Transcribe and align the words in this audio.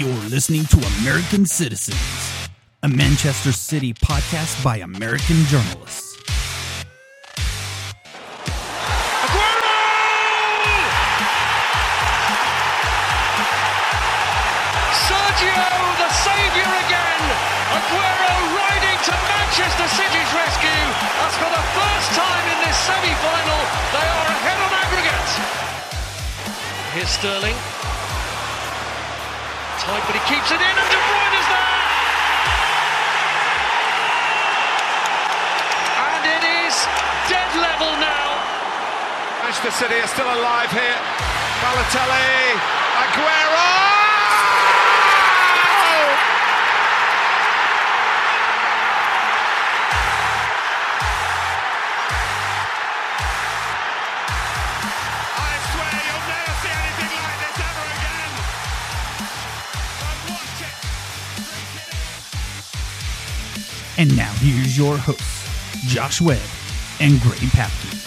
You're 0.00 0.30
listening 0.32 0.64
to 0.72 0.78
American 1.04 1.44
Cityzens, 1.44 2.48
a 2.82 2.88
Manchester 2.88 3.52
City 3.52 3.92
podcast 3.92 4.64
by 4.64 4.78
American 4.78 5.44
journalists. 5.44 6.16
Aguero! 9.28 9.76
Sergio, 15.04 15.68
the 16.00 16.08
saviour 16.16 16.72
again. 16.80 17.20
Aguero 17.76 18.56
riding 18.56 18.98
to 19.04 19.12
Manchester 19.12 19.84
City's 20.00 20.30
rescue 20.32 20.86
as 21.28 21.36
for 21.36 21.52
the 21.52 21.64
first 21.76 22.08
time 22.16 22.44
in 22.48 22.58
this 22.64 22.78
semi-final, 22.88 23.60
they 23.92 24.06
are 24.08 24.28
ahead 24.32 24.64
on 24.64 24.72
aggregate. 24.80 25.28
Here's 26.96 27.10
Sterling. 27.10 27.99
Tight, 29.90 30.06
but 30.06 30.14
he 30.14 30.22
keeps 30.32 30.52
it 30.52 30.60
in, 30.62 30.74
and 30.78 30.88
De 30.94 30.98
Bruyne 31.02 31.34
is 31.34 31.46
there. 31.50 31.74
And 35.98 36.22
it 36.30 36.44
is 36.62 36.74
dead 37.26 37.50
level 37.58 37.98
now. 37.98 38.38
Manchester 39.42 39.72
City 39.72 39.98
are 39.98 40.06
still 40.06 40.30
alive 40.30 40.70
here. 40.70 40.94
Balotelli, 41.58 42.54
Aguero! 43.02 43.79
And 64.00 64.16
now 64.16 64.32
here's 64.36 64.78
your 64.78 64.96
hosts, 64.96 65.92
Josh 65.92 66.22
Webb 66.22 66.40
and 67.00 67.20
Grey 67.20 67.36
Papke. 67.52 67.98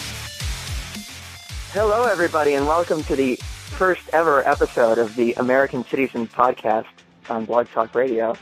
Hello, 1.72 2.06
everybody, 2.06 2.54
and 2.54 2.66
welcome 2.66 3.04
to 3.04 3.14
the 3.14 3.36
first 3.36 4.02
ever 4.12 4.44
episode 4.44 4.98
of 4.98 5.14
the 5.14 5.34
American 5.34 5.84
Cityzens 5.84 6.30
podcast 6.30 6.88
on 7.30 7.44
Blog 7.44 7.68
Talk 7.68 7.94
Radio. 7.94 8.34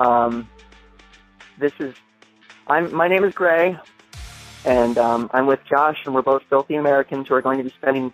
Um, 0.00 0.50
this 1.56 1.72
is, 1.78 1.94
I'm, 2.66 2.92
my 2.92 3.06
name 3.06 3.22
is 3.22 3.32
Grey, 3.32 3.78
and 4.64 4.98
um, 4.98 5.30
I'm 5.32 5.46
with 5.46 5.60
Josh, 5.70 6.00
and 6.04 6.12
we're 6.16 6.22
both 6.22 6.42
filthy 6.50 6.74
Americans 6.74 7.28
who 7.28 7.34
are 7.34 7.42
going 7.42 7.58
to 7.58 7.64
be 7.64 7.70
spending 7.70 8.12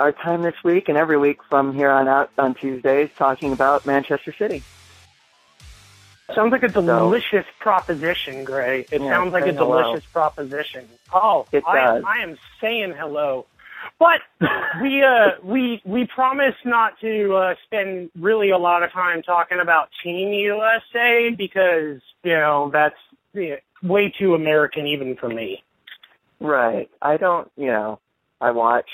our 0.00 0.10
time 0.10 0.42
this 0.42 0.56
week 0.64 0.88
and 0.88 0.98
every 0.98 1.18
week 1.18 1.38
from 1.48 1.72
here 1.72 1.90
on 1.90 2.08
out 2.08 2.32
on 2.36 2.56
Tuesdays 2.56 3.10
talking 3.16 3.52
about 3.52 3.86
Manchester 3.86 4.34
City. 4.36 4.64
Sounds 6.34 6.52
like 6.52 6.62
a 6.62 6.68
delicious 6.68 7.46
proposition, 7.58 8.44
Grey. 8.44 8.86
It 8.90 9.00
Yeah, 9.00 9.10
sounds 9.10 9.32
like 9.32 9.44
a 9.46 9.52
hello. 9.52 9.82
delicious 9.82 10.04
proposition. 10.12 10.86
Oh, 11.12 11.46
It 11.52 11.64
I, 11.66 11.94
does. 11.94 12.04
I 12.06 12.22
am 12.22 12.38
saying 12.60 12.92
hello. 12.98 13.46
But 13.98 14.20
we 14.82 15.02
uh 15.02 15.30
we 15.42 15.80
we 15.84 16.06
promise 16.06 16.54
not 16.64 16.98
to 17.00 17.34
uh 17.34 17.54
spend 17.64 18.10
really 18.18 18.50
a 18.50 18.58
lot 18.58 18.82
of 18.82 18.92
time 18.92 19.22
talking 19.22 19.58
about 19.60 19.88
Team 20.02 20.32
USA 20.32 21.30
because, 21.36 22.00
you 22.22 22.34
know, 22.34 22.70
that's 22.72 22.96
yeah, 23.32 23.56
way 23.82 24.12
too 24.16 24.34
American 24.34 24.86
even 24.86 25.16
for 25.16 25.28
me. 25.28 25.62
Right. 26.40 26.90
I 27.00 27.16
don't, 27.16 27.50
you 27.56 27.66
know, 27.68 28.00
I 28.40 28.50
watch. 28.50 28.88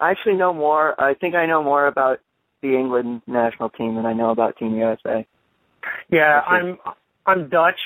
I 0.00 0.10
actually 0.10 0.34
know 0.36 0.52
more. 0.52 0.98
I 1.00 1.14
think 1.14 1.34
I 1.34 1.46
know 1.46 1.62
more 1.62 1.86
about 1.86 2.20
the 2.62 2.76
England 2.76 3.22
national 3.26 3.70
team 3.70 3.96
than 3.96 4.06
I 4.06 4.12
know 4.12 4.30
about 4.30 4.56
Team 4.58 4.76
USA. 4.76 5.26
Yeah, 6.10 6.42
I'm 6.46 6.78
I'm 7.26 7.48
Dutch, 7.48 7.80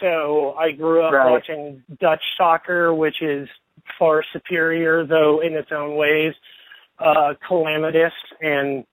so 0.00 0.54
I 0.58 0.72
grew 0.72 1.02
up 1.02 1.12
Right. 1.12 1.30
watching 1.30 1.82
Dutch 2.00 2.22
soccer, 2.36 2.92
which 2.92 3.22
is 3.22 3.48
far 3.98 4.24
superior, 4.32 5.04
though 5.06 5.40
in 5.40 5.54
its 5.54 5.70
own 5.72 5.96
ways, 5.96 6.34
uh, 6.98 7.34
calamitous 7.46 8.12
and 8.40 8.84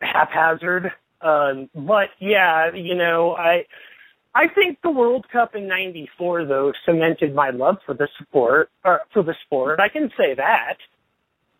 haphazard. 0.00 0.92
Um, 1.20 1.70
but 1.74 2.10
yeah, 2.18 2.72
you 2.74 2.94
know, 2.94 3.34
I 3.34 3.64
I 4.34 4.48
think 4.48 4.82
the 4.82 4.90
World 4.90 5.26
Cup 5.32 5.54
in 5.54 5.66
'94 5.66 6.44
though 6.44 6.72
cemented 6.84 7.34
my 7.34 7.50
love 7.50 7.78
for 7.86 7.94
the 7.94 8.08
sport. 8.22 8.68
Or 8.84 9.00
for 9.12 9.22
the 9.22 9.34
sport, 9.46 9.80
I 9.80 9.88
can 9.88 10.10
say 10.16 10.34
that. 10.34 10.76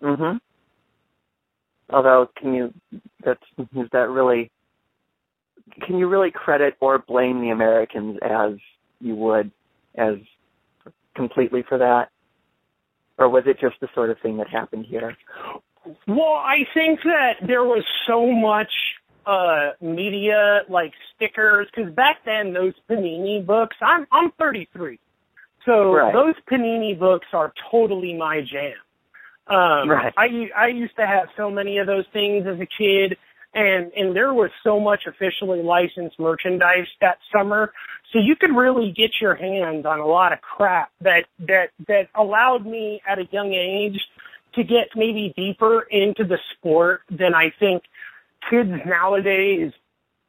Mhm. 0.03 0.41
Although, 1.91 2.28
can 2.37 2.53
you? 2.55 2.75
That's 3.25 3.43
is 3.75 3.88
that 3.93 4.10
really? 4.10 4.50
Can 5.82 5.99
you 5.99 6.06
really 6.09 6.31
credit 6.31 6.77
or 6.81 6.99
blame 6.99 7.41
the 7.41 7.50
Americans 7.50 8.19
as 8.22 8.53
you 9.00 9.15
would 9.16 9.50
as 9.97 10.16
completely 11.15 11.62
for 11.69 11.78
that, 11.78 12.10
or 13.19 13.28
was 13.28 13.44
it 13.47 13.59
just 13.60 13.76
the 13.81 13.88
sort 13.94 14.10
of 14.10 14.19
thing 14.21 14.37
that 14.38 14.49
happened 14.49 14.87
here? 14.87 15.16
Well, 16.06 16.34
I 16.34 16.66
think 16.75 17.00
that 17.05 17.34
there 17.47 17.65
was 17.65 17.84
so 18.06 18.31
much 18.32 18.72
uh 19.26 19.71
media 19.81 20.60
like 20.69 20.93
stickers 21.15 21.66
because 21.75 21.93
back 21.93 22.19
then 22.25 22.53
those 22.53 22.75
Panini 22.88 23.44
books. 23.44 23.76
I'm 23.82 24.06
I'm 24.12 24.31
33, 24.38 25.00
so 25.65 25.93
Right. 25.93 26.12
those 26.12 26.34
Panini 26.49 26.97
books 26.99 27.26
are 27.32 27.53
totally 27.71 28.15
my 28.15 28.41
jam. 28.41 28.75
Um, 29.49 29.91
Right. 29.91 30.12
I 30.16 30.50
I 30.56 30.66
used 30.69 30.94
to 30.97 31.06
have 31.06 31.28
so 31.37 31.50
many 31.50 31.78
of 31.78 31.87
those 31.88 32.05
things 32.12 32.47
as 32.47 32.60
a 32.60 32.66
kid, 32.66 33.16
and 33.56 33.91
and 33.97 34.15
there 34.15 34.33
was 34.34 34.50
so 34.62 34.78
much 34.78 35.06
officially 35.06 35.62
licensed 35.62 36.21
merchandise 36.21 36.87
that 37.00 37.19
summer, 37.34 37.72
so 38.12 38.19
you 38.19 38.37
could 38.37 38.55
really 38.55 38.93
get 38.93 39.12
your 39.21 39.34
hands 39.34 39.87
on 39.87 39.99
a 39.99 40.06
lot 40.06 40.33
of 40.33 40.41
crap 40.43 40.93
that 41.00 41.25
that 41.41 41.71
that 41.89 42.09
allowed 42.15 42.67
me 42.67 43.00
at 43.09 43.19
a 43.19 43.27
young 43.33 43.55
age 43.55 43.99
to 44.55 44.62
get 44.62 44.89
maybe 44.94 45.33
deeper 45.37 45.81
into 45.91 46.25
the 46.25 46.39
sport 46.53 47.03
than 47.11 47.34
I 47.34 47.50
think 47.59 47.83
kids 48.49 48.71
nowadays 48.84 49.73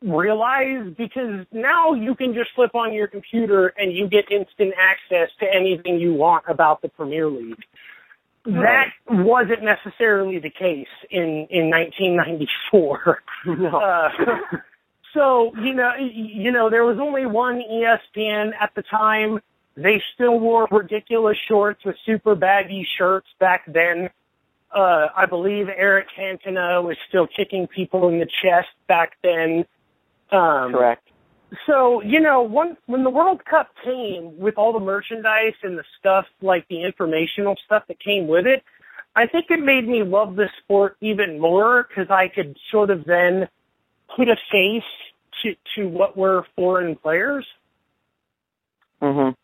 realize 0.02 0.94
because 0.98 1.46
now 1.52 1.94
you 1.94 2.16
can 2.16 2.34
just 2.34 2.52
flip 2.56 2.76
on 2.76 2.94
your 2.94 3.08
computer 3.08 3.68
and 3.78 3.92
you 3.92 4.08
get 4.08 4.32
instant 4.32 4.74
access 4.80 5.30
to 5.40 5.54
anything 5.54 6.00
you 6.00 6.14
want 6.14 6.46
about 6.48 6.82
the 6.82 6.90
Premier 6.90 7.28
League. 7.28 7.64
That 8.48 8.92
wasn't 9.10 9.64
necessarily 9.64 10.40
the 10.40 10.50
case 10.50 10.88
in 11.10 11.48
in 11.50 11.70
1994. 11.70 13.24
No. 13.46 13.80
Uh, 13.80 14.10
so 15.14 15.54
you 15.58 15.74
know, 15.74 15.94
you 15.96 16.52
know, 16.52 16.70
there 16.70 16.86
was 16.86 16.98
only 17.00 17.26
one 17.26 17.62
ESPN 17.62 18.52
at 18.60 18.74
the 18.76 18.82
time. 18.84 19.40
They 19.76 20.02
still 20.14 20.40
wore 20.40 20.68
ridiculous 20.72 21.38
shorts 21.48 21.84
with 21.86 21.96
super 22.06 22.36
baggy 22.36 22.88
shirts 22.98 23.28
back 23.40 23.64
then. 23.68 24.10
Uh, 24.72 25.08
I 25.16 25.26
believe 25.26 25.70
Eric 25.70 26.08
Cantona 26.18 26.84
was 26.84 26.98
still 27.08 27.28
kicking 27.28 27.68
people 27.68 28.10
in 28.10 28.20
the 28.20 28.26
chest 28.26 28.70
back 28.88 29.18
then. 29.24 29.66
Um, 30.32 30.74
Correct. 30.74 31.08
So, 31.66 32.02
you 32.02 32.20
know, 32.20 32.42
when, 32.44 32.78
when 32.88 33.04
the 33.04 33.10
World 33.10 33.44
Cup 33.46 33.70
came 33.84 34.38
with 34.38 34.58
all 34.58 34.74
the 34.74 34.80
merchandise 34.80 35.54
and 35.64 35.78
the 35.78 35.84
stuff, 36.00 36.26
like 36.42 36.68
the 36.68 36.84
informational 36.84 37.56
stuff 37.66 37.84
that 37.88 38.00
came 38.00 38.28
with 38.28 38.46
it, 38.46 38.64
I 39.16 39.28
think 39.28 39.46
it 39.50 39.60
made 39.60 39.88
me 39.88 40.04
love 40.04 40.36
the 40.36 40.50
sport 40.64 40.98
even 41.02 41.40
more 41.40 41.88
because 41.88 42.12
I 42.12 42.28
could 42.28 42.58
sort 42.70 42.90
of 42.90 43.06
then 43.06 43.48
put 44.16 44.28
a 44.30 44.36
face 44.52 44.84
to, 45.44 45.56
to 45.76 45.88
what 45.88 46.18
were 46.18 46.46
foreign 46.56 46.96
players. 46.96 47.46
Mhm. 49.02 49.36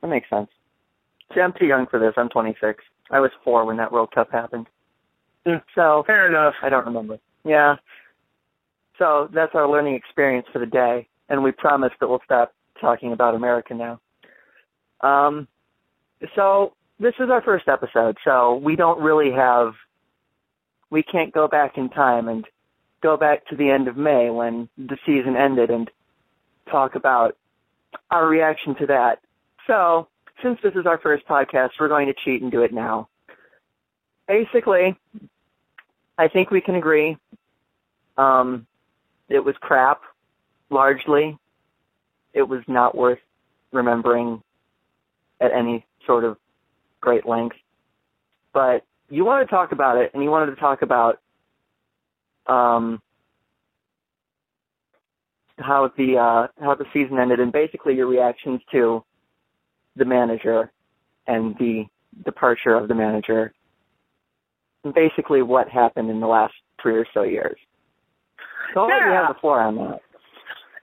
That 0.00 0.08
makes 0.08 0.28
sense. 0.28 0.50
See, 1.34 1.40
I'm 1.40 1.52
too 1.52 1.66
young 1.66 1.86
for 1.86 1.98
this. 1.98 2.14
I'm 2.16 2.28
26. 2.28 2.84
I 3.10 3.20
was 3.20 3.30
four 3.42 3.64
when 3.64 3.78
that 3.78 3.92
World 3.92 4.10
Cup 4.12 4.30
happened. 4.30 4.66
Hmm. 5.46 5.56
So 5.74 6.04
Fair 6.06 6.28
enough. 6.28 6.54
I 6.62 6.68
don't 6.68 6.86
remember. 6.86 7.18
Yeah. 7.44 7.76
So 8.98 9.28
that's 9.32 9.54
our 9.54 9.68
learning 9.68 9.94
experience 9.94 10.46
for 10.52 10.58
the 10.58 10.66
day, 10.66 11.08
and 11.34 11.44
we 11.44 11.52
promise 11.52 11.92
that 12.00 12.08
we'll 12.08 12.22
stop 12.24 12.54
talking 12.80 13.12
about 13.12 13.34
America 13.34 13.74
now. 13.74 14.00
Um, 15.00 15.48
so 16.34 16.74
this 16.98 17.14
is 17.18 17.28
our 17.28 17.42
first 17.42 17.68
episode, 17.68 18.16
so 18.24 18.56
we 18.56 18.76
don't 18.76 19.00
really 19.00 19.32
have, 19.32 19.74
we 20.90 21.02
can't 21.02 21.32
go 21.32 21.48
back 21.48 21.76
in 21.76 21.88
time 21.90 22.28
and 22.28 22.46
go 23.02 23.16
back 23.16 23.46
to 23.48 23.56
the 23.56 23.68
end 23.68 23.88
of 23.88 23.96
May 23.96 24.30
when 24.30 24.68
the 24.78 24.96
season 25.04 25.36
ended 25.36 25.70
and 25.70 25.90
talk 26.70 26.94
about 26.94 27.36
our 28.10 28.26
reaction 28.26 28.74
to 28.76 28.86
that. 28.86 29.20
So 29.66 30.08
since 30.42 30.58
this 30.62 30.74
is 30.74 30.86
our 30.86 30.98
first 30.98 31.26
podcast, 31.26 31.70
we're 31.78 31.88
going 31.88 32.06
to 32.06 32.14
cheat 32.14 32.42
and 32.42 32.50
do 32.50 32.62
it 32.62 32.72
now. 32.72 33.08
Basically, 34.26 34.96
I 36.16 36.28
think 36.28 36.50
we 36.50 36.60
can 36.60 36.76
agree. 36.76 37.18
Um, 38.16 38.66
it 39.28 39.44
was 39.44 39.56
crap, 39.60 40.02
largely. 40.74 41.38
It 42.34 42.42
was 42.42 42.62
not 42.66 42.94
worth 42.94 43.20
remembering 43.72 44.42
at 45.40 45.52
any 45.52 45.86
sort 46.06 46.24
of 46.24 46.36
great 47.00 47.26
length. 47.26 47.56
But 48.52 48.84
you 49.08 49.24
wanted 49.24 49.44
to 49.46 49.50
talk 49.50 49.72
about 49.72 49.96
it, 49.96 50.10
and 50.12 50.22
you 50.22 50.30
wanted 50.30 50.54
to 50.54 50.60
talk 50.60 50.82
about 50.82 51.20
um, 52.46 53.00
how 55.58 55.90
the 55.96 56.18
uh, 56.18 56.62
how 56.62 56.74
the 56.74 56.84
season 56.92 57.18
ended, 57.18 57.40
and 57.40 57.52
basically 57.52 57.94
your 57.94 58.06
reactions 58.06 58.60
to 58.72 59.04
the 59.96 60.04
manager 60.04 60.70
and 61.26 61.56
the 61.58 61.84
departure 62.24 62.74
of 62.74 62.88
the 62.88 62.94
manager, 62.94 63.52
and 64.82 64.92
basically 64.92 65.42
what 65.42 65.68
happened 65.68 66.10
in 66.10 66.20
the 66.20 66.26
last 66.26 66.54
three 66.82 66.96
or 66.96 67.06
so 67.14 67.22
years. 67.22 67.56
So 68.72 68.80
I'll 68.80 68.88
let 68.88 69.06
you 69.06 69.12
have 69.12 69.34
the 69.34 69.40
floor 69.40 69.60
on 69.60 69.76
that. 69.76 70.00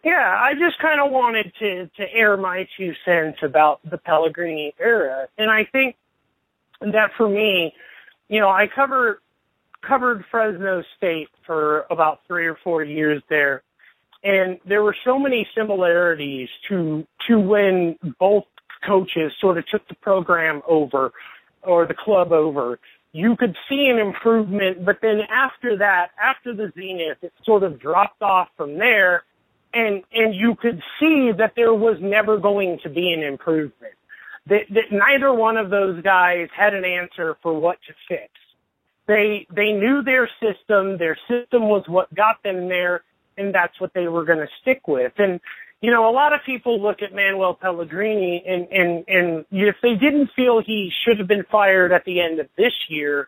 Yeah, 0.03 0.39
I 0.39 0.55
just 0.55 0.79
kind 0.79 0.99
of 0.99 1.11
wanted 1.11 1.53
to 1.59 1.87
to 1.97 2.13
air 2.13 2.35
my 2.35 2.67
two 2.75 2.93
cents 3.05 3.39
about 3.43 3.79
the 3.87 3.97
Pellegrini 3.97 4.73
era, 4.79 5.27
and 5.37 5.51
I 5.51 5.65
think 5.65 5.95
that 6.81 7.11
for 7.15 7.29
me, 7.29 7.75
you 8.27 8.39
know, 8.39 8.49
I 8.49 8.67
covered 8.67 9.19
covered 9.81 10.25
Fresno 10.31 10.83
State 10.97 11.29
for 11.45 11.85
about 11.91 12.21
three 12.27 12.47
or 12.47 12.55
four 12.63 12.83
years 12.83 13.21
there, 13.29 13.61
and 14.23 14.59
there 14.65 14.81
were 14.81 14.95
so 15.05 15.19
many 15.19 15.47
similarities 15.53 16.49
to 16.69 17.05
to 17.27 17.39
when 17.39 17.97
both 18.19 18.45
coaches 18.83 19.31
sort 19.39 19.59
of 19.59 19.67
took 19.67 19.87
the 19.87 19.95
program 19.95 20.63
over 20.67 21.13
or 21.61 21.85
the 21.85 21.93
club 21.93 22.31
over. 22.31 22.79
You 23.13 23.35
could 23.35 23.55
see 23.69 23.87
an 23.87 23.99
improvement, 23.99 24.83
but 24.83 24.99
then 25.01 25.21
after 25.29 25.77
that, 25.77 26.09
after 26.19 26.55
the 26.55 26.71
zenith, 26.73 27.17
it 27.21 27.33
sort 27.43 27.61
of 27.61 27.79
dropped 27.79 28.23
off 28.23 28.47
from 28.57 28.79
there 28.79 29.25
and 29.73 30.03
and 30.13 30.35
you 30.35 30.55
could 30.55 30.81
see 30.99 31.31
that 31.31 31.53
there 31.55 31.73
was 31.73 31.97
never 31.99 32.37
going 32.37 32.79
to 32.83 32.89
be 32.89 33.11
an 33.11 33.23
improvement. 33.23 33.93
That, 34.47 34.65
that 34.71 34.91
neither 34.91 35.31
one 35.33 35.57
of 35.57 35.69
those 35.69 36.01
guys 36.01 36.49
had 36.55 36.73
an 36.73 36.83
answer 36.83 37.37
for 37.43 37.59
what 37.59 37.77
to 37.87 37.93
fix. 38.07 38.31
They 39.07 39.47
they 39.53 39.71
knew 39.71 40.01
their 40.01 40.29
system. 40.41 40.97
Their 40.97 41.17
system 41.27 41.69
was 41.69 41.83
what 41.87 42.13
got 42.13 42.41
them 42.43 42.67
there, 42.67 43.03
and 43.37 43.53
that's 43.53 43.79
what 43.79 43.93
they 43.93 44.07
were 44.07 44.25
going 44.25 44.39
to 44.39 44.49
stick 44.61 44.87
with. 44.87 45.13
And 45.17 45.39
you 45.81 45.89
know, 45.89 46.09
a 46.09 46.13
lot 46.13 46.33
of 46.33 46.41
people 46.45 46.79
look 46.79 47.01
at 47.01 47.13
Manuel 47.13 47.55
Pellegrini, 47.55 48.43
and 48.45 48.67
and 48.71 49.03
and 49.07 49.45
if 49.51 49.75
they 49.81 49.95
didn't 49.95 50.31
feel 50.35 50.61
he 50.61 50.91
should 51.03 51.17
have 51.19 51.27
been 51.27 51.45
fired 51.51 51.91
at 51.91 52.05
the 52.05 52.21
end 52.21 52.39
of 52.39 52.47
this 52.55 52.73
year, 52.87 53.27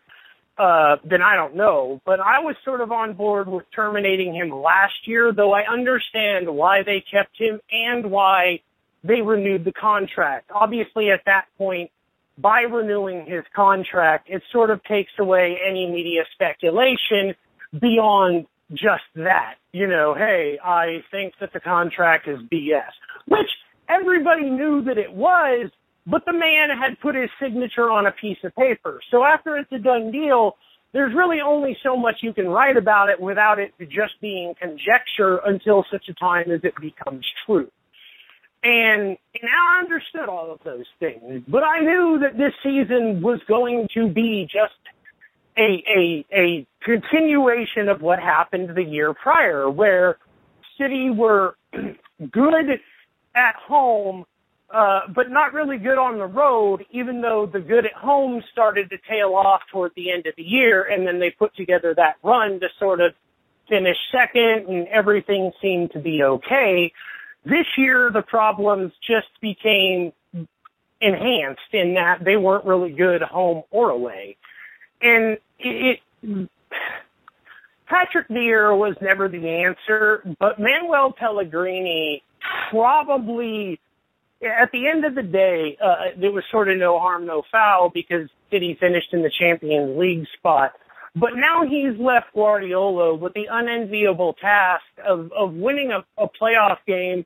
uh, 0.57 0.97
then 1.03 1.21
I 1.21 1.35
don't 1.35 1.55
know. 1.55 2.01
But 2.05 2.19
I 2.19 2.39
was 2.39 2.55
sort 2.63 2.81
of 2.81 2.91
on 2.91 3.13
board 3.13 3.47
with 3.47 3.65
terminating 3.71 4.33
him 4.33 4.49
last 4.51 5.07
year, 5.07 5.31
though 5.31 5.53
I 5.53 5.67
understand 5.67 6.47
why 6.47 6.83
they 6.83 7.01
kept 7.01 7.37
him 7.37 7.59
and 7.71 8.11
why 8.11 8.61
they 9.03 9.21
renewed 9.21 9.65
the 9.65 9.73
contract. 9.73 10.51
Obviously, 10.53 11.11
at 11.11 11.25
that 11.25 11.45
point, 11.57 11.91
by 12.37 12.61
renewing 12.61 13.25
his 13.25 13.43
contract, 13.55 14.29
it 14.29 14.43
sort 14.51 14.69
of 14.69 14.83
takes 14.83 15.11
away 15.19 15.59
any 15.65 15.89
media 15.89 16.23
speculation 16.33 17.35
beyond 17.77 18.47
just 18.73 19.03
that. 19.15 19.55
You 19.71 19.87
know, 19.87 20.13
hey, 20.13 20.59
I 20.63 21.03
think 21.11 21.33
that 21.39 21.53
the 21.53 21.59
contract 21.59 22.27
is 22.27 22.39
BS, 22.39 22.91
which 23.27 23.49
everybody 23.87 24.49
knew 24.49 24.83
that 24.83 24.97
it 24.97 25.13
was, 25.13 25.69
but 26.05 26.25
the 26.25 26.33
man 26.33 26.69
had 26.69 26.99
put 26.99 27.15
his 27.15 27.29
signature 27.41 27.89
on 27.89 28.05
a 28.05 28.11
piece 28.11 28.37
of 28.43 28.55
paper. 28.55 28.99
So 29.09 29.23
after 29.23 29.57
it's 29.57 29.71
a 29.71 29.79
done 29.79 30.11
deal, 30.11 30.57
there's 30.91 31.13
really 31.13 31.41
only 31.41 31.77
so 31.81 31.97
much 31.97 32.17
you 32.21 32.33
can 32.33 32.47
write 32.47 32.77
about 32.77 33.09
it 33.09 33.19
without 33.19 33.59
it 33.59 33.73
just 33.89 34.19
being 34.21 34.53
conjecture 34.59 35.37
until 35.45 35.85
such 35.91 36.07
a 36.09 36.13
time 36.13 36.51
as 36.51 36.61
it 36.63 36.75
becomes 36.79 37.25
true. 37.45 37.69
And, 38.63 39.17
and 39.41 39.49
I 39.51 39.79
understood 39.79 40.29
all 40.29 40.51
of 40.51 40.59
those 40.63 40.85
things, 40.99 41.43
but 41.47 41.63
I 41.63 41.79
knew 41.81 42.19
that 42.21 42.37
this 42.37 42.53
season 42.63 43.21
was 43.21 43.41
going 43.47 43.89
to 43.93 44.07
be 44.07 44.47
just 44.49 44.73
a, 45.57 45.83
a, 45.87 46.25
a 46.31 46.67
continuation 46.81 47.89
of 47.89 48.01
what 48.01 48.19
happened 48.19 48.73
the 48.75 48.83
year 48.83 49.13
prior, 49.13 49.69
where 49.69 50.17
City 50.79 51.09
were 51.09 51.55
good 52.31 52.79
at 53.35 53.55
home, 53.55 54.25
uh, 54.73 55.01
but 55.07 55.29
not 55.29 55.53
really 55.53 55.77
good 55.77 55.97
on 55.97 56.17
the 56.17 56.25
road, 56.25 56.85
even 56.91 57.21
though 57.21 57.45
the 57.45 57.59
good 57.59 57.85
at 57.85 57.93
home 57.93 58.43
started 58.51 58.89
to 58.89 58.97
tail 59.07 59.35
off 59.35 59.61
toward 59.71 59.91
the 59.95 60.11
end 60.11 60.25
of 60.25 60.35
the 60.35 60.43
year, 60.43 60.83
and 60.83 61.07
then 61.07 61.19
they 61.19 61.29
put 61.29 61.55
together 61.55 61.93
that 61.93 62.15
run 62.23 62.59
to 62.59 62.67
sort 62.79 62.99
of 62.99 63.13
finish 63.69 63.97
second, 64.11 64.67
and 64.67 64.87
everything 64.87 65.51
seemed 65.61 65.91
to 65.91 65.99
be 65.99 66.23
okay. 66.23 66.91
This 67.45 67.67
year, 67.77 68.09
the 68.11 68.21
problems 68.21 68.91
just 69.05 69.29
became 69.41 70.11
enhanced 70.99 71.73
in 71.73 71.93
that 71.95 72.23
they 72.23 72.37
weren't 72.37 72.65
really 72.65 72.91
good 72.91 73.21
home 73.21 73.63
or 73.71 73.89
away. 73.89 74.37
And 75.01 75.37
it, 75.59 75.99
Patrick 77.85 78.27
Vieira 78.29 78.75
was 78.77 78.95
never 79.01 79.27
the 79.27 79.47
answer, 79.49 80.23
but 80.39 80.59
Manuel 80.59 81.11
Pellegrini 81.11 82.23
probably, 82.69 83.79
at 84.43 84.71
the 84.71 84.87
end 84.87 85.05
of 85.05 85.15
the 85.15 85.23
day, 85.23 85.77
uh, 85.81 86.17
there 86.17 86.31
was 86.31 86.43
sort 86.51 86.69
of 86.69 86.77
no 86.77 86.99
harm, 86.99 87.25
no 87.25 87.43
foul 87.51 87.89
because 87.89 88.29
City 88.51 88.77
finished 88.79 89.13
in 89.13 89.21
the 89.21 89.29
Champions 89.29 89.97
League 89.97 90.27
spot. 90.37 90.73
But 91.15 91.35
now 91.35 91.65
he's 91.67 91.97
left 91.99 92.33
Guardiola 92.33 93.15
with 93.15 93.33
the 93.33 93.47
unenviable 93.49 94.33
task 94.33 94.83
of, 95.05 95.31
of 95.31 95.53
winning 95.53 95.91
a, 95.91 96.03
a 96.17 96.27
playoff 96.27 96.77
game 96.87 97.25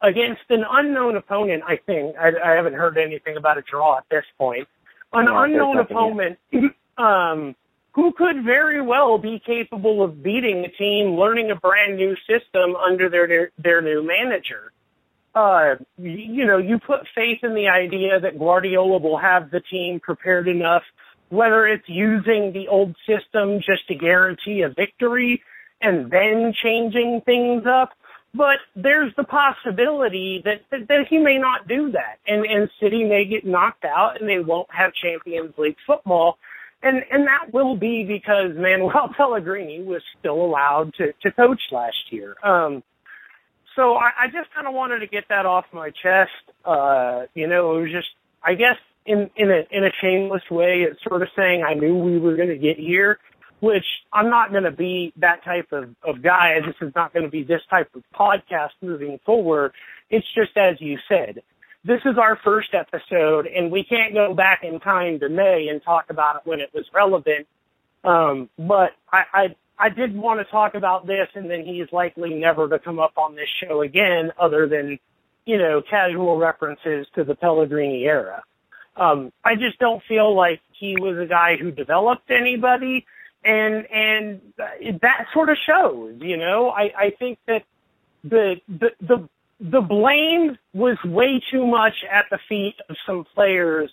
against 0.00 0.42
an 0.50 0.64
unknown 0.68 1.16
opponent, 1.16 1.62
I 1.66 1.76
think. 1.76 2.16
I, 2.16 2.32
I 2.44 2.50
haven't 2.56 2.74
heard 2.74 2.98
anything 2.98 3.36
about 3.36 3.58
a 3.58 3.62
draw 3.62 3.98
at 3.98 4.04
this 4.10 4.24
point. 4.36 4.68
An 5.12 5.26
unknown 5.28 5.78
opponent 5.78 6.38
um, 6.98 7.54
who 7.92 8.12
could 8.12 8.44
very 8.44 8.82
well 8.82 9.18
be 9.18 9.40
capable 9.44 10.02
of 10.02 10.22
beating 10.22 10.64
a 10.64 10.68
team 10.68 11.16
learning 11.16 11.50
a 11.50 11.56
brand 11.56 11.96
new 11.96 12.16
system 12.28 12.76
under 12.76 13.08
their 13.08 13.50
their 13.58 13.80
new 13.80 14.06
manager. 14.06 14.72
Uh, 15.34 15.76
you, 15.98 16.46
know, 16.46 16.58
you 16.58 16.78
put 16.78 17.00
faith 17.14 17.40
in 17.42 17.54
the 17.54 17.68
idea 17.68 18.18
that 18.20 18.38
Guardiola 18.38 18.98
will 18.98 19.18
have 19.18 19.50
the 19.50 19.60
team 19.60 20.00
prepared 20.00 20.48
enough, 20.48 20.82
whether 21.28 21.66
it's 21.66 21.88
using 21.88 22.52
the 22.52 22.68
old 22.68 22.96
system 23.06 23.60
just 23.60 23.86
to 23.88 23.94
guarantee 23.94 24.62
a 24.62 24.68
victory 24.68 25.42
and 25.80 26.10
then 26.10 26.52
changing 26.60 27.22
things 27.24 27.64
up. 27.66 27.90
But 28.34 28.58
there's 28.76 29.14
the 29.16 29.24
possibility 29.24 30.42
that, 30.44 30.62
that, 30.70 30.88
that 30.88 31.06
he 31.08 31.18
may 31.18 31.38
not 31.38 31.66
do 31.66 31.92
that 31.92 32.18
and, 32.26 32.44
and 32.44 32.68
City 32.80 33.04
may 33.04 33.24
get 33.24 33.46
knocked 33.46 33.84
out 33.84 34.20
and 34.20 34.28
they 34.28 34.38
won't 34.38 34.68
have 34.70 34.92
Champions 34.92 35.54
League 35.56 35.76
football. 35.86 36.38
And, 36.82 37.04
and 37.10 37.26
that 37.26 37.52
will 37.52 37.76
be 37.76 38.04
because 38.04 38.52
Manuel 38.56 39.10
Pellegrini 39.16 39.82
was 39.82 40.02
still 40.18 40.44
allowed 40.44 40.94
to, 40.94 41.12
to 41.22 41.32
coach 41.32 41.60
last 41.72 42.12
year. 42.12 42.36
Um, 42.42 42.82
so 43.78 43.94
I, 43.94 44.10
I 44.22 44.26
just 44.26 44.52
kind 44.52 44.66
of 44.66 44.74
wanted 44.74 44.98
to 44.98 45.06
get 45.06 45.28
that 45.28 45.46
off 45.46 45.64
my 45.72 45.90
chest. 45.90 46.32
Uh, 46.64 47.26
you 47.34 47.46
know, 47.46 47.76
it 47.76 47.82
was 47.82 47.92
just, 47.92 48.08
I 48.42 48.54
guess, 48.54 48.76
in 49.06 49.30
in 49.36 49.52
a 49.52 49.62
in 49.70 49.84
a 49.84 49.92
shameless 50.00 50.42
way, 50.50 50.82
it's 50.82 51.00
sort 51.04 51.22
of 51.22 51.28
saying 51.36 51.62
I 51.62 51.74
knew 51.74 51.96
we 51.96 52.18
were 52.18 52.34
going 52.34 52.48
to 52.48 52.58
get 52.58 52.76
here, 52.76 53.20
which 53.60 53.84
I'm 54.12 54.30
not 54.30 54.50
going 54.50 54.64
to 54.64 54.72
be 54.72 55.12
that 55.18 55.44
type 55.44 55.70
of 55.70 55.94
of 56.02 56.22
guy. 56.22 56.60
This 56.60 56.74
is 56.80 56.92
not 56.96 57.14
going 57.14 57.24
to 57.24 57.30
be 57.30 57.44
this 57.44 57.62
type 57.70 57.88
of 57.94 58.02
podcast 58.12 58.70
moving 58.82 59.20
forward. 59.24 59.72
It's 60.10 60.26
just 60.34 60.56
as 60.56 60.80
you 60.80 60.98
said. 61.08 61.42
This 61.84 62.00
is 62.04 62.18
our 62.18 62.36
first 62.42 62.74
episode, 62.74 63.46
and 63.46 63.70
we 63.70 63.84
can't 63.84 64.12
go 64.12 64.34
back 64.34 64.64
in 64.64 64.80
time 64.80 65.20
to 65.20 65.28
May 65.28 65.68
and 65.68 65.80
talk 65.80 66.10
about 66.10 66.36
it 66.36 66.42
when 66.44 66.58
it 66.58 66.74
was 66.74 66.84
relevant. 66.92 67.46
Um, 68.02 68.50
but 68.58 68.90
I, 69.12 69.24
I 69.32 69.56
I 69.78 69.88
did 69.88 70.16
want 70.16 70.40
to 70.40 70.44
talk 70.44 70.74
about 70.74 71.06
this, 71.06 71.28
and 71.34 71.50
then 71.50 71.64
he's 71.64 71.86
likely 71.92 72.34
never 72.34 72.68
to 72.68 72.78
come 72.78 72.98
up 72.98 73.16
on 73.16 73.34
this 73.34 73.48
show 73.48 73.82
again, 73.82 74.32
other 74.38 74.66
than 74.66 74.98
you 75.46 75.58
know 75.58 75.82
casual 75.82 76.36
references 76.36 77.06
to 77.14 77.24
the 77.24 77.34
Pellegrini 77.34 78.04
era. 78.04 78.42
Um, 78.96 79.32
I 79.44 79.54
just 79.54 79.78
don't 79.78 80.02
feel 80.08 80.34
like 80.34 80.60
he 80.72 80.96
was 81.00 81.18
a 81.18 81.26
guy 81.26 81.56
who 81.56 81.70
developed 81.70 82.30
anybody, 82.30 83.06
and 83.44 83.86
and 83.86 84.40
that 85.00 85.26
sort 85.32 85.48
of 85.48 85.56
shows. 85.64 86.16
You 86.20 86.36
know, 86.36 86.70
I 86.70 86.92
I 86.96 87.10
think 87.18 87.38
that 87.46 87.64
the 88.24 88.60
the 88.68 88.90
the 89.00 89.28
the 89.60 89.80
blame 89.80 90.58
was 90.72 90.96
way 91.04 91.40
too 91.50 91.66
much 91.66 92.04
at 92.10 92.26
the 92.30 92.38
feet 92.48 92.76
of 92.88 92.96
some 93.06 93.24
players 93.34 93.90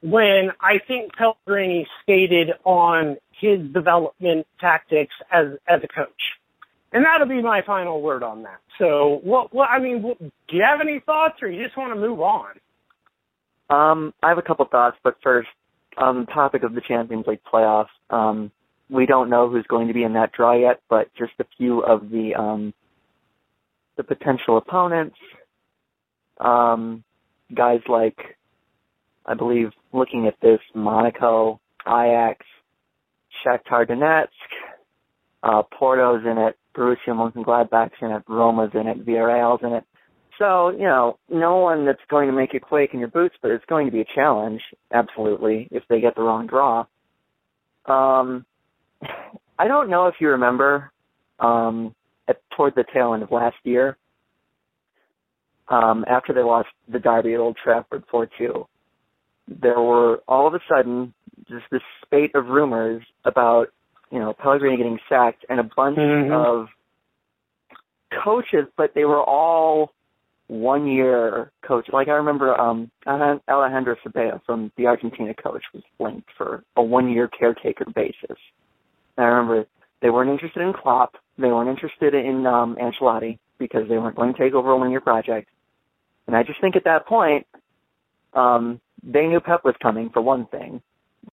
when 0.00 0.52
I 0.60 0.78
think 0.78 1.16
Pellegrini 1.16 1.88
skated 2.02 2.52
on 2.64 3.16
his 3.38 3.60
development 3.72 4.46
tactics 4.60 5.14
as 5.30 5.58
as 5.66 5.82
a 5.82 5.88
coach. 5.88 6.38
And 6.92 7.04
that'll 7.04 7.26
be 7.26 7.42
my 7.42 7.62
final 7.62 8.00
word 8.00 8.22
on 8.22 8.44
that. 8.44 8.60
So, 8.78 9.20
what, 9.22 9.52
what, 9.52 9.68
I 9.68 9.78
mean, 9.78 10.02
what, 10.02 10.18
do 10.18 10.56
you 10.56 10.62
have 10.62 10.80
any 10.80 11.00
thoughts 11.00 11.42
or 11.42 11.50
you 11.50 11.62
just 11.62 11.76
want 11.76 11.92
to 11.92 12.00
move 12.00 12.20
on? 12.20 12.54
Um, 13.68 14.14
I 14.22 14.30
have 14.30 14.38
a 14.38 14.42
couple 14.42 14.64
thoughts, 14.64 14.96
but 15.02 15.16
first, 15.22 15.48
on 15.98 16.20
the 16.20 16.26
topic 16.26 16.62
of 16.62 16.74
the 16.74 16.80
Champions 16.80 17.26
League 17.26 17.42
playoffs, 17.52 17.88
um, 18.08 18.50
we 18.88 19.04
don't 19.04 19.28
know 19.28 19.50
who's 19.50 19.66
going 19.66 19.88
to 19.88 19.94
be 19.94 20.04
in 20.04 20.14
that 20.14 20.32
draw 20.32 20.54
yet, 20.54 20.80
but 20.88 21.12
just 21.14 21.32
a 21.40 21.44
few 21.58 21.80
of 21.80 22.08
the 22.08 22.34
um, 22.34 22.72
the 23.96 24.04
potential 24.04 24.56
opponents, 24.56 25.16
um, 26.40 27.04
guys 27.52 27.80
like, 27.88 28.38
I 29.26 29.34
believe, 29.34 29.72
looking 29.92 30.26
at 30.26 30.40
this, 30.40 30.60
Monaco, 30.72 31.60
Ajax, 31.86 32.46
Shakhtar 33.44 33.86
Donetsk, 33.88 34.28
Uh, 35.42 35.62
Porto's 35.78 36.24
in 36.24 36.38
it, 36.38 36.56
Borussia 36.74 37.08
Mönchengladbach's 37.08 38.00
in 38.02 38.10
it, 38.10 38.22
Roma's 38.28 38.70
in 38.74 38.86
it, 38.88 39.04
Villarreal's 39.06 39.62
in 39.62 39.72
it. 39.72 39.84
So, 40.38 40.70
you 40.70 40.84
know, 40.84 41.18
no 41.28 41.56
one 41.56 41.84
that's 41.84 41.98
going 42.08 42.28
to 42.28 42.34
make 42.34 42.52
you 42.54 42.60
quake 42.60 42.94
in 42.94 43.00
your 43.00 43.08
boots, 43.08 43.34
but 43.42 43.50
it's 43.50 43.64
going 43.66 43.86
to 43.86 43.92
be 43.92 44.00
a 44.00 44.14
challenge, 44.14 44.62
absolutely, 44.92 45.68
if 45.70 45.82
they 45.88 46.00
get 46.00 46.14
the 46.14 46.22
wrong 46.22 46.46
draw. 46.46 46.86
Um, 47.86 48.44
I 49.58 49.66
don't 49.66 49.90
know 49.90 50.06
if 50.06 50.14
you 50.20 50.28
remember, 50.30 50.92
um, 51.40 51.94
at, 52.28 52.40
toward 52.56 52.74
the 52.76 52.84
tail 52.92 53.14
end 53.14 53.24
of 53.24 53.32
last 53.32 53.56
year, 53.64 53.96
um, 55.68 56.04
after 56.08 56.32
they 56.32 56.42
lost 56.42 56.68
the 56.88 57.00
derby 57.00 57.34
at 57.34 57.40
Old 57.40 57.56
Trafford 57.62 58.04
4-2, 58.12 58.66
there 59.48 59.80
were 59.80 60.22
all 60.28 60.46
of 60.46 60.54
a 60.54 60.60
sudden 60.68 61.12
just 61.48 61.64
this 61.70 61.82
spate 62.04 62.34
of 62.34 62.46
rumors 62.46 63.02
about, 63.24 63.68
you 64.10 64.18
know, 64.18 64.32
Pellegrini 64.32 64.76
getting 64.76 64.98
sacked 65.08 65.44
and 65.48 65.60
a 65.60 65.64
bunch 65.64 65.98
Mhm. 65.98 66.32
of 66.32 66.68
coaches, 68.10 68.66
but 68.76 68.94
they 68.94 69.04
were 69.04 69.22
all 69.22 69.92
one 70.48 70.86
year 70.86 71.50
coach. 71.62 71.88
Like 71.92 72.08
I 72.08 72.12
remember 72.12 72.58
um 72.58 72.90
Alejandro 73.06 73.96
Sabella 74.02 74.40
from 74.46 74.72
the 74.76 74.86
Argentina 74.86 75.34
coach 75.34 75.62
was 75.74 75.82
linked 75.98 76.30
for 76.36 76.64
a 76.76 76.82
one 76.82 77.10
year 77.10 77.28
caretaker 77.28 77.84
basis. 77.94 78.38
And 79.16 79.26
I 79.26 79.28
remember 79.28 79.66
they 80.00 80.10
weren't 80.10 80.30
interested 80.30 80.62
in 80.62 80.72
Klopp, 80.72 81.16
they 81.36 81.48
weren't 81.48 81.68
interested 81.68 82.14
in 82.14 82.46
um 82.46 82.76
Ancelotti 82.76 83.38
because 83.58 83.88
they 83.88 83.98
weren't 83.98 84.16
going 84.16 84.32
to 84.32 84.38
take 84.38 84.54
over 84.54 84.70
a 84.70 84.76
one 84.76 84.90
year 84.90 85.00
project. 85.00 85.50
And 86.26 86.36
I 86.36 86.42
just 86.42 86.60
think 86.60 86.76
at 86.76 86.84
that 86.84 87.06
point, 87.06 87.46
um, 88.34 88.80
they 89.02 89.26
knew 89.26 89.40
Pep 89.40 89.64
was 89.64 89.74
coming 89.82 90.10
for 90.10 90.22
one 90.22 90.46
thing. 90.46 90.80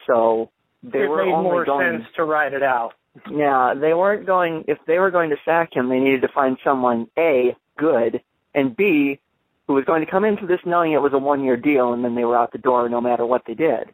So 0.07 0.51
they 0.83 1.03
it 1.03 1.07
were 1.07 1.25
made 1.25 1.31
only 1.31 1.51
more 1.51 1.65
going 1.65 1.99
sense 1.99 2.09
to 2.15 2.23
ride 2.23 2.53
it 2.53 2.63
out. 2.63 2.93
yeah, 3.31 3.73
they 3.73 3.93
weren't 3.93 4.25
going. 4.25 4.65
If 4.67 4.77
they 4.87 4.99
were 4.99 5.11
going 5.11 5.29
to 5.29 5.37
sack 5.45 5.75
him, 5.75 5.89
they 5.89 5.99
needed 5.99 6.21
to 6.21 6.29
find 6.29 6.57
someone 6.63 7.07
a 7.17 7.55
good 7.77 8.21
and 8.53 8.75
b 8.75 9.19
who 9.67 9.73
was 9.73 9.85
going 9.85 10.05
to 10.05 10.11
come 10.11 10.25
into 10.25 10.45
this 10.45 10.59
knowing 10.65 10.91
it 10.91 11.01
was 11.01 11.13
a 11.13 11.17
one-year 11.17 11.57
deal, 11.57 11.93
and 11.93 12.03
then 12.03 12.15
they 12.15 12.23
were 12.23 12.37
out 12.37 12.51
the 12.51 12.57
door 12.57 12.87
no 12.87 13.01
matter 13.01 13.25
what 13.25 13.41
they 13.47 13.55
did. 13.55 13.89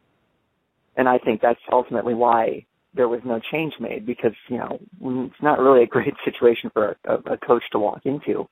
And 0.96 1.08
I 1.08 1.18
think 1.18 1.40
that's 1.40 1.60
ultimately 1.70 2.12
why 2.12 2.66
there 2.94 3.08
was 3.08 3.20
no 3.24 3.40
change 3.50 3.74
made 3.80 4.04
because 4.04 4.34
you 4.48 4.58
know 4.58 4.78
it's 5.00 5.42
not 5.42 5.58
really 5.58 5.82
a 5.82 5.86
great 5.86 6.14
situation 6.24 6.70
for 6.70 6.96
a, 7.04 7.14
a 7.32 7.38
coach 7.38 7.62
to 7.72 7.78
walk 7.78 8.02
into. 8.04 8.48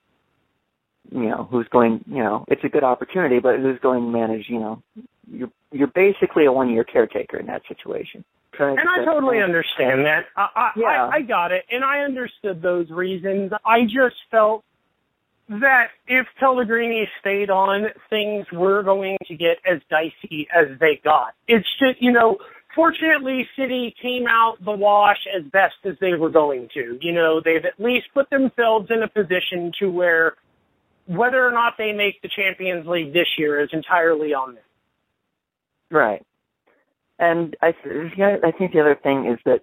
You 1.12 1.28
know, 1.28 1.48
who's 1.50 1.66
going? 1.68 2.04
You 2.06 2.22
know, 2.22 2.44
it's 2.48 2.64
a 2.64 2.68
good 2.68 2.84
opportunity, 2.84 3.38
but 3.38 3.58
who's 3.58 3.80
going 3.80 4.02
to 4.02 4.10
manage? 4.10 4.46
You 4.48 4.60
know, 4.60 4.82
you're 5.28 5.50
you're 5.72 5.88
basically 5.88 6.46
a 6.46 6.52
one-year 6.52 6.84
caretaker 6.84 7.36
in 7.36 7.46
that 7.46 7.62
situation. 7.68 8.24
And 8.58 8.88
I 8.88 9.04
totally 9.04 9.40
understand 9.40 10.04
that. 10.04 10.26
I, 10.36 10.48
I, 10.54 10.70
Yeah. 10.76 10.86
I, 11.06 11.16
I 11.16 11.20
got 11.22 11.52
it, 11.52 11.64
and 11.70 11.84
I 11.84 12.00
understood 12.00 12.60
those 12.60 12.90
reasons. 12.90 13.52
I 13.64 13.84
just 13.84 14.16
felt 14.30 14.64
that 15.48 15.90
if 16.06 16.26
Pellegrini 16.38 17.08
stayed 17.20 17.50
on, 17.50 17.86
things 18.08 18.46
were 18.52 18.82
going 18.82 19.18
to 19.26 19.36
get 19.36 19.58
as 19.64 19.80
dicey 19.88 20.46
as 20.54 20.78
they 20.78 21.00
got. 21.02 21.34
It's 21.48 21.68
just, 21.78 22.00
you 22.00 22.12
know, 22.12 22.38
fortunately, 22.74 23.48
City 23.56 23.94
came 24.00 24.26
out 24.28 24.64
the 24.64 24.72
wash 24.72 25.26
as 25.34 25.44
best 25.44 25.74
as 25.84 25.96
they 26.00 26.14
were 26.14 26.30
going 26.30 26.68
to. 26.74 26.98
You 27.00 27.12
know, 27.12 27.40
they've 27.40 27.64
at 27.64 27.80
least 27.80 28.08
put 28.14 28.30
themselves 28.30 28.90
in 28.90 29.02
a 29.02 29.08
position 29.08 29.72
to 29.80 29.90
where 29.90 30.36
whether 31.06 31.44
or 31.44 31.50
not 31.50 31.76
they 31.76 31.92
make 31.92 32.22
the 32.22 32.28
Champions 32.28 32.86
League 32.86 33.12
this 33.12 33.36
year 33.36 33.60
is 33.60 33.70
entirely 33.72 34.32
on 34.32 34.54
them. 34.54 34.64
Right. 35.90 36.24
And 37.18 37.56
I, 37.60 37.68
I 37.68 38.50
think 38.52 38.72
the 38.72 38.80
other 38.80 38.98
thing 39.02 39.26
is 39.26 39.38
that 39.44 39.62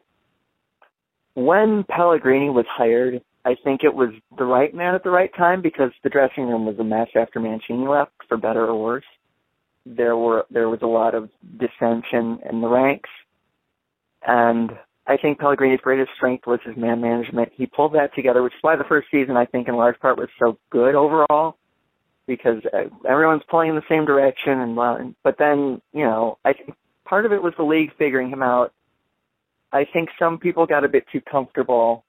when 1.34 1.84
Pellegrini 1.84 2.50
was 2.50 2.66
hired, 2.70 3.22
I 3.46 3.56
think 3.64 3.84
it 3.84 3.94
was 3.94 4.10
the 4.38 4.44
right 4.44 4.74
man 4.74 4.94
at 4.94 5.04
the 5.04 5.10
right 5.10 5.34
time 5.36 5.62
because 5.62 5.92
the 6.04 6.10
dressing 6.10 6.48
room 6.48 6.66
was 6.66 6.78
a 6.80 6.84
mess 6.84 7.08
after 7.16 7.40
Mancini 7.40 7.88
left, 7.88 8.12
for 8.28 8.38
better 8.38 8.66
or 8.66 8.82
worse. 8.82 9.06
There 9.86 10.18
were 10.18 10.46
there 10.52 10.68
was 10.68 10.82
a 10.82 10.88
lot 10.88 11.16
of 11.16 11.30
dissension 11.58 12.40
in 12.50 12.60
the 12.60 12.68
ranks, 12.68 13.10
and 14.28 14.72
I 15.08 15.16
think 15.16 15.40
Pellegrini's 15.40 15.80
greatest 15.80 16.12
strength 16.16 16.46
was 16.46 16.60
his 16.66 16.76
man 16.76 17.00
management. 17.00 17.54
He 17.56 17.66
pulled 17.66 17.94
that 17.94 18.14
together, 18.14 18.44
which 18.44 18.54
is 18.54 18.60
why 18.62 18.76
the 18.76 18.84
first 18.84 19.08
season 19.10 19.38
I 19.38 19.46
think 19.46 19.70
in 19.70 19.76
large 19.76 19.98
part 20.00 20.18
was 20.18 20.28
so 20.38 20.58
good 20.70 20.94
overall 20.94 21.58
because 22.28 22.62
uh, 22.74 22.84
everyone's 23.08 23.44
in 23.52 23.76
the 23.76 23.82
same 23.90 24.06
direction 24.06 24.60
and 24.60 25.16
but 25.24 25.38
then 25.40 25.82
you 25.94 26.04
know 26.04 26.38
I 26.46 26.54
think 26.54 26.76
part 27.06 27.26
of 27.26 27.32
it 27.32 27.42
was 27.42 27.54
the 27.58 27.64
league 27.64 27.92
figuring 27.98 28.30
him 28.30 28.44
out. 28.44 28.74
I 29.72 29.86
think 29.86 30.10
some 30.20 30.38
people 30.38 30.66
got 30.66 30.84
a 30.84 30.90
bit 30.90 31.06
too 31.12 31.22
comfortable, 31.22 32.04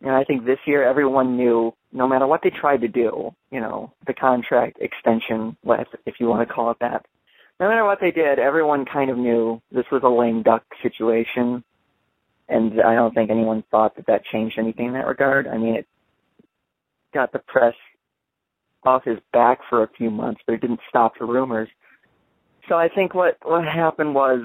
and 0.00 0.12
I 0.12 0.24
think 0.24 0.44
this 0.44 0.58
year 0.66 0.84
everyone 0.84 1.36
knew 1.36 1.74
no 1.92 2.08
matter 2.08 2.26
what 2.26 2.42
they 2.42 2.50
tried 2.50 2.82
to 2.82 2.88
do, 2.88 3.34
you 3.50 3.60
know, 3.60 3.92
the 4.06 4.14
contract 4.14 4.78
extension, 4.80 5.56
if 6.06 6.20
you 6.20 6.26
want 6.26 6.46
to 6.46 6.52
call 6.52 6.70
it 6.70 6.78
that. 6.80 7.06
No 7.60 7.68
matter 7.68 7.84
what 7.84 8.00
they 8.00 8.10
did, 8.10 8.38
everyone 8.38 8.84
kind 8.84 9.10
of 9.10 9.16
knew 9.16 9.62
this 9.70 9.84
was 9.92 10.02
a 10.02 10.08
lame 10.08 10.42
duck 10.42 10.64
situation, 10.82 11.62
and 12.48 12.80
I 12.80 12.94
don't 12.94 13.14
think 13.14 13.30
anyone 13.30 13.62
thought 13.70 13.96
that 13.96 14.06
that 14.06 14.24
changed 14.24 14.58
anything 14.58 14.86
in 14.86 14.92
that 14.94 15.06
regard. 15.06 15.46
I 15.46 15.56
mean, 15.56 15.76
it 15.76 15.86
got 17.12 17.32
the 17.32 17.38
press 17.38 17.74
off 18.86 19.04
his 19.04 19.18
back 19.32 19.60
for 19.68 19.82
a 19.82 19.88
few 19.88 20.10
months, 20.10 20.40
but 20.46 20.54
it 20.54 20.60
didn't 20.60 20.80
stop 20.88 21.18
the 21.18 21.24
rumors. 21.24 21.68
So 22.68 22.76
I 22.76 22.88
think 22.88 23.14
what 23.14 23.38
what 23.42 23.64
happened 23.64 24.14
was 24.14 24.40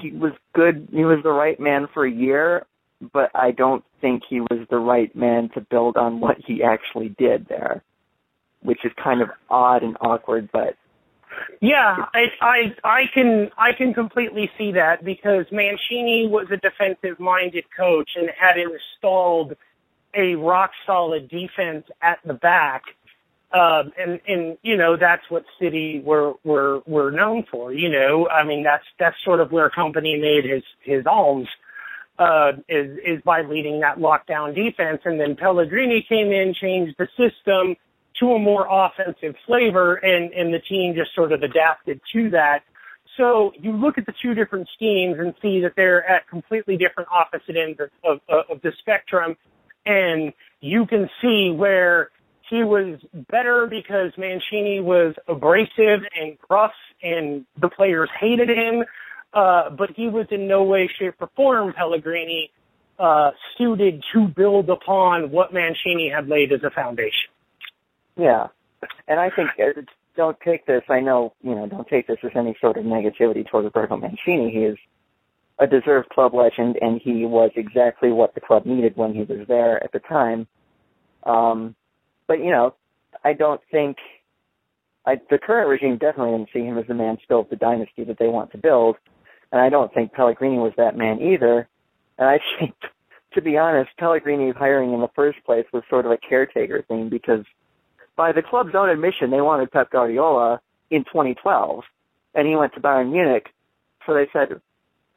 he 0.00 0.10
was 0.10 0.32
good. 0.52 0.88
He 0.92 1.04
was 1.04 1.18
the 1.22 1.30
right 1.30 1.58
man 1.58 1.88
for 1.92 2.04
a 2.04 2.10
year, 2.10 2.66
but 3.12 3.30
I 3.34 3.50
don't 3.50 3.84
think 4.00 4.22
he 4.28 4.40
was 4.40 4.66
the 4.68 4.78
right 4.78 5.14
man 5.16 5.50
to 5.54 5.60
build 5.60 5.96
on 5.96 6.20
what 6.20 6.36
he 6.46 6.62
actually 6.62 7.14
did 7.18 7.46
there, 7.48 7.82
which 8.62 8.84
is 8.84 8.92
kind 9.02 9.22
of 9.22 9.30
odd 9.48 9.82
and 9.82 9.96
awkward. 10.00 10.50
But 10.52 10.76
Yeah, 11.60 12.06
I, 12.14 12.26
I 12.40 12.74
I 12.84 13.00
can 13.12 13.50
I 13.56 13.72
can 13.72 13.94
completely 13.94 14.50
see 14.58 14.72
that 14.72 15.04
because 15.04 15.46
Mancini 15.50 16.28
was 16.28 16.48
a 16.50 16.56
defensive 16.56 17.18
minded 17.18 17.64
coach 17.74 18.10
and 18.16 18.28
had 18.38 18.56
installed 18.58 19.56
a 20.14 20.34
rock 20.34 20.72
solid 20.86 21.28
defense 21.28 21.86
at 22.02 22.18
the 22.24 22.34
back. 22.34 22.82
Um, 23.52 23.92
and, 23.98 24.20
and, 24.28 24.58
you 24.62 24.76
know, 24.76 24.96
that's 24.96 25.28
what 25.28 25.44
City 25.60 26.00
were, 26.04 26.34
were, 26.44 26.82
were 26.86 27.10
known 27.10 27.44
for, 27.50 27.72
you 27.72 27.88
know, 27.88 28.28
I 28.28 28.44
mean, 28.44 28.62
that's, 28.62 28.84
that's 28.96 29.16
sort 29.24 29.40
of 29.40 29.50
where 29.50 29.68
Kompany 29.68 30.20
made 30.20 30.44
his, 30.44 30.62
his 30.82 31.04
alms, 31.04 31.48
uh, 32.16 32.52
is, 32.68 32.96
is 33.04 33.22
by 33.22 33.42
leading 33.42 33.80
that 33.80 33.98
lockdown 33.98 34.54
defense. 34.54 35.00
And 35.04 35.18
then 35.18 35.34
Pellegrini 35.34 36.06
came 36.08 36.30
in, 36.30 36.54
changed 36.54 36.94
the 36.96 37.08
system 37.16 37.76
to 38.20 38.34
a 38.34 38.38
more 38.38 38.68
offensive 38.70 39.34
flavor 39.46 39.96
and, 39.96 40.32
and 40.32 40.54
the 40.54 40.60
team 40.60 40.94
just 40.94 41.12
sort 41.14 41.32
of 41.32 41.42
adapted 41.42 42.00
to 42.12 42.30
that. 42.30 42.62
So 43.16 43.52
you 43.58 43.72
look 43.72 43.98
at 43.98 44.06
the 44.06 44.14
two 44.22 44.34
different 44.34 44.68
schemes 44.74 45.16
and 45.18 45.34
see 45.42 45.60
that 45.62 45.72
they're 45.74 46.08
at 46.08 46.28
completely 46.28 46.76
different 46.76 47.08
opposite 47.12 47.56
ends 47.56 47.80
of, 47.80 48.20
of, 48.28 48.44
of 48.48 48.62
the 48.62 48.72
spectrum. 48.78 49.36
And 49.84 50.34
you 50.60 50.86
can 50.86 51.10
see 51.20 51.50
where 51.50 52.10
he 52.50 52.64
was 52.64 52.98
better 53.30 53.66
because 53.66 54.12
Mancini 54.18 54.80
was 54.80 55.14
abrasive 55.28 56.00
and 56.20 56.36
gruff 56.38 56.72
and 57.02 57.46
the 57.60 57.68
players 57.68 58.10
hated 58.18 58.50
him. 58.50 58.84
Uh, 59.32 59.70
but 59.70 59.90
he 59.90 60.08
was 60.08 60.26
in 60.30 60.48
no 60.48 60.64
way, 60.64 60.90
shape, 60.98 61.14
or 61.20 61.30
form, 61.36 61.72
Pellegrini, 61.72 62.50
uh, 62.98 63.30
suited 63.56 64.02
to 64.12 64.26
build 64.26 64.68
upon 64.68 65.30
what 65.30 65.54
Mancini 65.54 66.10
had 66.10 66.28
laid 66.28 66.52
as 66.52 66.64
a 66.64 66.70
foundation. 66.70 67.30
yeah, 68.16 68.48
and 69.06 69.20
I 69.20 69.30
think 69.30 69.50
uh, 69.58 69.80
don't 70.16 70.38
take 70.40 70.66
this. 70.66 70.82
I 70.88 70.98
know 70.98 71.32
you 71.42 71.54
know 71.54 71.66
don't 71.66 71.86
take 71.86 72.08
this 72.08 72.18
as 72.24 72.32
any 72.34 72.56
sort 72.60 72.76
of 72.76 72.84
negativity 72.84 73.48
toward 73.48 73.64
Roberto 73.64 73.96
Mancini. 73.96 74.50
He 74.50 74.64
is 74.64 74.76
a 75.60 75.66
deserved 75.66 76.08
club 76.08 76.34
legend, 76.34 76.76
and 76.82 77.00
he 77.00 77.24
was 77.24 77.52
exactly 77.54 78.10
what 78.10 78.34
the 78.34 78.40
club 78.40 78.66
needed 78.66 78.96
when 78.96 79.14
he 79.14 79.22
was 79.22 79.46
there 79.46 79.82
at 79.82 79.92
the 79.92 80.00
time. 80.00 80.48
Um, 81.22 81.76
but 82.30 82.38
you 82.38 82.52
know, 82.52 82.74
I 83.24 83.32
don't 83.32 83.60
think 83.72 83.96
I, 85.04 85.20
the 85.30 85.36
current 85.36 85.68
regime 85.68 85.98
definitely 85.98 86.38
didn't 86.38 86.50
see 86.52 86.60
him 86.60 86.78
as 86.78 86.86
the 86.86 86.94
man 86.94 87.16
to 87.16 87.22
build 87.28 87.50
the 87.50 87.56
dynasty 87.56 88.04
that 88.04 88.20
they 88.20 88.28
want 88.28 88.52
to 88.52 88.58
build, 88.58 88.94
and 89.50 89.60
I 89.60 89.68
don't 89.68 89.92
think 89.92 90.12
Pellegrini 90.12 90.58
was 90.58 90.72
that 90.76 90.96
man 90.96 91.20
either. 91.20 91.68
And 92.18 92.28
I 92.28 92.38
think, 92.60 92.76
to 93.32 93.42
be 93.42 93.58
honest, 93.58 93.90
Pellegrini's 93.98 94.54
hiring 94.54 94.92
in 94.92 95.00
the 95.00 95.10
first 95.16 95.42
place 95.44 95.66
was 95.72 95.82
sort 95.90 96.06
of 96.06 96.12
a 96.12 96.18
caretaker 96.18 96.82
thing 96.82 97.08
because, 97.08 97.44
by 98.14 98.30
the 98.30 98.42
club's 98.42 98.76
own 98.76 98.90
admission, 98.90 99.32
they 99.32 99.40
wanted 99.40 99.72
Pep 99.72 99.90
Guardiola 99.90 100.60
in 100.88 101.02
2012, 101.02 101.82
and 102.36 102.46
he 102.46 102.54
went 102.54 102.74
to 102.74 102.80
Bayern 102.80 103.10
Munich, 103.10 103.48
so 104.06 104.14
they 104.14 104.28
said, 104.32 104.60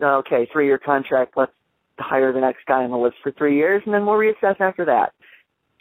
okay, 0.01 0.49
three-year 0.51 0.79
contract, 0.79 1.37
let's 1.37 1.51
hire 1.99 2.33
the 2.33 2.41
next 2.41 2.65
guy 2.65 2.83
on 2.83 2.89
the 2.89 2.97
list 2.97 3.17
for 3.21 3.31
three 3.31 3.55
years, 3.55 3.83
and 3.85 3.93
then 3.93 4.03
we'll 4.07 4.15
reassess 4.15 4.59
after 4.59 4.85
that. 4.85 5.13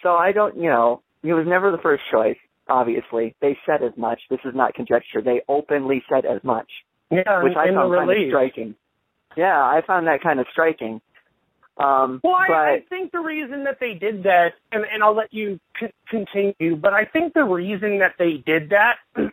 So 0.03 0.15
I 0.15 0.33
don't, 0.33 0.59
you 0.59 0.69
know, 0.69 1.01
he 1.23 1.33
was 1.33 1.47
never 1.47 1.71
the 1.71 1.79
first 1.79 2.03
choice, 2.11 2.37
obviously. 2.69 3.35
They 3.41 3.59
said 3.67 3.83
as 3.83 3.93
much. 3.97 4.21
This 4.31 4.41
is 4.45 4.55
not 4.55 4.75
conjecture. 4.75 5.23
They 5.23 5.43
openly 5.49 6.03
said 6.09 6.25
as 6.25 6.43
much, 6.43 6.69
Yeah, 7.11 7.43
which 7.43 7.57
I 7.57 7.69
found 7.73 7.95
kind 7.95 8.11
of 8.11 8.29
striking. 8.29 8.75
Yeah, 9.37 9.59
I 9.61 9.83
found 9.87 10.07
that 10.09 10.23
kind 10.23 10.41
of 10.41 10.47
striking. 10.53 11.01
Um, 11.79 12.21
Well, 12.23 12.35
I, 12.35 12.49
but 12.49 12.57
I 12.57 12.81
think 12.89 13.13
the 13.13 13.21
reason 13.21 13.65
that 13.65 13.81
they 13.81 13.95
did 13.95 14.25
that, 14.25 14.55
and, 14.73 14.85
and 14.85 15.03
I'll 15.03 15.15
let 15.15 15.33
you 15.33 15.59
c- 15.81 15.93
continue, 16.07 16.77
but 16.77 16.93
I 16.93 17.07
think 17.07 17.33
the 17.33 17.45
reason 17.45 18.01
that 18.01 18.17
they 18.19 18.37
did 18.37 18.71
that, 18.71 18.97
and, 19.17 19.33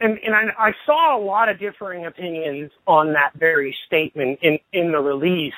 and 0.00 0.34
I, 0.34 0.52
I 0.58 0.72
saw 0.84 1.16
a 1.16 1.20
lot 1.20 1.48
of 1.48 1.58
differing 1.58 2.04
opinions 2.04 2.72
on 2.86 3.14
that 3.14 3.32
very 3.34 3.74
statement 3.86 4.40
in, 4.42 4.58
in 4.72 4.92
the 4.92 5.00
release, 5.00 5.54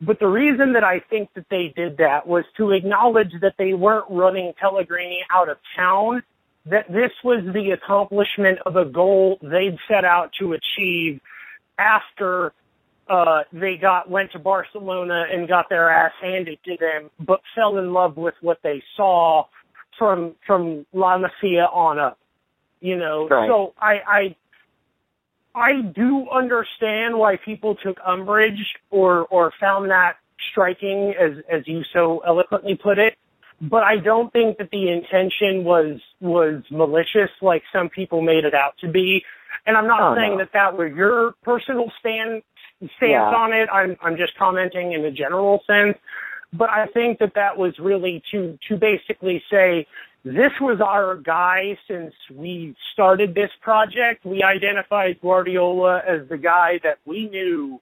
but 0.00 0.18
the 0.18 0.26
reason 0.26 0.72
that 0.74 0.84
I 0.84 1.00
think 1.00 1.30
that 1.34 1.48
they 1.50 1.72
did 1.74 1.98
that 1.98 2.26
was 2.26 2.44
to 2.56 2.72
acknowledge 2.72 3.32
that 3.40 3.54
they 3.58 3.74
weren't 3.74 4.06
running 4.10 4.52
Pellegrini 4.60 5.24
out 5.30 5.48
of 5.48 5.58
town, 5.76 6.22
that 6.66 6.90
this 6.92 7.12
was 7.22 7.44
the 7.52 7.70
accomplishment 7.72 8.58
of 8.66 8.76
a 8.76 8.84
goal 8.84 9.38
they'd 9.42 9.78
set 9.88 10.04
out 10.04 10.32
to 10.40 10.54
achieve 10.54 11.20
after 11.78 12.52
uh, 13.08 13.42
they 13.52 13.76
got 13.76 14.08
went 14.08 14.32
to 14.32 14.38
Barcelona 14.38 15.26
and 15.30 15.46
got 15.46 15.68
their 15.68 15.90
ass 15.90 16.12
handed 16.20 16.58
to 16.64 16.76
them, 16.78 17.10
but 17.20 17.40
fell 17.54 17.76
in 17.78 17.92
love 17.92 18.16
with 18.16 18.34
what 18.40 18.58
they 18.62 18.82
saw 18.96 19.44
from 19.98 20.34
from 20.46 20.86
La 20.92 21.18
Masia 21.18 21.68
on 21.72 21.98
up. 21.98 22.18
You 22.80 22.96
know, 22.96 23.28
Right. 23.28 23.48
so 23.48 23.74
I 23.78 24.00
I 24.06 24.36
I 25.54 25.80
do 25.82 26.28
understand 26.30 27.16
why 27.18 27.36
people 27.36 27.74
took 27.76 27.98
umbrage 28.04 28.74
or 28.90 29.26
or 29.26 29.52
found 29.60 29.90
that 29.90 30.16
striking, 30.50 31.14
as 31.18 31.32
as 31.50 31.66
you 31.66 31.82
so 31.92 32.20
eloquently 32.26 32.74
put 32.74 32.98
it. 32.98 33.16
But 33.60 33.84
I 33.84 33.98
don't 33.98 34.32
think 34.32 34.58
that 34.58 34.70
the 34.70 34.90
intention 34.90 35.64
was 35.64 36.00
was 36.20 36.62
malicious, 36.70 37.30
like 37.40 37.62
some 37.72 37.88
people 37.88 38.20
made 38.20 38.44
it 38.44 38.54
out 38.54 38.76
to 38.78 38.88
be. 38.88 39.24
And 39.66 39.76
I'm 39.76 39.86
not 39.86 40.12
Oh, 40.12 40.14
saying 40.16 40.32
no. 40.32 40.38
that 40.38 40.52
that 40.52 40.76
were 40.76 40.88
your 40.88 41.32
personal 41.42 41.90
stand 42.00 42.42
stance 42.96 43.10
Yeah. 43.12 43.22
on 43.34 43.52
it. 43.52 43.68
I'm 43.72 43.96
I'm 44.02 44.16
just 44.16 44.36
commenting 44.36 44.92
in 44.92 45.04
a 45.04 45.10
general 45.10 45.62
sense. 45.66 45.96
But 46.52 46.70
I 46.70 46.86
think 46.86 47.18
that 47.20 47.34
that 47.34 47.56
was 47.56 47.78
really 47.78 48.22
to 48.32 48.58
to 48.68 48.76
basically 48.76 49.42
say 49.50 49.86
this 50.24 50.52
was 50.58 50.80
our 50.80 51.16
guy 51.16 51.78
since 51.86 52.14
we 52.32 52.74
started 52.92 53.34
this 53.34 53.50
project. 53.60 54.24
We 54.24 54.42
identified 54.42 55.20
Guardiola 55.20 56.02
as 56.06 56.26
the 56.28 56.38
guy 56.38 56.80
that 56.82 56.98
we 57.04 57.28
knew 57.28 57.80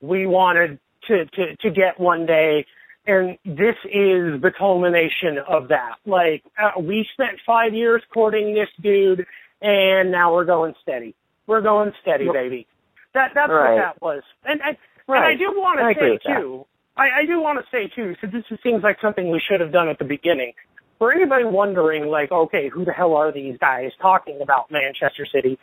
we 0.00 0.26
wanted 0.26 0.78
to 1.06 1.24
to 1.24 1.56
to 1.56 1.70
get 1.70 1.98
one 1.98 2.26
day. 2.26 2.66
And 3.06 3.38
this 3.46 3.76
is 3.86 4.38
the 4.42 4.52
culmination 4.56 5.38
of 5.38 5.68
that. 5.68 5.96
Like, 6.04 6.44
uh, 6.58 6.72
we 6.78 7.08
spent 7.14 7.38
five 7.46 7.72
years 7.72 8.02
courting 8.12 8.52
this 8.52 8.68
dude, 8.82 9.26
and 9.62 10.10
now 10.10 10.34
we're 10.34 10.44
going 10.44 10.74
steady. 10.82 11.14
We're 11.46 11.62
going 11.62 11.94
steady, 12.02 12.28
baby. 12.30 12.66
That 13.14 13.32
that's 13.34 13.50
Right. 13.50 13.72
what 13.72 13.78
that 13.78 14.02
was. 14.02 14.22
And 14.44 14.60
and, 14.62 14.76
and 15.08 15.24
I 15.24 15.34
do 15.36 15.52
want 15.58 15.78
to 15.78 15.94
say 15.98 16.18
too. 16.18 16.66
I, 16.98 17.20
I 17.20 17.24
do 17.24 17.40
want 17.40 17.64
to 17.64 17.70
say 17.70 17.88
too. 17.88 18.14
So 18.20 18.26
this 18.26 18.44
seems 18.62 18.82
like 18.82 19.00
something 19.00 19.30
we 19.30 19.40
should 19.40 19.60
have 19.60 19.72
done 19.72 19.88
at 19.88 19.98
the 19.98 20.04
beginning. 20.04 20.52
For 20.98 21.12
anybody 21.12 21.44
wondering, 21.44 22.06
like, 22.06 22.32
okay, 22.32 22.68
who 22.68 22.84
the 22.84 22.92
hell 22.92 23.14
are 23.14 23.32
these 23.32 23.56
guys 23.58 23.92
talking 24.00 24.40
about 24.42 24.70
Manchester 24.70 25.26
City? 25.32 25.58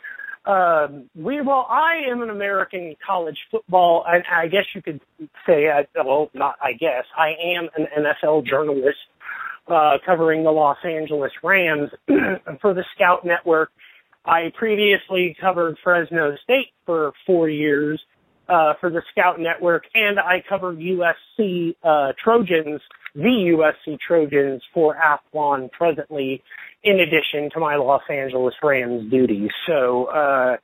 Um, 0.46 1.10
we 1.16 1.40
well, 1.40 1.66
I 1.68 2.08
am 2.10 2.22
an 2.22 2.30
American 2.30 2.94
college 3.04 3.38
football, 3.50 4.04
and 4.06 4.22
I 4.32 4.46
guess 4.46 4.64
you 4.74 4.80
could 4.80 5.00
say, 5.44 5.66
uh, 5.68 5.82
well, 6.04 6.30
not 6.34 6.54
I 6.62 6.72
guess, 6.72 7.04
I 7.16 7.30
am 7.56 7.68
an 7.76 7.86
NFL 7.98 8.46
journalist 8.46 8.98
uh, 9.66 9.98
covering 10.06 10.44
the 10.44 10.52
Los 10.52 10.78
Angeles 10.84 11.32
Rams 11.42 11.90
for 12.60 12.74
the 12.74 12.84
Scout 12.94 13.24
Network. 13.24 13.70
I 14.24 14.52
previously 14.56 15.36
covered 15.40 15.78
Fresno 15.82 16.36
State 16.44 16.68
for 16.84 17.12
four 17.26 17.48
years 17.48 18.00
uh, 18.48 18.74
for 18.80 18.90
the 18.90 19.02
Scout 19.10 19.40
Network, 19.40 19.84
and 19.94 20.18
I 20.18 20.42
covered 20.48 20.78
USC 20.78 21.74
uh, 21.82 22.12
Trojans, 22.22 22.80
the 23.16 23.56
USC 23.86 23.98
Trojans 23.98 24.62
for 24.74 24.94
Athlon 24.94 25.70
presently, 25.72 26.42
in 26.82 27.00
addition 27.00 27.50
to 27.54 27.60
my 27.60 27.76
Los 27.76 28.02
Angeles 28.10 28.54
Rams 28.62 29.10
duties. 29.10 29.50
So 29.66 30.04
uh, 30.04 30.56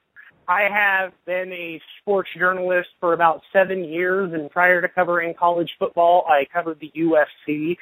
I 0.47 0.62
have 0.71 1.12
been 1.25 1.51
a 1.53 1.81
sports 2.01 2.29
journalist 2.38 2.91
for 3.01 3.15
about 3.15 3.41
seven 3.53 3.85
years, 3.85 4.35
and 4.35 4.51
prior 4.51 4.83
to 4.83 4.88
covering 4.88 5.35
college 5.35 5.71
football, 5.79 6.27
I 6.29 6.47
covered 6.53 6.79
the 6.79 6.93
UFC 6.95 7.77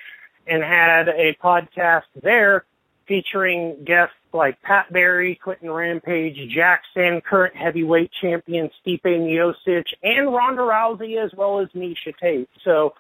and 0.46 0.62
had 0.62 1.08
a 1.08 1.36
podcast 1.42 2.04
there 2.22 2.64
featuring 3.08 3.82
guests 3.84 4.14
like 4.32 4.62
Pat 4.62 4.92
Barry, 4.92 5.34
Quinton 5.42 5.68
Rampage 5.68 6.38
Jackson, 6.54 7.20
current 7.20 7.56
heavyweight 7.56 8.12
champion 8.20 8.70
Stipe 8.86 9.04
Miocic, 9.04 9.86
and 10.04 10.32
Ronda 10.32 10.62
Rousey, 10.62 11.22
as 11.22 11.32
well 11.36 11.58
as 11.58 11.68
Miesha 11.74 12.16
Tate. 12.20 12.48
So 12.64 12.94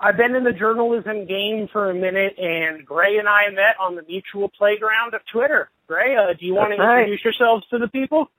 I've 0.00 0.16
been 0.16 0.36
in 0.36 0.44
the 0.44 0.52
journalism 0.52 1.26
game 1.26 1.68
for 1.72 1.90
a 1.90 1.94
minute, 1.94 2.38
and 2.38 2.86
Grey 2.86 3.18
and 3.18 3.28
I 3.28 3.50
met 3.50 3.76
on 3.80 3.96
the 3.96 4.02
mutual 4.02 4.48
playground 4.48 5.14
of 5.14 5.22
Twitter. 5.32 5.70
Grey, 5.88 6.16
uh, 6.16 6.34
do 6.38 6.46
you 6.46 6.54
want 6.54 6.70
to 6.70 6.76
That's 6.76 6.86
right. 6.86 7.00
introduce 7.00 7.24
yourselves 7.24 7.66
to 7.70 7.78
the 7.78 7.88
people? 7.88 8.30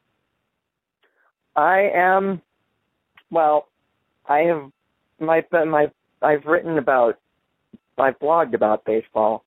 I 1.56 1.90
am, 1.94 2.42
well, 3.30 3.68
I 4.26 4.40
have 4.40 4.72
my 5.20 5.44
my 5.52 5.88
I've 6.22 6.46
written 6.46 6.78
about, 6.78 7.20
I've 7.98 8.20
blogged 8.20 8.54
about 8.54 8.86
baseball. 8.86 9.44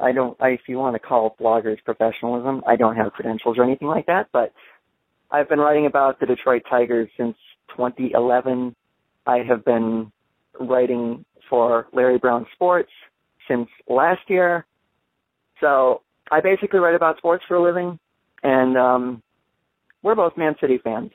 I 0.00 0.12
don't, 0.12 0.40
I, 0.40 0.50
if 0.50 0.60
you 0.68 0.78
want 0.78 0.94
to 0.94 1.00
call 1.00 1.36
bloggers 1.38 1.82
professionalism, 1.84 2.62
I 2.66 2.76
don't 2.76 2.96
have 2.96 3.12
credentials 3.12 3.58
or 3.58 3.64
anything 3.64 3.88
like 3.88 4.06
that, 4.06 4.28
but 4.32 4.52
I've 5.30 5.48
been 5.48 5.58
writing 5.58 5.86
about 5.86 6.20
the 6.20 6.26
Detroit 6.26 6.62
Tigers 6.70 7.08
since 7.16 7.36
2011. 7.76 8.76
I 9.26 9.38
have 9.38 9.64
been 9.64 10.12
writing 10.58 11.24
for 11.48 11.86
Larry 11.92 12.18
Brown 12.18 12.46
Sports 12.54 12.90
since 13.48 13.68
last 13.88 14.22
year. 14.28 14.64
So 15.60 16.02
I 16.30 16.40
basically 16.40 16.80
write 16.80 16.94
about 16.94 17.18
sports 17.18 17.44
for 17.46 17.56
a 17.56 17.62
living, 17.62 17.98
and 18.42 18.76
um, 18.76 19.22
we're 20.02 20.14
both 20.14 20.36
Man 20.36 20.56
City 20.60 20.78
fans. 20.78 21.10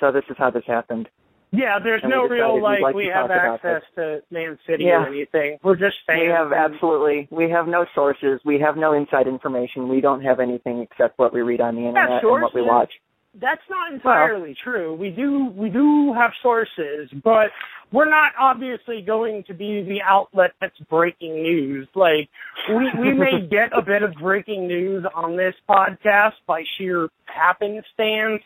So 0.00 0.12
this 0.12 0.24
is 0.30 0.36
how 0.38 0.50
this 0.50 0.64
happened. 0.66 1.08
Yeah, 1.54 1.78
there's 1.84 2.02
And 2.02 2.10
no 2.10 2.26
real 2.26 2.62
like, 2.62 2.80
like 2.80 2.94
we 2.94 3.06
have 3.12 3.30
access 3.30 3.82
to 3.96 4.22
Man 4.30 4.58
City 4.66 4.84
Yeah. 4.84 5.02
or 5.02 5.06
anything. 5.06 5.58
We're 5.62 5.76
just 5.76 5.96
fans. 6.06 6.20
We 6.22 6.28
have 6.28 6.50
absolutely, 6.50 7.28
we 7.30 7.50
have 7.50 7.68
no 7.68 7.84
sources. 7.94 8.40
We 8.42 8.58
have 8.60 8.78
no 8.78 8.94
inside 8.94 9.26
information. 9.28 9.88
We 9.88 10.00
don't 10.00 10.22
have 10.22 10.40
anything 10.40 10.80
except 10.80 11.18
what 11.18 11.34
we 11.34 11.42
read 11.42 11.60
on 11.60 11.74
the 11.74 11.82
internet 11.82 12.24
and 12.24 12.42
what 12.42 12.54
we 12.54 12.62
watch. 12.62 12.92
That's 13.40 13.62
not 13.70 13.92
entirely 13.92 14.54
true. 14.62 14.94
We 14.94 15.10
do 15.10 15.46
we 15.56 15.70
do 15.70 16.12
have 16.12 16.32
sources, 16.42 17.08
but 17.24 17.50
we're 17.90 18.08
not 18.08 18.32
obviously 18.38 19.00
going 19.00 19.44
to 19.44 19.54
be 19.54 19.82
the 19.82 20.02
outlet 20.02 20.52
that's 20.60 20.78
breaking 20.90 21.42
news. 21.42 21.88
Like 21.94 22.28
we 22.68 22.90
we 22.98 23.12
may 23.14 23.46
get 23.50 23.72
a 23.76 23.80
bit 23.80 24.02
of 24.02 24.14
breaking 24.14 24.66
news 24.68 25.06
on 25.14 25.36
this 25.36 25.54
podcast 25.68 26.34
by 26.46 26.64
sheer 26.76 27.08
happenstance, 27.24 28.42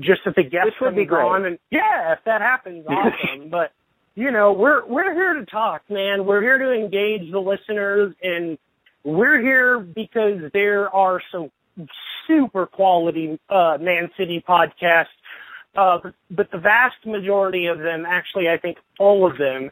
just 0.00 0.22
that 0.24 0.36
the 0.36 0.42
guests 0.42 0.80
would 0.80 0.96
be 0.96 1.04
great. 1.04 1.44
and 1.44 1.58
yeah, 1.70 2.14
if 2.14 2.20
that 2.24 2.40
happens, 2.40 2.86
awesome. 2.88 3.50
but 3.50 3.72
you 4.14 4.30
know, 4.30 4.52
we're 4.52 4.86
we're 4.86 5.12
here 5.12 5.34
to 5.34 5.44
talk, 5.44 5.82
man. 5.90 6.24
We're 6.24 6.40
here 6.40 6.58
to 6.58 6.72
engage 6.72 7.30
the 7.30 7.40
listeners 7.40 8.14
and 8.22 8.56
we're 9.04 9.40
here 9.40 9.80
because 9.80 10.50
there 10.52 10.94
are 10.94 11.20
some 11.32 11.50
super 12.26 12.66
quality 12.66 13.38
uh, 13.48 13.78
Man 13.80 14.10
City 14.16 14.42
podcasts, 14.46 15.06
uh, 15.76 15.98
but, 16.02 16.14
but 16.30 16.50
the 16.50 16.58
vast 16.58 17.04
majority 17.06 17.66
of 17.66 17.78
them, 17.78 18.04
actually, 18.06 18.48
I 18.48 18.58
think 18.58 18.78
all 18.98 19.30
of 19.30 19.38
them, 19.38 19.70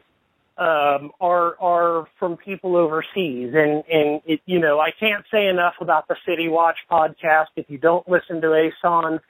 um, 0.59 1.11
are 1.21 1.55
are 1.61 2.07
from 2.19 2.35
people 2.35 2.75
overseas, 2.75 3.53
and 3.53 3.83
and 3.89 4.21
it, 4.25 4.41
you 4.45 4.59
know 4.59 4.79
I 4.79 4.91
can't 4.91 5.23
say 5.31 5.47
enough 5.47 5.75
about 5.79 6.09
the 6.09 6.17
City 6.27 6.49
Watch 6.49 6.77
podcast. 6.91 7.47
If 7.55 7.69
you 7.69 7.77
don't 7.77 8.07
listen 8.09 8.41
to 8.41 8.53
Asan 8.53 9.21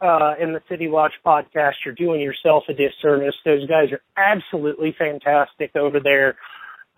uh, 0.00 0.34
in 0.40 0.52
the 0.52 0.62
City 0.68 0.86
Watch 0.86 1.14
podcast, 1.26 1.74
you're 1.84 1.94
doing 1.94 2.20
yourself 2.20 2.64
a 2.68 2.74
disservice. 2.74 3.34
Those 3.44 3.66
guys 3.66 3.90
are 3.90 4.00
absolutely 4.16 4.94
fantastic 4.96 5.74
over 5.74 5.98
there. 5.98 6.36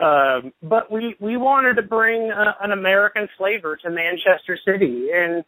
Um, 0.00 0.52
but 0.62 0.90
we, 0.90 1.14
we 1.20 1.36
wanted 1.36 1.74
to 1.74 1.82
bring 1.82 2.30
uh, 2.30 2.54
an 2.60 2.72
American 2.72 3.28
flavor 3.36 3.76
to 3.76 3.90
Manchester 3.90 4.58
City. 4.64 5.08
And, 5.14 5.44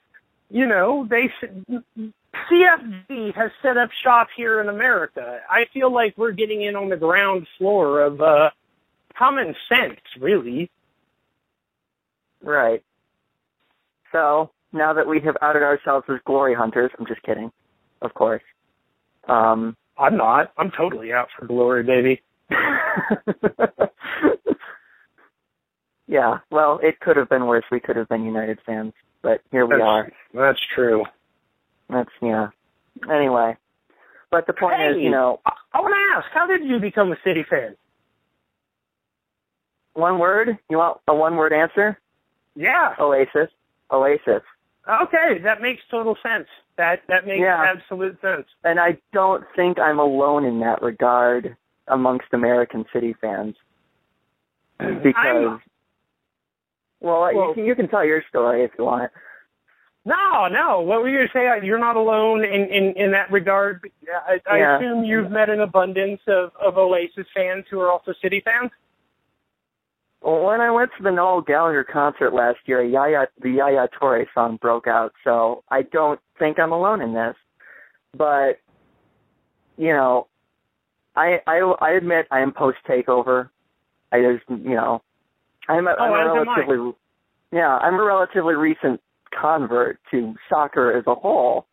you 0.51 0.67
know, 0.67 1.09
they, 1.09 1.31
CFD 2.51 3.35
has 3.35 3.51
set 3.63 3.79
up 3.79 3.91
shop 4.05 4.29
here 4.37 4.61
in 4.61 4.69
America. 4.69 5.41
I 5.51 5.65
feel 5.73 5.93
like 5.93 6.19
we're 6.19 6.33
getting 6.33 6.63
in 6.63 6.77
on 6.77 6.91
the 6.91 6.97
ground 6.97 7.47
floor 7.57 8.03
of, 8.03 8.21
uh, 8.21 8.51
common 9.17 9.55
sense, 9.69 10.01
really. 10.21 10.71
Right. 12.43 12.83
So 14.11 14.51
now 14.73 14.93
that 14.95 15.07
we 15.07 15.21
have 15.21 15.37
outed 15.41 15.63
ourselves 15.63 16.07
as 16.09 16.19
glory 16.25 16.55
hunters, 16.55 16.91
I'm 16.99 17.07
just 17.07 17.23
kidding, 17.23 17.51
of 18.01 18.15
course. 18.15 18.43
Um, 19.29 19.77
I'm 19.97 20.17
not. 20.17 20.53
I'm 20.59 20.71
totally 20.71 21.13
out 21.13 21.29
for 21.39 21.47
glory, 21.47 21.85
baby. 21.85 22.23
yeah. 26.07 26.39
Well, 26.51 26.79
it 26.83 27.01
could 27.01 27.17
have 27.17 27.29
been 27.29 27.47
worse. 27.47 27.65
We 27.71 27.81
could 27.81 27.97
have 27.97 28.09
been 28.09 28.25
United 28.25 28.59
fans, 28.65 28.93
but 29.23 29.41
here 29.51 29.67
we 29.67 29.77
That's- 29.77 29.89
are. 29.89 30.13
That's 30.35 30.61
true. 30.75 31.05
That's 31.89 32.11
yeah. 32.23 32.49
Anyway, 33.11 33.57
but 34.31 34.47
the 34.47 34.53
point 34.53 34.81
is, 34.83 34.97
you 34.99 35.11
know, 35.11 35.41
I, 35.45 35.53
I 35.75 35.81
want 35.81 35.95
to 35.95 36.17
ask, 36.17 36.27
how 36.33 36.47
did 36.47 36.65
you 36.65 36.79
become 36.79 37.13
a 37.13 37.17
City 37.25 37.45
fan? 37.49 37.77
one 39.95 40.19
word? 40.19 40.57
You 40.71 40.79
want 40.79 41.01
a 41.07 41.15
one 41.15 41.37
word 41.37 41.53
answer? 41.53 41.99
Yeah. 42.57 42.95
Oasis. 42.99 43.51
Oasis. 43.91 44.43
Okay, 44.89 45.39
that 45.45 45.61
makes 45.61 45.83
total 45.91 46.17
sense. 46.23 46.47
That 46.77 47.03
that 47.09 47.27
makes 47.27 47.41
Yeah. 47.43 47.63
absolute 47.63 48.19
sense. 48.23 48.47
And 48.65 48.81
I 48.81 48.97
don't 49.13 49.45
think 49.55 49.79
I'm 49.79 49.99
alone 49.99 50.45
in 50.45 50.61
that 50.61 50.81
regard 50.83 51.57
amongst 51.89 52.27
American 52.33 52.85
City 52.93 53.15
fans. 53.21 53.55
Because, 54.79 55.15
I'm- 55.17 55.63
well, 57.01 57.33
you, 57.33 57.53
can, 57.55 57.65
you 57.65 57.75
can 57.75 57.89
tell 57.89 58.05
your 58.05 58.23
story 58.29 58.63
if 58.65 58.71
you 58.79 58.85
want. 58.85 59.11
No, 60.05 60.49
no. 60.49 60.81
What 60.81 61.01
were 61.03 61.09
you 61.09 61.19
going 61.19 61.29
to 61.29 61.33
say? 61.33 61.67
You're 61.67 61.79
not 61.79 61.95
alone 61.97 62.45
in 62.45 62.63
in, 62.67 62.93
in 62.97 63.13
that 63.13 63.31
regard. 63.31 63.89
I, 64.27 64.41
I 64.51 64.59
Yeah. 64.59 64.77
assume 64.77 65.05
you've 65.05 65.31
met 65.31 65.49
an 65.49 65.61
abundance 65.61 66.21
of 66.27 66.51
of 66.61 66.77
Oasis 66.77 67.27
fans 67.35 67.65
who 67.71 67.79
are 67.81 67.91
also 67.91 68.13
City 68.21 68.41
fans. 68.45 68.71
Well, 70.23 70.45
when 70.45 70.61
I 70.61 70.71
went 70.71 70.91
to 70.97 71.03
the 71.03 71.11
Noel 71.11 71.41
Gallagher 71.41 71.85
concert 71.85 72.33
last 72.33 72.59
year, 72.67 72.83
Yaya, 72.83 73.27
the 73.41 73.51
Yaya 73.51 73.89
Touré 74.01 74.27
song 74.33 74.57
broke 74.61 74.87
out, 74.87 75.13
so 75.25 75.65
I 75.69 75.83
don't 75.83 76.21
think 76.39 76.61
I'm 76.61 76.71
alone 76.73 77.01
in 77.01 77.13
this. 77.13 77.35
But, 78.17 78.61
you 79.77 79.93
know, 79.93 80.29
I 81.17 81.41
I, 81.47 81.59
I 81.81 81.91
admit 81.93 82.27
I 82.31 82.41
am 82.41 82.53
post 82.53 82.79
takeover. 82.89 83.51
I 84.13 84.21
just, 84.21 84.49
you 84.49 84.75
know, 84.75 85.03
I'm 85.69 85.87
a, 85.87 85.91
I'm 85.91 86.11
Oh, 86.13 86.15
a 86.15 86.21
as 86.21 86.27
am 86.37 86.49
I. 86.49 86.57
relatively, 86.59 86.93
yeah, 87.53 87.77
I'm 87.79 87.95
a 87.95 88.03
relatively 88.03 88.55
recent 88.55 89.01
convert 89.41 89.99
to 90.11 90.35
soccer 90.51 90.97
as 90.97 91.05
a 91.07 91.15
whole, 91.15 91.67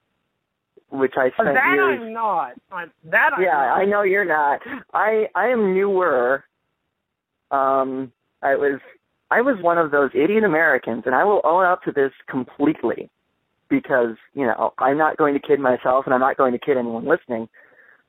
which 0.90 1.14
I 1.18 1.32
spent 1.32 1.56
that 1.56 1.74
years. 1.74 2.00
I'm 2.02 2.14
not. 2.14 2.54
I'm, 2.72 2.92
that 3.06 3.32
I'm 3.36 3.44
Yeah, 3.44 3.52
not. 3.52 3.78
I 3.82 3.86
know 3.86 4.02
you're 4.04 4.26
not. 4.26 4.62
I 4.94 5.28
I 5.36 5.48
am 5.48 5.74
newer. 5.74 6.44
Um, 7.52 8.12
I 8.42 8.56
was 8.56 8.80
I 9.32 9.42
was 9.42 9.58
one 9.62 9.78
of 9.78 9.92
those 9.92 10.12
idiot 10.14 10.44
Americans, 10.44 11.04
and 11.06 11.14
I 11.14 11.24
will 11.24 11.42
own 11.44 11.66
up 11.66 11.84
to 11.84 11.92
this 11.92 12.12
completely, 12.30 13.10
because 13.70 14.16
you 14.34 14.46
know 14.46 14.74
I'm 14.78 14.98
not 14.98 15.18
going 15.18 15.34
to 15.34 15.40
kid 15.40 15.60
myself, 15.60 16.06
and 16.06 16.14
I'm 16.14 16.22
not 16.22 16.38
going 16.38 16.54
to 16.54 16.60
kid 16.60 16.78
anyone 16.78 17.06
listening. 17.06 17.50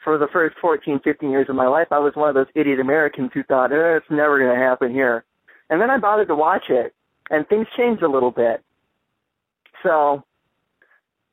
For 0.04 0.16
the 0.16 0.28
first 0.32 0.56
14, 0.60 1.00
15 1.04 1.30
years 1.30 1.46
of 1.48 1.56
my 1.56 1.66
life, 1.66 1.88
I 1.90 1.98
was 1.98 2.14
one 2.14 2.28
of 2.28 2.34
those 2.34 2.46
idiot 2.54 2.80
Americans 2.80 3.30
who 3.34 3.42
thought, 3.42 3.72
eh, 3.72 3.96
it's 3.96 4.06
never 4.10 4.38
going 4.38 4.54
to 4.54 4.64
happen 4.64 4.92
here. 4.92 5.24
And 5.68 5.80
then 5.80 5.90
I 5.90 5.98
bothered 5.98 6.28
to 6.28 6.34
watch 6.34 6.64
it, 6.70 6.94
and 7.30 7.46
things 7.46 7.66
changed 7.76 8.02
a 8.02 8.08
little 8.08 8.30
bit. 8.30 8.62
So 9.82 10.24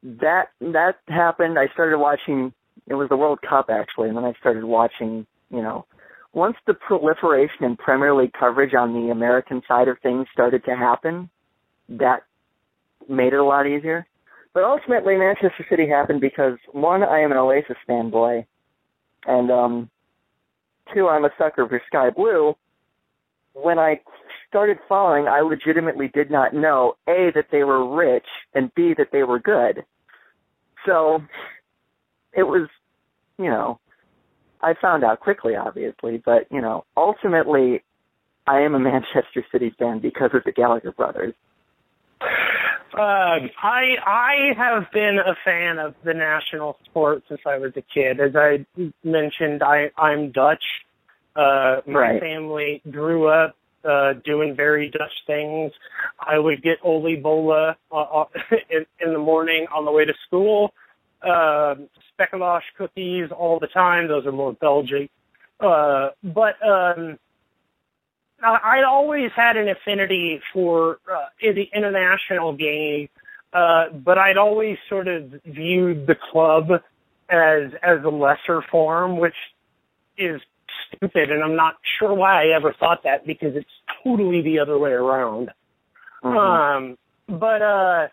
that 0.03 0.49
that 0.61 0.97
happened. 1.07 1.57
I 1.57 1.67
started 1.73 1.97
watching. 1.97 2.53
It 2.87 2.93
was 2.93 3.09
the 3.09 3.17
World 3.17 3.39
Cup 3.47 3.69
actually, 3.69 4.09
and 4.09 4.17
then 4.17 4.25
I 4.25 4.33
started 4.39 4.63
watching. 4.63 5.25
You 5.49 5.61
know, 5.61 5.85
once 6.33 6.55
the 6.65 6.73
proliferation 6.73 7.63
in 7.63 7.77
Premier 7.77 8.13
League 8.13 8.33
coverage 8.37 8.73
on 8.73 8.93
the 8.93 9.11
American 9.11 9.61
side 9.67 9.87
of 9.87 9.97
things 9.99 10.27
started 10.31 10.63
to 10.65 10.75
happen, 10.75 11.29
that 11.89 12.23
made 13.09 13.33
it 13.33 13.39
a 13.39 13.43
lot 13.43 13.65
easier. 13.65 14.05
But 14.53 14.63
ultimately, 14.63 15.17
Manchester 15.17 15.65
City 15.69 15.87
happened 15.87 16.21
because 16.21 16.57
one, 16.71 17.03
I 17.03 17.21
am 17.21 17.31
an 17.31 17.37
Oasis 17.37 17.77
fanboy, 17.87 18.45
and 19.25 19.51
um, 19.51 19.89
two, 20.93 21.07
I'm 21.07 21.25
a 21.25 21.29
sucker 21.37 21.67
for 21.67 21.81
Sky 21.87 22.09
Blue. 22.09 22.55
When 23.53 23.79
I 23.79 24.01
started 24.49 24.77
following, 24.87 25.27
I 25.27 25.41
legitimately 25.41 26.09
did 26.13 26.29
not 26.29 26.53
know 26.53 26.95
a 27.07 27.31
that 27.33 27.47
they 27.51 27.63
were 27.63 27.95
rich 27.95 28.27
and 28.53 28.73
b 28.75 28.93
that 28.97 29.07
they 29.11 29.23
were 29.23 29.39
good. 29.39 29.83
So 30.85 31.21
it 32.33 32.43
was, 32.43 32.69
you 33.37 33.49
know, 33.49 33.79
I 34.61 34.73
found 34.79 35.03
out 35.03 35.19
quickly, 35.19 35.55
obviously, 35.55 36.21
but 36.23 36.47
you 36.51 36.61
know, 36.61 36.85
ultimately, 36.95 37.83
I 38.45 38.61
am 38.61 38.75
a 38.75 38.79
Manchester 38.79 39.45
City 39.51 39.73
fan 39.77 39.99
because 39.99 40.31
of 40.33 40.43
the 40.43 40.51
Gallagher 40.51 40.91
brothers. 40.91 41.33
Um, 42.93 43.49
I 43.61 43.95
I 44.05 44.53
have 44.57 44.91
been 44.91 45.19
a 45.19 45.35
fan 45.43 45.77
of 45.79 45.95
the 46.03 46.13
national 46.13 46.77
sport 46.85 47.23
since 47.27 47.41
I 47.45 47.57
was 47.57 47.73
a 47.75 47.81
kid. 47.81 48.19
As 48.19 48.35
I 48.35 48.65
mentioned, 49.03 49.61
I 49.63 49.91
I'm 49.97 50.31
Dutch. 50.31 50.63
Uh, 51.35 51.81
my 51.85 51.99
Right. 51.99 52.21
family 52.21 52.81
grew 52.89 53.27
up 53.27 53.55
uh, 53.83 54.13
doing 54.25 54.55
very 54.55 54.89
Dutch 54.89 55.13
things. 55.27 55.71
I 56.19 56.39
would 56.39 56.63
get 56.63 56.77
Oli 56.83 57.15
Bola 57.15 57.77
uh, 57.91 57.95
uh, 57.95 58.25
in, 58.69 58.85
in 58.99 59.13
the 59.13 59.19
morning 59.19 59.67
on 59.73 59.85
the 59.85 59.91
way 59.91 60.05
to 60.05 60.13
school. 60.25 60.73
Uh, 61.21 61.75
Speculoos 62.19 62.61
cookies 62.77 63.29
all 63.31 63.59
the 63.59 63.67
time. 63.67 64.07
Those 64.07 64.25
are 64.25 64.31
more 64.31 64.53
Belgian. 64.53 65.09
Uh, 65.59 66.09
but 66.23 66.55
um, 66.65 67.19
I- 68.43 68.59
I'd 68.63 68.83
always 68.83 69.31
had 69.31 69.57
an 69.57 69.67
affinity 69.67 70.41
for 70.53 70.99
uh, 71.11 71.25
the 71.41 71.69
international 71.73 72.53
game, 72.53 73.09
uh, 73.53 73.89
but 73.89 74.17
I'd 74.17 74.37
always 74.37 74.77
sort 74.89 75.07
of 75.07 75.33
viewed 75.45 76.07
the 76.07 76.15
club 76.15 76.81
as 77.29 77.71
as 77.81 78.03
a 78.03 78.09
lesser 78.09 78.61
form, 78.61 79.17
which 79.17 79.35
is 80.17 80.41
stupid, 80.87 81.31
and 81.31 81.43
I'm 81.43 81.55
not 81.55 81.77
sure 81.99 82.13
why 82.13 82.43
I 82.43 82.55
ever 82.55 82.73
thought 82.73 83.03
that 83.03 83.25
because 83.25 83.55
it's 83.55 83.69
totally 84.03 84.41
the 84.41 84.59
other 84.59 84.77
way 84.77 84.91
around. 84.91 85.51
Mhm. 86.23 86.37
Um, 86.37 86.97
but 87.27 87.61
uh, 87.61 88.07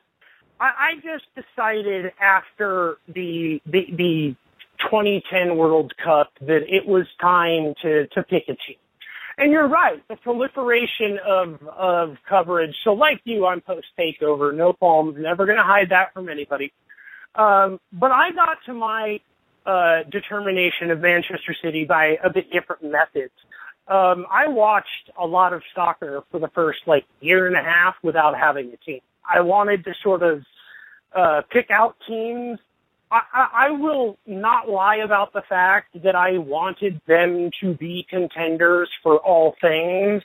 I, 0.60 0.72
I 0.78 0.94
just 1.02 1.26
decided 1.34 2.12
after 2.20 2.96
the 3.08 3.60
the 3.66 3.86
the 3.92 4.36
2010 4.80 5.56
World 5.56 5.96
Cup 5.96 6.32
that 6.40 6.62
it 6.74 6.86
was 6.86 7.06
time 7.20 7.74
to 7.82 8.06
to 8.08 8.22
pick 8.22 8.44
a 8.48 8.54
team. 8.54 8.76
And 9.36 9.50
you're 9.50 9.66
right, 9.66 10.00
the 10.08 10.16
proliferation 10.16 11.18
of 11.26 11.60
of 11.66 12.16
coverage. 12.28 12.76
So 12.84 12.92
like 12.92 13.20
you, 13.24 13.46
I'm 13.46 13.60
post 13.60 13.86
takeover, 13.98 14.54
no 14.54 14.72
qualms, 14.72 15.16
never 15.18 15.44
going 15.44 15.58
to 15.58 15.64
hide 15.64 15.90
that 15.90 16.14
from 16.14 16.28
anybody. 16.28 16.72
Um, 17.34 17.80
but 17.92 18.12
I 18.12 18.30
got 18.30 18.58
to 18.66 18.74
my 18.74 19.20
uh, 19.66 20.04
determination 20.08 20.90
of 20.90 21.00
Manchester 21.00 21.54
City 21.60 21.84
by 21.84 22.18
a 22.22 22.30
bit 22.30 22.50
different 22.52 22.84
methods. 22.84 23.32
Um, 23.88 24.24
I 24.30 24.46
watched 24.48 25.10
a 25.18 25.26
lot 25.26 25.52
of 25.52 25.62
soccer 25.74 26.22
for 26.30 26.38
the 26.38 26.48
first 26.48 26.80
like 26.86 27.04
year 27.20 27.46
and 27.46 27.56
a 27.56 27.62
half 27.62 27.96
without 28.02 28.38
having 28.38 28.72
a 28.72 28.76
team. 28.76 29.00
I 29.28 29.40
wanted 29.40 29.84
to 29.84 29.94
sort 30.02 30.22
of 30.22 30.42
uh, 31.14 31.42
pick 31.50 31.70
out 31.70 31.96
teams. 32.06 32.58
I, 33.14 33.48
I, 33.66 33.70
will 33.70 34.18
not 34.26 34.68
lie 34.68 34.96
about 34.96 35.32
the 35.32 35.42
fact 35.42 36.02
that 36.02 36.16
I 36.16 36.38
wanted 36.38 37.00
them 37.06 37.50
to 37.60 37.74
be 37.74 38.06
contenders 38.08 38.88
for 39.02 39.18
all 39.18 39.54
things. 39.60 40.22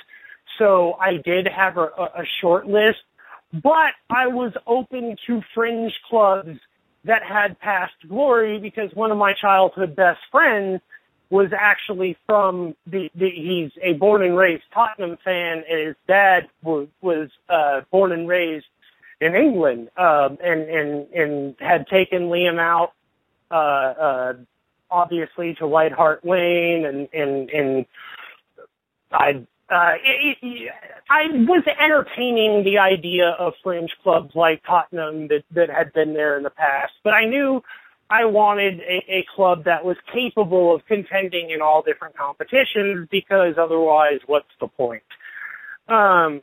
So 0.57 0.93
I 0.99 1.17
did 1.17 1.47
have 1.47 1.77
a, 1.77 1.89
a, 1.97 2.03
a 2.21 2.25
short 2.41 2.67
list, 2.67 2.99
but 3.53 3.93
I 4.09 4.27
was 4.27 4.53
open 4.65 5.17
to 5.27 5.41
fringe 5.53 5.93
clubs 6.09 6.59
that 7.05 7.23
had 7.23 7.59
past 7.59 7.93
glory 8.07 8.59
because 8.59 8.93
one 8.93 9.11
of 9.11 9.17
my 9.17 9.33
childhood 9.33 9.95
best 9.95 10.19
friends 10.31 10.81
was 11.29 11.49
actually 11.55 12.17
from 12.25 12.75
the, 12.87 13.09
the 13.15 13.29
he's 13.29 13.71
a 13.81 13.93
born 13.93 14.23
and 14.23 14.35
raised 14.35 14.63
Tottenham 14.73 15.17
fan 15.23 15.63
and 15.69 15.87
his 15.87 15.95
dad 16.07 16.49
was 16.63 16.87
was 17.01 17.29
uh 17.47 17.81
born 17.91 18.11
and 18.11 18.27
raised 18.27 18.65
in 19.21 19.35
England 19.35 19.89
um 19.97 20.37
and 20.43 20.61
and 20.69 21.07
and 21.13 21.55
had 21.59 21.87
taken 21.87 22.29
Liam 22.29 22.59
out 22.59 22.93
uh 23.51 23.53
uh 23.53 24.33
obviously 24.91 25.55
to 25.55 25.67
White 25.67 25.91
Hart 25.91 26.25
Lane 26.25 26.85
and 26.85 27.09
and 27.13 27.49
and 27.49 27.85
I 29.11 29.45
uh, 29.71 29.93
it, 30.03 30.37
it, 30.41 30.71
I 31.09 31.27
was 31.31 31.63
entertaining 31.79 32.63
the 32.63 32.79
idea 32.79 33.35
of 33.37 33.53
fringe 33.63 33.91
clubs 34.01 34.31
like 34.33 34.63
Tottenham 34.65 35.27
that, 35.27 35.43
that 35.51 35.69
had 35.69 35.93
been 35.93 36.13
there 36.13 36.37
in 36.37 36.43
the 36.43 36.49
past, 36.49 36.93
but 37.03 37.13
I 37.13 37.25
knew 37.25 37.61
I 38.09 38.25
wanted 38.25 38.79
a, 38.79 39.03
a 39.07 39.25
club 39.35 39.65
that 39.65 39.85
was 39.85 39.95
capable 40.11 40.73
of 40.73 40.85
contending 40.87 41.51
in 41.51 41.61
all 41.61 41.83
different 41.83 42.17
competitions 42.17 43.07
because 43.11 43.55
otherwise, 43.59 44.19
what's 44.25 44.49
the 44.59 44.67
point? 44.67 45.03
Um, 45.87 46.41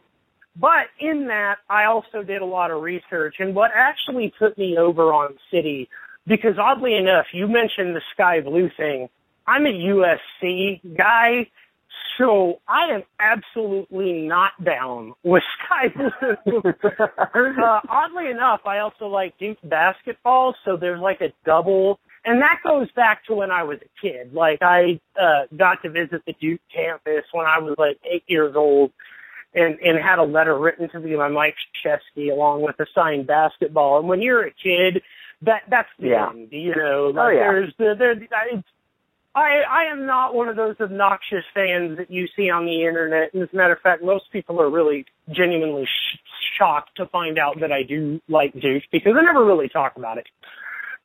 but 0.58 0.86
in 0.98 1.26
that, 1.28 1.58
I 1.68 1.84
also 1.84 2.22
did 2.22 2.42
a 2.42 2.46
lot 2.46 2.70
of 2.70 2.82
research, 2.82 3.36
and 3.38 3.54
what 3.54 3.70
actually 3.74 4.32
put 4.38 4.56
me 4.56 4.76
over 4.78 5.12
on 5.12 5.36
City, 5.50 5.88
because 6.26 6.58
oddly 6.58 6.96
enough, 6.96 7.26
you 7.32 7.46
mentioned 7.46 7.94
the 7.94 8.02
Sky 8.14 8.40
Blue 8.40 8.70
thing. 8.76 9.08
I'm 9.46 9.66
a 9.66 9.72
USC 9.72 10.80
guy, 10.96 11.48
so 12.18 12.60
I 12.66 12.94
am 12.94 13.02
absolutely 13.20 14.22
not 14.22 14.52
down 14.62 15.14
with 15.22 15.42
Sky 15.64 15.88
Blue. 15.88 16.62
uh, 16.64 17.80
oddly 17.88 18.30
enough, 18.30 18.60
I 18.64 18.78
also 18.78 19.06
like 19.06 19.38
Duke 19.38 19.58
basketball, 19.62 20.54
so 20.64 20.76
there's 20.76 21.00
like 21.00 21.20
a 21.20 21.32
double, 21.44 22.00
and 22.24 22.40
that 22.40 22.60
goes 22.64 22.90
back 22.92 23.24
to 23.26 23.34
when 23.34 23.50
I 23.50 23.62
was 23.62 23.78
a 23.82 24.00
kid. 24.00 24.32
Like 24.32 24.62
I 24.62 25.00
uh, 25.20 25.44
got 25.56 25.82
to 25.82 25.90
visit 25.90 26.22
the 26.26 26.32
Duke 26.40 26.60
campus 26.74 27.24
when 27.32 27.46
I 27.46 27.58
was 27.58 27.74
like 27.78 27.98
eight 28.10 28.24
years 28.26 28.56
old, 28.56 28.92
and 29.56 29.78
and 29.80 29.98
had 29.98 30.18
a 30.20 30.22
letter 30.24 30.56
written 30.56 30.88
to 30.90 31.00
me 31.00 31.16
by 31.16 31.28
Mike 31.28 31.56
Krzyzewski 31.84 32.30
along 32.30 32.62
with 32.62 32.78
a 32.78 32.86
signed 32.94 33.26
basketball. 33.26 33.98
And 33.98 34.08
when 34.08 34.22
you're 34.22 34.46
a 34.46 34.52
kid, 34.52 35.02
that 35.42 35.62
that's 35.68 35.88
the 35.98 36.08
Yeah. 36.10 36.28
end. 36.30 36.48
You 36.52 36.74
know, 36.76 37.12
Oh, 37.16 37.28
yeah. 37.28 37.50
there's 37.50 37.74
the 37.78 37.94
there. 37.98 38.14
I 39.34 39.62
I 39.68 39.84
am 39.84 40.06
not 40.06 40.34
one 40.34 40.48
of 40.48 40.56
those 40.56 40.76
obnoxious 40.80 41.44
fans 41.52 41.98
that 41.98 42.10
you 42.10 42.26
see 42.36 42.48
on 42.50 42.64
the 42.64 42.84
internet. 42.84 43.34
And 43.34 43.42
as 43.42 43.48
a 43.52 43.56
matter 43.56 43.72
of 43.74 43.80
fact, 43.80 44.02
most 44.02 44.30
people 44.30 44.60
are 44.62 44.70
really 44.70 45.04
genuinely 45.30 45.84
sh- 45.86 46.18
shocked 46.56 46.96
to 46.96 47.06
find 47.06 47.38
out 47.38 47.60
that 47.60 47.72
I 47.72 47.82
do 47.82 48.20
like 48.28 48.58
Duke 48.58 48.84
because 48.90 49.14
I 49.16 49.22
never 49.22 49.44
really 49.44 49.68
talk 49.68 49.96
about 49.96 50.18
it. 50.18 50.26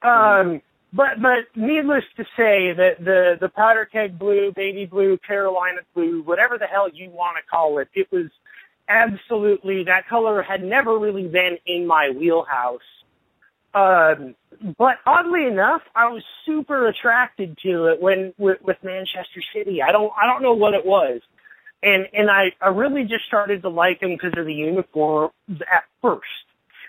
Um, 0.02 0.62
but 0.94 1.22
but 1.22 1.46
needless 1.56 2.04
to 2.18 2.24
say 2.38 2.74
that 2.74 3.04
the 3.04 3.38
the 3.40 3.50
powder 3.50 3.86
keg 3.86 4.18
blue, 4.18 4.52
baby 4.54 4.86
blue, 4.86 5.18
Carolina 5.18 5.82
blue, 5.94 6.22
whatever 6.24 6.58
the 6.58 6.68
hell 6.68 6.90
you 6.90 7.10
want 7.10 7.38
to 7.38 7.44
call 7.50 7.80
it, 7.80 7.90
it 7.94 8.12
was 8.12 8.28
absolutely 8.91 9.86
that 9.86 10.08
color 10.08 10.41
had 10.41 10.63
never 10.63 10.97
really 10.97 11.27
been 11.27 11.58
in 11.65 11.88
my 11.88 12.10
wheelhouse. 12.10 12.82
Um, 13.73 14.36
but 14.77 14.97
oddly 15.06 15.45
enough, 15.45 15.82
I 15.95 16.10
was 16.10 16.23
super 16.45 16.88
attracted 16.88 17.58
to 17.63 17.86
it 17.88 18.01
when 18.01 18.34
with, 18.38 18.62
with 18.62 18.77
Manchester 18.84 19.41
City. 19.54 19.82
I 19.82 19.91
don't 19.91 20.12
I 20.21 20.25
don't 20.25 20.43
know 20.43 20.54
what 20.54 20.73
it 20.73 20.86
was, 20.86 21.21
and 21.82 22.08
and 22.13 22.30
I 22.30 22.51
I 22.62 22.67
really 22.67 23.06
just 23.06 23.25
started 23.25 23.62
to 23.62 23.69
like 23.69 24.01
them 24.01 24.12
because 24.12 24.34
of 24.38 24.45
the 24.45 24.54
uniforms 24.54 25.32
at 25.62 25.86
first 26.01 26.27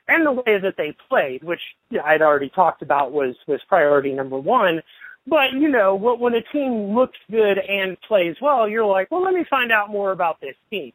and 0.09 0.27
the 0.27 0.33
way 0.33 0.59
that 0.59 0.77
they 0.77 0.95
played, 1.09 1.45
which 1.45 1.61
I'd 2.05 2.23
already 2.23 2.49
talked 2.49 2.83
about 2.83 3.13
was 3.13 3.37
was 3.47 3.61
priority 3.69 4.13
number 4.13 4.39
one. 4.39 4.83
But 5.27 5.53
you 5.53 5.69
know, 5.69 5.95
when 5.95 6.35
a 6.35 6.43
team 6.43 6.95
looks 6.95 7.19
good 7.31 7.59
and 7.59 8.01
plays 8.03 8.37
well, 8.43 8.69
you're 8.69 8.85
like, 8.85 9.11
well, 9.11 9.23
let 9.23 9.35
me 9.35 9.45
find 9.49 9.71
out 9.71 9.91
more 9.91 10.11
about 10.11 10.41
this 10.41 10.57
team. 10.69 10.93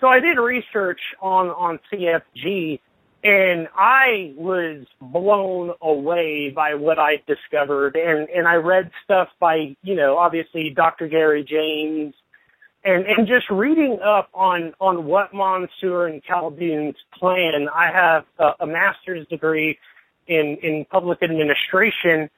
So 0.00 0.08
I 0.08 0.20
did 0.20 0.38
research 0.38 1.00
on 1.20 1.48
on 1.48 1.78
CFG, 1.90 2.80
and 3.24 3.68
I 3.74 4.34
was 4.36 4.86
blown 5.00 5.72
away 5.80 6.50
by 6.50 6.74
what 6.74 6.98
I 6.98 7.22
discovered. 7.26 7.96
And 7.96 8.28
and 8.28 8.46
I 8.46 8.56
read 8.56 8.90
stuff 9.04 9.28
by 9.38 9.76
you 9.82 9.94
know 9.94 10.18
obviously 10.18 10.70
Dr. 10.70 11.08
Gary 11.08 11.44
James, 11.44 12.14
and 12.84 13.06
and 13.06 13.26
just 13.26 13.48
reading 13.50 13.98
up 14.00 14.28
on 14.34 14.74
on 14.80 15.06
what 15.06 15.32
Mansour 15.32 16.06
and 16.06 16.22
Khaldoon's 16.24 16.96
plan. 17.18 17.68
I 17.74 17.90
have 17.90 18.24
a, 18.38 18.52
a 18.60 18.66
master's 18.66 19.26
degree 19.28 19.78
in 20.26 20.58
in 20.62 20.84
public 20.84 21.22
administration, 21.22 22.30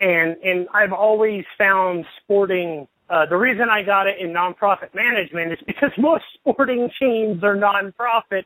and 0.00 0.36
and 0.42 0.68
I've 0.72 0.92
always 0.92 1.44
found 1.58 2.06
sporting. 2.22 2.88
Uh, 3.12 3.26
the 3.26 3.36
reason 3.36 3.68
I 3.68 3.82
got 3.82 4.06
it 4.06 4.18
in 4.18 4.30
nonprofit 4.30 4.94
management 4.94 5.52
is 5.52 5.58
because 5.66 5.90
most 5.98 6.24
sporting 6.32 6.90
teams 6.98 7.44
are 7.44 7.54
nonprofit 7.54 8.44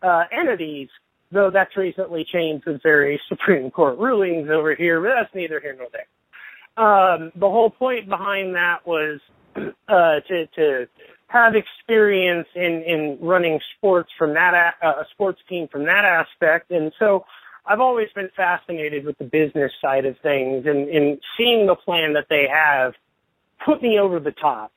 uh, 0.00 0.24
entities, 0.32 0.88
though 1.30 1.50
that's 1.50 1.76
recently 1.76 2.24
changed 2.24 2.64
with 2.64 2.82
various 2.82 3.20
Supreme 3.28 3.70
Court 3.70 3.98
rulings 3.98 4.48
over 4.48 4.74
here, 4.74 5.02
but 5.02 5.10
that's 5.10 5.34
neither 5.34 5.60
here 5.60 5.76
nor 5.78 5.88
there. 5.92 6.06
Um, 6.82 7.30
the 7.36 7.48
whole 7.50 7.68
point 7.68 8.08
behind 8.08 8.54
that 8.54 8.86
was 8.86 9.20
uh, 9.56 10.20
to 10.20 10.46
to 10.46 10.88
have 11.26 11.54
experience 11.54 12.48
in 12.54 12.82
in 12.84 13.18
running 13.20 13.60
sports 13.76 14.10
from 14.16 14.32
that 14.32 14.74
a, 14.82 14.86
a 14.86 15.06
sports 15.10 15.40
team 15.46 15.68
from 15.68 15.84
that 15.84 16.06
aspect, 16.06 16.70
and 16.70 16.90
so 16.98 17.26
I've 17.66 17.80
always 17.80 18.08
been 18.14 18.30
fascinated 18.34 19.04
with 19.04 19.18
the 19.18 19.24
business 19.24 19.72
side 19.80 20.06
of 20.06 20.18
things, 20.20 20.64
and, 20.66 20.88
and 20.88 21.18
seeing 21.36 21.66
the 21.66 21.74
plan 21.74 22.14
that 22.14 22.28
they 22.30 22.46
have 22.46 22.94
put 23.66 23.82
me 23.82 23.98
over 23.98 24.18
the 24.20 24.32
top. 24.32 24.72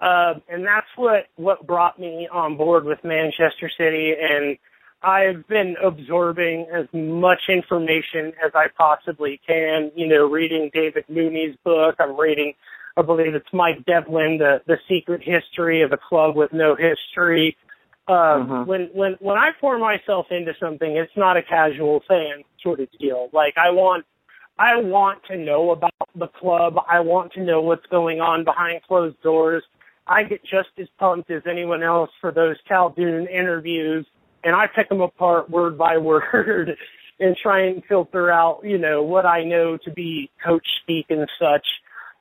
Uh, 0.00 0.34
and 0.48 0.66
that's 0.66 0.86
what 0.96 1.26
what 1.36 1.66
brought 1.66 2.00
me 2.00 2.26
on 2.32 2.56
board 2.56 2.84
with 2.84 2.98
Manchester 3.04 3.70
City, 3.76 4.14
and 4.18 4.56
I've 5.02 5.46
been 5.46 5.76
absorbing 5.82 6.66
as 6.72 6.86
much 6.94 7.42
information 7.50 8.32
as 8.42 8.52
I 8.54 8.68
possibly 8.76 9.40
can. 9.46 9.92
You 9.94 10.06
know, 10.08 10.26
reading 10.26 10.70
David 10.72 11.04
Mooney's 11.10 11.54
book. 11.62 11.96
I'm 11.98 12.18
reading 12.18 12.54
I 12.96 13.02
believe 13.02 13.34
it's 13.34 13.52
Mike 13.52 13.84
Devlin, 13.86 14.38
the 14.38 14.62
the 14.66 14.78
secret 14.88 15.22
history 15.22 15.82
of 15.82 15.92
a 15.92 15.98
club 15.98 16.34
with 16.34 16.52
no 16.52 16.74
history. 16.74 17.56
Um, 18.08 18.16
mm-hmm. 18.16 18.64
When 18.64 18.90
when 18.92 19.16
when 19.20 19.36
I 19.36 19.50
pour 19.60 19.78
myself 19.78 20.26
into 20.30 20.54
something, 20.58 20.96
it's 20.96 21.16
not 21.16 21.36
a 21.36 21.42
casual 21.42 22.02
fan 22.08 22.42
sort 22.62 22.80
of 22.80 22.88
deal. 22.98 23.28
Like 23.32 23.56
I 23.56 23.70
want 23.70 24.04
I 24.58 24.76
want 24.76 25.24
to 25.30 25.36
know 25.36 25.70
about 25.70 25.89
the 26.14 26.28
club. 26.28 26.76
I 26.88 27.00
want 27.00 27.32
to 27.34 27.40
know 27.42 27.60
what's 27.60 27.86
going 27.86 28.20
on 28.20 28.44
behind 28.44 28.82
closed 28.82 29.20
doors. 29.22 29.62
I 30.06 30.24
get 30.24 30.44
just 30.44 30.70
as 30.78 30.88
pumped 30.98 31.30
as 31.30 31.42
anyone 31.48 31.82
else 31.82 32.10
for 32.20 32.32
those 32.32 32.56
Khaldoon 32.68 33.30
interviews, 33.30 34.06
and 34.42 34.56
I 34.56 34.66
pick 34.66 34.88
them 34.88 35.00
apart 35.00 35.50
word 35.50 35.78
by 35.78 35.98
word 35.98 36.76
and 37.20 37.36
try 37.36 37.66
and 37.66 37.84
filter 37.84 38.30
out, 38.30 38.62
you 38.64 38.78
know, 38.78 39.02
what 39.02 39.26
I 39.26 39.44
know 39.44 39.76
to 39.76 39.90
be 39.90 40.30
coach 40.42 40.66
speak 40.82 41.06
and 41.10 41.28
such. 41.38 41.66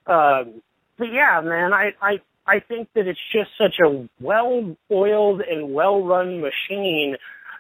Um, 0.06 0.62
but 0.98 1.12
yeah, 1.14 1.40
man, 1.42 1.74
I, 1.74 1.94
I, 2.02 2.20
I 2.46 2.60
think 2.60 2.90
that 2.96 3.08
it's 3.08 3.20
just 3.32 3.52
such 3.58 3.80
a 3.80 4.08
well-oiled 4.20 5.42
and 5.42 5.74
well-run 5.74 6.42
machine 6.42 7.16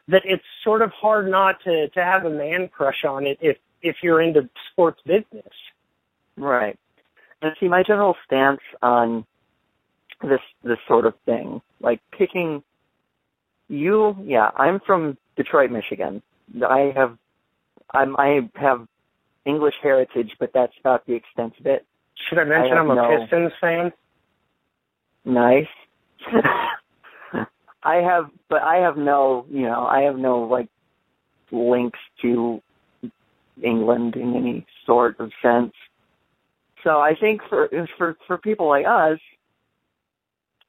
that 0.10 0.24
it's 0.26 0.44
sort 0.64 0.82
of 0.82 0.92
hard 0.92 1.30
not 1.30 1.64
to, 1.64 1.88
to 1.90 2.04
have 2.04 2.26
a 2.26 2.30
man 2.30 2.68
crush 2.68 3.06
on 3.08 3.26
it 3.26 3.38
if, 3.42 3.58
if 3.82 3.98
you're 4.04 4.22
into 4.22 4.50
sports 4.72 5.00
business. 5.06 5.54
Right. 6.39 6.78
And 7.41 7.54
see, 7.60 7.67
my 7.67 7.84
general 7.84 8.15
stance 8.25 8.62
on 8.82 9.25
this, 10.21 10.41
this 10.63 10.78
sort 10.88 11.06
of 11.06 11.13
thing, 11.25 11.62
like 11.80 12.02
picking 12.12 12.63
you, 13.67 14.17
yeah, 14.23 14.49
I'm 14.56 14.80
from 14.80 15.17
Detroit, 15.36 15.71
Michigan. 15.71 16.21
I 16.67 16.91
have, 16.95 17.17
I'm, 17.93 18.17
I 18.17 18.49
have 18.56 18.88
English 19.45 19.75
heritage, 19.82 20.36
but 20.39 20.52
that's 20.54 20.73
about 20.80 21.06
the 21.06 21.13
extent 21.13 21.54
of 21.60 21.65
it. 21.65 21.86
Should 22.28 22.39
I 22.39 22.43
mention 22.43 22.78
I 22.78 22.82
am 22.82 22.91
a 22.91 22.95
no... 22.95 23.17
Pistons 23.17 23.54
fan? 23.62 23.93
Nice. 25.23 25.67
I 27.84 27.95
have, 27.97 28.30
but 28.49 28.62
I 28.62 28.78
have 28.78 28.97
no, 28.97 29.45
you 29.49 29.62
know, 29.62 29.86
I 29.86 30.02
have 30.02 30.17
no 30.17 30.41
like 30.41 30.67
links 31.52 31.99
to 32.21 32.62
England 33.62 34.15
in 34.15 34.36
any 34.36 34.65
sort 34.86 35.19
of 35.19 35.32
sense. 35.41 35.73
So 36.84 37.00
I 37.00 37.15
think 37.20 37.42
for 37.50 37.70
for 37.98 38.18
for 38.28 38.38
people 38.38 38.68
like 38.68 38.86
us, 38.86 39.20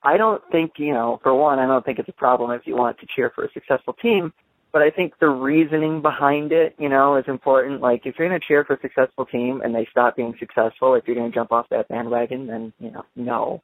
I 0.03 0.17
don't 0.17 0.43
think 0.51 0.73
you 0.79 0.93
know. 0.93 1.21
For 1.23 1.35
one, 1.35 1.59
I 1.59 1.67
don't 1.67 1.85
think 1.85 1.99
it's 1.99 2.09
a 2.09 2.13
problem 2.13 2.51
if 2.51 2.63
you 2.67 2.77
want 2.77 2.99
to 3.01 3.07
cheer 3.15 3.31
for 3.35 3.45
a 3.45 3.53
successful 3.53 3.95
team 3.95 4.33
but 4.73 4.83
I 4.83 4.91
think 4.91 5.15
the 5.19 5.29
reasoning 5.29 6.01
behind 6.01 6.53
it, 6.53 6.77
you 6.79 6.89
know, 6.89 7.17
is 7.17 7.25
important. 7.27 7.81
Like, 7.81 8.03
if 8.05 8.17
you're 8.19 8.29
going 8.29 8.41
to 8.41 8.47
cheer 8.47 8.65
for 8.65 8.75
a 8.75 8.81
successful 8.81 9.27
team 9.27 9.63
and 9.63 9.75
they 9.75 9.87
stop 9.91 10.17
being 10.17 10.35
successful, 10.39 10.95
if 10.95 11.07
you're 11.07 11.17
going 11.17 11.31
to 11.31 11.35
jump 11.35 11.51
off 11.51 11.67
that 11.71 11.89
bandwagon, 11.89 12.47
then, 12.47 12.73
you 12.79 12.91
know, 12.91 13.05
no. 13.17 13.63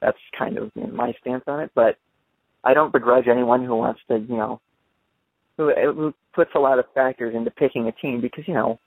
That's 0.00 0.18
kind 0.36 0.58
of 0.58 0.70
my 0.74 1.14
stance 1.20 1.44
on 1.46 1.60
it. 1.60 1.70
But 1.74 1.96
I 2.64 2.74
don't 2.74 2.92
begrudge 2.92 3.28
anyone 3.28 3.64
who 3.64 3.76
wants 3.76 4.00
to, 4.08 4.18
you 4.18 4.36
know, 4.36 4.60
who, 5.56 5.72
who 5.74 6.14
puts 6.34 6.50
a 6.54 6.58
lot 6.58 6.78
of 6.78 6.86
factors 6.94 7.34
into 7.34 7.50
picking 7.50 7.86
a 7.86 7.92
team 7.92 8.20
because, 8.20 8.44
you 8.46 8.54
know, 8.54 8.78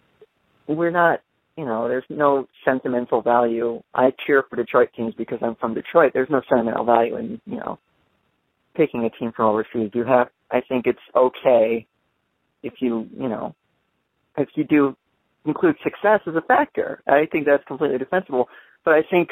we're 0.68 0.92
not, 0.92 1.22
you 1.58 1.66
know, 1.66 1.88
there's 1.88 2.06
no 2.10 2.48
sentimental 2.66 3.22
value. 3.22 3.82
I 3.94 4.12
cheer 4.26 4.44
for 4.50 4.56
Detroit 4.56 4.90
teams 4.96 5.14
because 5.18 5.40
I'm 5.42 5.56
from 5.56 5.74
Detroit. 5.74 6.12
There's 6.14 6.30
no 6.30 6.42
sentimental 6.50 6.86
value 6.86 7.18
in, 7.18 7.42
you 7.46 7.58
know, 7.58 7.80
picking 8.76 9.06
a 9.06 9.10
team 9.10 9.32
from 9.36 9.46
overseas. 9.46 9.92
You 9.94 10.04
have 10.04 10.30
I 10.52 10.62
think 10.62 10.86
it's 10.86 11.00
okay 11.16 11.88
if 12.62 12.74
you, 12.80 13.08
you 13.18 13.30
know, 13.30 13.56
if 14.38 14.50
you 14.56 14.64
do 14.64 14.96
include 15.46 15.76
success 15.84 16.22
as 16.28 16.36
a 16.36 16.42
factor. 16.42 17.02
I 17.08 17.26
think 17.32 17.46
that's 17.46 17.64
completely 17.66 17.98
defensible. 17.98 18.48
But 18.84 18.96
I 18.96 19.02
think 19.10 19.30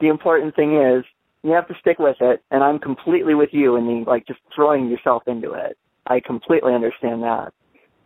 the 0.00 0.08
important 0.08 0.54
thing 0.54 0.76
is 0.76 1.04
you 1.42 1.52
have 1.52 1.68
to 1.68 1.74
stick 1.80 1.98
with 1.98 2.16
it. 2.20 2.42
And 2.50 2.62
I'm 2.62 2.78
completely 2.78 3.34
with 3.34 3.50
you 3.52 3.76
in 3.76 3.86
the, 3.86 4.10
like, 4.10 4.26
just 4.26 4.40
throwing 4.54 4.88
yourself 4.88 5.24
into 5.26 5.52
it. 5.52 5.76
I 6.06 6.20
completely 6.20 6.74
understand 6.74 7.22
that. 7.22 7.52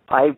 I 0.08 0.36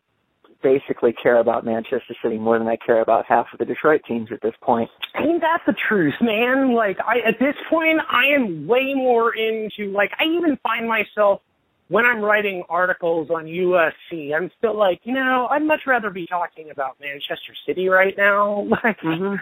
basically 0.62 1.12
care 1.12 1.38
about 1.38 1.64
Manchester 1.64 2.14
City 2.22 2.38
more 2.38 2.58
than 2.58 2.68
I 2.68 2.76
care 2.76 3.00
about 3.00 3.26
half 3.26 3.46
of 3.52 3.58
the 3.58 3.64
Detroit 3.64 4.02
teams 4.06 4.30
at 4.32 4.40
this 4.42 4.54
point. 4.60 4.90
I 5.14 5.24
mean, 5.24 5.40
that's 5.40 5.64
the 5.66 5.74
truth, 5.88 6.14
man. 6.20 6.74
Like, 6.74 6.98
I, 7.00 7.20
at 7.20 7.38
this 7.38 7.54
point, 7.68 8.00
I 8.10 8.26
am 8.26 8.66
way 8.66 8.94
more 8.94 9.34
into, 9.34 9.90
like, 9.92 10.12
I 10.18 10.24
even 10.24 10.58
find 10.62 10.88
myself 10.88 11.40
when 11.88 12.06
I'm 12.06 12.20
writing 12.20 12.62
articles 12.68 13.30
on 13.30 13.46
USC, 13.46 14.32
I'm 14.32 14.48
still 14.56 14.78
like, 14.78 15.00
you 15.02 15.12
know, 15.12 15.48
I'd 15.50 15.64
much 15.64 15.80
rather 15.86 16.08
be 16.08 16.24
talking 16.24 16.70
about 16.70 16.96
Manchester 17.00 17.52
City 17.66 17.88
right 17.88 18.16
now. 18.16 18.64
mm-hmm. 18.84 19.34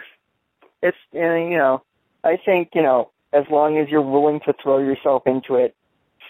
It's, 0.83 0.97
you 1.13 1.59
know, 1.59 1.83
I 2.25 2.39
think, 2.43 2.71
you 2.75 2.83
know, 2.83 3.11
as 3.35 3.45
long 3.51 3.77
as 3.77 3.91
you're 3.91 4.01
willing 4.01 4.41
to 4.47 4.55
throw 4.63 4.79
yourself 4.79 5.25
into 5.27 5.57
it, 5.57 5.77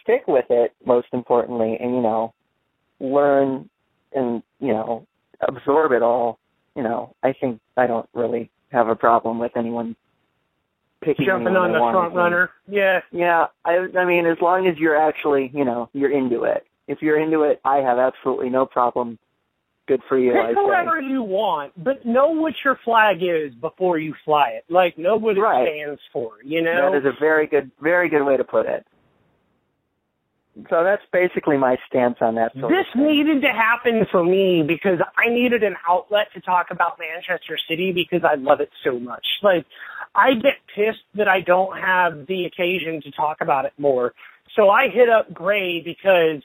stick 0.02 0.26
with 0.26 0.46
it, 0.50 0.74
most 0.84 1.06
importantly, 1.12 1.76
and, 1.80 1.94
you 1.94 2.00
know, 2.00 2.34
learn 2.98 3.70
and, 4.12 4.42
you 4.60 4.72
know, 4.72 5.06
absorb 5.40 5.92
it 5.92 6.02
all. 6.02 6.38
You 6.74 6.82
know, 6.82 7.14
I 7.22 7.32
think 7.32 7.60
I 7.76 7.86
don't 7.86 8.08
really 8.14 8.50
have 8.70 8.88
a 8.88 8.96
problem 8.96 9.38
with 9.38 9.56
anyone 9.56 9.96
picking 11.00 11.28
up. 11.28 11.38
jumping 11.38 11.56
on 11.56 11.72
the 11.72 11.78
front 11.78 12.14
runner. 12.14 12.50
Yeah. 12.68 13.00
Yeah. 13.10 13.46
I 13.64 13.86
I 13.98 14.04
mean 14.04 14.26
as 14.26 14.38
long 14.40 14.66
as 14.66 14.78
you're 14.78 14.96
actually, 14.96 15.50
you 15.54 15.64
know, 15.64 15.88
you're 15.92 16.10
into 16.10 16.44
it. 16.44 16.66
If 16.86 17.02
you're 17.02 17.18
into 17.20 17.42
it, 17.42 17.60
I 17.64 17.76
have 17.78 17.98
absolutely 17.98 18.48
no 18.50 18.64
problem 18.66 19.18
good 19.86 20.02
for 20.08 20.18
you. 20.18 20.32
Pick 20.32 20.56
whoever 20.56 21.00
you 21.00 21.22
want, 21.22 21.72
but 21.82 22.04
know 22.04 22.28
what 22.28 22.54
your 22.64 22.78
flag 22.84 23.22
is 23.22 23.54
before 23.54 23.98
you 23.98 24.14
fly 24.24 24.50
it. 24.50 24.64
Like 24.68 24.98
know 24.98 25.16
what 25.16 25.36
it 25.36 25.40
Right. 25.40 25.66
stands 25.66 26.00
for. 26.12 26.32
You 26.44 26.62
know. 26.62 26.92
That 26.92 26.98
is 26.98 27.04
a 27.06 27.18
very 27.18 27.46
good, 27.46 27.70
very 27.80 28.08
good 28.08 28.22
way 28.22 28.36
to 28.36 28.44
put 28.44 28.66
it. 28.66 28.86
So 30.68 30.82
that's 30.82 31.02
basically 31.12 31.56
my 31.56 31.76
stance 31.86 32.16
on 32.20 32.34
that. 32.34 32.52
This 32.54 32.86
needed 32.96 33.42
to 33.42 33.48
happen 33.48 34.06
for 34.10 34.24
me 34.24 34.62
because 34.62 34.98
I 35.16 35.28
needed 35.28 35.62
an 35.62 35.76
outlet 35.88 36.28
to 36.34 36.40
talk 36.40 36.70
about 36.70 36.98
Manchester 36.98 37.56
City 37.68 37.92
because 37.92 38.24
I 38.24 38.34
love 38.34 38.60
it 38.60 38.70
so 38.82 38.98
much. 38.98 39.24
Like, 39.42 39.66
I 40.14 40.34
get 40.34 40.54
pissed 40.74 41.04
that 41.14 41.28
I 41.28 41.42
don't 41.42 41.78
have 41.78 42.26
the 42.26 42.44
occasion 42.44 43.00
to 43.02 43.10
talk 43.12 43.40
about 43.40 43.66
it 43.66 43.72
more. 43.78 44.14
So 44.56 44.68
I 44.68 44.88
hit 44.88 45.08
up 45.08 45.32
Grey 45.32 45.80
because 45.80 46.42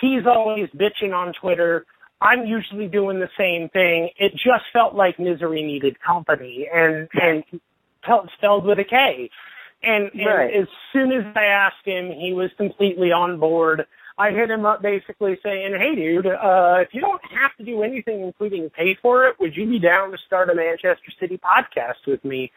he's 0.00 0.26
always 0.26 0.68
bitching 0.70 1.14
on 1.14 1.34
Twitter. 1.34 1.84
I'm 2.20 2.46
usually 2.46 2.86
doing 2.86 3.20
the 3.20 3.30
same 3.36 3.68
thing. 3.68 4.10
It 4.16 4.32
just 4.32 4.64
felt 4.72 4.94
like 4.94 5.18
misery 5.18 5.62
needed 5.62 6.00
company 6.00 6.66
and, 6.72 7.08
and 7.20 7.44
felt 8.06 8.30
spelled 8.36 8.64
with 8.64 8.78
a 8.78 8.84
K. 8.84 9.30
And, 9.82 10.10
and 10.12 10.26
Right. 10.26 10.54
as 10.54 10.68
soon 10.92 11.10
as 11.12 11.24
I 11.34 11.46
asked 11.46 11.84
him, 11.84 12.10
he 12.12 12.32
was 12.32 12.50
completely 12.56 13.12
on 13.12 13.38
board. 13.38 13.86
I 14.18 14.30
hit 14.32 14.50
him 14.50 14.66
up 14.66 14.82
basically 14.82 15.38
saying, 15.42 15.74
"Hey, 15.78 15.94
dude, 15.94 16.26
uh, 16.26 16.78
if 16.82 16.92
you 16.92 17.00
don't 17.00 17.24
have 17.24 17.56
to 17.56 17.64
do 17.64 17.82
anything, 17.82 18.20
including 18.20 18.68
pay 18.68 18.92
for 18.94 19.26
it, 19.26 19.40
would 19.40 19.56
you 19.56 19.66
be 19.66 19.78
down 19.78 20.10
to 20.10 20.18
start 20.18 20.50
a 20.50 20.54
Manchester 20.54 21.10
City 21.18 21.38
podcast 21.38 22.06
with 22.06 22.22
me?" 22.22 22.52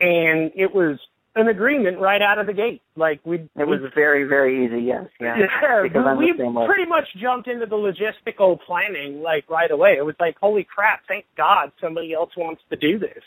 And 0.00 0.50
it 0.54 0.74
was 0.74 0.98
an 1.34 1.48
agreement 1.48 1.98
right 1.98 2.22
out 2.22 2.38
of 2.38 2.46
the 2.46 2.54
gate. 2.54 2.80
Like 2.96 3.20
we, 3.24 3.48
It 3.58 3.66
was 3.66 3.80
very, 3.94 4.24
very 4.24 4.64
easy. 4.64 4.82
Yes, 4.84 5.06
yeah. 5.20 5.36
yeah, 5.62 5.82
because 5.82 6.16
we 6.16 6.32
the 6.32 6.38
same 6.38 6.54
way. 6.54 6.66
pretty 6.66 6.86
much 6.86 7.12
jumped 7.16 7.46
into 7.48 7.66
the 7.66 7.76
logistical 7.76 8.58
planning 8.60 9.20
like 9.20 9.50
right 9.50 9.70
away. 9.70 9.96
It 9.98 10.06
was 10.06 10.14
like, 10.18 10.38
holy 10.40 10.64
crap! 10.64 11.02
Thank 11.06 11.26
God 11.36 11.72
somebody 11.80 12.14
else 12.14 12.34
wants 12.38 12.62
to 12.70 12.76
do 12.76 12.98
this. 12.98 13.22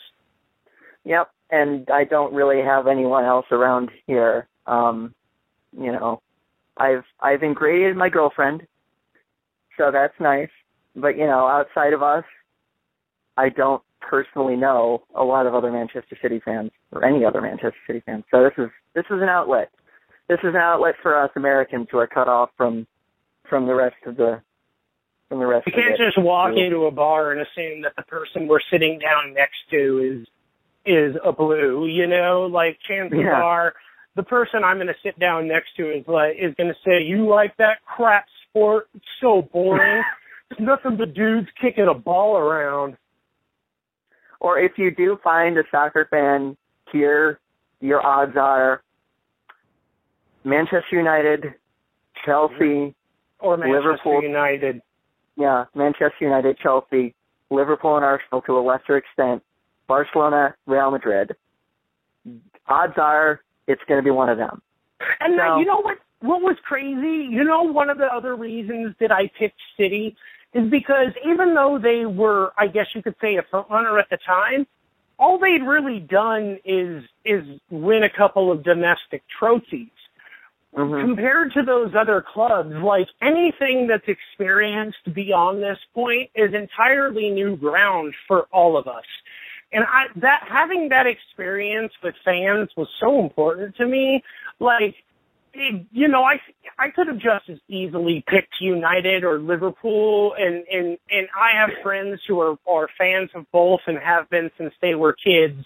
Yep, 1.03 1.29
and 1.49 1.89
I 1.89 2.03
don't 2.03 2.33
really 2.33 2.61
have 2.61 2.87
anyone 2.87 3.25
else 3.25 3.45
around 3.51 3.91
here. 4.07 4.47
Um, 4.65 5.13
you 5.77 5.91
know, 5.91 6.21
I've 6.77 7.03
I've 7.19 7.43
ingratiated 7.43 7.95
my 7.95 8.09
girlfriend, 8.09 8.65
so 9.77 9.91
that's 9.91 10.19
nice. 10.19 10.49
But 10.95 11.17
you 11.17 11.25
know, 11.25 11.47
outside 11.47 11.93
of 11.93 12.01
us, 12.01 12.23
I 13.37 13.49
don't 13.49 13.81
personally 14.01 14.55
know 14.55 15.03
a 15.15 15.23
lot 15.23 15.45
of 15.47 15.53
other 15.53 15.71
Manchester 15.71 16.17
City 16.21 16.41
fans 16.43 16.71
or 16.91 17.03
any 17.05 17.25
other 17.25 17.41
Manchester 17.41 17.75
City 17.87 18.01
fans. 18.05 18.23
So 18.31 18.43
this 18.43 18.53
is 18.57 18.69
this 18.93 19.05
is 19.05 19.21
an 19.21 19.29
outlet. 19.29 19.71
This 20.27 20.39
is 20.39 20.49
an 20.49 20.55
outlet 20.55 20.95
for 21.01 21.21
us 21.21 21.29
Americans 21.35 21.87
who 21.91 21.99
are 21.99 22.07
cut 22.07 22.27
off 22.27 22.49
from 22.57 22.87
from 23.49 23.67
the 23.67 23.75
rest 23.75 23.97
of 24.05 24.17
the 24.17 24.41
from 25.29 25.39
the 25.39 25.45
rest 25.45 25.67
You 25.67 25.73
can't 25.73 25.97
just 25.97 26.17
walk 26.17 26.55
into 26.55 26.85
a 26.85 26.91
bar 26.91 27.31
and 27.31 27.41
assume 27.41 27.81
that 27.81 27.93
the 27.95 28.03
person 28.03 28.47
we're 28.47 28.59
sitting 28.71 28.99
down 28.99 29.33
next 29.33 29.57
to 29.71 30.21
is 30.21 30.27
is 30.85 31.15
a 31.23 31.31
blue. 31.31 31.87
You 31.87 32.07
know, 32.07 32.47
like 32.51 32.77
chances 32.87 33.19
Yeah. 33.21 33.41
are 33.41 33.73
the 34.15 34.23
person 34.23 34.63
I'm 34.63 34.77
going 34.77 34.87
to 34.87 34.95
sit 35.03 35.17
down 35.19 35.47
next 35.47 35.75
to 35.77 35.89
is 35.91 36.07
like 36.07 36.35
is 36.37 36.53
going 36.55 36.69
to 36.73 36.79
say, 36.85 37.03
"You 37.03 37.27
like 37.27 37.55
that 37.57 37.83
crap 37.85 38.25
sport? 38.49 38.87
It's 38.95 39.05
so 39.21 39.41
boring. 39.41 40.03
it's 40.51 40.59
nothing 40.59 40.95
but 40.97 41.13
dudes 41.13 41.47
kicking 41.61 41.87
a 41.87 41.93
ball 41.93 42.37
around." 42.37 42.97
or 44.41 44.59
if 44.59 44.73
you 44.77 44.91
do 44.91 45.17
find 45.23 45.57
a 45.57 45.63
soccer 45.71 46.05
fan 46.11 46.55
here, 46.91 47.39
your 47.79 48.05
odds 48.05 48.35
are 48.37 48.83
Manchester 50.43 50.97
United, 50.97 51.53
Chelsea, 52.25 52.93
Or 53.39 53.57
Manchester 53.57 53.91
Liverpool. 53.91 54.21
United. 54.21 54.81
yeah, 55.35 55.65
Manchester 55.73 56.13
United, 56.21 56.57
Chelsea, 56.59 57.15
Liverpool 57.49 57.95
and 57.95 58.05
Arsenal 58.05 58.41
to 58.43 58.57
a 58.57 58.61
lesser 58.61 58.97
extent, 58.97 59.41
Barcelona, 59.87 60.55
Real 60.65 60.91
Madrid. 60.91 61.35
Odds 62.67 62.93
are 62.97 63.41
it's 63.67 63.81
going 63.87 63.99
to 63.99 64.03
be 64.03 64.11
one 64.11 64.29
of 64.29 64.37
them. 64.37 64.61
And 65.19 65.37
So- 65.37 65.57
you 65.59 65.65
know 65.65 65.81
what? 65.81 65.99
What 66.21 66.41
was 66.41 66.55
crazy? 66.63 67.25
You 67.29 67.43
know, 67.43 67.63
one 67.63 67.89
of 67.89 67.97
the 67.99 68.11
other 68.11 68.35
reasons 68.35 68.95
that 68.99 69.11
I 69.11 69.27
picked 69.27 69.59
City 69.77 70.15
is 70.53 70.67
because 70.71 71.11
even 71.23 71.53
though 71.53 71.77
they 71.77 72.05
were, 72.05 72.53
I 72.57 72.67
guess 72.67 72.87
you 72.95 73.03
could 73.03 73.15
say, 73.21 73.35
a 73.35 73.43
front 73.43 73.69
runner 73.69 73.99
at 73.99 74.09
the 74.09 74.17
time, 74.17 74.65
all 75.19 75.37
they'd 75.37 75.61
really 75.61 75.99
done 75.99 76.57
is 76.65 77.03
is 77.25 77.43
win 77.69 78.03
a 78.03 78.09
couple 78.09 78.51
of 78.51 78.63
domestic 78.63 79.23
trophies. 79.27 79.89
hmm 80.73 80.99
Compared 81.01 81.53
to 81.53 81.61
those 81.61 81.93
other 81.93 82.21
clubs, 82.21 82.73
like 82.75 83.07
anything 83.21 83.87
that's 83.87 84.07
experienced 84.07 85.13
beyond 85.13 85.61
this 85.61 85.79
point 85.93 86.31
is 86.33 86.53
entirely 86.53 87.29
new 87.29 87.55
ground 87.55 88.15
for 88.27 88.43
all 88.51 88.77
of 88.77 88.87
us. 88.87 89.05
And 89.75 89.83
I 89.83 90.05
that 90.21 90.43
having 90.47 90.87
that 90.89 91.05
experience 91.05 91.91
with 92.01 92.15
fans 92.23 92.69
was 92.77 92.87
so 92.97 93.19
important 93.19 93.75
to 93.75 93.85
me. 93.85 94.23
Like 94.57 94.95
it- 95.53 95.85
you 95.91 96.07
know, 96.07 96.23
I 96.23 96.39
I 96.79 96.89
could 96.89 97.07
have 97.07 97.17
just 97.17 97.49
as 97.49 97.59
easily 97.67 98.23
picked 98.25 98.61
United 98.61 99.25
or 99.25 99.37
Liverpool, 99.37 100.33
and 100.39 100.63
and 100.71 100.97
and 101.11 101.27
I 101.37 101.51
have 101.57 101.71
friends 101.83 102.21
who 102.25 102.39
are 102.39 102.57
are 102.65 102.87
fans 102.97 103.31
of 103.35 103.51
both 103.51 103.81
and 103.85 103.97
have 103.97 104.29
been 104.29 104.49
since 104.57 104.73
they 104.81 104.95
were 104.95 105.11
kids, 105.11 105.65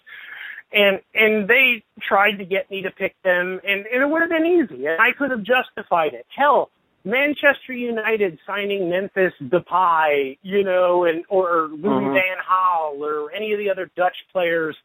and 0.74 1.02
and 1.14 1.48
they 1.48 1.84
tried 2.02 2.40
to 2.40 2.46
get 2.46 2.70
me 2.72 2.82
to 2.82 2.92
pick 2.92 3.16
them, 3.24 3.62
and, 3.64 3.86
and 3.86 4.02
it 4.02 4.10
would 4.10 4.22
have 4.22 4.32
been 4.32 4.46
easy, 4.48 4.88
and 4.88 5.00
I 5.00 5.12
could 5.12 5.30
have 5.30 5.44
justified 5.44 6.16
it. 6.16 6.26
Hell, 6.36 6.72
Manchester 7.06 7.74
United 7.74 8.40
signing 8.46 8.90
Memphis 8.90 9.34
Depay, 9.42 10.38
you 10.42 10.64
know, 10.64 11.06
and 11.06 11.24
or 11.30 11.70
Louis 11.72 12.06
Mhm. 12.06 12.14
Van 12.14 12.38
Gaal 12.38 13.00
or 13.00 13.32
any 13.32 13.54
of 13.54 13.60
the 13.60 13.70
other 13.70 13.90
Dutch 13.96 14.26
players 14.32 14.76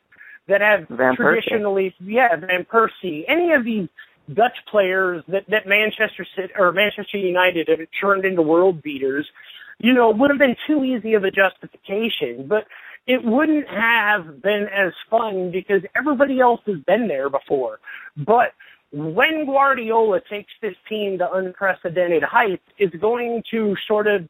that 0.46 0.60
have 0.60 0.86
Van 0.88 1.14
Persie. 1.14 1.16
traditionally, 1.16 1.94
yeah, 2.00 2.36
Van 2.36 2.64
Persie, 2.64 3.24
any 3.26 3.52
of 3.52 3.64
these 3.64 3.88
Dutch 4.32 4.56
players 4.66 5.22
that 5.28 5.44
that 5.48 5.66
Manchester 5.66 6.24
City 6.36 6.52
or 6.56 6.72
Manchester 6.72 7.18
United 7.18 7.68
have 7.68 7.80
turned 8.00 8.24
into 8.24 8.42
world 8.42 8.82
beaters, 8.82 9.30
you 9.78 9.92
know, 9.92 10.10
would 10.10 10.30
have 10.30 10.38
been 10.38 10.56
too 10.66 10.84
easy 10.84 11.14
of 11.14 11.24
a 11.24 11.30
justification, 11.30 12.46
but 12.46 12.66
it 13.06 13.22
wouldn't 13.22 13.68
have 13.68 14.40
been 14.40 14.66
as 14.68 14.94
fun 15.10 15.50
because 15.50 15.82
everybody 15.94 16.40
else 16.40 16.62
has 16.66 16.78
been 16.78 17.06
there 17.06 17.28
before. 17.28 17.80
But 18.16 18.54
when 18.94 19.44
Guardiola 19.44 20.20
takes 20.20 20.52
this 20.62 20.76
team 20.88 21.18
to 21.18 21.32
unprecedented 21.32 22.22
heights, 22.22 22.62
it's 22.78 22.94
going 22.94 23.42
to 23.50 23.76
sort 23.88 24.06
of, 24.06 24.28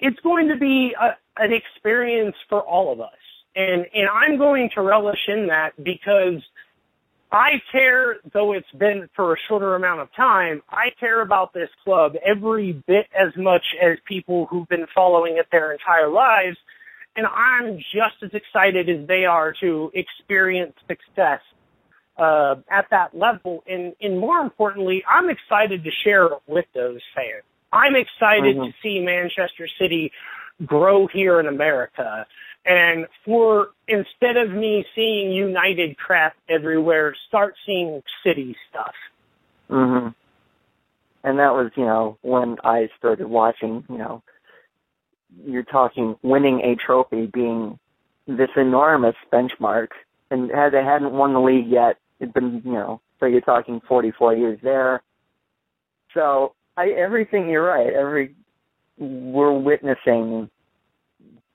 it's 0.00 0.18
going 0.20 0.48
to 0.48 0.56
be 0.56 0.94
a, 0.98 1.16
an 1.36 1.52
experience 1.52 2.34
for 2.48 2.62
all 2.62 2.92
of 2.92 3.00
us. 3.00 3.12
And, 3.54 3.86
and 3.94 4.08
I'm 4.08 4.38
going 4.38 4.70
to 4.74 4.80
relish 4.80 5.28
in 5.28 5.48
that 5.48 5.72
because 5.82 6.42
I 7.30 7.60
care, 7.70 8.16
though 8.32 8.52
it's 8.52 8.70
been 8.72 9.10
for 9.14 9.34
a 9.34 9.36
shorter 9.48 9.74
amount 9.74 10.00
of 10.00 10.12
time, 10.14 10.62
I 10.70 10.92
care 10.98 11.20
about 11.20 11.52
this 11.52 11.68
club 11.84 12.16
every 12.24 12.72
bit 12.72 13.08
as 13.14 13.36
much 13.36 13.64
as 13.82 13.98
people 14.06 14.46
who've 14.46 14.68
been 14.68 14.86
following 14.94 15.36
it 15.36 15.46
their 15.52 15.72
entire 15.72 16.08
lives. 16.08 16.56
And 17.16 17.26
I'm 17.26 17.78
just 17.78 18.22
as 18.22 18.32
excited 18.32 18.88
as 18.88 19.06
they 19.06 19.26
are 19.26 19.52
to 19.60 19.90
experience 19.94 20.74
success 20.88 21.40
uh, 22.18 22.56
at 22.70 22.88
that 22.90 23.16
level. 23.16 23.62
And, 23.66 23.94
and 24.00 24.18
more 24.18 24.38
importantly, 24.40 25.04
I'm 25.08 25.28
excited 25.30 25.84
to 25.84 25.90
share 25.90 26.26
it 26.26 26.42
with 26.46 26.66
those 26.74 27.00
fans. 27.14 27.44
I'm 27.72 27.96
excited 27.96 28.56
Mhm. 28.56 28.66
to 28.66 28.74
see 28.82 29.00
Manchester 29.00 29.68
City 29.78 30.12
grow 30.64 31.06
here 31.06 31.40
in 31.40 31.46
America. 31.46 32.26
And 32.64 33.06
for 33.24 33.70
instead 33.86 34.36
of 34.36 34.50
me 34.50 34.84
seeing 34.94 35.30
United 35.30 35.98
crap 35.98 36.34
everywhere, 36.48 37.14
start 37.28 37.54
seeing 37.64 38.02
City 38.24 38.56
stuff. 38.70 38.94
hmm 39.68 40.08
And 41.22 41.38
that 41.38 41.54
was, 41.54 41.70
you 41.76 41.84
know, 41.84 42.18
when 42.22 42.56
I 42.64 42.88
started 42.98 43.26
watching, 43.26 43.84
you 43.88 43.98
know, 43.98 44.22
you're 45.44 45.64
talking 45.64 46.16
winning 46.22 46.60
a 46.62 46.76
trophy 46.76 47.26
being 47.26 47.78
this 48.26 48.50
enormous 48.56 49.16
benchmark. 49.32 49.88
And 50.30 50.50
had 50.50 50.72
they 50.72 50.82
hadn't 50.82 51.12
won 51.12 51.34
the 51.34 51.40
league 51.40 51.68
yet, 51.68 51.98
it'd 52.20 52.34
been, 52.34 52.62
you 52.64 52.72
know, 52.72 53.00
so 53.20 53.26
you're 53.26 53.40
talking 53.40 53.80
44 53.88 54.34
years 54.34 54.58
there. 54.62 55.02
So 56.14 56.54
I, 56.76 56.90
everything, 56.90 57.48
you're 57.48 57.66
right. 57.66 57.92
Every, 57.92 58.34
we're 58.98 59.52
witnessing 59.52 60.50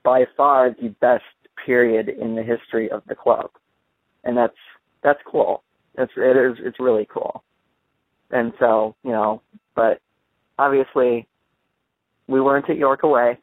by 0.04 0.26
far 0.36 0.72
the 0.72 0.90
best 1.00 1.24
period 1.66 2.10
in 2.10 2.36
the 2.36 2.44
history 2.44 2.90
of 2.90 3.04
the 3.08 3.16
club. 3.16 3.50
And 4.24 4.38
that's, 4.38 4.58
that's 5.04 5.20
cool. 5.26 5.64
That's, 5.96 6.12
it 6.16 6.38
is, 6.38 6.58
it's 6.60 6.80
really 6.80 7.08
cool. 7.12 7.44
And 8.32 8.54
so, 8.60 8.96
you 9.04 9.12
know, 9.12 9.42
but 9.76 10.00
obviously 10.58 11.28
we 12.28 12.40
weren't 12.40 12.70
at 12.70 12.78
York 12.78 13.04
away, 13.04 13.38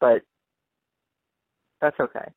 but 0.00 0.22
that's 1.80 1.98
okay. 2.00 2.28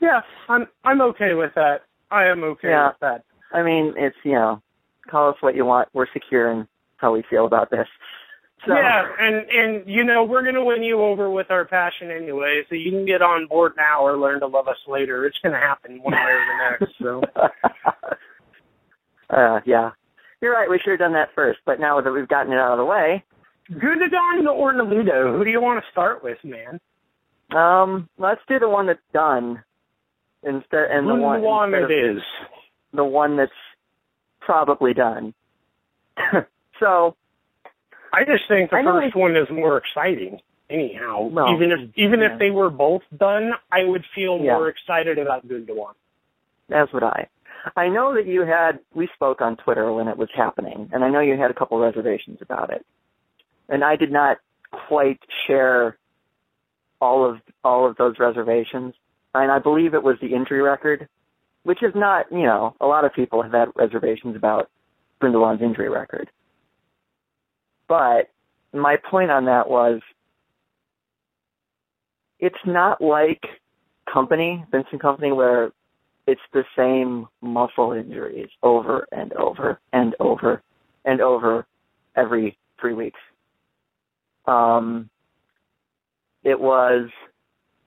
Yeah, 0.00 0.20
I'm 0.48 0.66
I'm 0.84 1.00
okay 1.02 1.34
with 1.34 1.52
that. 1.54 1.82
I 2.10 2.24
am 2.26 2.42
okay 2.44 2.68
Yeah. 2.68 2.88
with 2.88 3.00
that. 3.00 3.24
I 3.52 3.62
mean, 3.62 3.94
it's, 3.96 4.16
you 4.24 4.32
know, 4.32 4.62
call 5.08 5.30
us 5.30 5.36
what 5.40 5.54
you 5.56 5.64
want. 5.64 5.88
We're 5.92 6.06
secure 6.12 6.50
in 6.52 6.66
how 6.96 7.12
we 7.12 7.22
feel 7.28 7.46
about 7.46 7.70
this. 7.70 7.88
So, 8.66 8.74
Yeah, 8.74 9.06
and 9.18 9.36
and 9.50 9.88
you 9.88 10.04
know 10.04 10.22
we're 10.24 10.42
gonna 10.44 10.64
win 10.64 10.82
you 10.82 11.00
over 11.00 11.30
with 11.30 11.50
our 11.50 11.64
passion 11.64 12.10
anyway, 12.10 12.62
so 12.68 12.74
you 12.74 12.90
can 12.90 13.06
get 13.06 13.22
on 13.22 13.46
board 13.46 13.72
now 13.76 14.02
or 14.02 14.18
learn 14.18 14.40
to 14.40 14.46
love 14.46 14.68
us 14.68 14.76
later. 14.86 15.24
It's 15.26 15.38
gonna 15.42 15.58
happen 15.58 16.02
one 16.02 16.12
way 16.12 16.20
or 16.20 16.44
the 16.46 16.70
next. 16.70 16.94
So 16.98 17.22
uh, 19.30 19.60
yeah, 19.64 19.92
you're 20.40 20.52
right. 20.52 20.68
We 20.68 20.78
should 20.78 20.90
have 20.90 20.98
done 20.98 21.14
that 21.14 21.30
first, 21.34 21.60
but 21.64 21.80
now 21.80 22.00
that 22.00 22.12
we've 22.12 22.28
gotten 22.28 22.52
it 22.52 22.58
out 22.58 22.72
of 22.72 22.78
the 22.78 22.84
way, 22.84 23.24
Gundogan 23.70 24.46
or 24.52 24.74
Nolito, 24.74 25.36
who 25.36 25.44
do 25.44 25.50
you 25.50 25.60
want 25.62 25.82
to 25.82 25.90
start 25.90 26.22
with, 26.22 26.38
man? 26.44 26.80
um, 27.56 28.08
let's 28.18 28.40
do 28.46 28.58
the 28.60 28.68
one 28.68 28.86
that's 28.86 29.00
done 29.12 29.62
instead, 30.42 30.90
and 30.90 31.08
the 31.08 31.14
one 31.14 31.74
of 31.74 31.90
it 31.90 31.92
is. 32.16 32.22
the 32.92 33.04
one 33.04 33.36
that's 33.36 33.52
probably 34.40 34.94
done. 34.94 35.34
so, 36.80 37.16
I 38.12 38.24
just 38.24 38.44
think 38.48 38.70
the 38.70 38.82
first 38.82 39.14
one 39.16 39.36
is 39.36 39.48
more 39.50 39.76
exciting. 39.78 40.40
Anyhow, 40.68 41.22
Well, 41.22 41.52
even 41.54 41.72
if 41.72 41.80
even 41.96 42.20
yeah. 42.20 42.32
if 42.32 42.38
they 42.38 42.50
were 42.50 42.70
both 42.70 43.02
done, 43.16 43.52
I 43.72 43.82
would 43.84 44.04
feel 44.14 44.38
Yeah. 44.38 44.54
more 44.54 44.68
excited 44.68 45.18
about 45.18 45.46
Gundogan. 45.48 45.94
as 46.70 46.88
would 46.92 47.02
I. 47.02 47.26
I 47.76 47.88
know 47.88 48.14
that 48.14 48.26
you 48.26 48.42
had 48.42 48.78
we 48.94 49.08
spoke 49.14 49.40
on 49.40 49.56
Twitter 49.56 49.92
when 49.92 50.06
it 50.08 50.16
was 50.16 50.28
happening, 50.34 50.88
and 50.92 51.04
I 51.04 51.10
know 51.10 51.20
you 51.20 51.36
had 51.36 51.50
a 51.50 51.54
couple 51.54 51.78
reservations 51.80 52.38
about 52.40 52.70
it. 52.70 52.86
And 53.68 53.82
I 53.84 53.96
did 53.96 54.10
not 54.12 54.38
quite 54.88 55.20
share 55.46 55.98
all 57.00 57.28
of 57.28 57.40
all 57.64 57.86
of 57.88 57.96
those 57.96 58.18
reservations. 58.18 58.94
And 59.34 59.50
I 59.50 59.58
believe 59.58 59.94
it 59.94 60.02
was 60.02 60.16
the 60.20 60.34
injury 60.34 60.60
record, 60.62 61.08
which 61.62 61.82
is 61.82 61.92
not, 61.94 62.26
you 62.30 62.42
know, 62.42 62.74
a 62.80 62.86
lot 62.86 63.04
of 63.04 63.14
people 63.14 63.42
have 63.42 63.52
had 63.52 63.68
reservations 63.76 64.36
about 64.36 64.70
Gundogan's 65.20 65.62
injury 65.62 65.88
record. 65.88 66.30
But 67.88 68.30
my 68.72 68.96
point 68.96 69.30
on 69.30 69.46
that 69.46 69.68
was 69.68 70.00
it's 72.38 72.56
not 72.64 73.00
like 73.00 73.42
Kompany, 74.08 74.68
Vincent 74.70 75.02
Kompany, 75.02 75.34
where 75.34 75.72
it's 76.26 76.40
the 76.52 76.64
same 76.76 77.26
muscle 77.40 77.92
injuries 77.92 78.48
over 78.62 79.06
and 79.12 79.32
over 79.34 79.80
and 79.92 80.14
over 80.20 80.62
and 81.04 81.20
over 81.20 81.66
every 82.16 82.56
three 82.80 82.94
weeks. 82.94 83.20
Um, 84.46 85.10
it 86.42 86.58
was, 86.58 87.10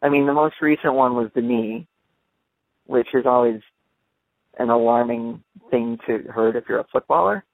I 0.04 0.10
mean, 0.10 0.26
the 0.26 0.34
most 0.34 0.56
recent 0.62 0.94
one 0.94 1.16
was 1.16 1.30
the 1.34 1.42
knee, 1.42 1.88
which 2.86 3.08
is 3.14 3.26
always 3.26 3.62
an 4.60 4.70
alarming 4.70 5.42
thing 5.72 5.98
to 6.06 6.20
hurt 6.30 6.58
if 6.58 6.66
you're 6.68 6.82
a 6.82 6.88
footballer. 6.92 7.46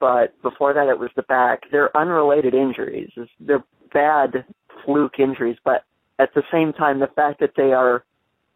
But 0.00 0.40
before 0.42 0.72
that, 0.72 0.88
it 0.88 0.98
was 0.98 1.10
the 1.14 1.22
back. 1.22 1.64
They're 1.70 1.94
unrelated 1.96 2.54
injuries. 2.54 3.10
They're 3.38 3.64
bad 3.92 4.46
fluke 4.84 5.18
injuries, 5.18 5.58
but 5.62 5.84
at 6.18 6.32
the 6.34 6.42
same 6.50 6.72
time, 6.72 7.00
the 7.00 7.08
fact 7.08 7.40
that 7.40 7.52
they 7.56 7.72
are 7.72 8.04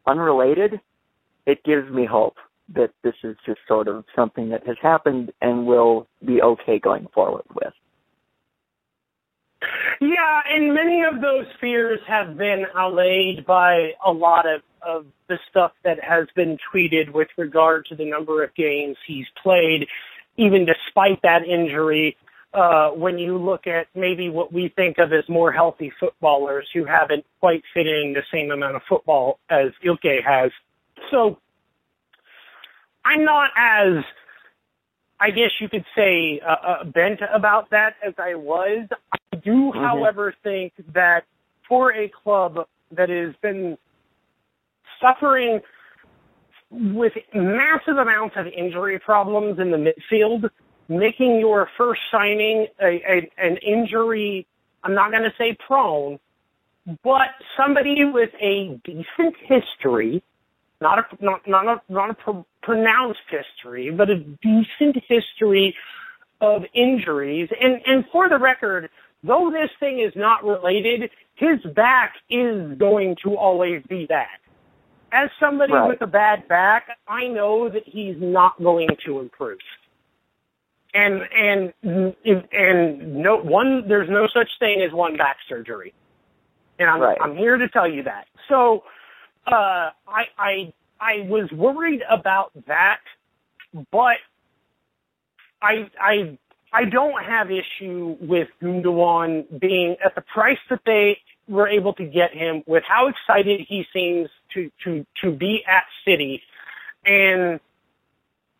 unrelated, 0.06 0.80
it 1.46 1.62
gives 1.64 1.90
me 1.90 2.06
hope 2.06 2.36
that 2.74 2.92
this 3.02 3.14
is 3.22 3.36
just 3.44 3.60
sort 3.68 3.88
of 3.88 4.04
something 4.16 4.48
that 4.48 4.66
has 4.66 4.76
happened 4.80 5.32
and 5.42 5.66
will 5.66 6.06
be 6.24 6.40
okay 6.40 6.78
going 6.78 7.06
forward 7.14 7.44
with. 7.54 7.74
Yeah, 10.00 10.40
and 10.48 10.74
many 10.74 11.02
of 11.02 11.20
those 11.20 11.46
fears 11.60 12.00
have 12.06 12.36
been 12.36 12.66
allayed 12.76 13.46
by 13.46 13.92
a 14.04 14.10
lot 14.10 14.46
of, 14.46 14.62
of 14.82 15.06
the 15.28 15.38
stuff 15.50 15.72
that 15.84 16.02
has 16.02 16.26
been 16.34 16.58
tweeted 16.72 17.12
with 17.12 17.28
regard 17.36 17.86
to 17.86 17.94
the 17.94 18.04
number 18.04 18.42
of 18.42 18.54
games 18.54 18.96
he's 19.06 19.26
played, 19.42 19.86
even 20.36 20.66
despite 20.66 21.22
that 21.22 21.44
injury. 21.46 22.16
Uh, 22.54 22.90
when 22.90 23.18
you 23.18 23.38
look 23.38 23.66
at 23.66 23.86
maybe 23.94 24.28
what 24.28 24.52
we 24.52 24.68
think 24.76 24.98
of 24.98 25.10
as 25.10 25.26
more 25.26 25.50
healthy 25.50 25.90
footballers 25.98 26.68
who 26.74 26.84
haven't 26.84 27.24
quite 27.40 27.62
fit 27.72 27.86
in 27.86 28.12
the 28.12 28.22
same 28.30 28.50
amount 28.50 28.76
of 28.76 28.82
football 28.86 29.38
as 29.48 29.70
Ilkay 29.82 30.22
has. 30.22 30.50
So 31.10 31.38
I'm 33.06 33.24
not 33.24 33.50
as 33.56 34.04
I 35.22 35.30
guess 35.30 35.52
you 35.60 35.68
could 35.68 35.84
say 35.94 36.40
uh, 36.40 36.50
uh, 36.50 36.84
bent 36.84 37.20
about 37.32 37.70
that 37.70 37.94
as 38.04 38.12
I 38.18 38.34
was. 38.34 38.88
Do, 39.44 39.50
mm-hmm. 39.50 39.78
however, 39.78 40.34
think 40.42 40.72
that 40.92 41.24
for 41.68 41.92
a 41.92 42.08
club 42.08 42.66
that 42.92 43.08
has 43.08 43.34
been 43.40 43.78
suffering 45.00 45.60
with 46.70 47.12
massive 47.34 47.98
amounts 47.98 48.36
of 48.36 48.46
injury 48.46 48.98
problems 48.98 49.58
in 49.58 49.70
the 49.70 49.76
midfield, 49.76 50.48
making 50.88 51.38
your 51.38 51.68
first 51.76 52.00
signing 52.10 52.66
a, 52.80 52.86
a, 52.86 53.30
an 53.38 53.56
injury, 53.58 54.46
I'm 54.82 54.94
not 54.94 55.10
going 55.10 55.24
to 55.24 55.34
say 55.36 55.54
prone, 55.54 56.18
but 57.02 57.28
somebody 57.56 58.04
with 58.04 58.30
a 58.40 58.80
decent 58.84 59.36
history 59.42 60.22
not 60.82 60.98
a 60.98 61.24
not 61.24 61.46
not 61.46 61.66
a 61.66 61.80
not 61.88 62.10
a 62.10 62.14
pr- 62.14 62.46
pronounced 62.62 63.20
history, 63.30 63.90
but 63.90 64.10
a 64.10 64.16
decent 64.18 65.02
history 65.08 65.74
of 66.40 66.64
injuries. 66.74 67.48
And 67.58 67.80
and 67.86 68.04
for 68.10 68.28
the 68.28 68.38
record, 68.38 68.90
though 69.22 69.50
this 69.50 69.70
thing 69.80 70.00
is 70.00 70.12
not 70.16 70.44
related, 70.44 71.10
his 71.34 71.60
back 71.74 72.14
is 72.28 72.76
going 72.78 73.16
to 73.24 73.36
always 73.36 73.82
be 73.88 74.06
back. 74.06 74.40
As 75.12 75.30
somebody 75.38 75.72
Right. 75.72 75.88
with 75.88 76.00
a 76.02 76.06
bad 76.06 76.48
back, 76.48 76.98
I 77.06 77.28
know 77.28 77.68
that 77.68 77.86
he's 77.86 78.16
not 78.18 78.62
going 78.62 78.88
to 79.04 79.20
improve. 79.20 79.58
And 80.94 81.22
and 81.32 81.72
and 82.52 83.16
no 83.16 83.36
one 83.36 83.88
there's 83.88 84.10
no 84.10 84.26
such 84.26 84.58
thing 84.58 84.82
as 84.82 84.92
one 84.92 85.16
back 85.16 85.38
surgery. 85.48 85.94
And 86.78 86.88
I'm 86.90 87.00
Right. 87.00 87.18
I'm 87.20 87.36
here 87.36 87.56
to 87.56 87.68
tell 87.68 87.88
you 87.88 88.02
that. 88.02 88.26
So 88.48 88.84
uh, 89.46 89.90
I 90.06 90.28
I 90.38 90.72
I 91.00 91.20
was 91.28 91.50
worried 91.52 92.02
about 92.08 92.52
that, 92.66 93.00
but 93.90 94.18
I 95.62 95.90
I 95.98 96.38
I 96.72 96.84
don't 96.86 97.22
have 97.24 97.50
issue 97.50 98.16
with 98.20 98.48
Gundogan 98.62 99.58
being 99.60 99.96
at 100.04 100.14
the 100.14 100.22
price 100.22 100.58
that 100.70 100.80
they 100.86 101.18
were 101.48 101.68
able 101.68 101.92
to 101.94 102.04
get 102.04 102.32
him, 102.32 102.62
with 102.66 102.84
how 102.86 103.08
excited 103.08 103.60
he 103.68 103.86
seems 103.92 104.28
to 104.54 104.70
to 104.84 105.04
to 105.22 105.32
be 105.32 105.64
at 105.66 105.84
City, 106.04 106.42
and 107.04 107.60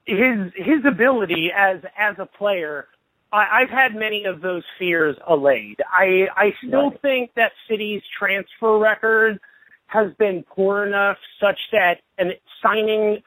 his 0.05 0.53
his 0.57 0.85
ability 0.85 1.53
as 1.53 1.81
as 1.97 2.17
a 2.19 2.27
player. 2.27 2.87
I, 3.33 3.63
I've 3.63 3.71
had 3.71 3.95
many 3.95 4.25
of 4.25 4.43
those 4.43 4.65
fears 4.79 5.17
allayed. 5.27 5.81
I 5.91 6.29
I 6.37 6.55
still 6.67 6.91
Right. 6.91 7.01
think 7.01 7.35
that 7.35 7.53
City's 7.69 8.03
transfer 8.19 8.77
record 8.79 9.41
has 9.87 10.13
been 10.15 10.43
poor 10.43 10.85
enough 10.87 11.19
such 11.41 11.59
that 11.73 12.01
an 12.19 12.33
signing, 12.63 13.23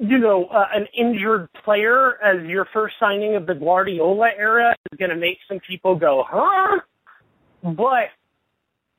you 0.00 0.18
know, 0.18 0.46
uh, 0.46 0.64
an 0.74 0.86
injured 0.96 1.50
player 1.62 2.20
as 2.22 2.46
your 2.46 2.64
first 2.72 2.94
signing 2.98 3.36
of 3.36 3.46
the 3.46 3.54
Guardiola 3.54 4.30
era 4.36 4.74
is 4.90 4.98
going 4.98 5.10
to 5.10 5.16
make 5.16 5.36
some 5.46 5.60
people 5.60 5.94
go, 5.94 6.24
huh? 6.26 6.80
But 7.62 8.08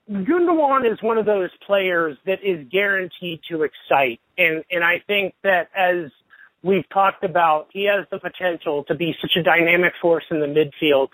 Gundogan 0.07 0.91
is 0.91 1.01
one 1.01 1.17
of 1.17 1.25
those 1.25 1.49
players 1.65 2.17
that 2.27 2.43
is 2.43 2.67
guaranteed 2.71 3.41
to 3.49 3.63
excite, 3.63 4.19
and 4.37 4.63
and 4.69 4.83
I 4.83 5.01
think 5.07 5.33
that 5.43 5.69
as 5.75 6.11
we've 6.61 6.87
talked 6.89 7.23
about, 7.23 7.69
he 7.73 7.85
has 7.85 8.05
the 8.11 8.19
potential 8.19 8.83
to 8.83 8.93
be 8.93 9.15
such 9.19 9.35
a 9.37 9.41
dynamic 9.41 9.93
force 9.99 10.25
in 10.29 10.39
the 10.39 10.45
midfield 10.45 11.09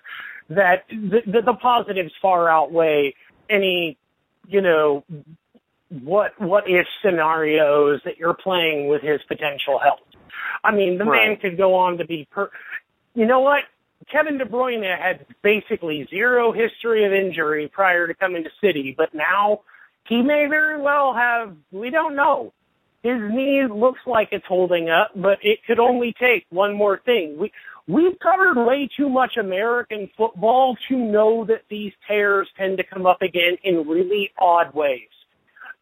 that 0.50 0.84
the, 0.90 1.22
the, 1.26 1.42
the 1.42 1.54
positives 1.54 2.12
far 2.22 2.50
outweigh 2.50 3.14
any, 3.50 3.98
you 4.48 4.60
know, 4.62 5.06
what 5.90 6.40
what 6.40 6.66
if 6.68 6.86
scenarios 7.02 8.02
that 8.06 8.18
you're 8.18 8.34
playing 8.34 8.88
with 8.88 9.02
his 9.02 9.22
potential 9.28 9.80
health. 9.80 10.00
I 10.64 10.72
mean, 10.72 10.98
the 10.98 11.06
man 11.06 11.38
could 11.38 11.58
go 11.58 11.76
on 11.76 11.98
to 11.98 12.06
be 12.06 12.28
per. 12.30 12.50
You 13.14 13.26
know 13.26 13.40
what? 13.40 13.64
Kevin 14.12 14.38
De 14.38 14.46
Bruyne 14.46 14.84
had 14.84 15.26
basically 15.42 16.08
zero 16.10 16.52
history 16.52 17.06
of 17.06 17.14
injury 17.14 17.68
prior 17.68 18.08
to 18.08 18.14
coming 18.14 18.44
to 18.44 18.50
City, 18.62 18.94
but 18.98 19.14
now 19.14 19.62
he 20.08 20.22
may 20.22 20.48
very 20.48 20.82
well 20.82 21.14
have. 21.14 21.56
We 21.72 21.90
don't 21.90 22.16
know. 22.16 22.54
His 23.04 23.20
knee 23.20 23.64
looks 23.70 24.02
like 24.06 24.30
it's 24.32 24.46
holding 24.46 24.90
up, 24.90 25.12
but 25.16 25.40
it 25.42 25.60
could 25.66 25.80
only 25.80 26.14
take 26.20 26.46
one 26.50 26.74
more 26.74 27.00
thing. 27.06 27.38
We 27.38 27.52
we've 27.88 28.18
covered 28.20 28.66
way 28.66 28.90
too 28.96 29.10
much 29.10 29.38
American 29.38 30.10
football 30.18 30.76
to 30.90 30.98
know 30.98 31.46
that 31.46 31.62
these 31.70 31.94
tears 32.08 32.50
tend 32.58 32.78
to 32.78 32.84
come 32.84 33.06
up 33.06 33.22
again 33.22 33.58
in 33.64 33.88
really 33.88 34.32
odd 34.38 34.74
ways 34.74 35.10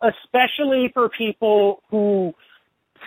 especially 0.01 0.91
for 0.93 1.09
people 1.09 1.81
who 1.89 2.33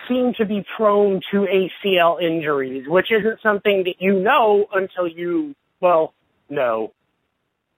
seem 0.09 0.35
to 0.35 0.45
be 0.45 0.65
prone 0.77 1.21
to 1.31 1.47
ACL 1.47 2.23
injuries, 2.23 2.89
which 2.89 3.11
isn't 3.11 3.41
something 3.43 3.85
that 3.85 3.97
you 4.01 4.19
know 4.19 4.67
until 4.73 5.07
you, 5.07 5.55
well, 5.81 6.15
know. 6.49 6.93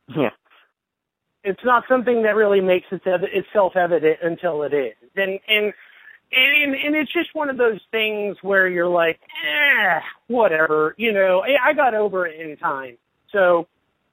Yeah. 0.08 0.30
It's 1.42 1.64
not 1.64 1.84
something 1.88 2.22
that 2.22 2.36
really 2.36 2.61
makes 2.61 2.86
it 2.90 3.02
itself 3.04 3.76
evident 3.76 4.18
until 4.22 4.62
it 4.62 4.74
is. 4.74 4.94
And, 5.16 5.40
and, 5.48 5.72
and, 6.32 6.74
and 6.74 6.94
it's 6.94 7.12
just 7.12 7.34
one 7.34 7.48
of 7.50 7.56
those 7.56 7.80
things 7.90 8.36
where 8.42 8.68
you're 8.68 8.88
like, 8.88 9.20
eh, 9.46 10.00
whatever, 10.28 10.94
you 10.96 11.12
know, 11.12 11.42
I 11.42 11.70
I 11.70 11.72
got 11.72 11.94
over 11.94 12.26
it 12.26 12.40
in 12.40 12.56
time. 12.56 12.98
So 13.32 13.66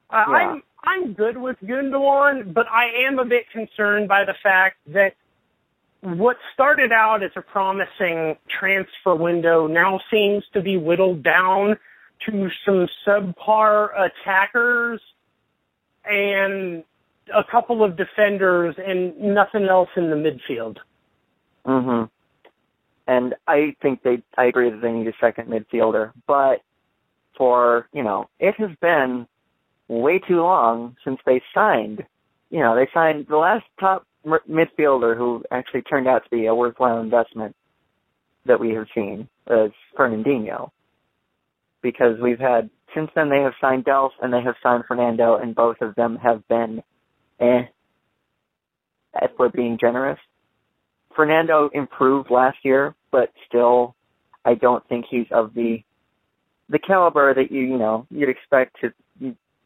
Uh, 0.10 0.26
Yeah. 0.28 0.34
I'm 0.34 0.64
I'm 0.84 1.14
good 1.14 1.38
with 1.38 1.58
Gundogan, 1.62 2.54
but 2.54 2.68
I 2.70 2.86
am 3.08 3.20
a 3.20 3.26
bit 3.26 3.50
concerned 3.52 4.08
by 4.08 4.24
the 4.24 4.36
fact 4.42 4.78
that 4.88 5.16
what 6.02 6.38
started 6.54 6.92
out 6.92 7.24
as 7.24 7.32
a 7.36 7.42
promising 7.42 8.38
transfer 8.48 9.16
window 9.16 9.68
now 9.68 10.00
seems 10.10 10.46
to 10.54 10.62
be 10.62 10.78
whittled 10.78 11.24
down 11.24 11.78
to 12.26 12.50
some 12.66 12.88
subpar 13.06 13.90
attackers 14.00 15.02
and 16.06 16.84
a 17.34 17.44
couple 17.44 17.84
of 17.84 17.98
defenders 17.98 18.76
and 18.78 19.20
nothing 19.20 19.66
else 19.66 19.90
in 19.98 20.10
the 20.10 20.16
midfield. 20.16 20.78
hmm 21.66 22.04
And 23.08 23.36
I 23.48 23.76
think 23.82 24.04
they, 24.04 24.22
I 24.38 24.46
agree 24.46 24.70
that 24.70 24.82
they 24.82 24.92
need 24.92 25.08
a 25.08 25.14
second 25.20 25.50
midfielder, 25.50 26.14
but 26.28 26.62
for, 27.38 27.88
you 27.92 28.04
know, 28.04 28.30
it 28.40 28.56
has 28.56 28.72
been 28.80 29.28
way 29.88 30.20
too 30.20 30.42
long 30.42 30.96
since 31.04 31.20
they 31.26 31.42
signed, 31.54 32.04
you 32.50 32.60
know, 32.60 32.76
they 32.76 32.88
signed 32.94 33.28
the 33.30 33.38
last 33.38 33.66
top 33.80 34.06
midfielder 34.26 35.16
who 35.16 35.44
actually 35.52 35.82
turned 35.84 36.08
out 36.08 36.24
to 36.24 36.30
be 36.30 36.46
a 36.46 36.56
worthwhile 36.56 37.00
investment 37.00 37.56
that 38.46 38.60
we 38.60 38.72
have 38.74 38.88
seen 38.94 39.28
is 39.50 39.72
Fernandinho. 39.98 40.72
Because 41.82 42.20
we've 42.22 42.40
had, 42.40 42.70
since 42.94 43.10
then 43.16 43.30
they 43.30 43.42
have 43.42 43.54
signed 43.62 43.86
Delph 43.86 44.12
and 44.22 44.34
they 44.34 44.42
have 44.42 44.56
signed 44.62 44.84
Fernando 44.88 45.36
and 45.36 45.56
both 45.56 45.78
of 45.82 45.96
them 45.96 46.18
have 46.18 46.46
been 46.48 46.82
eh, 47.40 47.64
if 49.22 49.32
we're 49.38 49.50
being 49.50 49.78
generous. 49.80 50.20
Fernando 51.16 51.70
improved 51.74 52.30
last 52.30 52.58
year, 52.64 52.96
but 53.12 53.32
still, 53.48 53.96
I 54.46 54.54
don't 54.54 54.88
think 54.88 55.06
he's 55.10 55.26
of 55.32 55.54
the 55.54 55.84
the 56.70 56.80
caliber 56.80 57.34
that 57.34 57.52
you 57.52 57.62
you 57.62 57.78
know 57.78 58.06
you'd 58.10 58.30
expect 58.30 58.80
to 58.82 58.94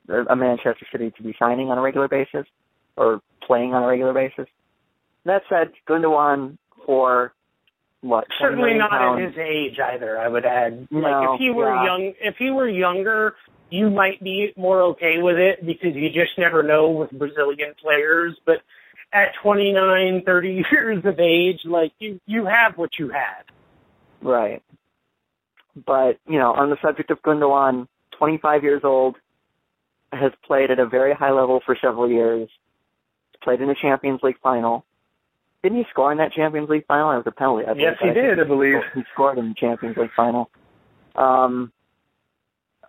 a 0.10 0.36
Manchester 0.36 0.86
City 0.92 1.12
to 1.18 1.24
be 1.24 1.36
signing 1.38 1.70
on 1.70 1.78
a 1.78 1.82
regular 1.82 2.08
basis 2.08 2.46
or 2.96 3.22
playing 3.46 3.74
on 3.74 3.84
a 3.84 3.88
regular 3.88 4.14
basis. 4.14 4.48
That 5.26 5.44
said, 5.50 5.72
Gundogan 5.88 6.58
for 6.86 7.34
what? 8.02 8.26
Certainly 8.40 8.78
not 8.78 8.90
pounds, 8.90 9.22
at 9.22 9.28
his 9.30 9.38
age 9.38 9.80
either. 9.80 10.18
I 10.18 10.28
would 10.28 10.46
add, 10.46 10.88
No, 10.92 11.00
like 11.00 11.36
if 11.36 11.40
he 11.40 11.50
were 11.52 11.74
yeah. 11.74 11.86
young, 11.86 12.14
if 12.20 12.36
he 12.38 12.50
were 12.50 12.68
younger, 12.68 13.36
you 13.70 13.90
might 13.90 14.22
be 14.24 14.54
more 14.58 14.82
okay 14.82 15.22
with 15.22 15.38
it 15.38 15.66
because 15.66 15.96
you 15.96 16.10
just 16.10 16.38
never 16.38 16.64
know 16.64 16.90
with 16.90 17.12
Brazilian 17.12 17.74
players. 17.82 18.36
But 18.46 18.58
at 19.14 19.34
29, 19.44 20.24
30 20.26 20.64
years 20.72 21.06
of 21.06 21.20
age, 21.20 21.60
like 21.66 21.94
you, 22.00 22.20
you 22.26 22.46
have 22.46 22.78
what 22.78 22.92
you 22.98 23.10
had. 23.10 23.44
Right. 24.22 24.64
But, 25.86 26.20
you 26.28 26.38
know, 26.38 26.54
on 26.54 26.70
the 26.70 26.78
subject 26.82 27.12
of 27.12 27.22
Gundogan, 27.22 27.88
25 28.18 28.64
years 28.64 28.82
old, 28.84 29.16
has 30.12 30.32
played 30.46 30.72
at 30.72 30.80
a 30.80 30.86
very 30.86 31.14
high 31.14 31.32
level 31.32 31.62
for 31.66 31.76
several 31.82 32.10
years, 32.10 32.50
played 33.44 33.62
in 33.62 33.68
the 33.68 33.76
Champions 33.76 34.22
League 34.24 34.40
final. 34.42 34.86
Didn't 35.64 35.78
he 35.78 35.86
score 35.90 36.12
in 36.12 36.18
that 36.18 36.34
Champions 36.34 36.70
League 36.70 36.86
final? 36.88 37.12
It 37.12 37.18
was 37.18 37.28
a 37.28 37.32
penalty. 37.32 37.66
I 37.66 37.74
Yes, 37.74 37.98
he 38.02 38.10
I 38.10 38.14
did, 38.14 38.40
I 38.40 38.44
believe. 38.44 38.78
He 38.96 39.04
scored 39.14 39.38
in 39.38 39.50
the 39.50 39.56
Champions 39.56 39.96
League 39.98 40.12
final. 40.16 40.50
Um, 41.16 41.72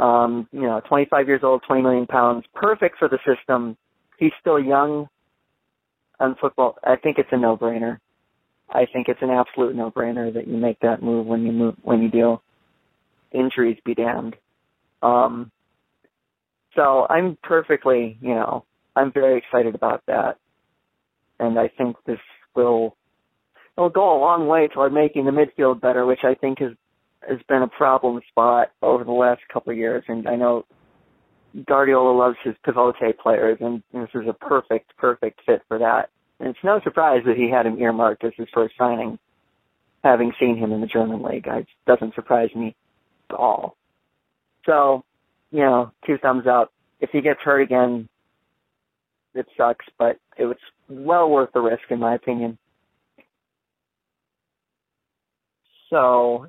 um, 0.00 0.48
you 0.52 0.62
know, 0.62 0.80
25 0.88 1.28
years 1.28 1.42
old, 1.44 1.62
20 1.66 1.82
million 1.82 2.06
pounds, 2.06 2.44
perfect 2.54 2.98
for 2.98 3.08
the 3.08 3.18
system. 3.26 3.76
He's 4.18 4.32
still 4.40 4.58
young 4.58 5.08
on 6.18 6.34
football. 6.40 6.78
I 6.82 6.96
think 6.96 7.18
it's 7.18 7.28
a 7.32 7.36
no-brainer. 7.36 7.98
I 8.70 8.86
think 8.86 9.08
it's 9.08 9.20
an 9.22 9.30
absolute 9.30 9.76
no-brainer 9.76 10.32
that 10.32 10.48
you 10.48 10.56
make 10.56 10.80
that 10.80 11.02
move 11.02 11.26
when 11.26 11.44
you 11.44 11.52
move 11.52 11.76
when 11.82 12.02
you 12.02 12.10
do. 12.10 12.40
Injuries 13.32 13.78
be 13.84 13.94
damned. 13.94 14.36
Um, 15.02 15.50
so 16.74 17.06
I'm 17.08 17.36
perfectly, 17.42 18.18
you 18.20 18.34
know, 18.34 18.64
I'm 18.94 19.12
very 19.12 19.38
excited 19.38 19.74
about 19.74 20.02
that, 20.06 20.38
and 21.38 21.58
I 21.58 21.68
think 21.68 21.96
this 22.06 22.20
will 22.54 22.96
will 23.76 23.88
go 23.88 24.16
a 24.16 24.20
long 24.20 24.46
way 24.46 24.68
toward 24.68 24.92
making 24.92 25.24
the 25.24 25.30
midfield 25.30 25.80
better, 25.80 26.04
which 26.04 26.24
I 26.24 26.34
think 26.34 26.58
has 26.58 26.72
has 27.28 27.38
been 27.48 27.62
a 27.62 27.68
problem 27.68 28.20
spot 28.28 28.70
over 28.82 29.04
the 29.04 29.12
last 29.12 29.40
couple 29.52 29.72
of 29.72 29.78
years. 29.78 30.04
And 30.08 30.28
I 30.28 30.36
know 30.36 30.64
Guardiola 31.66 32.16
loves 32.16 32.36
his 32.42 32.54
pivote 32.64 32.96
players, 33.22 33.58
and 33.60 33.82
this 33.92 34.08
is 34.14 34.28
a 34.28 34.32
perfect, 34.32 34.96
perfect 34.96 35.40
fit 35.46 35.62
for 35.68 35.78
that. 35.78 36.10
And 36.40 36.48
it's 36.48 36.64
no 36.64 36.80
surprise 36.82 37.22
that 37.26 37.36
he 37.36 37.50
had 37.50 37.66
him 37.66 37.78
earmarked 37.78 38.24
as 38.24 38.32
his 38.36 38.48
first 38.52 38.74
signing, 38.76 39.18
having 40.02 40.32
seen 40.40 40.56
him 40.56 40.72
in 40.72 40.80
the 40.80 40.86
German 40.86 41.22
league. 41.22 41.46
It 41.46 41.66
doesn't 41.86 42.14
surprise 42.14 42.50
me 42.54 42.74
at 43.30 43.36
all. 43.36 43.76
So, 44.66 45.04
you 45.52 45.60
know, 45.60 45.92
two 46.06 46.18
thumbs 46.18 46.46
up. 46.46 46.72
If 47.00 47.10
he 47.10 47.20
gets 47.20 47.40
hurt 47.40 47.60
again, 47.60 48.08
it 49.34 49.46
sucks, 49.56 49.86
but 49.98 50.18
it 50.36 50.46
was 50.46 50.56
well 50.88 51.30
worth 51.30 51.52
the 51.52 51.60
risk 51.60 51.84
in 51.90 52.00
my 52.00 52.14
opinion. 52.14 52.58
So 55.90 56.46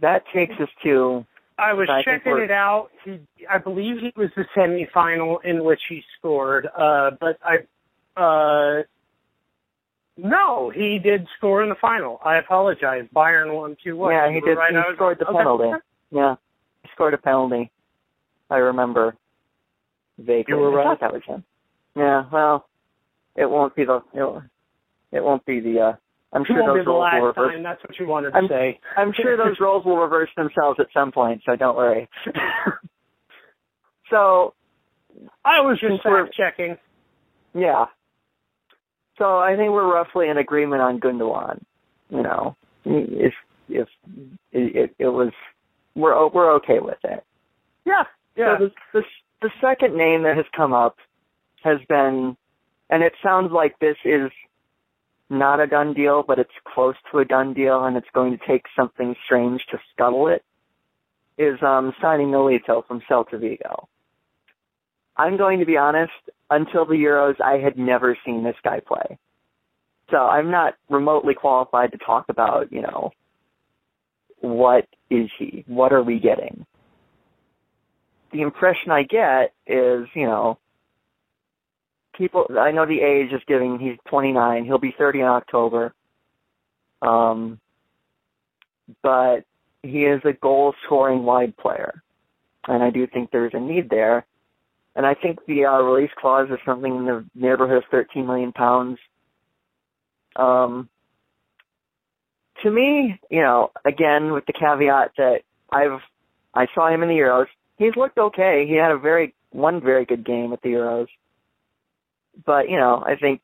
that 0.00 0.24
takes 0.32 0.58
us 0.58 0.68
to 0.82 1.26
I 1.58 1.72
was 1.72 1.88
I 1.90 2.02
checking 2.02 2.38
it 2.38 2.50
out. 2.50 2.90
He, 3.04 3.20
I 3.48 3.58
believe 3.58 3.98
he 3.98 4.12
was 4.16 4.30
the 4.36 4.44
semifinal 4.56 5.44
in 5.44 5.64
which 5.64 5.80
he 5.88 6.02
scored. 6.18 6.68
Uh, 6.76 7.12
but 7.18 7.38
I, 7.42 8.20
uh, 8.20 8.82
no, 10.18 10.70
he 10.70 10.98
did 10.98 11.26
score 11.36 11.62
in 11.62 11.68
the 11.68 11.74
final. 11.74 12.20
I 12.24 12.36
apologize. 12.36 13.06
Bayern 13.14 13.54
won 13.54 13.76
two 13.82 13.96
one. 13.96 14.12
yeah, 14.12 14.30
he 14.30 14.40
did. 14.40 14.56
Right. 14.56 14.74
He 14.74 14.94
scored 14.94 15.18
the 15.18 15.26
okay. 15.26 15.38
penalty. 15.38 15.70
Yeah, 16.10 16.36
he 16.82 16.88
scored 16.94 17.14
a 17.14 17.18
penalty. 17.18 17.70
I 18.50 18.56
remember 18.56 19.16
vaguely. 20.18 20.44
You 20.54 20.56
were 20.60 20.72
I 20.80 20.84
right. 20.84 20.98
thought 20.98 21.00
that 21.00 21.12
was 21.12 21.22
him. 21.26 21.44
Yeah, 21.96 22.24
well, 22.32 22.66
it 23.36 23.48
won't 23.50 23.74
be 23.74 23.84
the 23.84 24.02
it, 24.14 24.42
it 25.12 25.24
won't 25.24 25.44
be 25.46 25.60
the. 25.60 25.80
uh 25.80 25.92
I'm 26.32 26.42
It 26.42 26.48
sure 26.48 26.66
those 26.76 26.86
roles 26.86 27.08
will 27.12 27.22
reverse. 27.26 27.52
time. 27.54 27.62
That's 27.62 27.82
what 27.82 27.98
you 27.98 28.06
wanted 28.06 28.30
to 28.30 28.36
I'm- 28.36 28.48
say. 28.48 28.80
I'm 28.96 29.12
sure 29.12 29.36
those 29.44 29.56
roles 29.60 29.84
will 29.84 29.96
reverse 29.98 30.30
themselves 30.36 30.78
at 30.80 30.86
some 30.92 31.12
point, 31.12 31.42
so 31.46 31.56
don't 31.56 31.76
worry. 31.76 32.08
so 34.10 34.54
I 35.44 35.60
was 35.60 35.78
just 35.80 36.02
fact 36.02 36.34
checking. 36.34 36.76
Yeah. 37.54 37.86
So 39.18 39.38
I 39.38 39.56
think 39.56 39.72
we're 39.72 39.90
roughly 39.90 40.28
in 40.28 40.36
agreement 40.36 40.82
on 40.82 41.00
Gundogan. 41.00 41.62
You 42.10 42.22
know, 42.22 42.56
if 42.84 43.32
if 43.68 43.88
it, 44.52 44.76
it, 44.76 44.94
it 44.98 45.08
was, 45.08 45.32
we're 45.94 46.28
we're 46.28 46.54
okay 46.56 46.78
with 46.80 46.98
it. 47.02 47.24
Yeah, 47.84 48.04
yeah. 48.36 48.58
So 48.58 48.64
the, 48.66 49.00
the 49.00 49.02
the 49.42 49.50
second 49.60 49.96
name 49.96 50.22
that 50.24 50.36
has 50.36 50.46
come 50.56 50.72
up 50.72 50.96
has 51.62 51.78
been, 51.88 52.36
and 52.90 53.02
it 53.02 53.12
sounds 53.22 53.52
like 53.52 53.78
this 53.78 53.96
is 54.04 54.30
not 55.28 55.60
a 55.60 55.66
done 55.66 55.92
deal, 55.94 56.22
but 56.26 56.38
it's 56.38 56.50
close 56.72 56.94
to 57.10 57.18
a 57.18 57.24
done 57.24 57.52
deal, 57.54 57.84
and 57.84 57.96
it's 57.96 58.06
going 58.14 58.36
to 58.36 58.46
take 58.46 58.64
something 58.76 59.14
strange 59.24 59.60
to 59.70 59.78
scuttle 59.92 60.28
it. 60.28 60.44
Is 61.38 61.58
um 61.62 61.92
signing 62.00 62.28
Nolito 62.28 62.86
from 62.86 63.02
Celta 63.10 63.38
Vigo. 63.38 63.88
I'm 65.16 65.36
going 65.36 65.58
to 65.60 65.66
be 65.66 65.76
honest. 65.76 66.12
Until 66.48 66.86
the 66.86 66.94
Euros, 66.94 67.40
I 67.40 67.58
had 67.58 67.76
never 67.76 68.16
seen 68.24 68.44
this 68.44 68.54
guy 68.62 68.80
play, 68.80 69.18
so 70.12 70.18
I'm 70.18 70.50
not 70.50 70.74
remotely 70.88 71.34
qualified 71.34 71.90
to 71.90 71.98
talk 71.98 72.26
about, 72.28 72.70
you 72.72 72.82
know, 72.82 73.10
what 74.40 74.86
is 75.10 75.28
he? 75.38 75.64
What 75.66 75.92
are 75.92 76.04
we 76.04 76.20
getting? 76.20 76.64
The 78.32 78.42
impression 78.42 78.90
I 78.90 79.02
get 79.02 79.52
is, 79.66 80.06
you 80.14 80.26
know, 80.26 80.58
people. 82.16 82.46
I 82.58 82.70
know 82.72 82.86
the 82.86 83.00
age 83.00 83.32
is 83.32 83.42
giving. 83.46 83.78
He's 83.78 83.98
29. 84.08 84.64
He'll 84.64 84.78
be 84.78 84.94
30 84.96 85.20
in 85.20 85.26
October. 85.26 85.94
Um, 87.02 87.60
but 89.02 89.44
he 89.82 90.04
is 90.04 90.20
a 90.24 90.32
goal-scoring 90.32 91.24
wide 91.24 91.56
player, 91.56 92.02
and 92.66 92.82
I 92.82 92.90
do 92.90 93.06
think 93.06 93.30
there's 93.30 93.54
a 93.54 93.60
need 93.60 93.90
there. 93.90 94.26
And 94.94 95.04
I 95.04 95.14
think 95.14 95.40
the 95.46 95.66
uh, 95.66 95.82
release 95.82 96.10
clause 96.18 96.48
is 96.50 96.58
something 96.64 96.96
in 96.96 97.04
the 97.04 97.24
neighborhood 97.34 97.78
of 97.78 97.84
13 97.90 98.26
million 98.26 98.52
pounds. 98.52 98.98
Um, 100.36 100.88
to 102.62 102.70
me, 102.70 103.20
you 103.30 103.42
know, 103.42 103.72
again 103.84 104.32
with 104.32 104.46
the 104.46 104.54
caveat 104.54 105.12
that 105.18 105.42
I've 105.70 106.00
I 106.54 106.66
saw 106.74 106.88
him 106.88 107.02
in 107.02 107.10
the 107.10 107.14
Euros 107.14 107.46
he's 107.78 107.96
looked 107.96 108.18
okay. 108.18 108.66
He 108.68 108.74
had 108.74 108.90
a 108.90 108.98
very 108.98 109.34
one 109.50 109.80
very 109.80 110.04
good 110.04 110.24
game 110.24 110.52
at 110.52 110.62
the 110.62 110.70
Euros. 110.70 111.08
But, 112.44 112.68
you 112.68 112.76
know, 112.76 113.02
I 113.04 113.16
think 113.16 113.40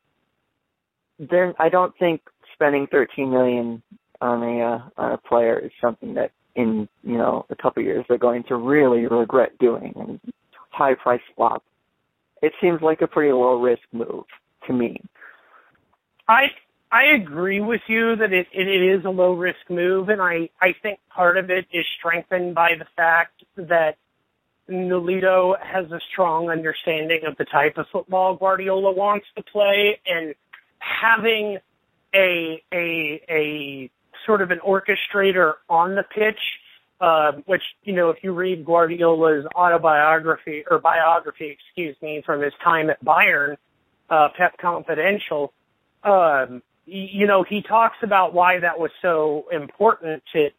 there 1.19 1.53
I 1.59 1.69
don't 1.69 1.97
think 1.97 2.21
spending 2.53 2.87
13 2.87 3.29
million 3.29 3.81
on 4.21 4.43
a 4.43 4.61
uh, 4.61 4.81
on 4.97 5.11
a 5.13 5.17
player 5.17 5.57
is 5.59 5.71
something 5.81 6.13
that 6.15 6.31
in, 6.55 6.87
you 7.03 7.17
know, 7.17 7.45
a 7.49 7.55
couple 7.55 7.81
of 7.81 7.87
years 7.87 8.05
they're 8.07 8.17
going 8.17 8.43
to 8.43 8.55
really 8.55 9.07
regret 9.07 9.57
doing 9.57 9.93
and 9.95 10.19
high 10.69 10.93
price 10.93 11.21
swap. 11.33 11.63
It 12.41 12.53
seems 12.61 12.81
like 12.81 13.01
a 13.01 13.07
pretty 13.07 13.31
low 13.31 13.59
risk 13.59 13.83
move 13.91 14.25
to 14.67 14.73
me. 14.73 15.01
I 16.27 16.47
I 16.91 17.05
agree 17.05 17.59
with 17.59 17.81
you 17.87 18.15
that 18.17 18.31
it, 18.31 18.47
it, 18.53 18.67
it 18.67 18.99
is 18.99 19.03
a 19.03 19.09
low 19.09 19.33
risk 19.33 19.69
move, 19.69 20.09
and 20.09 20.21
I 20.21 20.49
I 20.61 20.75
think 20.81 20.99
part 21.09 21.37
of 21.37 21.49
it 21.49 21.65
is 21.71 21.85
strengthened 21.97 22.53
by 22.53 22.75
the 22.77 22.85
fact 22.95 23.43
that 23.55 23.97
Nolito 24.69 25.55
has 25.61 25.91
a 25.91 25.99
strong 26.11 26.49
understanding 26.49 27.25
of 27.25 27.35
the 27.37 27.45
type 27.45 27.77
of 27.77 27.87
football 27.91 28.35
Guardiola 28.35 28.93
wants 28.93 29.25
to 29.35 29.43
play, 29.43 29.99
and 30.05 30.33
having 30.79 31.57
a 32.13 32.63
a 32.73 33.21
a 33.29 33.89
sort 34.25 34.41
of 34.41 34.51
an 34.51 34.59
orchestrator 34.59 35.53
on 35.69 35.95
the 35.95 36.03
pitch, 36.03 36.39
uh, 37.01 37.33
which 37.45 37.63
you 37.83 37.93
know, 37.93 38.09
if 38.09 38.23
you 38.23 38.31
read 38.31 38.65
Guardiola's 38.65 39.45
autobiography 39.55 40.63
or 40.69 40.79
biography, 40.79 41.57
excuse 41.57 41.95
me, 42.01 42.21
from 42.25 42.41
his 42.41 42.53
time 42.63 42.89
at 42.89 43.03
Bayern, 43.03 43.57
uh, 44.09 44.29
Pep 44.37 44.57
Confidential, 44.57 45.51
um, 46.03 46.61
you 46.85 47.27
know, 47.27 47.43
he 47.43 47.61
talks 47.61 47.97
about 48.01 48.33
why 48.33 48.59
that 48.59 48.79
was 48.79 48.91
so 49.01 49.45
important 49.51 50.23
to, 50.33 50.49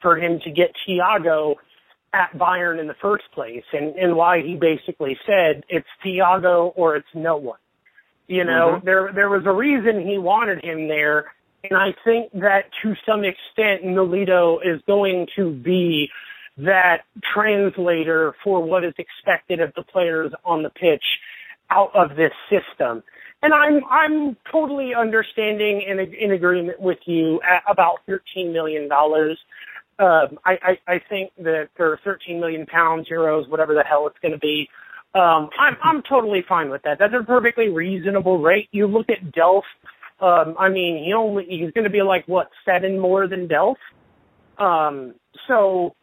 for 0.00 0.16
him 0.16 0.40
to 0.40 0.50
get 0.50 0.72
Thiago 0.86 1.56
at 2.16 2.32
Bayern 2.38 2.80
in 2.80 2.86
the 2.86 2.96
first 3.00 3.24
place, 3.32 3.64
and 3.72 3.94
and 3.96 4.16
why 4.16 4.40
he 4.40 4.56
basically 4.56 5.18
said 5.26 5.64
it's 5.68 5.86
Thiago 6.04 6.72
or 6.74 6.96
it's 6.96 7.14
no 7.14 7.36
one. 7.36 7.58
You 8.26 8.44
know, 8.44 8.76
mm-hmm. 8.76 8.86
there 8.86 9.12
there 9.14 9.28
was 9.28 9.42
a 9.44 9.52
reason 9.52 10.06
he 10.06 10.18
wanted 10.18 10.64
him 10.64 10.88
there, 10.88 11.32
and 11.62 11.78
I 11.78 11.94
think 12.04 12.32
that 12.32 12.70
to 12.82 12.94
some 13.06 13.22
extent 13.24 13.84
Nolito 13.84 14.58
is 14.64 14.80
going 14.86 15.28
to 15.36 15.50
be 15.50 16.08
that 16.58 17.02
translator 17.34 18.34
for 18.42 18.62
what 18.62 18.82
is 18.82 18.94
expected 18.98 19.60
of 19.60 19.74
the 19.74 19.82
players 19.82 20.32
on 20.44 20.62
the 20.62 20.70
pitch 20.70 21.04
out 21.70 21.94
of 21.94 22.16
this 22.16 22.32
system. 22.48 23.02
And 23.42 23.52
I'm 23.52 23.84
I'm 23.90 24.36
totally 24.50 24.94
understanding 24.94 25.84
and 25.86 26.00
in 26.00 26.32
agreement 26.32 26.80
with 26.80 26.98
you 27.04 27.40
about 27.68 27.98
thirteen 28.06 28.52
million 28.52 28.88
dollars. 28.88 29.38
Um, 29.98 30.38
I, 30.44 30.58
I 30.62 30.94
I 30.94 31.00
think 31.08 31.32
that 31.38 31.68
for 31.76 31.98
thirteen 32.04 32.38
million 32.40 32.66
pounds, 32.66 33.08
euros, 33.08 33.48
whatever 33.48 33.74
the 33.74 33.82
hell 33.82 34.06
it's 34.06 34.18
going 34.20 34.32
to 34.32 34.38
be, 34.38 34.68
um, 35.14 35.48
I'm 35.58 35.76
I'm 35.82 36.02
totally 36.02 36.44
fine 36.46 36.68
with 36.68 36.82
that. 36.82 36.98
That's 36.98 37.14
a 37.14 37.22
perfectly 37.24 37.70
reasonable 37.70 38.38
rate. 38.38 38.68
You 38.72 38.86
look 38.86 39.08
at 39.08 39.32
Delph. 39.32 39.62
Um, 40.20 40.54
I 40.58 40.68
mean, 40.68 41.02
he 41.02 41.12
only 41.14 41.46
he's 41.48 41.70
going 41.72 41.84
to 41.84 41.90
be 41.90 42.02
like 42.02 42.26
what 42.26 42.50
seven 42.64 42.98
more 42.98 43.26
than 43.26 43.48
Delph. 43.48 43.76
Um, 44.58 45.14
so 45.48 45.94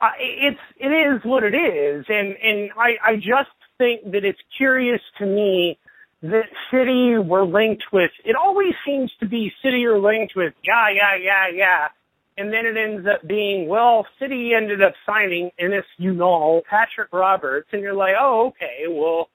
uh, 0.00 0.10
it's 0.18 0.60
it 0.76 0.88
is 0.88 1.24
what 1.24 1.42
it 1.42 1.54
is, 1.54 2.04
and 2.08 2.36
and 2.36 2.70
I 2.76 2.96
I 3.02 3.16
just 3.16 3.50
think 3.78 4.12
that 4.12 4.24
it's 4.24 4.40
curious 4.56 5.00
to 5.18 5.26
me 5.26 5.78
that 6.22 6.46
City 6.70 7.16
were 7.18 7.44
linked 7.44 7.84
with. 7.92 8.10
It 8.24 8.36
always 8.36 8.74
seems 8.86 9.12
to 9.20 9.26
be 9.26 9.52
City 9.62 9.84
are 9.86 9.98
linked 9.98 10.36
with 10.36 10.54
yeah 10.64 10.88
yeah 10.90 11.16
yeah 11.16 11.48
yeah 11.48 11.88
and 12.36 12.52
then 12.52 12.66
it 12.66 12.76
ends 12.76 13.06
up 13.06 13.26
being, 13.26 13.68
well, 13.68 14.06
City 14.18 14.52
ended 14.54 14.82
up 14.82 14.94
signing 15.06 15.50
Enes 15.60 15.84
Ünal, 16.00 16.62
Patrick 16.64 17.12
Roberts, 17.12 17.68
and 17.72 17.80
you're 17.80 17.94
like, 17.94 18.14
oh, 18.18 18.48
okay, 18.48 18.84
well, 18.88 19.28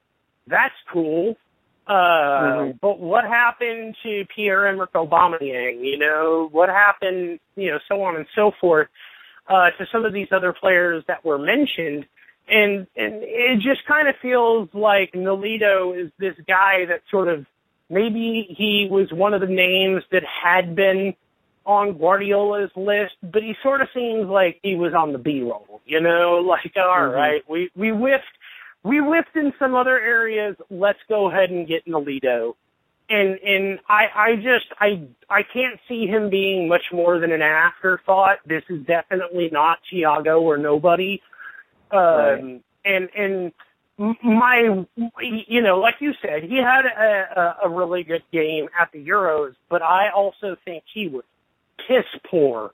that's 0.47 0.75
cool. 0.91 1.35
Uh, 1.87 1.91
mm-hmm. 1.91 2.71
but 2.81 2.99
what 2.99 3.23
happened 3.23 3.95
to 4.03 4.25
Pierre-Emerick 4.35 4.91
Aubameyang? 4.91 5.83
You 5.83 5.97
know, 5.97 6.49
what 6.51 6.69
happened, 6.69 7.39
you 7.55 7.71
know, 7.71 7.79
so 7.87 8.03
on 8.03 8.15
and 8.15 8.27
so 8.35 8.51
forth, 8.59 8.89
uh, 9.47 9.71
to 9.71 9.87
some 9.91 10.05
of 10.05 10.13
these 10.13 10.27
other 10.31 10.53
players 10.53 11.03
that 11.07 11.25
were 11.25 11.39
mentioned. 11.39 12.05
And, 12.47 12.85
and 12.95 13.23
it 13.23 13.59
just 13.59 13.85
kind 13.87 14.07
of 14.07 14.15
feels 14.21 14.69
like 14.73 15.13
Nolito 15.13 15.99
is 15.99 16.11
this 16.19 16.35
guy 16.47 16.85
that 16.85 17.01
sort 17.09 17.27
of, 17.27 17.45
maybe 17.89 18.45
he 18.55 18.87
was 18.91 19.11
one 19.11 19.33
of 19.33 19.41
the 19.41 19.47
names 19.47 20.03
that 20.11 20.23
had 20.23 20.75
been 20.75 21.15
on 21.70 21.99
Guardiola's 21.99 22.72
list, 22.76 23.13
but 23.22 23.43
he 23.43 23.53
sort 23.61 23.82
of 23.82 23.89
seems 23.93 24.28
like 24.28 24.59
he 24.63 24.76
was 24.76 24.93
on 24.95 25.13
the 25.13 25.20
B 25.20 25.43
roll. 25.43 25.82
You 25.86 26.01
know, 26.01 26.43
like 26.45 26.74
all 26.76 26.84
mm-hmm. 26.84 27.15
right, 27.15 27.43
we 27.47 27.70
we 27.76 27.89
whiffed, 27.89 28.24
we 28.84 28.97
whiffed 28.97 29.36
in 29.36 29.53
some 29.59 29.76
other 29.76 29.99
areas. 29.99 30.55
Let's 30.72 30.99
go 31.07 31.30
ahead 31.30 31.51
and 31.51 31.67
get 31.67 31.86
Nolito. 31.86 32.55
And 33.11 33.39
and 33.39 33.80
I 33.88 34.07
I 34.15 34.36
just 34.36 34.65
I 34.80 35.07
I 35.30 35.43
can't 35.43 35.80
see 35.88 36.07
him 36.07 36.32
being 36.32 36.67
much 36.67 36.86
more 36.91 37.20
than 37.20 37.32
an 37.32 37.43
afterthought. 37.43 38.39
This 38.45 38.63
is 38.67 38.84
definitely 38.86 39.49
not 39.51 39.78
Thiago 39.91 40.41
or 40.41 40.57
nobody. 40.57 41.22
Um, 41.91 41.99
right. 41.99 42.61
and 42.86 43.09
and 43.15 43.51
my, 44.24 44.86
you 45.20 45.61
know, 45.61 45.80
like 45.80 45.95
you 45.99 46.13
said, 46.22 46.43
he 46.43 46.57
had 46.57 46.86
a, 46.86 47.39
a, 47.65 47.67
a 47.67 47.70
really 47.70 48.03
good 48.03 48.24
game 48.32 48.70
at 48.80 48.91
the 48.93 49.05
Euros, 49.05 49.55
but 49.70 49.82
I 49.82 50.09
also 50.15 50.55
think 50.63 50.84
he 50.93 51.09
was 51.09 51.24
piss 51.89 52.05
poor 52.29 52.71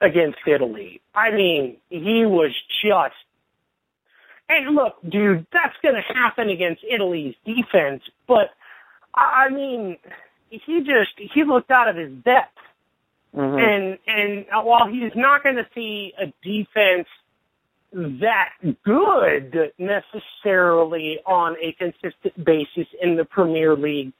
against 0.00 0.38
Italy. 0.46 1.00
I 1.14 1.30
mean, 1.30 1.76
he 1.88 2.26
was 2.26 2.52
just. 2.82 3.14
And 4.48 4.74
look, 4.74 4.94
dude, 5.08 5.46
that's 5.52 5.74
going 5.82 5.96
to 5.96 6.14
happen 6.14 6.50
against 6.50 6.84
Italy's 6.88 7.34
defense, 7.44 8.02
but 8.28 8.50
I 9.14 9.48
mean, 9.48 9.96
he 10.50 10.80
just 10.80 11.32
he 11.34 11.42
looked 11.44 11.70
out 11.70 11.88
of 11.88 11.96
his 11.96 12.12
depth. 12.24 12.58
Mm-hmm. 13.34 13.58
And 13.58 13.98
and 14.06 14.46
while 14.66 14.88
he's 14.88 15.12
not 15.14 15.42
going 15.42 15.56
to 15.56 15.66
see 15.74 16.12
a 16.18 16.32
defense 16.42 17.08
that 17.92 18.50
good 18.84 19.72
necessarily 19.78 21.18
on 21.26 21.56
a 21.60 21.72
consistent 21.72 22.44
basis 22.44 22.86
in 23.02 23.16
the 23.16 23.24
Premier 23.24 23.74
League, 23.74 24.12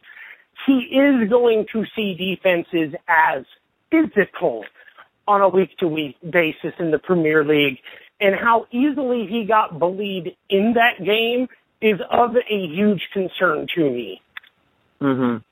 he 0.67 0.73
is 0.73 1.29
going 1.29 1.67
to 1.73 1.85
see 1.95 2.15
defenses 2.15 2.95
as 3.07 3.45
physical 4.15 4.65
on 5.29 5.41
a 5.41 5.49
week 5.49 5.77
to 5.79 5.89
week 5.89 6.17
basis 6.29 6.73
in 6.79 6.91
the 6.91 6.99
Premier 6.99 7.45
League. 7.45 7.79
And 8.21 8.35
how 8.35 8.67
easily 8.71 9.27
he 9.27 9.45
got 9.45 9.79
bullied 9.79 10.37
in 10.49 10.75
that 10.75 11.05
game 11.05 11.49
is 11.81 12.01
of 12.11 12.37
a 12.37 12.67
huge 12.67 13.03
concern 13.13 13.67
to 13.75 13.91
me. 13.91 14.23
Mhm. 15.01 15.43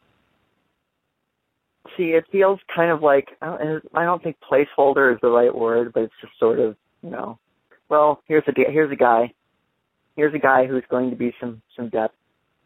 See, 1.97 2.13
it 2.13 2.27
feels 2.33 2.59
kind 2.75 2.91
of 2.91 3.03
like 3.03 3.37
I 3.43 3.81
don't 3.93 4.23
think 4.23 4.37
placeholder 4.41 5.15
is 5.15 5.21
the 5.21 5.31
right 5.31 5.55
word, 5.55 5.93
but 5.93 6.05
it's 6.05 6.15
just 6.21 6.39
sort 6.39 6.59
of 6.59 6.77
you 7.03 7.11
know, 7.11 7.39
well, 7.89 8.23
here's 8.27 8.45
a 8.49 8.53
here's 8.57 8.91
a 8.91 8.97
guy, 8.97 9.33
here's 10.17 10.35
a 10.35 10.39
guy 10.39 10.67
who's 10.67 10.85
going 10.89 11.11
to 11.11 11.17
be 11.17 11.35
some 11.39 11.61
some 11.77 11.91
depth, 11.91 12.17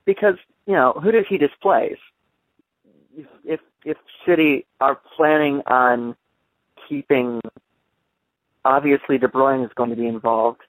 because 0.05 0.37
you 0.67 0.75
know 0.75 0.93
who 0.93 1.11
does 1.11 1.27
he 1.29 1.39
displace? 1.39 1.99
if 3.45 3.61
if 3.85 3.97
City 4.27 4.67
are 4.81 4.99
planning 5.17 5.63
on 5.67 6.17
keeping, 6.89 7.41
obviously 8.65 9.19
De 9.19 9.29
Bruyne 9.29 9.65
is 9.65 9.73
going 9.75 9.91
to 9.91 9.97
be 9.97 10.07
involved. 10.07 10.61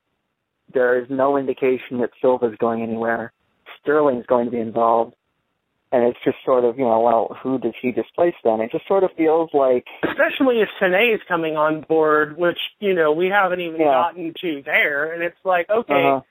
There 0.73 0.99
is 1.01 1.07
no 1.09 1.37
indication 1.37 1.99
that 1.99 2.11
Silva 2.21 2.47
is 2.47 2.57
going 2.57 2.83
anywhere. 2.83 3.33
Sterling 3.81 4.19
is 4.19 4.25
going 4.25 4.45
to 4.45 4.51
be 4.51 4.59
involved. 4.59 5.15
And 5.91 6.03
it's 6.03 6.19
just 6.23 6.37
sort 6.45 6.65
of, 6.65 6.77
you 6.77 6.85
know, 6.85 6.99
well, 6.99 7.35
who 7.41 7.57
does 7.57 7.73
he 7.81 7.91
displace 7.91 8.35
then? 8.43 8.61
It 8.61 8.71
just 8.71 8.87
sort 8.87 9.03
of 9.03 9.09
feels 9.17 9.49
like. 9.55 9.87
Especially 10.03 10.61
if 10.61 10.69
Sané 10.79 11.15
is 11.15 11.21
coming 11.27 11.57
on 11.57 11.81
board, 11.81 12.37
which, 12.37 12.59
you 12.79 12.93
know, 12.93 13.11
we 13.11 13.25
haven't 13.25 13.59
even 13.59 13.79
yeah. 13.79 13.85
gotten 13.85 14.35
to 14.39 14.61
there. 14.63 15.11
And 15.11 15.23
it's 15.23 15.43
like, 15.43 15.67
okay, 15.67 15.93
uh-huh. 15.93 16.21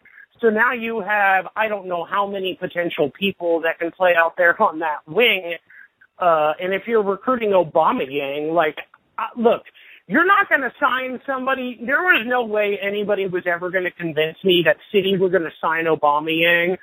so 0.41 0.51
now 0.51 0.74
you 0.74 1.01
have, 1.01 1.49
I 1.57 1.66
don't 1.66 1.89
know 1.89 2.05
how 2.05 2.29
many 2.29 2.55
potential 2.55 3.11
people 3.11 3.62
that 3.62 3.81
can 3.81 3.91
play 3.91 4.14
out 4.14 4.37
there 4.37 4.61
on 4.62 4.79
that 4.79 5.09
wing 5.09 5.57
uh, 6.21 6.53
and 6.61 6.75
if 6.75 6.83
you're 6.87 7.03
recruiting 7.03 7.51
Aubameyang, 7.51 8.53
like, 8.53 8.79
uh, 9.19 9.27
look, 9.37 9.62
you're 10.07 10.27
not 10.27 10.49
going 10.49 10.62
to 10.62 10.73
sign 10.81 11.21
somebody. 11.27 11.79
There 11.85 12.03
was 12.03 12.25
no 12.27 12.45
way 12.45 12.79
anybody 12.81 13.27
was 13.27 13.45
ever 13.47 13.71
going 13.71 13.85
to 13.85 13.91
convince 13.91 14.39
me 14.43 14.62
that 14.64 14.79
City 14.91 15.16
were 15.16 15.29
going 15.29 15.43
to 15.43 15.53
sign 15.61 15.85
Aubameyang 15.85 16.79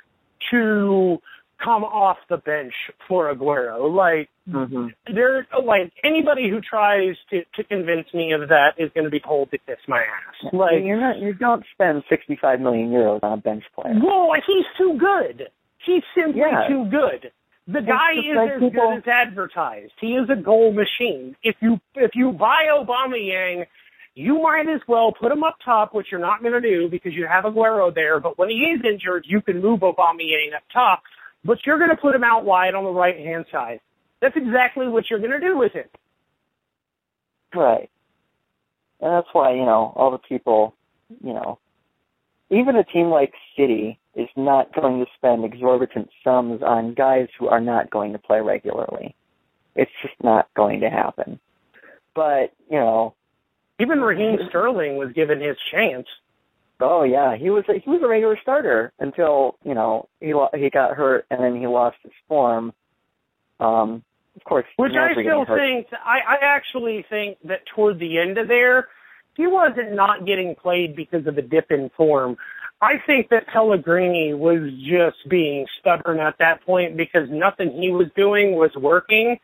to 0.51 1.19
come 1.63 1.83
off 1.83 2.17
the 2.29 2.37
bench 2.37 2.73
for 3.07 3.33
Aguero. 3.33 3.93
Like, 3.93 4.29
mm-hmm. 4.47 4.87
there, 5.13 5.47
like 5.65 5.91
anybody 6.03 6.49
who 6.49 6.61
tries 6.61 7.15
to 7.31 7.43
to 7.55 7.63
convince 7.63 8.13
me 8.13 8.33
of 8.33 8.49
that 8.49 8.73
is 8.77 8.91
going 8.93 9.05
to 9.05 9.09
be 9.09 9.19
told 9.19 9.51
to 9.51 9.57
kiss 9.57 9.79
my 9.87 9.99
ass. 9.99 10.53
Like, 10.53 10.83
you're 10.83 10.99
not, 10.99 11.17
you 11.17 11.33
don't 11.33 11.63
spend 11.73 12.03
65 12.09 12.59
million 12.59 12.91
euros 12.91 13.23
on 13.23 13.33
a 13.33 13.41
bench 13.41 13.63
player. 13.73 13.95
Well, 14.03 14.29
he's 14.45 14.65
too 14.77 14.97
good. 14.99 15.49
He's 15.85 16.03
simply 16.15 16.41
yeah. 16.41 16.67
too 16.67 16.85
good. 16.89 17.31
The 17.67 17.81
guy 17.81 18.11
is 18.13 18.37
as 18.37 18.59
people... 18.59 18.69
good 18.69 18.97
as 18.97 19.07
advertised. 19.07 19.93
He 19.99 20.15
is 20.15 20.29
a 20.29 20.35
goal 20.35 20.71
machine. 20.71 21.35
If 21.41 21.55
you 21.61 21.79
if 21.95 22.11
you 22.13 22.31
buy 22.31 22.67
Aubameyang, 22.71 23.65
you 24.13 24.41
might 24.41 24.69
as 24.69 24.81
well 24.87 25.11
put 25.11 25.31
him 25.31 25.43
up 25.43 25.57
top, 25.63 25.93
which 25.93 26.07
you're 26.11 26.19
not 26.19 26.41
going 26.41 26.53
to 26.53 26.61
do 26.61 26.89
because 26.89 27.13
you 27.13 27.25
have 27.25 27.43
Aguero 27.43 27.93
there. 27.93 28.19
But 28.19 28.37
when 28.37 28.49
he 28.49 28.65
is 28.65 28.81
injured, 28.85 29.25
you 29.27 29.41
can 29.41 29.61
move 29.61 29.79
Aubameyang 29.79 30.55
up 30.55 30.63
top, 30.71 31.03
but 31.43 31.65
you're 31.65 31.79
going 31.79 31.89
to 31.89 31.97
put 31.97 32.15
him 32.15 32.23
out 32.23 32.45
wide 32.45 32.75
on 32.75 32.83
the 32.83 32.91
right 32.91 33.17
hand 33.17 33.45
side. 33.51 33.81
That's 34.21 34.37
exactly 34.37 34.87
what 34.87 35.09
you're 35.09 35.19
going 35.19 35.31
to 35.31 35.39
do 35.39 35.57
with 35.57 35.73
him. 35.73 35.87
Right. 37.53 37.89
And 39.01 39.11
that's 39.11 39.27
why, 39.33 39.53
you 39.53 39.65
know, 39.65 39.91
all 39.95 40.11
the 40.11 40.17
people, 40.17 40.75
you 41.23 41.33
know, 41.33 41.59
even 42.49 42.75
a 42.75 42.83
team 42.83 43.07
like 43.07 43.33
City 43.57 43.99
is 44.15 44.29
not 44.35 44.73
going 44.73 45.03
to 45.03 45.11
spend 45.15 45.43
exorbitant 45.43 46.09
sums 46.23 46.61
on 46.61 46.93
guys 46.93 47.27
who 47.37 47.47
are 47.47 47.59
not 47.59 47.89
going 47.89 48.13
to 48.13 48.19
play 48.19 48.39
regularly. 48.41 49.15
It's 49.75 49.91
just 50.01 50.15
not 50.23 50.47
going 50.55 50.81
to 50.81 50.89
happen. 50.89 51.39
But, 52.13 52.53
you 52.69 52.79
know. 52.79 53.13
Even 53.77 53.99
Raheem 53.99 54.39
Sterling 54.47 54.95
was 54.95 55.11
given 55.11 55.41
his 55.41 55.57
chance. 55.69 56.07
Oh 56.79 57.03
yeah, 57.03 57.35
he 57.35 57.49
was 57.49 57.63
a, 57.69 57.73
he 57.73 57.89
was 57.89 58.01
a 58.03 58.07
regular 58.07 58.37
starter 58.41 58.91
until 58.99 59.57
you 59.63 59.73
know 59.73 60.07
he 60.19 60.33
lo- 60.33 60.49
he 60.53 60.69
got 60.69 60.95
hurt 60.95 61.25
and 61.29 61.41
then 61.41 61.59
he 61.59 61.67
lost 61.67 61.97
his 62.03 62.11
form. 62.27 62.73
Um, 63.59 64.03
of 64.35 64.43
course, 64.43 64.65
Which 64.75 64.93
I 64.93 65.13
still 65.13 65.45
think, 65.45 65.87
I, 65.93 66.19
I 66.19 66.37
actually 66.41 67.05
think 67.09 67.37
that 67.45 67.65
toward 67.65 67.99
the 67.99 68.17
end 68.19 68.37
of 68.37 68.49
there, 68.49 68.89
he 69.35 69.47
wasn't 69.47 69.93
not 69.93 70.25
getting 70.25 70.55
played 70.55 70.95
because 70.95 71.27
of 71.27 71.37
a 71.37 71.41
dip 71.41 71.71
in 71.71 71.89
form. 71.95 72.37
I 72.81 72.97
think 73.05 73.29
that 73.29 73.47
Pellegrini 73.47 74.33
was 74.33 74.71
just 74.81 75.27
being 75.29 75.65
stubborn 75.79 76.19
at 76.19 76.37
that 76.39 76.65
point 76.65 76.97
because 76.97 77.29
nothing 77.29 77.71
he 77.71 77.91
was 77.91 78.07
doing 78.15 78.55
was 78.55 78.71
working. 78.75 79.39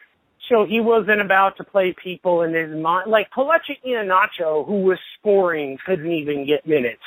So 0.50 0.66
he 0.66 0.82
wasn't 0.82 1.22
about 1.22 1.58
to 1.58 1.64
play 1.64 1.94
people 1.94 2.42
in 2.42 2.54
his 2.54 2.76
mind. 2.76 3.10
Like 3.10 3.30
Kelechi 3.32 3.78
Iheanacho, 3.86 4.66
who 4.66 4.82
was 4.82 5.00
scoring, 5.20 5.78
couldn't 5.86 6.12
even 6.12 6.46
get 6.46 6.68
minutes. 6.68 7.04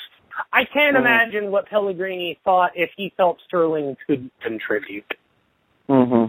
I 0.53 0.65
can't 0.65 0.97
Mhm. 0.97 1.01
imagine 1.01 1.51
what 1.51 1.67
Pellegrini 1.67 2.39
thought 2.45 2.73
if 2.75 2.91
he 2.97 3.11
felt 3.17 3.41
Sterling 3.43 3.97
could 4.07 4.31
contribute. 4.41 5.15
hmm 5.89 6.27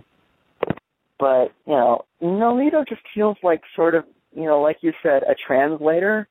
But 1.17 1.53
you 1.65 1.73
know, 1.73 2.05
Nolito 2.21 2.85
just 2.87 3.01
feels 3.13 3.37
like 3.41 3.63
sort 3.75 3.95
of 3.95 4.05
you 4.35 4.43
know, 4.43 4.61
like 4.61 4.77
you 4.81 4.93
said, 5.01 5.23
a 5.23 5.33
translator, 5.33 6.27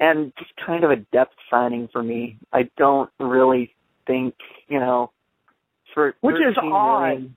and 0.00 0.32
just 0.38 0.50
kind 0.56 0.84
of 0.84 0.90
a 0.90 0.96
depth 0.96 1.34
signing 1.50 1.88
for 1.92 2.02
me. 2.02 2.38
I 2.52 2.70
don't 2.76 3.10
really 3.18 3.74
think 4.06 4.34
you 4.68 4.78
know, 4.80 5.10
for 5.94 6.14
Which 6.20 6.36
is 6.36 6.54
13 6.54 6.72
odd. 6.72 7.08
million- 7.08 7.36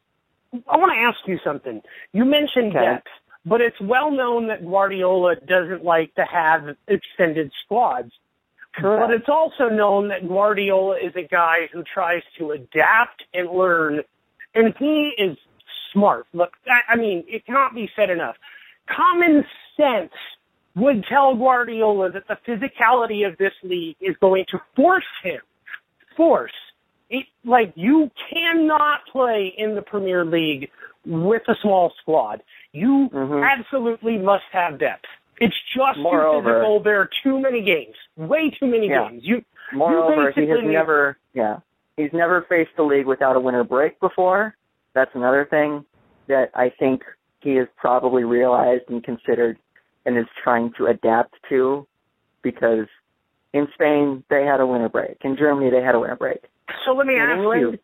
I 0.68 0.78
want 0.78 0.92
to 0.92 0.98
ask 0.98 1.20
you 1.28 1.40
something. 1.46 1.82
You 2.12 2.26
mentioned 2.26 2.76
Okay. 2.76 2.84
depth, 2.86 3.08
but 3.46 3.62
it's 3.62 3.80
well 3.80 4.12
known 4.12 4.48
that 4.48 4.66
Guardiola 4.66 5.38
doesn't 5.38 5.84
like 5.86 6.14
to 6.16 6.26
have 6.26 6.76
extended 6.88 7.52
squads. 7.64 8.12
Correct. 8.74 9.02
But 9.08 9.14
it's 9.16 9.30
also 9.30 9.70
known 9.70 10.10
that 10.10 10.28
Guardiola 10.28 10.98
is 10.98 11.16
a 11.16 11.24
guy 11.24 11.68
who 11.72 11.84
tries 11.84 12.24
to 12.38 12.52
adapt 12.52 13.24
and 13.34 13.50
learn, 13.50 14.02
and 14.54 14.74
he 14.78 15.10
is 15.18 15.38
smart. 15.94 16.26
Look, 16.34 16.54
I, 16.68 16.82
I 16.94 16.96
mean, 16.98 17.24
it 17.28 17.46
cannot 17.46 17.74
be 17.74 17.90
said 17.96 18.10
enough. 18.10 18.38
Common 18.88 19.46
sense 19.78 20.12
would 20.76 21.04
tell 21.06 21.36
Guardiola 21.36 22.12
that 22.12 22.28
the 22.28 22.38
physicality 22.48 23.28
of 23.28 23.38
this 23.38 23.54
league 23.64 23.98
is 24.00 24.16
going 24.22 24.46
to 24.50 24.62
force 24.76 25.04
him, 25.24 25.42
force. 26.16 26.54
It, 27.10 27.26
like 27.44 27.74
you 27.76 28.10
cannot 28.30 29.06
play 29.12 29.54
in 29.58 29.76
the 29.76 29.82
Premier 29.82 30.24
League 30.24 30.70
with 31.06 31.42
a 31.50 31.56
small 31.62 31.92
squad. 32.00 32.42
You 32.72 33.10
Mhm. 33.12 33.46
absolutely 33.50 34.18
must 34.18 34.46
have 34.52 34.78
depth. 34.78 35.06
It's 35.40 35.60
just 35.76 35.98
too 35.98 36.04
physical. 36.44 36.80
There 36.80 37.02
are 37.02 37.10
too 37.24 37.40
many 37.40 37.62
games, 37.62 37.96
way 38.16 38.52
too 38.52 38.68
many 38.68 38.88
Yeah. 38.88 39.10
games. 39.10 39.26
You 39.26 39.44
Moreover, 39.74 40.32
he 40.32 40.42
has 40.42 40.50
basically- 40.50 40.74
never, 40.74 41.18
yeah, 41.34 41.60
he's 41.98 42.14
never 42.14 42.42
faced 42.44 42.76
the 42.76 42.84
league 42.84 43.06
without 43.08 43.36
a 43.36 43.40
winter 43.40 43.64
break 43.64 44.00
before. 44.00 44.56
That's 44.94 45.14
another 45.16 45.46
thing 45.46 45.86
that 46.28 46.52
I 46.54 46.70
think 46.70 47.04
he 47.40 47.56
has 47.56 47.68
probably 47.78 48.24
realized 48.24 48.90
and 48.90 49.04
considered 49.04 49.58
and 50.06 50.18
is 50.18 50.26
trying 50.44 50.74
to 50.78 50.88
adapt 50.88 51.36
to 51.50 51.88
because 52.42 52.88
in 53.54 53.68
Spain 53.74 54.24
they 54.30 54.44
had 54.44 54.60
a 54.60 54.66
winter 54.66 54.90
break. 54.90 55.18
In 55.24 55.38
Germany 55.38 55.70
they 55.70 55.82
had 55.82 55.96
a 55.96 56.00
winter 56.00 56.16
break. 56.16 56.44
so 56.86 56.94
let 56.94 57.08
me 57.08 57.16
In 57.16 57.22
ask 57.22 57.38
England 57.38 57.62
you: 57.62 57.80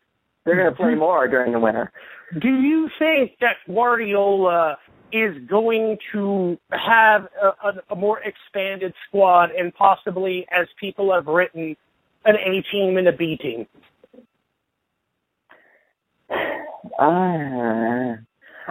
they're 0.45 0.55
going 0.55 0.69
to 0.69 0.75
play 0.75 0.95
more 0.95 1.27
during 1.27 1.51
the 1.51 1.59
winter. 1.59 1.91
Do 2.39 2.49
you 2.49 2.89
think 2.99 3.33
that 3.41 3.57
Guardiola 3.67 4.77
is 5.11 5.37
going 5.47 5.97
to 6.11 6.57
have 6.71 7.27
a, 7.41 7.47
a, 7.67 7.73
a 7.91 7.95
more 7.95 8.19
expanded 8.19 8.93
squad 9.07 9.51
and 9.51 9.73
possibly, 9.73 10.45
as 10.51 10.67
people 10.79 11.13
have 11.13 11.27
written, 11.27 11.77
an 12.25 12.35
A 12.35 12.61
team 12.71 12.97
and 12.97 13.07
a 13.07 13.13
B 13.13 13.37
team? 13.37 13.67
Uh, 16.99 18.15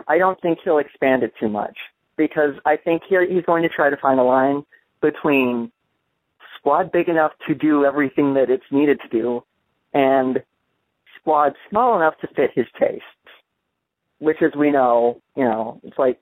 I 0.09 0.18
don't 0.18 0.40
think 0.42 0.59
he'll 0.64 0.78
expand 0.78 1.22
it 1.22 1.32
too 1.40 1.49
much 1.49 1.76
because 2.17 2.55
I 2.64 2.77
think 2.77 3.03
here 3.09 3.27
he's 3.27 3.45
going 3.45 3.62
to 3.62 3.69
try 3.69 3.91
to 3.91 3.97
find 3.97 4.19
a 4.19 4.23
line 4.23 4.64
between 5.01 5.71
squad 6.59 6.91
big 6.91 7.09
enough 7.09 7.33
to 7.47 7.55
do 7.55 7.85
everything 7.85 8.35
that 8.35 8.51
it's 8.51 8.64
needed 8.71 9.01
to 9.01 9.09
do 9.09 9.45
and 9.93 10.43
squad 11.21 11.55
small 11.71 11.97
enough 11.97 12.14
to 12.21 12.29
fit 12.29 12.51
his 12.55 12.67
tastes. 12.79 13.05
Which 14.19 14.39
as 14.41 14.53
we 14.57 14.71
know, 14.71 15.21
you 15.37 15.45
know, 15.45 15.81
it's 15.85 15.99
like 15.99 16.19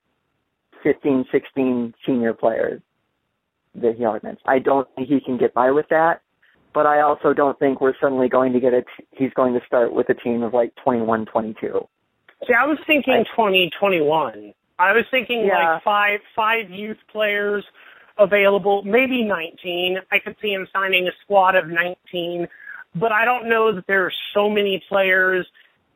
15, 0.83 1.27
16 1.31 1.95
senior 2.05 2.35
players 2.35 2.83
that 3.77 3.97
he 3.97 4.05
augments. 4.05 4.43
I 4.45 4.59
don't 4.59 4.89
think 4.95 5.09
he 5.09 5.21
can 5.21 5.39
get 5.39 5.55
by 5.55 5.71
with 5.71 5.89
that, 5.91 6.21
but 6.73 6.87
I 6.87 7.01
also 7.01 7.33
don't 7.33 7.59
think 7.59 7.81
we're 7.81 7.95
suddenly 8.01 8.29
going 8.29 8.53
to 8.53 8.61
get 8.61 8.75
a, 8.75 8.83
t- 8.83 9.07
he's 9.13 9.33
going 9.35 9.55
to 9.55 9.61
start 9.67 9.93
with 9.93 10.09
a 10.09 10.15
team 10.15 10.43
of 10.43 10.53
like 10.53 10.75
21, 10.83 11.27
22. 11.27 11.89
See, 12.47 12.53
I 12.53 12.67
was 12.67 12.79
thinking 12.87 13.25
2021. 13.37 14.53
I 14.79 14.93
was 14.93 15.05
thinking 15.11 15.47
Yeah. 15.47 15.75
like 15.75 15.83
five 15.83 16.21
five 16.35 16.71
youth 16.71 16.99
players 17.11 17.65
available, 18.19 18.83
maybe 18.83 19.23
19. 19.25 19.99
I 20.11 20.19
could 20.19 20.37
see 20.41 20.53
him 20.53 20.69
signing 20.73 21.09
a 21.09 21.13
squad 21.23 21.57
of 21.57 21.69
19, 21.69 22.49
but 22.95 23.11
I 23.13 23.25
don't 23.25 23.49
know 23.49 23.73
that 23.73 23.87
there 23.87 24.05
are 24.07 24.13
so 24.33 24.49
many 24.49 24.83
players 24.89 25.47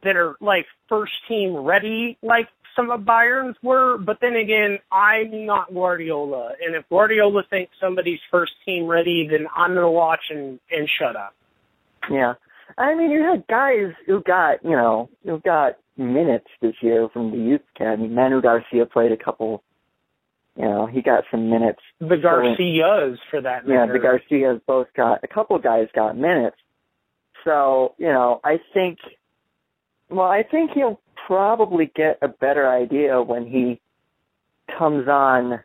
that 0.03 0.17
are 0.17 0.37
like 0.41 0.67
first 0.89 1.13
team 1.27 1.55
ready 1.57 2.17
like 2.23 2.49
some 2.77 2.91
of 2.91 3.05
Bayern's 3.05 3.57
were. 3.63 3.99
But 3.99 4.21
then 4.21 4.37
again, 4.37 4.79
I'm 4.93 5.47
not 5.47 5.73
Guardiola, 5.75 6.55
and 6.65 6.75
if 6.75 6.89
Guardiola 6.89 7.43
thinks 7.51 7.73
somebody's 7.81 8.21
first 8.31 8.53
team 8.65 8.87
ready, 8.87 9.27
then 9.27 9.47
I'm 9.55 9.75
gonna 9.75 9.91
watch 9.91 10.31
and 10.31 10.61
and 10.71 10.89
shut 10.89 11.17
up. 11.17 11.35
Yeah. 12.11 12.35
I 12.77 12.95
mean, 12.95 13.11
you 13.11 13.23
had 13.23 13.47
guys 13.49 13.93
who 14.07 14.23
got, 14.23 14.63
you 14.63 14.71
know, 14.71 15.09
who 15.25 15.41
got 15.41 15.79
minutes 15.99 16.47
this 16.63 16.75
year 16.81 17.09
from 17.13 17.31
the 17.31 17.37
youth 17.37 17.61
academy. 17.75 18.09
Manu 18.09 18.41
Garcia 18.41 18.87
played 18.87 19.13
a 19.13 19.17
couple, 19.17 19.63
you 20.57 20.65
know, 20.65 20.87
he 20.87 21.03
got 21.03 21.25
some 21.31 21.51
minutes. 21.51 21.81
The 22.01 22.17
Garcias, 22.17 23.19
for 23.31 23.41
that 23.41 23.67
matter. 23.67 23.87
Yeah, 23.87 23.93
the 23.93 23.99
Garcias 23.99 24.61
both 24.67 24.87
got, 24.97 25.25
a 25.25 25.29
couple 25.29 25.59
guys 25.59 25.89
got 25.95 26.17
minutes. 26.17 26.57
So, 27.45 27.95
you 27.99 28.09
know, 28.09 28.41
I 28.45 28.59
think, 28.73 28.99
well, 30.09 30.27
I 30.27 30.43
think 30.43 30.71
he'll 30.75 31.01
probably 31.27 31.91
get 31.95 32.19
a 32.23 32.29
better 32.29 32.69
idea 32.69 33.21
when 33.21 33.47
he 33.47 33.81
comes 34.79 35.09
on 35.09 35.61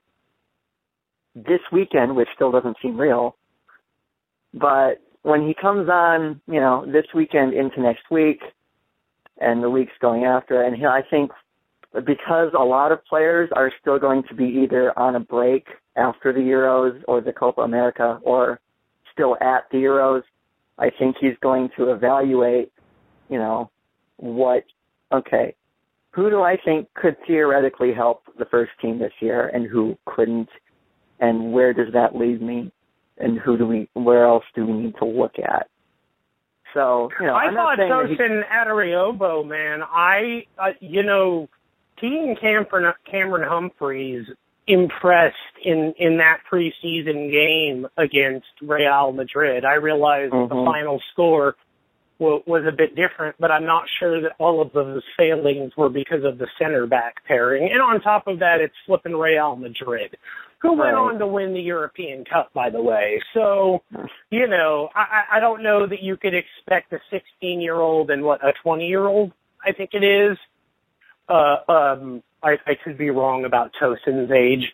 this 1.35 1.61
weekend, 1.71 2.15
which 2.15 2.27
still 2.35 2.51
doesn't 2.51 2.77
seem 2.81 2.99
real. 2.99 3.35
But 4.53 5.01
when 5.23 5.47
he 5.47 5.55
comes 5.59 5.89
on, 5.89 6.41
you 6.47 6.59
know, 6.59 6.85
this 6.85 7.05
weekend 7.15 7.53
into 7.53 7.81
next 7.81 8.03
week 8.11 8.41
and 9.39 9.63
the 9.63 9.69
weeks 9.69 9.93
going 9.99 10.25
after, 10.25 10.61
and 10.61 10.75
he, 10.75 10.85
I 10.85 11.01
think 11.09 11.31
because 12.05 12.51
a 12.57 12.63
lot 12.63 12.91
of 12.91 13.05
players 13.05 13.49
are 13.55 13.71
still 13.79 13.99
going 13.99 14.23
to 14.29 14.35
be 14.35 14.45
either 14.45 14.97
on 14.97 15.15
a 15.15 15.19
break 15.19 15.67
after 15.95 16.33
the 16.33 16.39
Euros 16.39 17.01
or 17.07 17.21
the 17.21 17.33
Copa 17.33 17.61
America 17.61 18.19
or 18.23 18.59
still 19.11 19.37
at 19.41 19.65
the 19.71 19.77
Euros, 19.77 20.23
I 20.79 20.89
think 20.89 21.17
he's 21.19 21.37
going 21.41 21.69
to 21.77 21.91
evaluate, 21.91 22.71
you 23.29 23.37
know, 23.37 23.69
what, 24.17 24.63
okay, 25.11 25.55
who 26.11 26.29
do 26.29 26.41
I 26.41 26.57
think 26.63 26.87
could 26.95 27.15
theoretically 27.27 27.93
help 27.93 28.23
the 28.37 28.45
first 28.45 28.71
team 28.81 28.99
this 28.99 29.13
year 29.19 29.47
and 29.47 29.67
who 29.67 29.97
couldn't, 30.05 30.49
and 31.19 31.53
where 31.53 31.73
does 31.73 31.93
that 31.93 32.15
leave 32.15 32.41
me, 32.41 32.71
and 33.17 33.39
who 33.39 33.57
do 33.57 33.67
we, 33.67 33.87
where 33.93 34.25
else 34.25 34.43
do 34.55 34.65
we 34.65 34.73
need 34.73 34.95
to 34.97 35.05
look 35.05 35.37
at? 35.37 35.69
So, 36.73 37.09
you 37.19 37.27
know, 37.27 37.33
I 37.35 37.43
I'm 37.45 37.55
thought 37.55 37.77
that 37.77 37.87
he- 38.09 38.15
Adarabioyo, 38.51 39.47
man. 39.47 39.83
I, 39.83 40.45
uh, 40.57 40.71
you 40.79 41.03
know, 41.03 41.47
Keaton 41.99 42.35
Cameron, 42.35 42.93
Cameron 43.09 43.47
Humphreys 43.47 44.25
impressed 44.65 45.35
in 45.63 45.93
in 45.97 46.17
that 46.17 46.39
preseason 46.49 47.29
game 47.31 47.87
against 47.97 48.47
Real 48.61 49.11
Madrid. 49.11 49.65
I 49.65 49.73
realize 49.75 50.31
that 50.31 50.49
the 50.49 50.55
final 50.65 51.01
score 51.11 51.55
wa- 52.17 52.39
was 52.45 52.65
a 52.65 52.71
bit 52.71 52.95
different, 52.95 53.35
but 53.39 53.51
I'm 53.51 53.65
not 53.65 53.85
sure 53.99 54.21
that 54.21 54.31
all 54.39 54.61
of 54.61 54.71
those 54.73 55.03
failings 55.17 55.75
were 55.77 55.89
because 55.89 56.23
of 56.23 56.37
the 56.37 56.47
center 56.57 56.87
back 56.87 57.23
pairing. 57.25 57.71
And 57.71 57.81
on 57.81 57.99
top 58.01 58.27
of 58.27 58.39
that, 58.39 58.61
it's 58.61 58.75
flipping 58.85 59.15
Real 59.15 59.55
Madrid, 59.57 60.15
who 60.63 60.73
went 60.73 60.95
on 60.95 61.19
to 61.19 61.27
win 61.27 61.53
the 61.53 61.61
European 61.61 62.23
Cup, 62.23 62.51
by 62.53 62.69
the 62.69 62.81
way. 62.81 63.21
So 63.33 63.83
you 64.31 64.47
know, 64.47 64.89
I, 64.95 65.01
I 65.01 65.37
I 65.37 65.39
don't 65.39 65.61
know 65.61 65.85
that 65.85 66.01
you 66.01 66.17
could 66.17 66.33
expect 66.33 66.91
a 66.93 66.99
16 67.11 67.61
year 67.61 67.75
old 67.75 68.09
and 68.09 68.23
what 68.23 68.43
a 68.43 68.53
20 68.63 68.87
year 68.87 69.05
old. 69.05 69.33
I 69.63 69.73
think 69.73 69.91
it 69.93 70.03
is. 70.03 70.37
Uh, 71.29 71.57
um, 71.69 72.23
I, 72.41 72.57
I 72.65 72.75
could 72.81 72.97
be 72.97 73.09
wrong 73.09 73.45
about 73.45 73.71
Tosin's 73.79 74.31
age. 74.31 74.73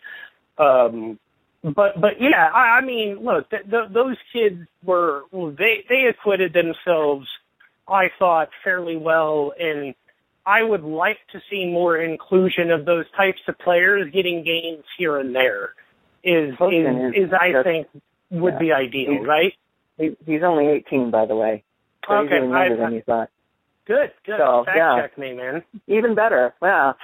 Um, 0.58 1.18
but 1.62 2.00
but 2.00 2.20
yeah, 2.20 2.50
I, 2.54 2.78
I 2.78 2.80
mean, 2.80 3.18
look, 3.24 3.50
th- 3.50 3.68
th- 3.68 3.90
those 3.92 4.16
kids 4.32 4.64
were 4.84 5.24
they 5.32 5.84
they 5.88 6.06
acquitted 6.06 6.52
themselves. 6.52 7.26
I 7.88 8.10
thought 8.18 8.50
fairly 8.62 8.96
well, 8.96 9.52
and 9.58 9.94
I 10.50 10.62
would 10.64 10.82
like 10.82 11.18
to 11.32 11.40
see 11.48 11.66
more 11.66 11.96
inclusion 11.96 12.72
of 12.72 12.84
those 12.84 13.04
types 13.16 13.40
of 13.46 13.56
players 13.58 14.10
getting 14.12 14.42
games 14.42 14.84
here 14.98 15.16
and 15.18 15.32
there. 15.34 15.74
Is 16.24 16.52
is 16.54 17.14
is 17.14 17.26
is 17.28 17.32
I 17.32 17.62
think 17.62 17.86
would 18.30 18.54
yeah. 18.54 18.58
be 18.58 18.72
ideal, 18.72 19.12
He's- 19.12 19.26
right? 19.26 19.54
He's 20.26 20.42
only 20.42 20.66
18, 20.68 21.10
by 21.10 21.26
the 21.26 21.36
way. 21.36 21.62
So 22.08 22.14
Okay, 22.14 22.28
he's 22.34 22.36
even 22.38 22.50
younger 22.50 22.76
than 22.76 22.94
you 22.94 23.02
thought. 23.02 23.28
Good, 23.86 24.12
good. 24.24 24.38
So, 24.38 24.64
Fact 24.64 24.76
yeah. 24.76 25.00
check 25.00 25.18
me, 25.18 25.34
man. 25.34 25.62
Even 25.86 26.14
better, 26.14 26.54
yeah. 26.62 26.94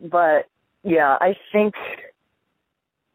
But 0.00 0.48
yeah, 0.82 1.16
I 1.20 1.36
think 1.52 1.74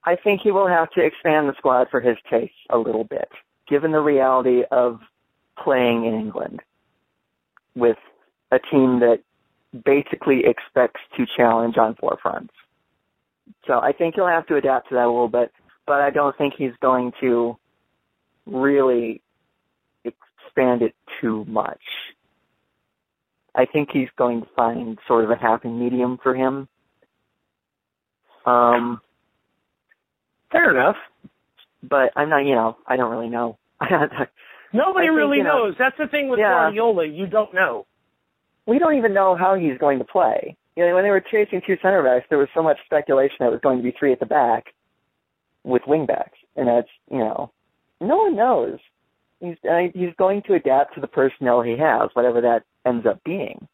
I 0.03 0.15
think 0.15 0.41
he 0.41 0.51
will 0.51 0.67
have 0.67 0.89
to 0.91 1.01
expand 1.01 1.49
the 1.49 1.53
squad 1.57 1.89
for 1.91 1.99
his 1.99 2.17
taste 2.29 2.53
a 2.69 2.77
little 2.77 3.03
bit, 3.03 3.29
given 3.67 3.91
the 3.91 3.99
reality 3.99 4.63
of 4.71 4.99
playing 5.61 6.05
in 6.05 6.13
England 6.15 6.61
with 7.75 7.97
a 8.51 8.59
team 8.59 8.99
that 9.01 9.19
basically 9.83 10.43
expects 10.45 11.01
to 11.17 11.25
challenge 11.37 11.77
on 11.77 11.95
four 11.95 12.17
fronts. 12.21 12.53
So 13.67 13.79
I 13.79 13.91
think 13.91 14.15
he'll 14.15 14.27
have 14.27 14.47
to 14.47 14.55
adapt 14.55 14.89
to 14.89 14.95
that 14.95 15.05
a 15.05 15.07
little 15.11 15.27
bit, 15.27 15.51
but 15.85 16.01
I 16.01 16.09
don't 16.09 16.35
think 16.37 16.53
he's 16.57 16.71
going 16.81 17.11
to 17.21 17.57
really 18.45 19.21
expand 20.03 20.81
it 20.81 20.95
too 21.21 21.45
much. 21.45 21.81
I 23.55 23.65
think 23.65 23.89
he's 23.91 24.09
going 24.17 24.41
to 24.41 24.47
find 24.55 24.97
sort 25.07 25.23
of 25.23 25.31
a 25.31 25.35
happy 25.35 25.69
medium 25.69 26.17
for 26.21 26.35
him. 26.35 26.67
Um, 28.45 29.01
Fair 30.51 30.71
enough. 30.71 30.97
but 31.81 32.11
I'm 32.15 32.29
not, 32.29 32.39
you 32.45 32.55
know, 32.55 32.77
I 32.85 32.97
don't 32.97 33.11
really 33.11 33.29
know. 33.29 33.57
Nobody 34.73 35.07
think, 35.07 35.17
really 35.17 35.37
you 35.37 35.43
know- 35.43 35.65
knows. 35.65 35.75
That's 35.79 35.97
the 35.97 36.07
thing 36.07 36.29
with 36.29 36.39
Yeah. 36.39 36.49
Guardiola. 36.49 37.05
You 37.07 37.27
don't 37.27 37.53
know. 37.53 37.85
We 38.65 38.79
don't 38.79 38.95
even 38.95 39.13
know 39.13 39.35
how 39.35 39.55
he's 39.55 39.77
going 39.77 39.99
to 39.99 40.05
play. 40.05 40.55
You 40.75 40.85
know, 40.85 40.95
when 40.95 41.03
they 41.03 41.09
were 41.09 41.21
chasing 41.21 41.61
two 41.65 41.77
center 41.81 42.03
backs, 42.03 42.25
there 42.29 42.37
was 42.37 42.49
so 42.53 42.61
much 42.61 42.77
speculation 42.85 43.37
that 43.39 43.47
it 43.47 43.51
was 43.51 43.61
going 43.61 43.77
to 43.77 43.83
be 43.83 43.95
three 43.97 44.11
at 44.11 44.19
the 44.19 44.25
back 44.25 44.73
with 45.63 45.81
wing 45.87 46.05
backs, 46.05 46.37
and 46.55 46.67
that's 46.67 46.89
you 47.09 47.19
know, 47.19 47.51
no 48.01 48.17
one 48.17 48.35
knows. 48.35 48.79
He's 49.39 49.57
uh, 49.69 49.87
he's 49.93 50.13
going 50.17 50.41
to 50.43 50.53
adapt 50.53 50.95
to 50.95 51.01
the 51.01 51.07
personnel 51.07 51.61
he 51.61 51.77
has, 51.77 52.09
whatever 52.13 52.41
that 52.41 52.63
ends 52.85 53.05
up 53.05 53.23
being. 53.23 53.67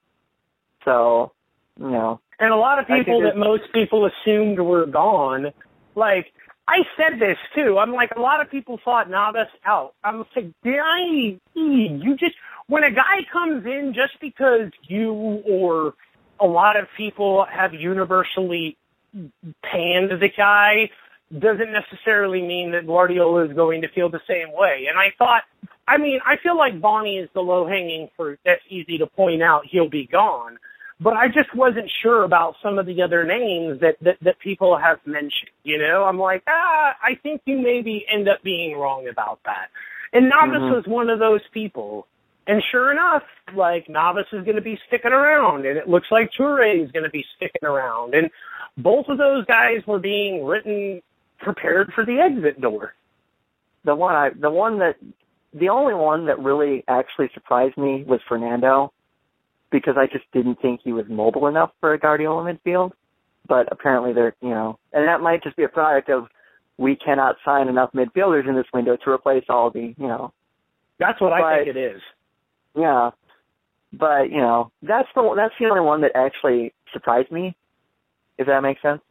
So, 0.86 1.32
you 1.80 1.90
know, 1.90 2.20
And 2.40 2.52
a 2.52 2.56
lot 2.56 2.80
of 2.80 2.88
people 2.88 3.22
that 3.22 3.38
most 3.38 3.72
people 3.74 4.08
assumed 4.08 4.60
were 4.60 4.86
gone, 4.86 5.52
like 5.96 6.34
I 6.72 6.84
said 6.96 7.20
this 7.20 7.38
too. 7.54 7.78
I'm 7.78 7.92
like 7.92 8.12
a 8.16 8.20
lot 8.22 8.40
of 8.40 8.50
people 8.50 8.80
thought 8.84 9.10
Navas 9.10 9.50
out. 9.66 9.94
I'm 10.06 10.20
like, 10.34 10.54
did 10.64 10.80
I? 10.82 11.38
You 11.54 12.16
just 12.18 12.36
when 12.68 12.86
a 12.86 12.92
guy 12.92 13.26
comes 13.32 13.66
in 13.66 13.94
just 13.94 14.14
because 14.22 14.72
you 14.84 15.12
or 15.14 15.96
a 16.40 16.46
lot 16.46 16.78
of 16.78 16.88
people 16.96 17.46
have 17.46 17.74
universally 17.74 18.78
panned 19.62 20.12
the 20.12 20.30
guy 20.36 20.90
doesn't 21.38 21.74
necessarily 21.74 22.42
mean 22.42 22.72
that 22.72 22.88
Guardiola 22.88 23.46
is 23.48 23.54
going 23.54 23.82
to 23.82 23.90
feel 23.90 24.10
the 24.10 24.22
same 24.26 24.54
way. 24.54 24.88
And 24.90 24.98
I 24.98 25.14
thought, 25.18 25.44
I 25.88 25.98
mean, 25.98 26.22
I 26.26 26.38
feel 26.38 26.58
like 26.58 26.80
Bony 26.80 27.18
is 27.18 27.30
the 27.34 27.42
low 27.42 27.68
hanging 27.68 28.10
fruit. 28.16 28.40
That's 28.46 28.62
easy 28.70 28.98
to 28.98 29.08
point 29.08 29.42
out. 29.42 29.66
He'll 29.66 29.90
be 29.90 30.08
gone 30.08 30.58
but 31.02 31.16
I 31.18 31.28
just 31.28 31.54
wasn't 31.56 31.90
sure 32.04 32.24
about 32.24 32.56
some 32.64 32.78
of 32.80 32.86
the 32.86 33.02
other 33.02 33.24
names 33.26 33.82
that, 33.82 33.98
that, 34.02 34.18
that 34.22 34.40
people 34.40 34.78
have 34.78 35.00
mentioned. 35.06 35.50
You 35.64 35.80
know, 35.80 36.04
I'm 36.04 36.20
like, 36.20 36.44
ah, 36.48 36.96
I 37.04 37.16
think 37.24 37.42
you 37.46 37.58
maybe 37.58 38.06
end 38.14 38.30
up 38.30 38.44
being 38.44 38.78
wrong 38.78 39.08
about 39.08 39.40
that. 39.46 39.70
And 40.14 40.30
Navas 40.30 40.62
Mhm. 40.62 40.76
was 40.76 40.86
one 40.88 41.10
of 41.10 41.20
those 41.20 41.42
people. 41.54 42.08
And 42.48 42.62
sure 42.72 42.92
enough, 42.92 43.24
like 43.56 43.90
Navas 43.90 44.28
is 44.32 44.44
going 44.44 44.56
to 44.58 44.62
be 44.62 44.78
sticking 44.88 45.12
around, 45.12 45.66
and 45.66 45.78
it 45.78 45.88
looks 45.90 46.08
like 46.12 46.32
Touré 46.38 46.84
is 46.84 46.92
going 46.92 47.04
to 47.06 47.10
be 47.10 47.26
sticking 47.36 47.68
around, 47.68 48.14
and 48.14 48.30
both 48.78 49.08
of 49.10 49.18
those 49.18 49.46
guys 49.46 49.86
were 49.88 50.00
being 50.00 50.44
written 50.46 51.02
prepared 51.40 51.92
for 51.94 52.06
the 52.06 52.20
exit 52.20 52.62
door. 52.62 52.94
the 53.84 53.96
one 53.96 54.14
I 54.16 54.30
the 54.40 54.50
one 54.52 54.78
that 54.80 54.96
the 55.54 55.70
only 55.70 55.94
one 55.96 56.26
that 56.28 56.40
really 56.40 56.84
actually 56.88 57.30
surprised 57.34 57.78
me 57.78 58.04
was 58.04 58.20
Fernando 58.30 58.92
because 59.72 59.96
I 59.98 60.08
just 60.08 60.26
didn't 60.34 60.62
think 60.62 60.82
he 60.84 60.94
was 60.94 61.06
mobile 61.10 61.48
enough 61.48 61.72
for 61.80 61.94
a 61.94 62.00
Guardiola 62.00 62.44
midfield. 62.54 62.92
But 63.48 63.68
apparently 63.72 64.14
they're 64.14 64.36
you 64.42 64.50
know 64.50 64.78
and 64.94 65.08
that 65.08 65.22
might 65.22 65.44
just 65.44 65.56
be 65.56 65.64
a 65.64 65.70
product 65.70 66.10
of 66.10 66.28
we 66.78 66.96
cannot 66.96 67.38
sign 67.44 67.68
enough 67.68 67.92
midfielders 67.94 68.48
in 68.48 68.56
this 68.56 68.68
window 68.74 68.98
to 68.98 69.10
replace 69.10 69.46
all 69.50 69.70
the 69.72 69.96
you 69.98 70.08
know 70.08 70.32
That's 71.00 71.20
what 71.20 71.34
I 71.34 71.64
think 71.64 71.76
it 71.76 71.80
is. 71.80 72.02
yeah. 72.76 73.12
But 73.94 74.30
you 74.30 74.38
know 74.38 74.72
that's 74.82 75.10
the 75.16 75.34
that's 75.36 75.54
the 75.60 75.66
only 75.66 75.82
one 75.82 76.02
that 76.02 76.12
actually 76.16 76.74
surprised 76.94 77.32
me. 77.32 77.56
If 78.38 78.48
that 78.48 78.62
makes 78.62 78.82
sense. 78.82 79.02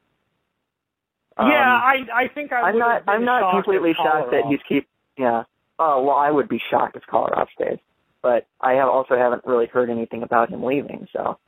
Um, 1.36 1.48
yeah, 1.48 1.70
I 1.72 2.06
I 2.14 2.28
think 2.28 2.52
I 2.52 2.62
I'm 2.62 2.78
not. 2.78 3.02
I'm 3.06 3.24
not 3.24 3.52
completely 3.52 3.94
shocked 3.94 4.30
that 4.32 4.44
he's 4.48 4.60
keep. 4.68 4.88
Yeah. 5.16 5.44
Oh 5.78 6.02
well, 6.02 6.16
I 6.16 6.30
would 6.30 6.48
be 6.48 6.60
shocked 6.70 6.96
if 6.96 7.02
Kolarov 7.06 7.48
stays, 7.54 7.78
but 8.22 8.46
I 8.60 8.72
have 8.74 8.88
also 8.88 9.16
haven't 9.16 9.46
really 9.46 9.66
heard 9.66 9.90
anything 9.90 10.22
about 10.22 10.50
him 10.50 10.62
leaving. 10.62 11.06
So, 11.12 11.38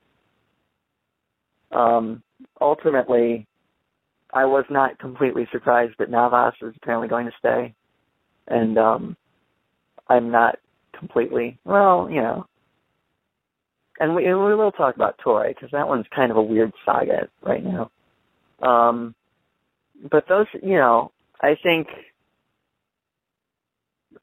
um, 1.70 2.22
ultimately, 2.60 3.46
I 4.32 4.44
was 4.44 4.64
not 4.70 4.98
completely 4.98 5.46
surprised 5.52 5.94
that 5.98 6.10
Navas 6.10 6.54
is 6.62 6.74
apparently 6.76 7.08
going 7.08 7.26
to 7.26 7.32
stay, 7.38 7.74
and 8.48 8.78
um, 8.78 9.16
I'm 10.08 10.30
not 10.30 10.58
completely. 10.98 11.58
Well, 11.64 12.08
you 12.10 12.22
know. 12.22 12.46
And 14.00 14.16
we, 14.16 14.26
and 14.26 14.42
we 14.42 14.54
will 14.54 14.72
talk 14.72 14.96
about 14.96 15.18
Toy 15.18 15.48
because 15.48 15.70
that 15.72 15.86
one's 15.86 16.06
kind 16.14 16.30
of 16.30 16.36
a 16.36 16.42
weird 16.42 16.72
saga 16.84 17.28
right 17.42 17.62
now. 17.62 17.90
Um, 18.60 19.14
but 20.10 20.26
those, 20.28 20.46
you 20.60 20.76
know, 20.76 21.12
I 21.40 21.56
think 21.62 21.88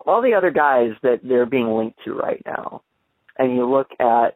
all 0.06 0.22
the 0.22 0.34
other 0.34 0.52
guys 0.52 0.92
that 1.04 1.20
they're 1.24 1.46
being 1.46 1.72
linked 1.72 2.00
to 2.06 2.14
right 2.14 2.42
now, 2.46 2.82
and 3.38 3.56
you 3.56 3.70
look 3.70 3.90
at 4.00 4.36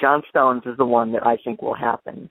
John 0.00 0.22
Stones 0.30 0.62
is 0.66 0.76
the 0.76 0.84
one 0.84 1.12
that 1.12 1.26
I 1.26 1.36
think 1.36 1.62
will 1.62 1.74
happen. 1.74 2.30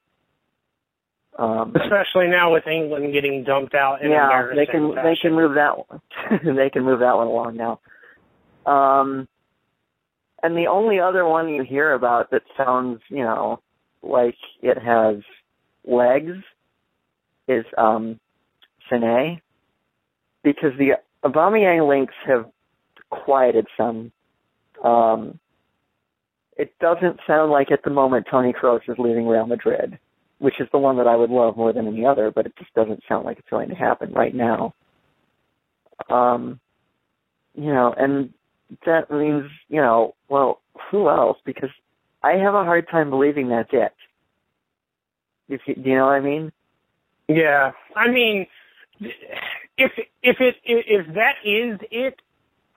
Um, 1.38 1.76
especially 1.76 2.28
now 2.28 2.54
with 2.54 2.66
England 2.66 3.12
getting 3.12 3.44
dumped 3.44 3.76
out 3.76 4.02
in 4.02 4.10
yeah, 4.10 4.52
they 4.56 4.66
can 4.66 4.96
they 4.96 5.18
can 5.22 5.34
move 5.34 5.56
that 5.56 5.78
one. 5.78 6.02
they 6.56 6.70
can 6.70 6.84
move 6.84 7.00
that 7.00 7.18
one 7.18 7.28
along 7.28 7.58
now. 7.58 7.80
Um, 8.66 9.28
and 10.42 10.56
the 10.56 10.68
only 10.68 11.00
other 11.00 11.26
one 11.26 11.50
you 11.50 11.64
hear 11.64 11.94
about 11.94 12.32
that 12.32 12.44
sounds, 12.56 13.02
you 13.10 13.24
know, 13.24 13.60
like 14.02 14.38
it 14.62 14.78
has 14.78 15.18
legs 15.86 16.38
is 17.48 17.66
um 17.78 18.20
Sané 18.90 19.42
because 20.44 20.72
the 20.78 20.94
Aubameyang 21.26 21.88
links 21.88 22.14
have 22.26 22.46
quieted 23.10 23.68
some. 23.76 24.12
Um, 24.84 25.40
it 26.58 26.78
doesn't 26.80 27.20
sound 27.26 27.52
like 27.52 27.72
at 27.72 27.84
the 27.84 27.90
moment 27.90 28.28
Tony 28.30 28.54
Kroos 28.54 28.88
is 28.88 28.98
leaving 28.98 29.28
Real 29.28 29.48
Madrid, 29.48 29.98
which 30.40 30.60
is 30.60 30.68
the 30.72 30.78
one 30.78 30.98
that 30.98 31.08
I 31.08 31.16
would 31.16 31.32
love 31.32 31.58
more 31.58 31.74
than 31.74 31.88
any 31.88 32.06
other, 32.06 32.32
but 32.32 32.46
it 32.46 32.54
just 32.58 32.74
doesn't 32.74 33.04
sound 33.10 33.26
like 33.26 33.40
it's 33.40 33.50
going 33.50 33.70
to 33.70 33.76
happen 33.76 34.14
right 34.14 34.34
now. 34.34 34.74
Um, 36.10 36.60
you 37.56 37.74
know, 37.74 37.94
and 37.98 38.34
that 38.86 39.10
means, 39.10 39.50
you 39.70 39.82
know, 39.82 40.14
well, 40.30 40.62
who 40.92 41.10
else? 41.10 41.38
Because 41.46 41.70
I 42.22 42.34
have 42.34 42.54
a 42.54 42.64
hard 42.64 42.88
time 42.90 43.10
believing 43.10 43.50
that's 43.50 43.70
it. 43.72 43.94
If 45.50 45.62
you, 45.66 45.76
do 45.76 45.90
you 45.90 45.96
know 45.96 46.06
what 46.06 46.14
I 46.14 46.22
mean? 46.22 46.52
Yeah, 47.28 47.72
I 47.96 48.10
mean, 48.10 48.48
if 49.78 49.92
if 50.24 50.38
it 50.40 50.56
if 50.64 51.08
that 51.16 51.36
is 51.44 51.80
it, 51.92 52.20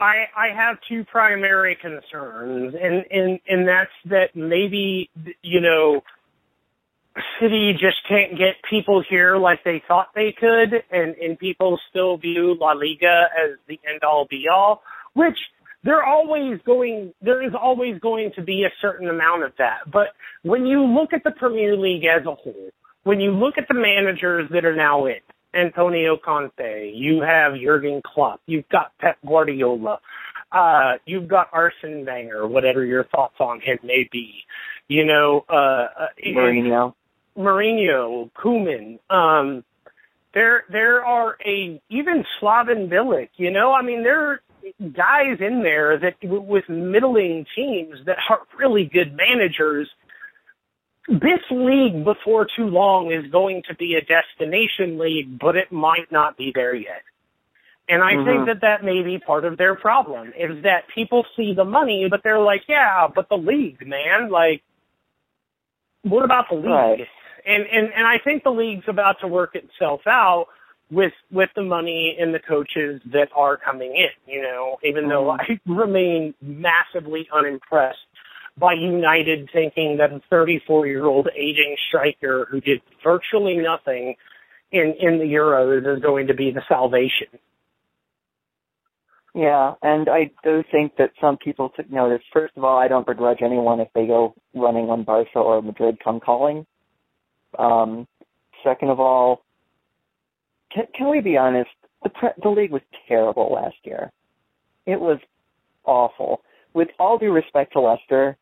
I 0.01 0.27
I 0.37 0.49
have 0.55 0.79
two 0.89 1.05
primary 1.05 1.77
concerns, 1.77 2.75
and 2.81 3.05
and 3.11 3.41
and 3.49 3.69
that's 3.69 3.91
that 4.07 4.35
maybe 4.35 5.11
you 5.43 5.61
know, 5.61 6.03
City 7.41 7.73
just 7.73 7.99
can't 8.09 8.37
get 8.37 8.57
people 8.69 9.03
here 9.09 9.37
like 9.37 9.65
they 9.65 9.83
thought 9.87 10.09
they 10.15 10.33
could, 10.33 10.83
and 10.91 11.15
and 11.17 11.39
people 11.39 11.79
still 11.91 12.17
view 12.17 12.57
La 12.61 12.73
Liga 12.73 13.29
as 13.43 13.59
the 13.69 13.79
end 13.89 14.03
all 14.03 14.27
be 14.29 14.47
all, 14.53 14.83
which 15.15 15.39
they're 15.85 16.05
always 16.05 16.61
going 16.67 17.13
there 17.23 17.43
is 17.43 17.53
always 17.61 17.99
going 18.01 18.33
to 18.35 18.43
be 18.43 18.65
a 18.65 18.71
certain 18.81 19.09
amount 19.09 19.45
of 19.45 19.53
that. 19.59 19.91
But 19.91 20.09
when 20.43 20.67
you 20.67 20.85
look 20.85 21.13
at 21.13 21.23
the 21.23 21.31
Premier 21.31 21.77
League 21.77 22.05
as 22.05 22.27
a 22.27 22.35
whole, 22.35 22.71
when 23.05 23.21
you 23.21 23.31
look 23.31 23.57
at 23.59 23.69
the 23.69 23.75
managers 23.75 24.49
that 24.51 24.65
are 24.65 24.77
now 24.77 25.07
in, 25.07 25.21
Antonio 25.55 26.17
Conte, 26.17 26.93
you 26.95 27.21
have 27.21 27.55
Jurgen 27.55 28.03
Klopp, 28.03 28.41
you've 28.47 28.69
got 28.69 28.93
Pep 28.99 29.19
Guardiola, 29.27 30.01
uh, 30.53 30.95
you've 31.07 31.29
got 31.29 31.49
Arsene 31.53 32.05
Wenger, 32.05 32.47
whatever 32.47 32.85
your 32.85 33.05
thoughts 33.05 33.37
on 33.41 33.61
him 33.61 33.79
may 33.83 34.09
be. 34.11 34.45
You 34.89 35.05
know, 35.05 35.45
uh, 35.49 35.89
uh 35.99 36.07
Mourinho. 36.27 36.95
Mourinho, 37.37 38.31
Koeman, 38.33 38.99
um, 39.11 39.65
there 40.35 40.65
there 40.71 41.05
are 41.05 41.37
a 41.45 41.81
even 41.89 42.25
Slaven 42.41 42.89
Bilic. 42.89 43.31
You 43.37 43.51
know, 43.51 43.73
I 43.73 43.83
mean, 43.83 44.03
there 44.03 44.31
are 44.31 44.41
guys 44.93 45.39
in 45.41 45.63
there 45.63 45.99
that 45.99 46.15
with 46.23 46.69
middling 46.69 47.47
teams 47.55 47.99
that 48.07 48.19
are 48.29 48.43
really 48.59 48.85
good 48.85 49.17
managers. 49.17 49.89
This 51.09 51.41
league 51.51 52.05
before 52.05 52.47
too 52.55 52.67
long 52.67 53.11
is 53.11 53.31
going 53.31 53.63
to 53.69 53.75
be 53.75 53.95
a 53.95 54.03
destination 54.03 54.99
league, 54.99 55.39
but 55.39 55.57
it 55.57 55.73
might 55.73 56.13
not 56.13 56.37
be 56.37 56.53
there 56.55 56.75
yet. 56.75 57.03
And 57.89 58.03
I 58.03 58.17
Mhm. 58.17 58.25
think 58.27 58.47
that 58.47 58.61
that 58.61 58.85
may 58.85 59.03
be 59.03 59.19
part 59.19 59.47
of 59.47 59.57
their 59.57 59.75
problem 59.75 60.35
is 60.37 60.63
that 60.63 60.87
people 60.89 61.25
see 61.35 61.55
the 61.55 61.65
money, 61.65 62.07
but 62.09 62.23
they're 62.23 62.39
like, 62.39 62.69
yeah, 62.69 63.09
but 63.09 63.31
the 63.31 63.39
league, 63.39 63.87
man, 63.87 64.29
like, 64.29 64.63
what 66.03 66.25
about 66.25 66.51
the 66.51 66.57
league? 66.57 66.67
Right. 66.67 67.09
And 67.47 67.67
and 67.67 67.93
and 67.95 68.07
I 68.07 68.19
think 68.19 68.45
the 68.45 68.53
league's 68.53 68.89
about 68.89 69.21
to 69.21 69.27
work 69.29 69.55
itself 69.55 70.07
out 70.07 70.49
with 70.91 71.15
with 71.31 71.49
the 71.55 71.63
money 71.63 72.17
and 72.19 72.35
the 72.35 72.39
coaches 72.39 73.01
that 73.07 73.31
are 73.35 73.57
coming 73.57 73.97
in. 73.97 74.11
You 74.27 74.43
know, 74.43 74.79
even 74.83 75.09
though 75.09 75.25
Mhm. 75.25 75.41
I 75.41 75.61
remain 75.67 76.35
massively 76.43 77.29
unimpressed 77.33 78.07
by 78.59 78.73
United 78.75 79.51
thinking 79.53 79.99
that 79.99 80.13
a 80.13 80.21
34 80.31 80.87
year 80.87 81.07
old 81.07 81.29
aging 81.37 81.77
striker 81.89 82.47
who 82.51 82.61
did 82.61 82.81
virtually 83.03 83.57
nothing 83.57 84.17
in 84.73 84.95
in 85.01 85.19
the 85.19 85.25
Euros 85.25 85.97
is 85.97 86.03
going 86.03 86.27
to 86.27 86.35
be 86.35 86.51
the 86.51 86.63
salvation. 86.69 87.29
Yeah, 89.35 89.75
and 89.83 90.09
I 90.09 90.31
do 90.43 90.65
think 90.71 90.97
that 90.97 91.13
some 91.21 91.37
people 91.37 91.69
took 91.69 91.91
notice. 91.91 92.23
First 92.33 92.57
of 92.57 92.65
all, 92.65 92.79
I 92.79 92.89
don't 92.89 93.07
begrudge 93.07 93.39
anyone 93.41 93.79
if 93.79 93.89
they 93.95 94.07
go 94.07 94.35
running 94.55 94.91
on 94.91 95.05
Barca 95.05 95.39
or 95.39 95.63
Madrid 95.63 95.99
come 96.03 96.19
calling. 96.19 96.67
Um, 97.59 98.09
second 98.65 98.91
of 98.91 98.99
all, 98.99 99.43
can, 100.73 100.87
can 100.95 101.09
we 101.09 101.21
be 101.21 101.37
honest? 101.37 101.71
The 102.03 102.11
pre- 102.11 102.43
the 102.43 102.49
league 102.49 102.73
was 102.73 102.83
terrible 103.07 103.53
last 103.53 103.77
year. 103.85 104.11
It 104.87 105.01
was 105.01 105.19
awful. 105.85 106.43
With 106.75 106.89
all 106.99 107.19
due 107.19 107.33
respect 107.33 107.75
to 107.75 107.81
Leicester, 107.81 108.37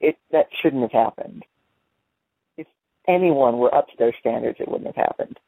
it 0.00 0.16
that 0.32 0.48
shouldn't 0.60 0.82
have 0.82 0.92
happened. 0.92 1.44
If 2.56 2.66
anyone 3.06 3.58
were 3.58 3.74
up 3.74 3.88
to 3.88 3.96
their 3.98 4.14
standards, 4.18 4.58
it 4.60 4.68
wouldn't 4.68 4.94
have 4.94 5.06
happened. 5.06 5.38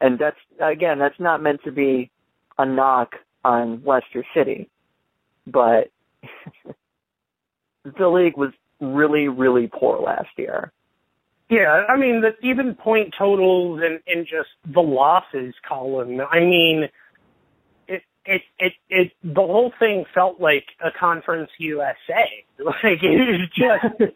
And 0.00 0.18
that's 0.18 0.38
again, 0.60 0.98
that's 0.98 1.18
not 1.18 1.42
meant 1.42 1.62
to 1.64 1.72
be 1.72 2.10
a 2.58 2.66
knock 2.66 3.16
on 3.44 3.82
Leicester 3.84 4.24
City, 4.34 4.68
but 5.46 5.90
the 7.84 8.08
league 8.08 8.36
was 8.36 8.52
really, 8.80 9.28
really 9.28 9.68
poor 9.72 9.98
last 9.98 10.30
year. 10.36 10.72
Yeah, 11.48 11.84
I 11.88 11.96
mean, 11.96 12.20
the, 12.20 12.36
even 12.46 12.74
point 12.74 13.12
totals 13.18 13.80
and, 13.82 13.98
and 14.06 14.24
just 14.24 14.50
the 14.72 14.80
losses 14.80 15.52
column. 15.66 16.20
I 16.30 16.38
mean, 16.40 16.88
it, 18.24 18.42
it, 18.58 18.72
it, 18.88 19.12
the 19.22 19.40
whole 19.40 19.72
thing 19.78 20.04
felt 20.14 20.40
like 20.40 20.66
a 20.80 20.90
conference 20.90 21.50
USA. 21.58 22.44
Like, 22.62 23.02
it 23.02 23.40
was 23.40 23.48
just, 23.54 24.12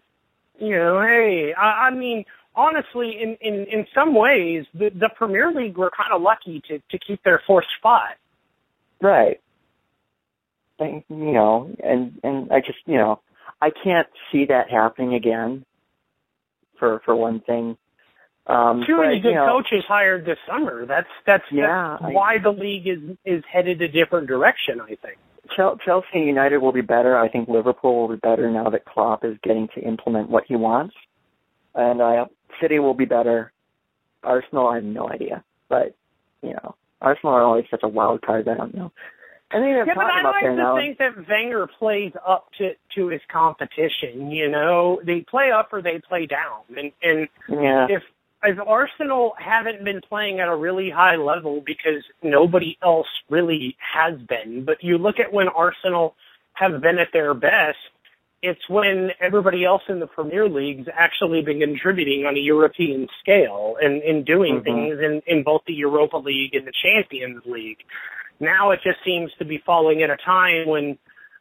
you 0.61 0.77
know, 0.77 1.01
hey, 1.01 1.55
I, 1.55 1.87
I 1.87 1.91
mean, 1.91 2.27
honestly, 2.55 3.19
in, 3.19 3.39
in, 3.41 3.65
in 3.65 3.87
some 3.95 4.15
ways, 4.15 4.67
the, 4.75 4.91
the 4.91 5.09
Premier 5.17 5.51
League 5.51 5.79
were 5.79 5.91
kind 5.91 6.13
of 6.13 6.21
lucky 6.21 6.63
to, 6.69 6.79
to 6.91 6.99
keep 6.99 7.23
their 7.23 7.41
fourth 7.47 7.65
spot. 7.79 8.19
Right. 9.01 9.41
And, 10.79 11.05
you 11.09 11.33
know, 11.33 11.75
and 11.83 12.21
and 12.23 12.53
I 12.53 12.61
just 12.61 12.79
you 12.87 12.99
know, 12.99 13.21
I 13.63 13.71
can't 13.71 14.09
see 14.33 14.47
that 14.47 14.71
happening 14.71 15.15
again. 15.15 15.65
For 16.79 17.01
for 17.05 17.15
one 17.15 17.41
thing. 17.41 17.77
Um 18.47 18.85
Too 18.87 18.99
many 19.01 19.21
good 19.21 19.31
you 19.31 19.35
know, 19.37 19.47
coaches 19.47 19.85
hired 19.89 20.27
this 20.27 20.39
summer. 20.47 20.85
That's, 20.87 21.09
that's, 21.27 21.45
Yeah, 21.51 21.97
that's 22.01 22.11
I- 22.11 22.13
why 22.13 22.39
the 22.39 22.51
league 22.51 22.87
is, 22.87 22.99
is 23.25 23.43
headed 23.51 23.81
a 23.83 23.89
different 23.89 24.27
direction, 24.27 24.81
I 24.81 24.97
think. 24.97 25.19
Chelsea 25.57 26.21
United 26.21 26.59
will 26.59 26.73
be 26.73 26.81
better. 26.81 27.17
I 27.19 27.29
think 27.29 27.49
Liverpool 27.49 28.01
will 28.01 28.09
be 28.17 28.21
better 28.21 28.51
now 28.51 28.71
that 28.71 28.85
Klopp 28.87 29.25
is 29.25 29.37
getting 29.43 29.69
to 29.75 29.81
implement 29.81 30.31
what 30.31 30.45
he 30.47 30.57
wants. 30.57 30.95
And 31.75 32.01
uh, 32.01 32.27
City 32.61 32.79
will 32.79 32.95
be 32.95 33.05
better. 33.05 33.53
Arsenal, 34.23 34.69
I 34.69 34.77
have 34.77 34.85
no 34.85 35.09
idea. 35.09 35.45
But, 35.69 35.95
you 36.43 36.51
know, 36.55 36.75
Arsenal 37.03 37.35
are 37.35 37.43
always 37.43 37.67
such 37.71 37.83
a 37.83 37.89
wild 37.89 38.23
card. 38.23 38.49
I 38.49 38.55
don't 38.55 38.75
know. 38.75 38.91
Then 39.53 39.63
they're 39.63 39.87
Yeah, 39.87 39.95
but 39.95 40.07
I 40.07 40.23
like 40.23 40.45
to 40.45 40.55
now. 40.57 40.77
think 40.77 40.99
that 40.99 41.29
Wenger 41.29 41.69
plays 41.79 42.13
up 42.27 42.49
to 42.59 42.73
to 42.97 43.09
his 43.09 43.21
competition. 43.31 44.31
You 44.31 44.51
know, 44.51 45.01
they 45.05 45.21
play 45.21 45.51
up 45.53 45.69
or 45.73 45.81
they 45.83 46.01
play 46.01 46.27
down, 46.27 46.63
and 46.77 46.91
and 47.03 47.29
yeah. 47.49 47.87
if 47.89 48.03
if 48.45 48.59
Arsenal 48.61 49.35
haven't 49.39 49.85
been 49.85 50.01
playing 50.01 50.41
at 50.41 50.49
a 50.49 50.55
really 50.57 50.91
high 50.91 51.17
level 51.17 51.61
because 51.65 52.05
nobody 52.23 52.77
else 52.83 53.09
really 53.31 53.77
has 53.79 54.21
been, 54.21 54.65
but 54.65 54.83
you 54.85 54.99
look 54.99 55.19
at 55.19 55.33
when 55.33 55.49
Arsenal 55.49 56.15
have 56.53 56.81
been 56.81 56.99
at 56.99 57.13
their 57.13 57.35
best, 57.35 57.79
it's 58.43 58.69
when 58.69 59.11
everybody 59.21 59.65
else 59.65 59.83
in 59.89 60.01
the 60.01 60.07
Premier 60.07 60.49
League's 60.49 60.89
actually 60.93 61.41
been 61.43 61.61
contributing 61.61 62.27
on 62.27 62.37
a 62.37 62.41
European 62.41 63.09
scale 63.21 63.77
and, 63.83 64.03
and 64.03 64.25
doing 64.27 64.61
Mhm. 64.61 64.65
things 64.65 65.01
in, 65.01 65.23
in 65.27 65.43
both 65.43 65.63
the 65.67 65.73
Europa 65.73 66.19
League 66.19 66.55
and 66.55 66.67
the 66.67 66.73
Champions 66.73 67.43
League. 67.47 67.83
Now 68.41 68.71
it 68.73 68.81
just 68.83 69.03
seems 69.03 69.33
to 69.39 69.45
be 69.45 69.59
falling 69.59 70.03
at 70.03 70.11
a 70.11 70.17
time 70.19 70.67
when 70.67 70.99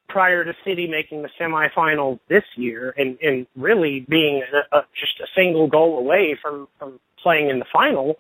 prior 0.08 0.44
to 0.44 0.54
City 0.64 0.88
making 0.88 1.22
the 1.22 1.30
semifinals 1.40 2.20
this 2.28 2.44
year 2.56 2.94
and, 2.98 3.18
and 3.22 3.48
really 3.56 4.02
being 4.02 4.44
a, 4.54 4.78
a, 4.78 4.86
just 5.00 5.20
a 5.20 5.28
single 5.36 5.68
goal 5.68 5.98
away 5.98 6.38
from, 6.42 6.68
from 6.78 7.00
playing 7.22 7.50
in 7.50 7.60
the 7.60 7.66
final, 7.72 8.20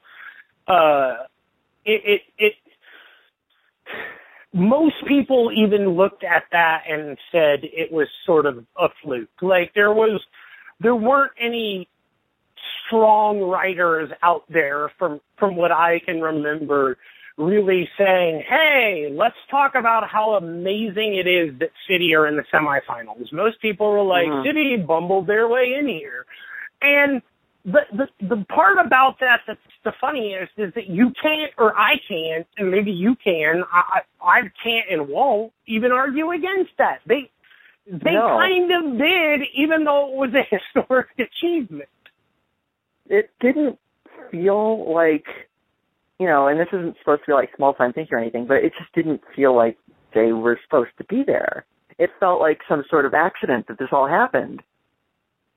uh, 0.68 1.18
it, 1.86 2.02
it, 2.06 2.22
it, 2.38 2.54
most 4.54 4.96
people 5.08 5.52
even 5.54 5.90
looked 5.90 6.24
at 6.24 6.44
that 6.52 6.84
and 6.90 7.18
said 7.32 7.60
it 7.64 7.92
was 7.92 8.08
sort 8.26 8.46
of 8.46 8.66
a 8.80 8.88
fluke. 9.02 9.30
Like 9.42 9.74
there 9.74 9.94
was, 9.94 10.22
there 10.80 10.96
weren't 10.96 11.34
any 11.40 11.90
strong 12.86 13.42
writers 13.42 14.10
out 14.22 14.44
there 14.50 14.92
from, 14.98 15.20
from 15.38 15.56
what 15.56 15.72
I 15.72 16.00
can 16.00 16.22
remember 16.22 16.98
really 17.38 17.90
saying, 17.98 18.44
hey, 18.48 19.10
let's 19.12 19.36
talk 19.50 19.76
about 19.76 20.08
how 20.08 20.34
amazing 20.36 21.16
it 21.16 21.28
is 21.28 21.58
that 21.60 21.72
City 21.88 22.14
are 22.16 22.28
in 22.28 22.36
the 22.38 22.44
semifinals. 22.54 23.32
Most 23.32 23.60
people 23.62 23.90
were 23.92 24.04
like, 24.04 24.28
Mhm. 24.28 24.44
City 24.46 24.78
bumbled 24.78 25.28
their 25.28 25.48
way 25.48 25.74
in 25.74 25.88
here. 25.88 26.26
And 26.82 27.22
the, 27.66 27.86
the 27.94 28.10
the 28.36 28.46
part 28.50 28.78
about 28.78 29.20
that 29.22 29.40
that's 29.48 29.60
the 29.86 29.94
funniest 30.02 30.52
is 30.58 30.74
that 30.74 30.88
you 30.88 31.12
can't 31.22 31.52
or 31.58 31.74
I 31.78 31.96
can't 32.10 32.46
and 32.58 32.70
maybe 32.70 32.92
you 32.92 33.16
can 33.16 33.64
I 33.72 34.02
I 34.22 34.40
I 34.40 34.52
can't 34.62 34.86
and 34.92 35.08
won't 35.08 35.54
even 35.66 35.94
argue 35.94 36.32
against 36.32 36.72
that. 36.78 37.00
They 37.06 37.32
they 37.88 38.12
No. 38.16 38.28
kind 38.38 38.70
of 38.72 38.98
did 38.98 39.44
even 39.54 39.86
though 39.86 40.10
it 40.10 40.16
was 40.16 40.34
a 40.34 40.44
historic 40.56 41.08
achievement. 41.18 41.88
it 43.10 43.30
didn't 43.40 43.80
feel 44.30 44.94
like 44.94 45.26
you 46.24 46.30
know, 46.30 46.47
and 46.47 46.57
this 46.57 46.69
isn't 46.71 46.95
supposed 46.99 47.24
to 47.24 47.32
be 47.32 47.34
like 47.34 47.49
small 47.57 47.74
time 47.74 47.91
thinking 47.91 48.15
or 48.15 48.17
anything, 48.17 48.45
but 48.47 48.63
it 48.63 48.71
just 48.80 48.93
didn't 48.93 49.19
feel 49.36 49.53
like 49.53 49.78
they 50.13 50.32
were 50.32 50.57
supposed 50.63 50.91
to 50.97 51.03
be 51.03 51.21
there. 51.21 51.65
It 51.99 52.11
felt 52.17 52.39
like 52.39 52.61
some 52.69 52.86
sort 52.89 53.05
of 53.05 53.13
accident 53.13 53.67
that 53.67 53.78
this 53.78 53.89
all 53.91 54.07
happened. 54.07 54.63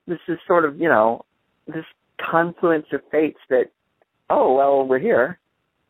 This 0.07 0.19
is 0.27 0.37
sort 0.45 0.65
of, 0.65 0.77
you 0.77 0.89
know, 0.89 1.23
this 1.67 1.85
confluence 2.19 2.87
of 2.91 2.99
fates 3.09 3.39
that, 3.49 3.71
oh, 4.29 4.55
well, 4.55 4.85
we're 4.85 4.99
here. 4.99 5.39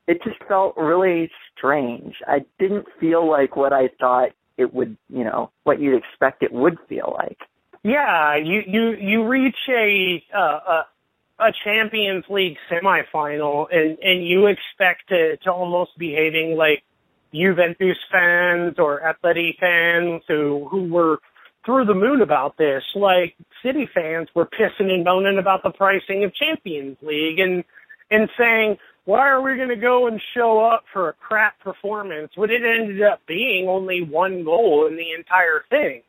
It 0.06 0.24
just 0.24 0.44
felt 0.48 0.78
really 0.78 1.32
strange. 1.58 2.18
I 2.28 2.46
didn't 2.60 2.86
feel 3.00 3.28
like 3.28 3.56
what 3.56 3.74
I 3.74 3.90
thought 4.00 4.30
it 4.58 4.76
would, 4.76 4.96
you 5.10 5.24
know, 5.24 5.50
what 5.64 5.82
you'd 5.82 5.98
expect 5.98 6.44
it 6.44 6.54
would 6.54 6.78
feel 6.88 7.16
like. 7.18 7.40
Yeah, 7.84 8.36
you 8.36 8.62
you 8.68 8.92
you 8.92 9.28
reach 9.28 9.58
a 9.70 10.24
uh, 10.36 10.84
a 11.40 11.52
Champions 11.64 12.26
League 12.30 12.58
semifinal 12.70 13.68
and 13.72 13.98
and 14.00 14.26
you 14.26 14.48
expect 14.48 15.10
to 15.10 15.38
to 15.38 15.52
almost 15.52 15.98
behaving 15.98 16.56
like 16.58 16.84
Juventus 17.34 17.98
fans 18.12 18.76
or 18.80 19.02
Atleti 19.02 19.58
fans 19.60 20.24
who 20.28 20.68
who 20.70 20.92
were 20.92 21.20
through 21.66 21.86
the 21.86 21.94
moon 21.94 22.22
about 22.22 22.58
this. 22.58 22.84
Like 22.96 23.36
City 23.64 23.88
fans 23.94 24.30
were 24.34 24.46
pissing 24.46 24.92
and 24.92 25.04
moaning 25.04 25.38
about 25.38 25.64
the 25.64 25.70
pricing 25.70 26.24
of 26.24 26.34
Champions 26.34 26.98
League 27.02 27.40
and 27.40 27.64
and 28.10 28.30
saying, 28.38 28.78
why 29.06 29.28
are 29.28 29.42
we 29.42 29.56
going 29.56 29.70
to 29.70 29.76
go 29.76 30.08
and 30.08 30.22
show 30.34 30.60
up 30.66 30.86
for 30.92 31.10
a 31.10 31.14
crap 31.14 31.60
performance 31.60 32.32
when 32.36 32.50
it 32.50 32.62
ended 32.64 33.02
up 33.02 33.22
being 33.28 33.68
only 33.68 34.02
one 34.02 34.44
goal 34.44 34.88
in 34.88 34.96
the 34.96 35.12
entire 35.12 35.64
thing? 35.70 36.02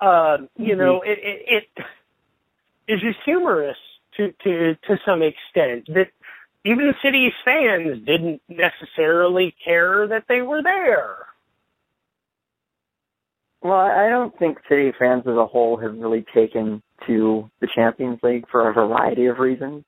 Uh, 0.00 0.38
you 0.56 0.76
know, 0.76 1.02
it, 1.02 1.18
it, 1.22 1.64
it 1.76 2.92
is 2.92 3.00
just 3.00 3.18
humorous 3.24 3.76
to, 4.20 4.32
to, 4.44 4.74
to 4.86 5.00
some 5.04 5.22
extent 5.22 5.86
that 5.88 6.08
even 6.64 6.94
City's 7.02 7.32
fans 7.44 8.04
didn't 8.04 8.42
necessarily 8.48 9.54
care 9.64 10.06
that 10.08 10.24
they 10.28 10.42
were 10.42 10.62
there. 10.62 11.16
Well, 13.62 13.78
I 13.78 14.08
don't 14.08 14.38
think 14.38 14.58
City 14.68 14.92
fans 14.98 15.24
as 15.26 15.36
a 15.36 15.46
whole 15.46 15.78
have 15.78 15.96
really 15.96 16.24
taken 16.34 16.82
to 17.06 17.50
the 17.60 17.68
Champions 17.74 18.18
League 18.22 18.46
for 18.50 18.68
a 18.68 18.72
variety 18.72 19.26
of 19.26 19.38
reasons. 19.38 19.84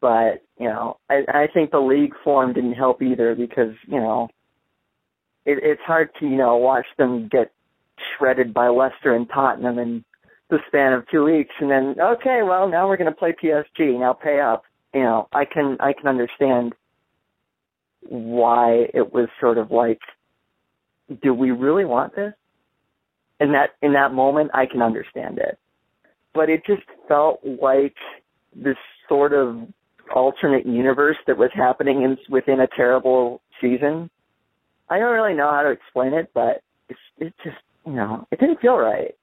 But, 0.00 0.42
you 0.58 0.68
know, 0.68 0.98
I, 1.08 1.24
I 1.28 1.46
think 1.52 1.70
the 1.70 1.80
league 1.80 2.14
form 2.22 2.52
didn't 2.52 2.74
help 2.74 3.00
either 3.00 3.34
because, 3.34 3.74
you 3.86 4.00
know, 4.00 4.28
it, 5.46 5.58
it's 5.62 5.82
hard 5.82 6.10
to, 6.20 6.26
you 6.26 6.36
know, 6.36 6.56
watch 6.56 6.86
them 6.98 7.28
get 7.28 7.52
shredded 8.16 8.52
by 8.52 8.68
Leicester 8.68 9.14
and 9.14 9.28
Tottenham 9.28 9.78
in 9.78 10.04
the 10.54 10.62
span 10.68 10.92
of 10.92 11.08
two 11.08 11.24
weeks 11.24 11.54
and 11.60 11.70
then, 11.70 11.96
okay, 12.00 12.40
well, 12.44 12.68
now 12.68 12.88
we're 12.88 12.96
going 12.96 13.10
to 13.10 13.16
play 13.16 13.32
PSG. 13.32 13.98
Now 13.98 14.12
pay 14.12 14.40
up. 14.40 14.64
You 14.94 15.02
know, 15.02 15.28
I 15.32 15.44
can, 15.44 15.76
I 15.80 15.92
can 15.92 16.06
understand 16.06 16.74
why 18.08 18.86
it 18.94 19.12
was 19.12 19.28
sort 19.40 19.58
of 19.58 19.72
like, 19.72 20.00
do 21.22 21.34
we 21.34 21.50
really 21.50 21.84
want 21.84 22.14
this? 22.14 22.32
In 23.40 23.52
that 23.52 23.70
in 23.82 23.94
that 23.94 24.14
moment, 24.14 24.52
I 24.54 24.66
can 24.66 24.80
understand 24.80 25.38
it, 25.38 25.58
but 26.32 26.48
it 26.48 26.62
just 26.64 26.84
felt 27.08 27.40
like 27.44 27.96
this 28.54 28.76
sort 29.08 29.32
of 29.32 29.66
alternate 30.14 30.66
universe 30.66 31.16
that 31.26 31.36
was 31.36 31.50
happening 31.52 32.02
in, 32.02 32.16
within 32.30 32.60
a 32.60 32.68
terrible 32.68 33.42
season. 33.60 34.08
I 34.88 35.00
don't 35.00 35.12
really 35.12 35.34
know 35.34 35.50
how 35.50 35.62
to 35.62 35.70
explain 35.70 36.14
it, 36.14 36.30
but 36.32 36.62
it's 36.88 37.00
it 37.18 37.34
just 37.42 37.56
you 37.84 37.94
know 37.94 38.26
it 38.30 38.38
didn't 38.38 38.60
feel 38.60 38.76
right. 38.76 39.16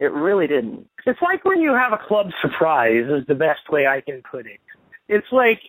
It 0.00 0.12
really 0.12 0.46
didn't. 0.46 0.88
It's 1.06 1.22
like 1.22 1.44
when 1.44 1.60
you 1.60 1.72
have 1.72 1.92
a 1.92 1.98
club 1.98 2.30
surprise 2.42 3.06
is 3.08 3.26
the 3.26 3.34
best 3.34 3.70
way 3.70 3.86
I 3.86 4.00
can 4.00 4.22
put 4.28 4.46
it. 4.46 4.60
It's 5.08 5.26
like 5.30 5.60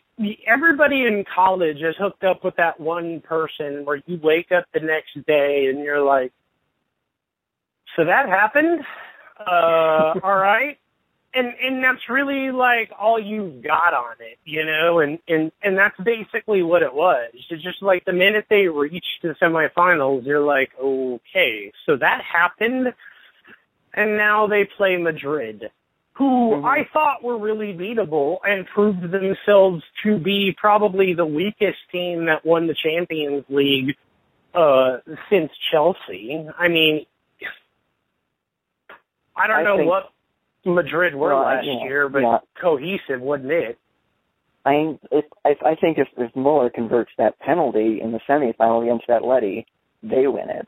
everybody 0.48 1.06
in 1.06 1.26
college 1.34 1.78
is 1.78 1.96
hooked 2.00 2.24
up 2.24 2.44
with 2.44 2.56
that 2.56 2.80
one 2.80 3.22
person 3.22 3.86
where 3.86 4.02
you 4.06 4.20
wake 4.22 4.52
up 4.52 4.66
the 4.74 4.80
next 4.80 5.26
day 5.28 5.68
and 5.68 5.80
you're 5.80 6.02
like, 6.02 6.32
so 7.96 8.06
that 8.06 8.28
happened? 8.30 8.82
Uh, 9.40 10.20
all 10.24 10.38
right. 10.38 10.78
And, 11.34 11.54
and 11.62 11.84
that's 11.84 12.10
really 12.10 12.52
like 12.52 12.92
all 12.98 13.20
you've 13.20 13.62
got 13.62 13.94
on 13.94 14.16
it, 14.22 14.40
you 14.46 14.66
know, 14.66 15.00
and, 15.00 15.20
and, 15.28 15.52
and 15.62 15.78
that's 15.78 16.00
basically 16.00 16.64
what 16.64 16.82
it 16.82 16.94
was. 16.94 17.30
It's 17.34 17.62
just 17.62 17.82
like 17.82 18.06
the 18.06 18.14
minute 18.14 18.46
they 18.50 18.70
reached 18.70 19.22
the 19.22 19.36
semifinals, 19.42 20.26
you're 20.26 20.40
like, 20.40 20.72
okay, 20.82 21.74
so 21.86 21.98
that 21.98 22.22
happened 22.22 22.94
and 23.96 24.18
now 24.18 24.46
they 24.46 24.68
play 24.78 24.98
Madrid, 24.98 25.64
who 26.14 26.52
mm-hmm. 26.52 26.66
I 26.66 26.88
thought 26.94 27.24
were 27.24 27.38
really 27.38 27.74
beatable 27.74 28.38
and 28.44 28.68
proved 28.68 29.02
themselves 29.02 29.84
to 30.04 30.20
be 30.20 30.56
probably 30.56 31.14
the 31.14 31.26
weakest 31.26 31.80
team 31.92 32.26
that 32.26 32.46
won 32.46 32.68
the 32.68 32.76
Champions 32.76 33.46
League 33.50 33.96
uh 34.54 34.98
since 35.30 35.52
Chelsea. 35.72 36.46
I 36.58 36.68
mean, 36.68 37.06
I 39.36 39.48
don't 39.48 39.58
I 39.58 39.64
know 39.64 39.78
think, 39.78 39.90
what 39.90 40.12
Madrid 40.66 41.16
were 41.16 41.34
well, 41.34 41.44
last 41.44 41.66
yeah, 41.66 41.84
year, 41.84 42.10
but 42.10 42.22
yeah. 42.22 42.38
cohesive, 42.62 43.22
wasn't 43.22 43.52
it? 43.52 43.80
I 44.66 44.98
it, 45.12 45.26
I, 45.46 45.56
I 45.64 45.76
think 45.76 45.98
if, 45.98 46.08
if 46.18 46.36
Muller 46.36 46.70
converts 46.70 47.12
that 47.18 47.38
penalty 47.40 48.00
in 48.02 48.12
the 48.12 48.20
semifinal 48.28 48.84
against 48.84 49.06
that 49.08 49.22
Atleti, 49.22 49.66
they 50.02 50.28
win 50.28 50.50
it. 50.50 50.68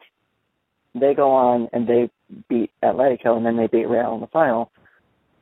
They 0.93 1.13
go 1.13 1.31
on 1.31 1.69
and 1.73 1.87
they 1.87 2.09
beat 2.49 2.71
Atletico 2.83 3.37
and 3.37 3.45
then 3.45 3.57
they 3.57 3.67
beat 3.67 3.87
Real 3.87 4.15
in 4.15 4.21
the 4.21 4.27
final. 4.27 4.71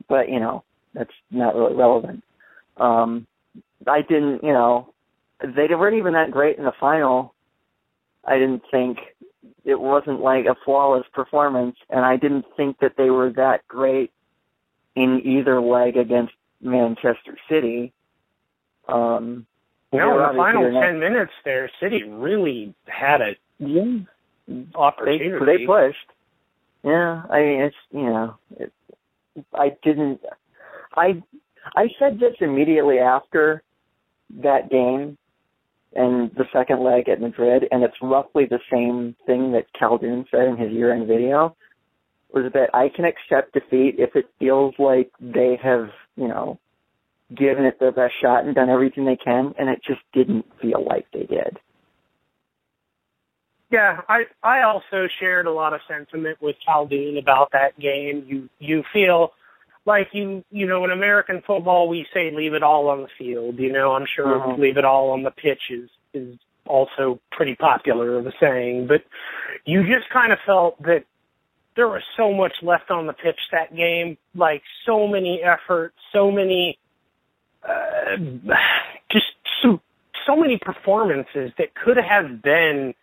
But, 0.08 0.28
you 0.28 0.40
know, 0.40 0.62
that's 0.94 1.12
not 1.30 1.54
really 1.54 1.74
relevant. 1.74 2.22
Um, 2.76 3.26
I 3.86 4.02
didn't, 4.02 4.42
you 4.42 4.52
know, 4.52 4.92
they 5.40 5.66
weren't 5.74 5.96
even 5.96 6.14
that 6.14 6.30
great 6.30 6.58
in 6.58 6.64
the 6.64 6.72
final. 6.78 7.34
I 8.24 8.38
didn't 8.38 8.62
think 8.70 8.98
it 9.64 9.80
wasn't 9.80 10.20
like 10.20 10.46
a 10.46 10.56
flawless 10.64 11.06
performance, 11.12 11.76
and 11.90 12.04
I 12.04 12.16
didn't 12.16 12.46
think 12.56 12.78
that 12.80 12.96
they 12.96 13.10
were 13.10 13.30
that 13.30 13.66
great 13.68 14.12
in 14.94 15.20
either 15.24 15.60
leg 15.60 15.96
against 15.96 16.32
Manchester 16.60 17.36
City. 17.48 17.92
Um, 18.88 19.46
no, 19.92 20.12
in 20.12 20.36
the 20.36 20.42
final 20.42 20.80
ten 20.80 20.98
minutes, 21.00 21.32
there, 21.44 21.70
City 21.80 22.02
really 22.04 22.74
had 22.86 23.20
a 23.20 23.36
opportunity. 24.74 25.44
They, 25.44 25.56
they 25.58 25.66
pushed. 25.66 26.06
Yeah, 26.86 27.24
I 27.28 27.40
mean 27.40 27.60
it's 27.62 27.76
you 27.90 28.06
know, 28.06 28.36
it, 28.58 28.72
I 29.52 29.76
didn't. 29.82 30.20
I 30.94 31.22
I 31.74 31.88
said 31.98 32.20
this 32.20 32.36
immediately 32.40 32.98
after 33.00 33.64
that 34.42 34.70
game 34.70 35.18
and 35.94 36.30
the 36.36 36.44
second 36.52 36.84
leg 36.84 37.08
at 37.08 37.20
Madrid, 37.20 37.64
and 37.72 37.82
it's 37.82 37.96
roughly 38.00 38.44
the 38.46 38.60
same 38.70 39.16
thing 39.26 39.52
that 39.52 39.66
Khaldoon 39.80 40.26
said 40.30 40.46
in 40.46 40.56
his 40.56 40.70
year-end 40.70 41.06
video, 41.08 41.56
was 42.32 42.52
that 42.52 42.70
I 42.74 42.88
can 42.94 43.04
accept 43.04 43.54
defeat 43.54 43.96
if 43.98 44.14
it 44.14 44.26
feels 44.38 44.74
like 44.78 45.10
they 45.20 45.58
have, 45.62 45.88
you 46.16 46.28
know, 46.28 46.58
given 47.34 47.64
it 47.64 47.80
their 47.80 47.92
best 47.92 48.14
shot 48.20 48.44
and 48.44 48.54
done 48.54 48.68
everything 48.68 49.06
they 49.06 49.16
can, 49.16 49.54
and 49.58 49.68
it 49.68 49.80
just 49.86 50.00
didn't 50.12 50.44
feel 50.60 50.84
like 50.84 51.06
they 51.12 51.24
did. 51.24 51.58
Yeah, 53.76 54.00
I 54.08 54.24
I 54.42 54.62
also 54.62 55.06
shared 55.20 55.46
a 55.46 55.52
lot 55.52 55.74
of 55.74 55.82
sentiment 55.86 56.40
with 56.40 56.56
Khaldoon 56.66 57.18
about 57.18 57.52
that 57.52 57.78
game. 57.78 58.24
You 58.26 58.48
you 58.58 58.82
feel 58.90 59.34
like 59.84 60.14
you 60.14 60.42
you 60.50 60.66
know 60.66 60.82
in 60.86 60.90
American 60.90 61.42
football 61.46 61.86
we 61.86 62.06
say 62.14 62.30
leave 62.30 62.54
it 62.54 62.62
all 62.62 62.88
on 62.88 63.02
the 63.02 63.08
field. 63.18 63.58
You 63.58 63.70
know 63.70 63.92
I'm 63.92 64.06
sure 64.06 64.40
uh-huh. 64.40 64.54
leave 64.56 64.78
it 64.78 64.86
all 64.86 65.10
on 65.10 65.24
the 65.24 65.30
pitch 65.30 65.64
is 65.68 65.90
is 66.14 66.38
also 66.64 67.20
pretty 67.30 67.54
popular 67.54 68.16
of 68.16 68.26
a 68.26 68.32
saying, 68.40 68.86
but 68.86 69.04
you 69.66 69.86
just 69.86 70.08
kind 70.08 70.32
of 70.32 70.38
felt 70.46 70.82
that 70.84 71.04
there 71.74 71.86
was 71.86 72.02
so 72.16 72.32
much 72.32 72.54
left 72.62 72.90
on 72.90 73.06
the 73.06 73.12
pitch 73.12 73.38
that 73.52 73.76
game, 73.76 74.16
like 74.34 74.62
so 74.86 75.06
many 75.06 75.42
efforts, 75.42 75.96
so 76.14 76.30
many 76.30 76.78
uh, 77.62 78.16
just 79.10 79.26
so 79.60 79.82
so 80.26 80.34
many 80.34 80.56
performances 80.56 81.52
that 81.58 81.74
could 81.74 81.98
have 81.98 82.40
been 82.40 82.94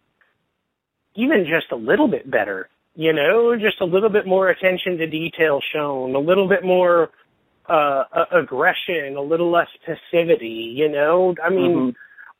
even 1.15 1.45
just 1.45 1.71
a 1.71 1.75
little 1.75 2.07
bit 2.07 2.29
better, 2.29 2.69
you 2.95 3.13
know, 3.13 3.55
just 3.55 3.81
a 3.81 3.85
little 3.85 4.09
bit 4.09 4.25
more 4.25 4.49
attention 4.49 4.97
to 4.97 5.07
detail 5.07 5.59
shown, 5.73 6.15
a 6.15 6.19
little 6.19 6.47
bit 6.47 6.63
more 6.63 7.09
uh, 7.67 8.03
aggression, 8.31 9.15
a 9.15 9.21
little 9.21 9.51
less 9.51 9.69
passivity, 9.85 10.73
you 10.75 10.89
know. 10.89 11.35
I 11.43 11.49
mean, 11.49 11.71
mm-hmm. 11.71 11.89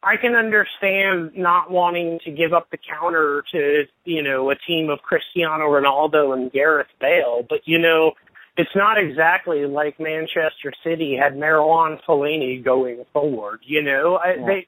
I 0.04 0.18
can 0.18 0.36
understand 0.36 1.32
not 1.36 1.72
wanting 1.72 2.20
to 2.26 2.32
give 2.32 2.54
up 2.54 2.70
the 2.72 2.78
counter 2.78 3.44
to, 3.52 3.86
you 4.04 4.22
know, 4.22 4.52
a 4.52 4.56
team 4.56 4.90
of 4.90 5.02
Cristiano 5.02 5.66
Ronaldo 5.66 6.34
and 6.34 6.52
Gareth 6.52 6.88
Bale, 7.00 7.46
but 7.48 7.62
you 7.66 7.80
know, 7.80 8.14
it's 8.58 8.76
not 8.76 8.98
exactly 9.00 9.66
like 9.66 10.00
Manchester 10.00 10.74
City 10.84 11.16
had 11.16 11.34
Marouane 11.34 12.00
Fellaini 12.08 12.64
going 12.64 13.04
forward, 13.12 13.62
you 13.64 13.82
know. 13.82 14.20
Yeah. 14.24 14.46
They 14.46 14.68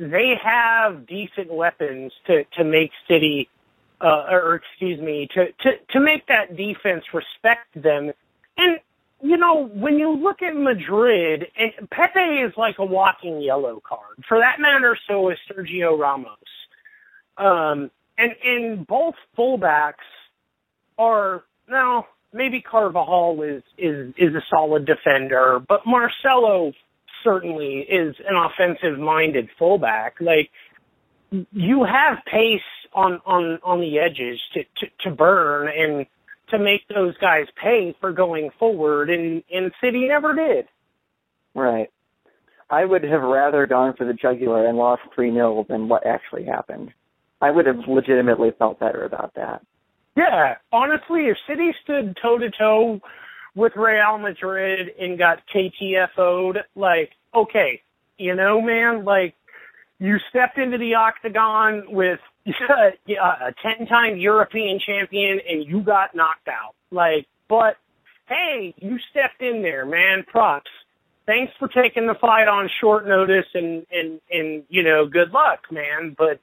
they 0.00 0.34
have 0.42 1.06
decent 1.06 1.52
weapons 1.52 2.12
to 2.26 2.44
to 2.56 2.64
make 2.64 2.90
City, 3.06 3.50
uh, 4.00 4.26
or 4.30 4.54
excuse 4.54 4.98
me, 4.98 5.28
to 5.34 5.52
to 5.60 5.72
to 5.90 6.00
make 6.00 6.26
that 6.28 6.56
defense 6.56 7.04
respect 7.12 7.68
them. 7.74 8.10
And 8.56 8.80
you 9.22 9.36
know, 9.36 9.66
when 9.66 9.98
you 9.98 10.16
look 10.16 10.40
at 10.40 10.56
Madrid, 10.56 11.48
and 11.54 11.90
Pepe 11.90 12.18
is 12.18 12.54
like 12.56 12.78
a 12.78 12.84
walking 12.84 13.42
yellow 13.42 13.82
card. 13.86 14.24
For 14.26 14.38
that 14.38 14.58
matter, 14.58 14.96
so 15.06 15.28
is 15.28 15.38
Sergio 15.50 15.98
Ramos. 15.98 16.38
Um, 17.36 17.90
and 18.16 18.34
and 18.42 18.86
both 18.86 19.16
fullbacks 19.36 19.94
are 20.98 21.44
now 21.68 22.06
maybe 22.32 22.62
Carvajal 22.62 23.42
is 23.42 23.62
is 23.76 24.14
is 24.16 24.34
a 24.34 24.42
solid 24.48 24.86
defender, 24.86 25.60
but 25.60 25.86
Marcelo 25.86 26.72
certainly 27.22 27.78
is 27.80 28.16
an 28.26 28.36
offensive 28.36 28.98
minded 28.98 29.48
fullback. 29.58 30.16
Like 30.20 30.50
you 31.52 31.84
have 31.84 32.18
pace 32.26 32.60
on 32.92 33.20
on 33.24 33.58
on 33.62 33.80
the 33.80 33.98
edges 33.98 34.40
to 34.54 34.64
to, 34.64 34.86
to 35.04 35.10
burn 35.10 35.68
and 35.68 36.06
to 36.48 36.58
make 36.58 36.86
those 36.88 37.16
guys 37.18 37.46
pay 37.60 37.94
for 38.00 38.12
going 38.12 38.50
forward 38.58 39.10
and 39.10 39.42
and 39.52 39.72
City 39.80 40.08
never 40.08 40.34
did. 40.34 40.66
Right. 41.54 41.90
I 42.70 42.84
would 42.84 43.02
have 43.02 43.22
rather 43.22 43.66
gone 43.66 43.94
for 43.96 44.06
the 44.06 44.12
jugular 44.12 44.66
and 44.66 44.78
lost 44.78 45.02
3 45.14 45.32
0 45.32 45.66
than 45.68 45.88
what 45.88 46.06
actually 46.06 46.44
happened. 46.44 46.92
I 47.40 47.50
would 47.50 47.66
have 47.66 47.88
legitimately 47.88 48.52
felt 48.58 48.78
better 48.78 49.04
about 49.04 49.34
that. 49.34 49.62
Yeah, 50.16 50.56
honestly, 50.72 51.26
if 51.26 51.36
City 51.48 51.72
stood 51.82 52.16
toe 52.20 52.38
to 52.38 52.50
toe 52.50 53.00
with 53.54 53.74
Real 53.76 54.18
Madrid 54.18 54.90
and 54.98 55.18
got 55.18 55.42
KTFO'd, 55.52 56.58
like, 56.74 57.10
okay, 57.34 57.82
you 58.18 58.34
know, 58.34 58.60
man, 58.60 59.04
like, 59.04 59.34
you 59.98 60.18
stepped 60.30 60.58
into 60.58 60.78
the 60.78 60.94
octagon 60.94 61.84
with 61.88 62.20
a 62.46 63.54
10-time 63.64 64.16
European 64.18 64.78
champion 64.78 65.40
and 65.48 65.66
you 65.66 65.80
got 65.82 66.14
knocked 66.14 66.48
out. 66.48 66.74
Like, 66.90 67.26
but 67.48 67.76
hey, 68.30 68.74
you 68.78 68.98
stepped 69.10 69.42
in 69.42 69.60
there, 69.60 69.84
man. 69.84 70.24
Props. 70.26 70.70
Thanks 71.26 71.52
for 71.58 71.68
taking 71.68 72.06
the 72.06 72.14
fight 72.14 72.48
on 72.48 72.70
short 72.80 73.06
notice 73.06 73.46
and 73.54 73.86
and 73.92 74.20
and 74.30 74.64
you 74.68 74.82
know, 74.82 75.06
good 75.06 75.30
luck, 75.32 75.66
man. 75.70 76.16
But 76.16 76.40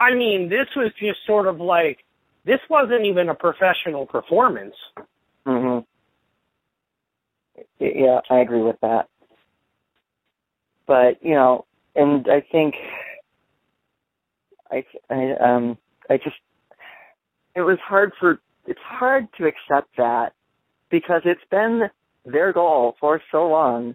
I 0.00 0.14
mean, 0.14 0.48
this 0.48 0.68
was 0.74 0.92
just 0.98 1.18
sort 1.26 1.46
of 1.46 1.60
like 1.60 1.98
this 2.44 2.60
wasn't 2.70 3.04
even 3.04 3.28
a 3.28 3.34
professional 3.34 4.06
performance. 4.06 4.74
Yeah, 7.78 8.20
I 8.30 8.38
agree 8.38 8.62
with 8.62 8.76
that. 8.82 9.08
But 10.86 11.22
you 11.22 11.34
know, 11.34 11.66
and 11.94 12.26
I 12.28 12.42
think 12.52 12.74
I, 14.70 14.84
I 15.10 15.32
um 15.42 15.78
I 16.08 16.16
just 16.16 16.36
it 17.54 17.62
was 17.62 17.78
hard 17.84 18.12
for 18.20 18.40
it's 18.66 18.80
hard 18.84 19.28
to 19.38 19.46
accept 19.46 19.96
that 19.96 20.32
because 20.90 21.22
it's 21.24 21.40
been 21.50 21.82
their 22.24 22.52
goal 22.52 22.96
for 23.00 23.20
so 23.30 23.48
long 23.48 23.94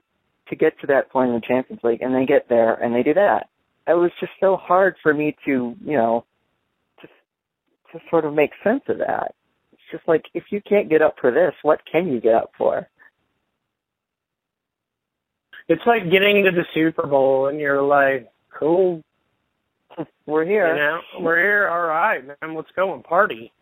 to 0.49 0.55
get 0.55 0.79
to 0.81 0.87
that 0.87 1.09
point 1.09 1.29
in 1.29 1.35
the 1.35 1.41
Champions 1.47 1.81
League, 1.83 2.01
and 2.01 2.13
they 2.15 2.25
get 2.25 2.49
there 2.49 2.73
and 2.75 2.93
they 2.93 3.03
do 3.03 3.13
that. 3.13 3.49
it 3.87 3.93
was 3.93 4.11
just 4.19 4.33
so 4.39 4.57
hard 4.57 4.95
for 5.01 5.13
me 5.13 5.35
to, 5.45 5.75
you 5.83 5.97
know, 5.97 6.25
to 7.01 7.07
to 7.93 8.03
sort 8.09 8.25
of 8.25 8.33
make 8.33 8.51
sense 8.63 8.83
of 8.89 8.97
that. 8.99 9.35
It's 9.73 9.81
just 9.91 10.07
like 10.07 10.25
if 10.33 10.45
you 10.51 10.61
can't 10.61 10.89
get 10.89 11.01
up 11.01 11.15
for 11.21 11.31
this, 11.31 11.53
what 11.63 11.81
can 11.91 12.07
you 12.07 12.19
get 12.21 12.35
up 12.35 12.51
for? 12.57 12.87
It's 15.71 15.85
like 15.85 16.09
getting 16.11 16.43
to 16.45 16.51
the 16.51 16.65
Super 16.73 17.07
Bowl 17.07 17.47
and 17.47 17.59
you're 17.59 17.81
like, 17.81 18.29
cool, 18.53 19.01
We're 20.25 20.45
here. 20.45 20.67
You 20.67 20.75
know, 20.75 20.99
we're 21.19 21.37
here. 21.37 21.67
All 21.69 21.81
right, 21.81 22.25
man. 22.25 22.55
Let's 22.55 22.71
go 22.75 22.93
and 22.93 23.03
party. 23.03 23.51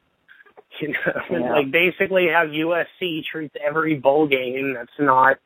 You 0.80 0.90
know, 0.90 1.22
Yeah. 1.31 1.52
like 1.56 1.72
basically 1.72 2.27
how 2.27 2.45
USC 2.45 3.23
treats 3.26 3.56
every 3.60 3.95
bowl 3.95 4.27
game 4.27 4.76
that's 4.76 4.91
not 4.99 5.40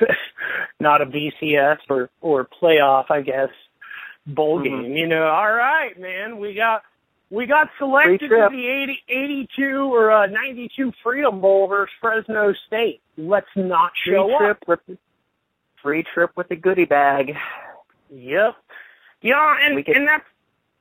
not 0.80 1.02
a 1.02 1.06
BCS 1.06 1.78
or 1.90 2.08
or 2.22 2.46
playoff, 2.46 3.10
I 3.10 3.20
guess, 3.20 3.50
bowl 4.26 4.60
Mhm. 4.60 4.64
game. 4.64 4.96
You 4.96 5.06
know, 5.08 5.26
all 5.28 5.52
right, 5.52 5.98
man. 6.00 6.38
We 6.38 6.54
got 6.54 6.82
we 7.30 7.44
got 7.44 7.68
selected 7.78 8.20
to 8.30 8.48
the 8.50 8.66
80, 8.66 9.02
82 9.08 9.92
or 9.94 10.10
uh, 10.10 10.26
92 10.26 10.90
Freedom 11.02 11.38
Bowl 11.40 11.66
versus 11.68 11.92
Fresno 12.00 12.54
State. 12.66 13.00
Let's 13.18 13.46
not 13.56 13.92
Free 14.04 14.14
show 14.14 14.38
trip 14.38 14.58
up. 14.68 14.80
Free 15.86 16.04
trip 16.14 16.32
with 16.36 16.50
a 16.50 16.56
goodie 16.56 16.84
bag. 16.84 17.36
Yep. 18.10 18.56
Yeah, 19.22 19.56
and 19.62 19.76
We 19.76 19.84
could- 19.84 19.96
and 19.96 20.08
that 20.08 20.24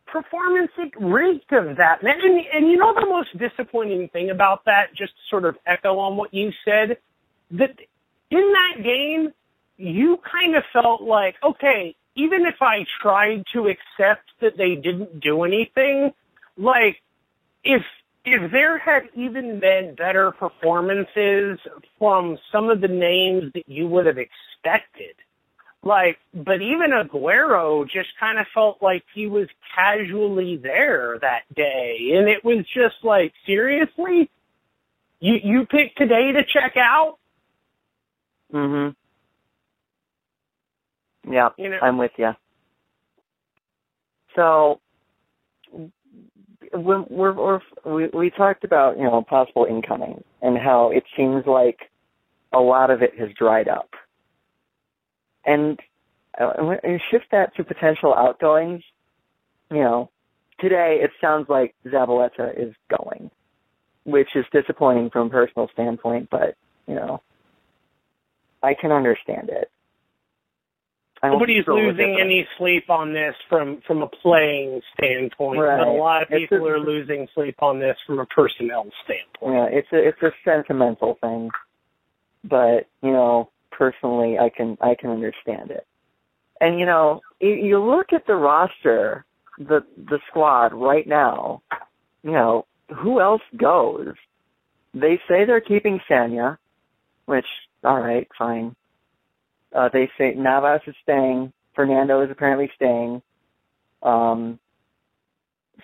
performance 0.07 0.71
it 0.79 0.93
reeked 0.99 1.51
of 1.51 1.77
that, 1.77 2.01
man. 2.01 2.19
And, 2.21 2.43
and 2.51 2.71
you 2.71 2.77
know 2.77 2.91
the 2.95 3.05
most 3.05 3.37
disappointing 3.37 4.09
thing 4.09 4.31
about 4.31 4.65
that, 4.65 4.95
just 4.95 5.13
to 5.13 5.21
sort 5.29 5.45
of 5.45 5.59
echo 5.67 5.99
on 5.99 6.17
what 6.17 6.33
you 6.33 6.51
said, 6.63 6.97
that 7.51 7.79
in 8.31 8.53
that 8.53 8.81
game, 8.83 9.31
you 9.77 10.17
kind 10.17 10.55
of 10.55 10.63
felt 10.73 11.03
like, 11.03 11.35
okay, 11.43 11.95
even 12.15 12.47
if 12.47 12.55
I 12.61 12.87
tried 12.99 13.43
to 13.53 13.67
accept 13.67 14.31
that 14.41 14.57
they 14.57 14.73
didn't 14.75 15.19
do 15.19 15.43
anything, 15.43 16.13
like 16.57 16.99
if 17.63 17.83
if 18.25 18.51
there 18.51 18.77
had 18.77 19.03
even 19.13 19.59
been 19.59 19.95
better 19.95 20.31
performances 20.31 21.59
from 21.99 22.37
some 22.51 22.69
of 22.69 22.81
the 22.81 22.87
names 22.87 23.51
that 23.53 23.69
you 23.69 23.87
would 23.87 24.05
have 24.07 24.17
expected, 24.17 25.15
like, 25.83 26.17
but 26.33 26.61
even 26.61 26.91
Aguero 26.91 27.87
just 27.87 28.09
kind 28.19 28.39
of 28.39 28.47
felt 28.53 28.81
like 28.81 29.03
he 29.13 29.27
was 29.27 29.47
casually 29.75 30.57
there 30.57 31.19
that 31.21 31.43
day, 31.55 32.13
and 32.15 32.27
it 32.27 32.43
was 32.43 32.65
just 32.73 32.95
like, 33.03 33.33
seriously, 33.45 34.29
you 35.19 35.35
you 35.43 35.65
picked 35.65 35.97
today 35.97 36.31
to 36.31 36.43
check 36.43 36.75
out, 36.77 37.17
Mhm. 38.53 38.95
Yeah, 41.29 41.49
you 41.57 41.69
know? 41.69 41.79
I'm 41.81 41.97
with 41.97 42.11
you. 42.17 42.35
So 44.35 44.79
when 46.73 47.05
we're, 47.09 47.33
we're 47.33 47.59
we 47.85 48.07
we 48.07 48.29
talked 48.29 48.63
about 48.63 48.97
you 48.97 49.03
know 49.03 49.21
possible 49.23 49.65
incoming 49.65 50.23
and 50.41 50.57
how 50.57 50.91
it 50.91 51.03
seems 51.15 51.45
like 51.45 51.79
a 52.53 52.59
lot 52.59 52.89
of 52.91 53.01
it 53.01 53.17
has 53.19 53.29
dried 53.37 53.67
up, 53.67 53.89
and 55.45 55.79
uh, 56.39 56.73
shift 57.11 57.25
that 57.31 57.55
to 57.55 57.63
potential 57.63 58.13
outgoings. 58.13 58.83
You 59.71 59.79
know, 59.79 60.09
today 60.59 60.99
it 61.01 61.11
sounds 61.19 61.47
like 61.49 61.75
Zabaleta 61.85 62.57
is 62.57 62.73
going, 62.97 63.31
which 64.03 64.29
is 64.35 64.45
disappointing 64.51 65.09
from 65.09 65.27
a 65.27 65.29
personal 65.29 65.69
standpoint, 65.73 66.29
but 66.29 66.55
you 66.87 66.95
know, 66.95 67.21
I 68.61 68.73
can 68.73 68.91
understand 68.91 69.49
it. 69.49 69.69
Nobody's 71.31 71.67
losing 71.67 72.19
any 72.19 72.47
sleep 72.57 72.89
on 72.89 73.13
this 73.13 73.35
from 73.49 73.81
from 73.87 74.01
a 74.01 74.07
playing 74.07 74.81
standpoint, 74.93 75.59
but 75.59 75.79
a 75.79 75.91
lot 75.91 76.23
of 76.23 76.29
people 76.29 76.65
a- 76.65 76.71
are 76.71 76.79
losing 76.79 77.27
sleep 77.33 77.61
on 77.61 77.79
this 77.79 77.97
from 78.05 78.19
a 78.19 78.25
personnel 78.25 78.87
standpoint. 79.03 79.55
Yeah, 79.55 79.77
it's 79.79 79.87
a 79.91 80.07
it's 80.07 80.21
a 80.21 80.31
sentimental 80.43 81.17
thing, 81.21 81.51
but 82.43 82.87
you 83.01 83.11
know, 83.11 83.49
personally, 83.71 84.37
I 84.39 84.49
can 84.49 84.77
I 84.81 84.95
can 84.95 85.09
understand 85.09 85.71
it. 85.71 85.85
And 86.61 86.79
you 86.79 86.85
know, 86.85 87.21
you, 87.39 87.53
you 87.53 87.79
look 87.79 88.13
at 88.13 88.25
the 88.27 88.35
roster, 88.35 89.25
the 89.57 89.85
the 89.97 90.19
squad 90.29 90.73
right 90.73 91.07
now. 91.07 91.61
You 92.23 92.31
know, 92.31 92.65
who 92.95 93.19
else 93.21 93.43
goes? 93.55 94.13
They 94.93 95.19
say 95.27 95.45
they're 95.45 95.61
keeping 95.61 95.99
Sanya, 96.09 96.57
which 97.25 97.45
all 97.83 97.99
right, 97.99 98.27
fine. 98.37 98.75
Uh, 99.75 99.89
they 99.91 100.09
say 100.17 100.33
Navas 100.33 100.81
is 100.87 100.95
staying. 101.03 101.51
Fernando 101.75 102.21
is 102.21 102.31
apparently 102.31 102.71
staying. 102.75 103.21
Um, 104.01 104.59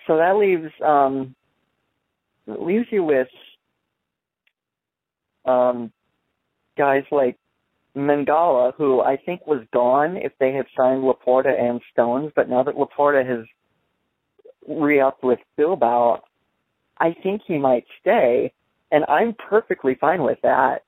so 0.06 0.16
that 0.16 0.36
leaves 0.36 0.72
um, 0.84 1.34
leaves 2.46 2.86
you 2.90 3.04
with 3.04 3.28
um, 5.44 5.92
guys 6.76 7.04
like 7.10 7.36
Mangala, 7.96 8.74
who 8.76 9.00
I 9.00 9.16
think 9.16 9.46
was 9.46 9.60
gone 9.72 10.16
if 10.16 10.32
they 10.38 10.52
had 10.52 10.66
signed 10.76 11.04
Laporte 11.04 11.46
and 11.46 11.80
Stones, 11.92 12.32
but 12.34 12.48
now 12.48 12.62
that 12.62 12.76
Laporte 12.76 13.26
has 13.26 13.44
re-upped 14.66 15.22
with 15.22 15.40
Bilbao, 15.56 16.22
I 16.98 17.14
think 17.22 17.42
he 17.46 17.58
might 17.58 17.84
stay, 18.00 18.52
and 18.90 19.04
I'm 19.08 19.34
perfectly 19.34 19.96
fine 20.00 20.22
with 20.22 20.38
that. 20.42 20.84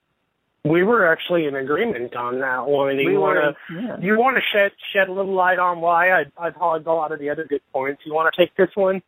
We 0.65 0.81
were 0.81 1.05
actually 1.05 1.45
in 1.45 1.55
agreement 1.55 2.15
on 2.15 2.39
that 2.39 2.65
one. 2.65 2.97
You 2.97 3.05
We 3.05 3.17
want 3.17 3.37
to 3.37 3.73
yeah. 3.73 3.97
you 4.01 4.17
want 4.17 4.35
to 4.37 4.41
shed 4.51 4.71
shed 4.91 5.09
a 5.09 5.13
little 5.13 5.33
light 5.33 5.59
on 5.59 5.79
why 5.79 6.09
I 6.09 6.25
I 6.37 6.49
hogged 6.49 6.87
a 6.87 6.91
lot 6.91 7.11
of 7.11 7.19
the 7.19 7.29
other 7.29 7.45
good 7.45 7.61
points. 7.71 8.01
You 8.03 8.13
want 8.13 8.33
to 8.33 8.41
take 8.41 8.55
this 8.55 8.75
one? 8.75 9.03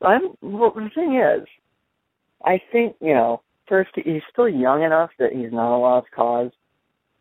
I'm 0.00 0.30
well, 0.40 0.72
the 0.74 0.88
thing 0.94 1.16
is, 1.16 1.46
I 2.42 2.60
think 2.72 2.96
you 3.00 3.12
know, 3.12 3.42
first 3.68 3.90
he's 3.94 4.22
still 4.32 4.48
young 4.48 4.82
enough 4.82 5.10
that 5.18 5.32
he's 5.32 5.52
not 5.52 5.76
a 5.76 5.78
lost 5.78 6.10
cause, 6.10 6.50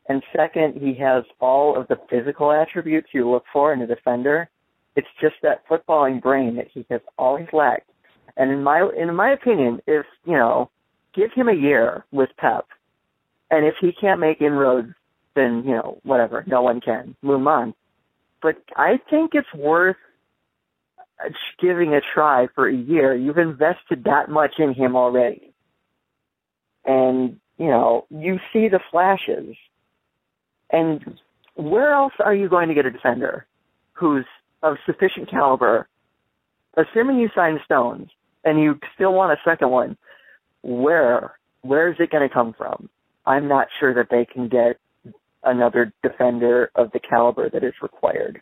and 0.08 0.24
second, 0.36 0.82
he 0.82 0.94
has 0.96 1.26
all 1.42 1.78
of 1.78 1.90
the 1.90 2.00
physical 2.10 2.54
attributes 2.54 3.10
you 3.12 3.30
look 3.30 3.44
for 3.52 3.74
in 3.74 3.82
a 3.82 3.88
defender. 3.88 4.50
It's 4.96 5.08
just 5.20 5.36
that 5.44 5.68
footballing 5.68 6.22
brain 6.22 6.56
that 6.56 6.70
he 6.74 6.86
has 6.90 7.02
always 7.18 7.48
lacked. 7.54 7.90
And 8.38 8.50
in 8.50 8.64
my 8.64 8.90
in 8.98 9.14
my 9.14 9.32
opinion, 9.32 9.82
if 9.88 10.06
you 10.26 10.38
know, 10.38 10.70
give 11.14 11.32
him 11.34 11.50
a 11.50 11.54
year 11.54 12.06
with 12.12 12.30
Pep, 12.38 12.66
and 13.52 13.66
if 13.66 13.76
he 13.80 13.92
can't 13.92 14.20
make 14.20 14.42
inroads, 14.42 14.94
then 15.36 15.64
you 15.66 15.76
know, 15.76 16.00
whatever, 16.04 16.44
no 16.48 16.62
one 16.62 16.82
can. 16.82 17.16
Move 17.22 17.46
on. 17.46 17.76
But 18.42 18.58
I 18.76 19.00
think 19.10 19.36
it's 19.36 19.54
worth 19.54 19.98
giving 21.60 21.94
a 21.94 22.02
try 22.02 22.48
for 22.56 22.68
a 22.68 22.74
year. 22.74 23.16
You've 23.16 23.38
invested 23.38 24.06
that 24.06 24.30
much 24.30 24.56
in 24.58 24.74
him 24.74 24.96
already. 24.96 25.54
And, 26.86 27.40
you 27.60 27.68
know, 27.68 28.06
you 28.10 28.40
see 28.52 28.68
the 28.68 28.80
flashes. 28.90 29.56
And 30.72 31.20
where 31.56 31.92
else 31.92 32.14
are 32.20 32.34
you 32.34 32.50
going 32.50 32.70
to 32.70 32.74
get 32.74 32.86
a 32.86 32.92
defender 32.92 33.46
who's 33.94 34.26
of 34.64 34.78
sufficient 34.86 35.30
caliber? 35.30 35.88
Assuming 36.76 37.20
you 37.20 37.30
sign 37.36 37.60
Stones 37.66 38.10
and 38.44 38.60
you 38.60 38.80
still 38.96 39.14
want 39.14 39.34
a 39.34 39.42
second 39.44 39.70
one, 39.70 39.98
where 40.64 41.38
where 41.62 41.90
is 41.92 41.98
it 42.00 42.10
going 42.10 42.28
to 42.28 42.34
come 42.34 42.54
from? 42.54 42.90
I'm 43.26 43.48
not 43.48 43.68
sure 43.80 43.94
that 43.94 44.08
they 44.10 44.26
can 44.26 44.48
get 44.48 44.78
another 45.44 45.94
defender 46.04 46.72
of 46.76 46.92
the 46.92 47.00
caliber 47.00 47.50
that 47.50 47.64
is 47.64 47.74
required. 47.82 48.42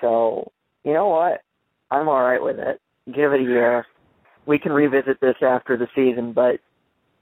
So, 0.00 0.52
you 0.84 0.92
know 0.92 1.08
what? 1.08 1.42
I'm 1.90 2.08
all 2.08 2.22
right 2.22 2.42
with 2.42 2.58
it. 2.58 2.80
Give 3.06 3.32
it 3.32 3.40
a 3.40 3.44
year. 3.44 3.86
We 4.46 4.58
can 4.58 4.72
revisit 4.72 5.20
this 5.20 5.36
after 5.42 5.76
the 5.76 5.88
season, 5.94 6.32
but 6.32 6.60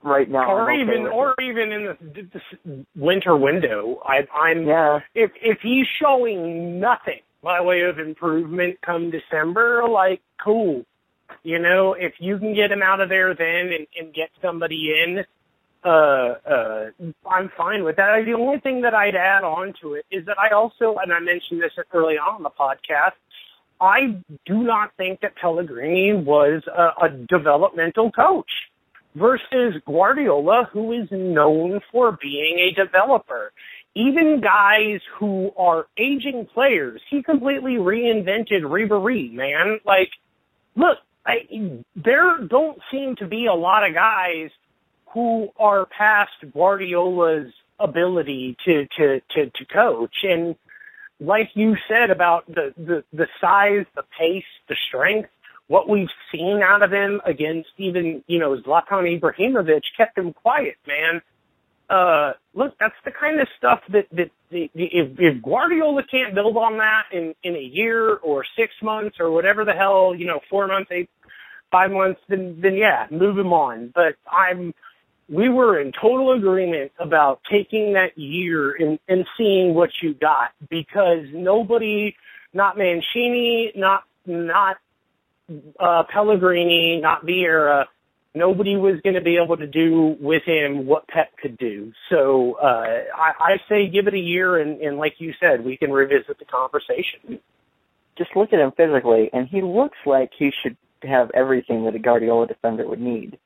right 0.02 0.30
now, 0.30 0.50
or 0.50 0.70
I'm 0.70 0.80
okay 0.80 0.92
even 0.92 1.06
or 1.06 1.34
even 1.40 1.72
in 1.72 1.84
the, 1.84 2.28
this 2.32 2.84
winter 2.94 3.36
window. 3.36 4.00
I, 4.04 4.26
I'm 4.36 4.66
yeah, 4.66 5.00
if 5.14 5.30
if 5.42 5.58
he's 5.62 5.86
showing 6.00 6.78
nothing 6.78 7.20
by 7.42 7.60
way 7.60 7.82
of 7.82 7.98
improvement 7.98 8.78
come 8.84 9.10
December, 9.10 9.88
like 9.88 10.20
cool. 10.42 10.84
You 11.42 11.58
know, 11.58 11.94
if 11.94 12.14
you 12.18 12.38
can 12.38 12.54
get 12.54 12.70
him 12.70 12.82
out 12.82 13.00
of 13.00 13.08
there 13.08 13.34
then 13.34 13.72
and, 13.72 13.86
and 13.98 14.14
get 14.14 14.30
somebody 14.42 14.92
in, 15.04 15.24
uh, 15.84 15.88
uh, 15.88 16.86
I'm 17.26 17.50
fine 17.56 17.84
with 17.84 17.96
that. 17.96 18.24
The 18.24 18.34
only 18.34 18.58
thing 18.58 18.82
that 18.82 18.94
I'd 18.94 19.14
add 19.14 19.44
on 19.44 19.74
to 19.80 19.94
it 19.94 20.06
is 20.10 20.26
that 20.26 20.38
I 20.38 20.50
also, 20.50 20.96
and 20.96 21.12
I 21.12 21.20
mentioned 21.20 21.62
this 21.62 21.72
early 21.92 22.18
on 22.18 22.38
in 22.38 22.42
the 22.42 22.50
podcast, 22.50 23.12
I 23.80 24.16
do 24.44 24.62
not 24.62 24.92
think 24.96 25.20
that 25.20 25.36
Pellegrini 25.36 26.14
was 26.14 26.62
a, 26.66 27.04
a 27.04 27.08
developmental 27.10 28.10
coach 28.10 28.50
versus 29.14 29.74
Guardiola, 29.86 30.68
who 30.72 30.92
is 30.92 31.08
known 31.10 31.80
for 31.92 32.18
being 32.20 32.58
a 32.58 32.72
developer. 32.72 33.52
Even 33.94 34.40
guys 34.40 35.00
who 35.18 35.52
are 35.56 35.86
aging 35.96 36.46
players, 36.52 37.00
he 37.08 37.22
completely 37.22 37.74
reinvented 37.74 38.62
Ribéry, 38.62 39.32
man. 39.32 39.80
Like, 39.84 40.10
look, 40.76 40.98
I, 41.24 41.82
there 41.96 42.38
don't 42.38 42.78
seem 42.90 43.16
to 43.16 43.26
be 43.26 43.46
a 43.46 43.54
lot 43.54 43.86
of 43.86 43.94
guys 43.94 44.50
who 45.12 45.48
are 45.58 45.86
past 45.86 46.32
Guardiola's 46.52 47.52
ability 47.78 48.56
to 48.64 48.86
to 48.96 49.20
to, 49.34 49.50
to 49.50 49.64
coach, 49.64 50.24
and 50.24 50.56
like 51.20 51.50
you 51.54 51.76
said 51.88 52.10
about 52.10 52.46
the, 52.46 52.72
the, 52.76 53.04
the 53.12 53.26
size, 53.40 53.86
the 53.94 54.04
pace, 54.18 54.44
the 54.68 54.76
strength, 54.88 55.30
what 55.66 55.88
we've 55.88 56.10
seen 56.32 56.62
out 56.62 56.82
of 56.82 56.92
him 56.92 57.20
against 57.24 57.70
even, 57.76 58.22
you 58.26 58.38
know, 58.38 58.56
Zlatan 58.56 59.20
Ibrahimovic 59.20 59.82
kept 59.96 60.16
him 60.16 60.32
quiet, 60.32 60.76
man. 60.86 61.20
Uh, 61.90 62.32
look, 62.54 62.74
that's 62.78 62.94
the 63.04 63.10
kind 63.10 63.40
of 63.40 63.48
stuff 63.56 63.80
that, 63.88 64.06
that, 64.12 64.30
if, 64.50 65.18
if 65.18 65.42
Guardiola 65.42 66.02
can't 66.04 66.34
build 66.34 66.56
on 66.56 66.78
that 66.78 67.06
in, 67.12 67.34
in 67.42 67.56
a 67.56 67.60
year 67.60 68.16
or 68.16 68.44
six 68.56 68.72
months 68.82 69.16
or 69.20 69.30
whatever 69.30 69.64
the 69.64 69.72
hell, 69.72 70.14
you 70.14 70.26
know, 70.26 70.40
four 70.50 70.66
months, 70.68 70.90
eight, 70.92 71.10
five 71.70 71.90
months, 71.90 72.20
then, 72.28 72.60
then 72.62 72.76
yeah, 72.76 73.06
move 73.10 73.38
him 73.38 73.52
on. 73.52 73.90
But 73.94 74.16
I'm, 74.30 74.74
we 75.28 75.48
were 75.48 75.78
in 75.78 75.92
total 75.92 76.32
agreement 76.32 76.92
about 76.98 77.40
taking 77.50 77.92
that 77.92 78.16
year 78.16 78.72
and, 78.72 78.98
and 79.08 79.26
seeing 79.36 79.74
what 79.74 79.90
you 80.02 80.14
got 80.14 80.52
because 80.70 81.26
nobody, 81.32 82.16
not 82.54 82.78
Mancini, 82.78 83.72
not, 83.76 84.04
not, 84.26 84.78
uh, 85.78 86.04
Pellegrini, 86.04 87.00
not 87.00 87.26
Vieira, 87.26 87.86
nobody 88.34 88.76
was 88.76 89.00
going 89.02 89.14
to 89.14 89.20
be 89.20 89.36
able 89.36 89.56
to 89.58 89.66
do 89.66 90.16
with 90.18 90.44
him 90.44 90.86
what 90.86 91.06
Pep 91.08 91.36
could 91.36 91.58
do. 91.58 91.92
So, 92.08 92.54
uh, 92.54 93.04
I, 93.14 93.32
I 93.38 93.60
say 93.68 93.88
give 93.88 94.06
it 94.06 94.14
a 94.14 94.18
year 94.18 94.58
and, 94.58 94.80
and 94.80 94.96
like 94.96 95.20
you 95.20 95.34
said, 95.38 95.64
we 95.64 95.76
can 95.76 95.90
revisit 95.90 96.38
the 96.38 96.44
conversation. 96.46 97.38
Just 98.16 98.34
look 98.34 98.52
at 98.52 98.58
him 98.58 98.72
physically, 98.72 99.30
and 99.32 99.46
he 99.46 99.62
looks 99.62 99.98
like 100.04 100.32
he 100.36 100.52
should 100.62 100.76
have 101.02 101.30
everything 101.34 101.84
that 101.84 101.94
a 101.94 101.98
Guardiola 102.00 102.48
defender 102.48 102.86
would 102.88 103.00
need. 103.00 103.38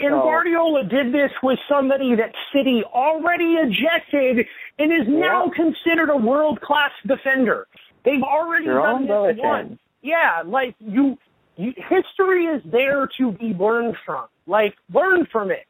And 0.00 0.10
So- 0.10 0.22
Guardiola 0.22 0.84
did 0.84 1.12
this 1.12 1.30
with 1.42 1.58
somebody 1.68 2.14
that 2.16 2.34
City 2.52 2.82
already 2.84 3.54
ejected 3.54 4.46
and 4.78 4.92
is 4.92 5.06
now 5.06 5.48
considered 5.50 6.10
a 6.10 6.16
world 6.16 6.60
class 6.60 6.90
defender. 7.06 7.68
They've 8.02 8.22
already 8.22 8.66
done 8.66 9.06
this 9.06 9.36
once. 9.38 9.78
Yeah, 10.02 10.42
like 10.44 10.74
you, 10.80 11.16
you, 11.56 11.72
history 11.76 12.46
is 12.46 12.62
there 12.64 13.06
to 13.18 13.32
be 13.32 13.54
learned 13.54 13.96
from. 14.04 14.26
Like 14.46 14.74
learn 14.92 15.26
from 15.26 15.50
it. 15.50 15.66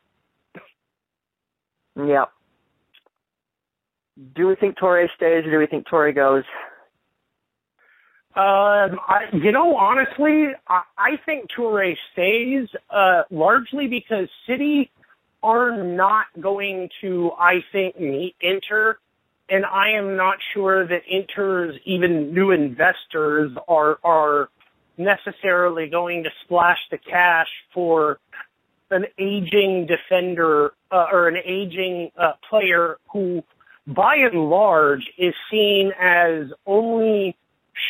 Yep. 1.96 2.30
Do 4.34 4.48
we 4.48 4.54
think 4.56 4.76
Touré 4.78 5.06
stays 5.14 5.44
or 5.46 5.50
do 5.50 5.58
we 5.58 5.66
think 5.66 5.86
Touré 5.86 6.14
goes? 6.14 6.44
Um, 8.36 8.98
I, 9.06 9.26
you 9.32 9.52
know, 9.52 9.76
honestly, 9.76 10.48
I, 10.66 10.82
I 10.98 11.10
think 11.24 11.50
Toure 11.56 11.96
stays, 12.12 12.68
uh, 12.90 13.22
largely 13.30 13.86
because 13.86 14.28
City 14.44 14.90
are 15.40 15.84
not 15.84 16.26
going 16.40 16.88
to, 17.00 17.30
I 17.38 17.62
think, 17.70 18.00
meet 18.00 18.34
Inter, 18.40 18.98
and 19.48 19.64
I 19.64 19.90
am 19.90 20.16
not 20.16 20.38
sure 20.52 20.84
that 20.84 21.02
Inter's 21.08 21.78
even 21.84 22.34
new 22.34 22.50
investors 22.50 23.52
are 23.68 23.98
are 24.02 24.48
necessarily 24.96 25.88
going 25.88 26.24
to 26.24 26.30
splash 26.44 26.78
the 26.90 26.98
cash 26.98 27.48
for 27.72 28.18
an 28.90 29.06
aging 29.18 29.86
defender 29.86 30.72
uh, 30.90 31.06
or 31.12 31.28
an 31.28 31.36
aging 31.44 32.10
uh, 32.16 32.32
player 32.48 32.98
who, 33.12 33.44
by 33.86 34.16
and 34.16 34.50
large, 34.50 35.08
is 35.18 35.34
seen 35.50 35.92
as 36.00 36.46
only 36.66 37.36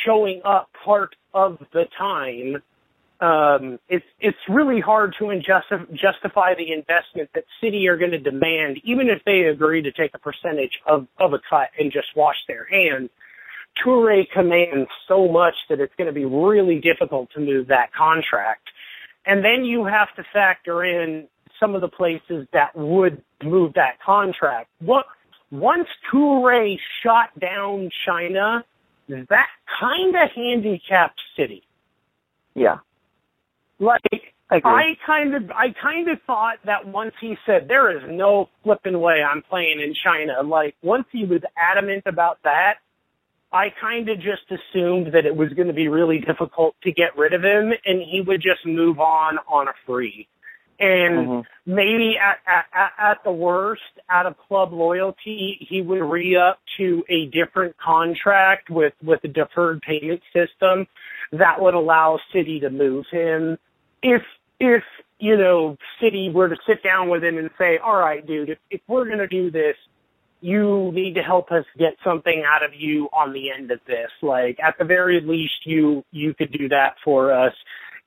showing 0.05 0.41
up 0.45 0.71
part 0.85 1.17
of 1.33 1.59
the 1.73 1.87
time. 1.97 2.63
Um, 3.21 3.79
it's 3.89 4.05
it's 4.21 4.39
really 4.49 4.81
hard 4.81 5.15
to 5.19 5.41
justify 5.93 6.55
the 6.55 6.73
investment 6.73 7.31
that 7.35 7.45
City 7.61 7.89
are 7.89 7.97
going 7.97 8.11
to 8.11 8.19
demand, 8.19 8.81
even 8.85 9.09
if 9.09 9.23
they 9.25 9.43
agree 9.43 9.83
to 9.83 9.93
take 9.93 10.13
a 10.15 10.19
percentage 10.19 10.81
of 10.87 11.07
of 11.19 11.33
a 11.33 11.39
cut 11.49 11.71
and 11.79 11.93
just 11.93 12.09
wash 12.17 12.37
their 12.49 12.65
hands. 12.65 13.11
Toure 13.83 14.31
commands 14.31 14.89
so 15.09 15.29
much 15.29 15.55
that 15.69 15.81
it's 15.81 15.95
going 15.97 16.07
to 16.07 16.13
be 16.13 16.25
really 16.25 16.81
difficult 16.81 17.31
to 17.33 17.41
move 17.41 17.69
that 17.69 17.93
contract. 17.93 18.69
And 19.27 19.45
then 19.45 19.65
you 19.65 19.85
have 19.85 20.15
to 20.17 20.25
factor 20.33 20.85
in 20.85 21.27
some 21.59 21.75
of 21.75 21.81
the 21.81 21.89
places 21.89 22.47
that 22.53 22.77
would 22.77 23.23
move 23.43 23.75
that 23.75 24.01
contract. 24.01 24.69
What 24.81 25.07
once 25.51 25.89
Toure 26.13 26.79
shot 27.03 27.39
down 27.39 27.91
China, 28.05 28.65
Mm-hmm. 29.09 29.25
that 29.29 29.49
kind 29.81 30.17
of 30.17 30.31
handicapped 30.31 31.21
City. 31.37 31.63
Yeah, 32.55 32.79
Like 34.51 34.65
I. 34.65 34.91
I 34.91 34.97
kind 35.05 35.35
of 35.35 35.51
I 35.51 35.71
kind 35.71 36.09
of 36.09 36.21
thought 36.23 36.59
that 36.65 36.87
once 36.87 37.13
he 37.21 37.37
said 37.45 37.67
there 37.69 37.97
is 37.97 38.03
no 38.09 38.49
flipping 38.63 39.01
way 39.01 39.23
I'm 39.23 39.43
playing 39.43 39.81
in 39.81 39.95
China, 39.95 40.43
like 40.43 40.77
once 40.83 41.07
he 41.11 41.25
was 41.25 41.41
adamant 41.57 42.05
about 42.07 42.39
that, 42.45 42.77
I 43.53 43.71
kind 43.81 44.09
of 44.09 44.19
just 44.19 44.43
assumed 44.51 45.13
that 45.13 45.27
it 45.27 45.35
was 45.35 45.53
going 45.53 45.69
to 45.69 45.75
be 45.75 45.89
really 45.89 46.19
difficult 46.19 46.75
to 46.83 46.93
get 46.93 47.17
rid 47.17 47.33
of 47.33 47.45
him 47.45 47.73
and 47.85 48.03
he 48.03 48.21
would 48.21 48.43
just 48.43 48.67
move 48.67 48.99
on 49.01 49.39
on 49.49 49.69
a 49.69 49.73
free. 49.87 50.29
And 50.85 51.27
Mhm. 51.29 51.47
maybe 51.65 52.19
at, 52.19 52.41
at, 52.47 52.93
at- 52.99 53.25
the 53.25 53.33
worst, 53.33 53.83
out 54.11 54.27
of 54.27 54.37
club 54.37 54.73
loyalty, 54.73 55.57
he 55.61 55.81
would 55.81 56.03
re-up 56.03 56.61
to 56.77 57.05
a 57.09 57.27
different 57.27 57.77
contract 57.79 58.69
with, 58.69 58.93
with 59.03 59.25
a 59.25 59.29
deferred 59.29 59.81
payment 59.81 60.21
system 60.33 60.87
that 61.33 61.61
would 61.61 61.73
allow 61.73 62.21
City 62.33 62.61
to 62.61 62.69
move 62.69 63.07
him. 63.11 63.59
If, 64.03 64.23
if, 64.61 64.85
you 65.19 65.39
know, 65.39 65.79
City 66.01 66.29
were 66.29 66.51
to 66.51 66.57
sit 66.67 66.83
down 66.83 67.09
with 67.09 67.25
him 67.25 67.39
and 67.39 67.49
say, 67.57 67.79
all 67.79 67.97
right, 67.97 68.25
dude, 68.27 68.51
if, 68.51 68.59
if 68.71 68.83
we're 68.87 69.07
going 69.07 69.19
to 69.19 69.27
do 69.27 69.51
this, 69.51 69.77
you 70.43 70.93
need 70.93 71.15
to 71.15 71.23
help 71.23 71.51
us 71.51 71.65
get 71.79 71.97
something 72.05 72.45
out 72.47 72.63
of 72.63 72.75
you 72.75 73.09
on 73.11 73.33
the 73.33 73.51
end 73.51 73.71
of 73.71 73.81
this. 73.87 74.11
Like, 74.21 74.61
at 74.61 74.77
the 74.77 74.85
very 74.85 75.23
least, 75.23 75.65
you, 75.65 76.05
you 76.11 76.35
could 76.35 76.53
do 76.53 76.69
that 76.69 76.97
for 77.03 77.33
us 77.33 77.55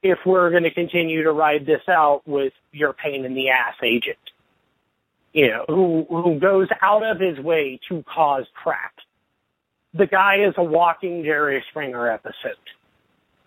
if 0.04 0.20
we're 0.26 0.50
going 0.52 0.64
to 0.64 0.72
continue 0.72 1.24
to 1.24 1.32
ride 1.32 1.66
this 1.66 1.82
out 1.88 2.22
with 2.28 2.54
your 2.72 2.94
pain 2.94 3.26
in 3.26 3.34
the 3.34 3.50
ass 3.50 3.76
agent. 3.84 4.18
You 5.34 5.48
know, 5.50 5.66
who, 5.68 6.06
who 6.10 6.40
goes 6.40 6.68
out 6.82 7.04
of 7.04 7.20
his 7.20 7.38
way 7.40 7.80
to 7.90 8.04
cause 8.04 8.46
crap. 8.54 8.94
The 9.94 10.08
guy 10.08 10.38
is 10.48 10.54
a 10.58 10.64
walking 10.64 11.24
Jerry 11.24 11.64
Springer 11.70 12.10
episode. 12.10 12.56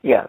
yes. 0.02 0.28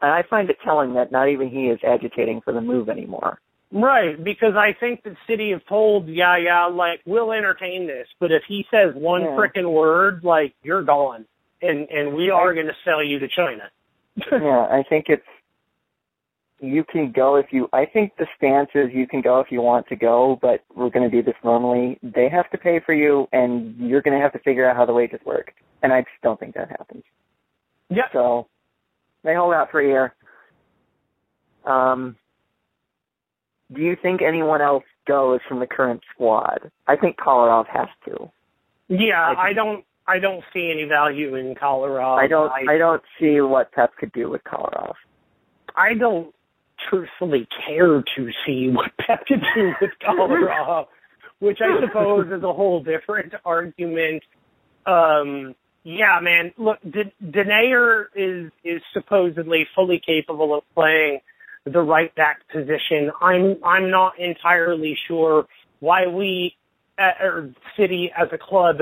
And 0.00 0.12
I 0.12 0.22
find 0.22 0.48
it 0.48 0.58
telling 0.62 0.94
that 0.94 1.10
not 1.10 1.28
even 1.28 1.48
he 1.50 1.66
is 1.66 1.80
agitating 1.82 2.40
for 2.42 2.52
the 2.52 2.60
move 2.60 2.88
anymore. 2.88 3.40
Right, 3.72 4.22
because 4.22 4.54
I 4.54 4.72
think 4.78 5.02
the 5.02 5.16
city 5.26 5.50
have 5.50 5.66
told 5.66 6.08
yeah, 6.08 6.36
yeah, 6.36 6.66
like, 6.66 7.00
we'll 7.04 7.32
entertain 7.32 7.86
this, 7.88 8.06
but 8.20 8.30
if 8.30 8.44
he 8.46 8.64
says 8.70 8.94
one 8.94 9.22
Yeah. 9.22 9.36
frickin' 9.36 9.70
word, 9.70 10.22
like, 10.24 10.54
you're 10.62 10.84
gone. 10.84 11.26
And, 11.60 11.88
and 11.90 12.14
we 12.14 12.30
are 12.30 12.54
gonna 12.54 12.76
sell 12.84 13.02
you 13.02 13.18
to 13.18 13.28
China. 13.28 13.68
yeah, 14.30 14.68
I 14.70 14.84
think 14.88 15.06
it's 15.08 15.26
you 16.60 16.84
can 16.84 17.12
go 17.12 17.36
if 17.36 17.46
you. 17.52 17.68
I 17.72 17.84
think 17.84 18.16
the 18.18 18.26
stance 18.36 18.70
is 18.74 18.90
you 18.92 19.06
can 19.06 19.20
go 19.20 19.40
if 19.40 19.50
you 19.50 19.60
want 19.62 19.86
to 19.88 19.96
go, 19.96 20.38
but 20.42 20.64
we're 20.74 20.90
going 20.90 21.08
to 21.08 21.16
do 21.16 21.22
this 21.22 21.36
normally. 21.44 21.98
They 22.02 22.28
have 22.28 22.50
to 22.50 22.58
pay 22.58 22.80
for 22.84 22.92
you, 22.92 23.28
and 23.32 23.76
you're 23.78 24.02
going 24.02 24.16
to 24.16 24.22
have 24.22 24.32
to 24.32 24.38
figure 24.40 24.68
out 24.68 24.76
how 24.76 24.84
the 24.84 24.92
wages 24.92 25.20
work. 25.24 25.52
And 25.82 25.92
I 25.92 26.00
just 26.00 26.20
don't 26.22 26.38
think 26.38 26.54
that 26.54 26.68
happens. 26.70 27.04
yeah. 27.88 28.04
So 28.12 28.48
they 29.22 29.34
hold 29.34 29.54
out 29.54 29.70
for 29.70 29.80
a 29.80 29.86
year. 29.86 30.14
Um, 31.64 32.16
do 33.72 33.82
you 33.82 33.96
think 34.00 34.22
anyone 34.22 34.60
else 34.60 34.84
goes 35.06 35.40
from 35.48 35.60
the 35.60 35.66
current 35.66 36.00
squad? 36.14 36.70
I 36.86 36.96
think 36.96 37.16
Kolarov 37.18 37.66
has 37.68 37.88
to. 38.06 38.30
Yeah, 38.88 39.20
I 39.20 39.48
I 39.48 39.52
don't, 39.52 39.84
I 40.06 40.18
don't 40.18 40.42
see 40.52 40.70
any 40.74 40.84
value 40.84 41.34
in 41.34 41.54
Kolarov. 41.54 42.18
I 42.18 42.26
don't. 42.26 42.50
I, 42.50 42.74
I 42.74 42.78
don't 42.78 43.02
see 43.20 43.40
what 43.40 43.70
Pep 43.72 43.94
could 43.96 44.12
do 44.12 44.30
with 44.30 44.42
Kolarov. 44.44 44.94
I 45.76 45.94
don't 45.94 46.34
truthfully 46.88 47.48
care 47.66 48.02
to 48.16 48.30
see 48.46 48.68
what 48.68 48.90
Pep 48.98 49.26
can 49.26 49.42
do 49.54 49.74
with 49.80 49.90
Kolarov, 50.02 50.86
which 51.38 51.58
I 51.60 51.80
suppose 51.80 52.26
is 52.26 52.42
a 52.42 52.52
whole 52.52 52.82
different 52.82 53.34
argument. 53.44 54.22
Um, 54.86 55.54
yeah, 55.84 56.18
man. 56.20 56.52
Look, 56.56 56.78
D- 56.82 57.12
Denayer 57.24 58.06
is 58.14 58.50
is 58.64 58.82
supposedly 58.92 59.66
fully 59.74 60.00
capable 60.04 60.54
of 60.54 60.64
playing 60.74 61.20
the 61.64 61.80
right 61.80 62.14
back 62.14 62.48
position. 62.48 63.10
I'm 63.20 63.56
I'm 63.64 63.90
not 63.90 64.18
entirely 64.18 64.98
sure 65.06 65.46
why 65.80 66.06
we 66.06 66.56
at, 66.98 67.20
or 67.20 67.52
City 67.76 68.10
as 68.16 68.28
a 68.32 68.38
club 68.38 68.78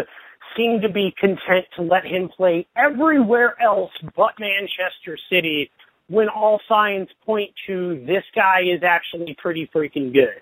seem 0.57 0.81
to 0.81 0.89
be 0.89 1.15
content 1.19 1.67
to 1.77 1.83
let 1.83 2.05
him 2.05 2.29
play 2.29 2.67
everywhere 2.77 3.61
else 3.61 3.93
but 4.15 4.35
Manchester 4.39 5.19
City 5.31 5.71
when 6.09 6.29
all 6.29 6.61
signs 6.69 7.09
point 7.25 7.51
to 7.67 8.05
this 8.07 8.25
guy 8.35 8.63
is 8.63 8.83
actually 8.83 9.35
pretty 9.35 9.69
freaking 9.75 10.13
good 10.13 10.41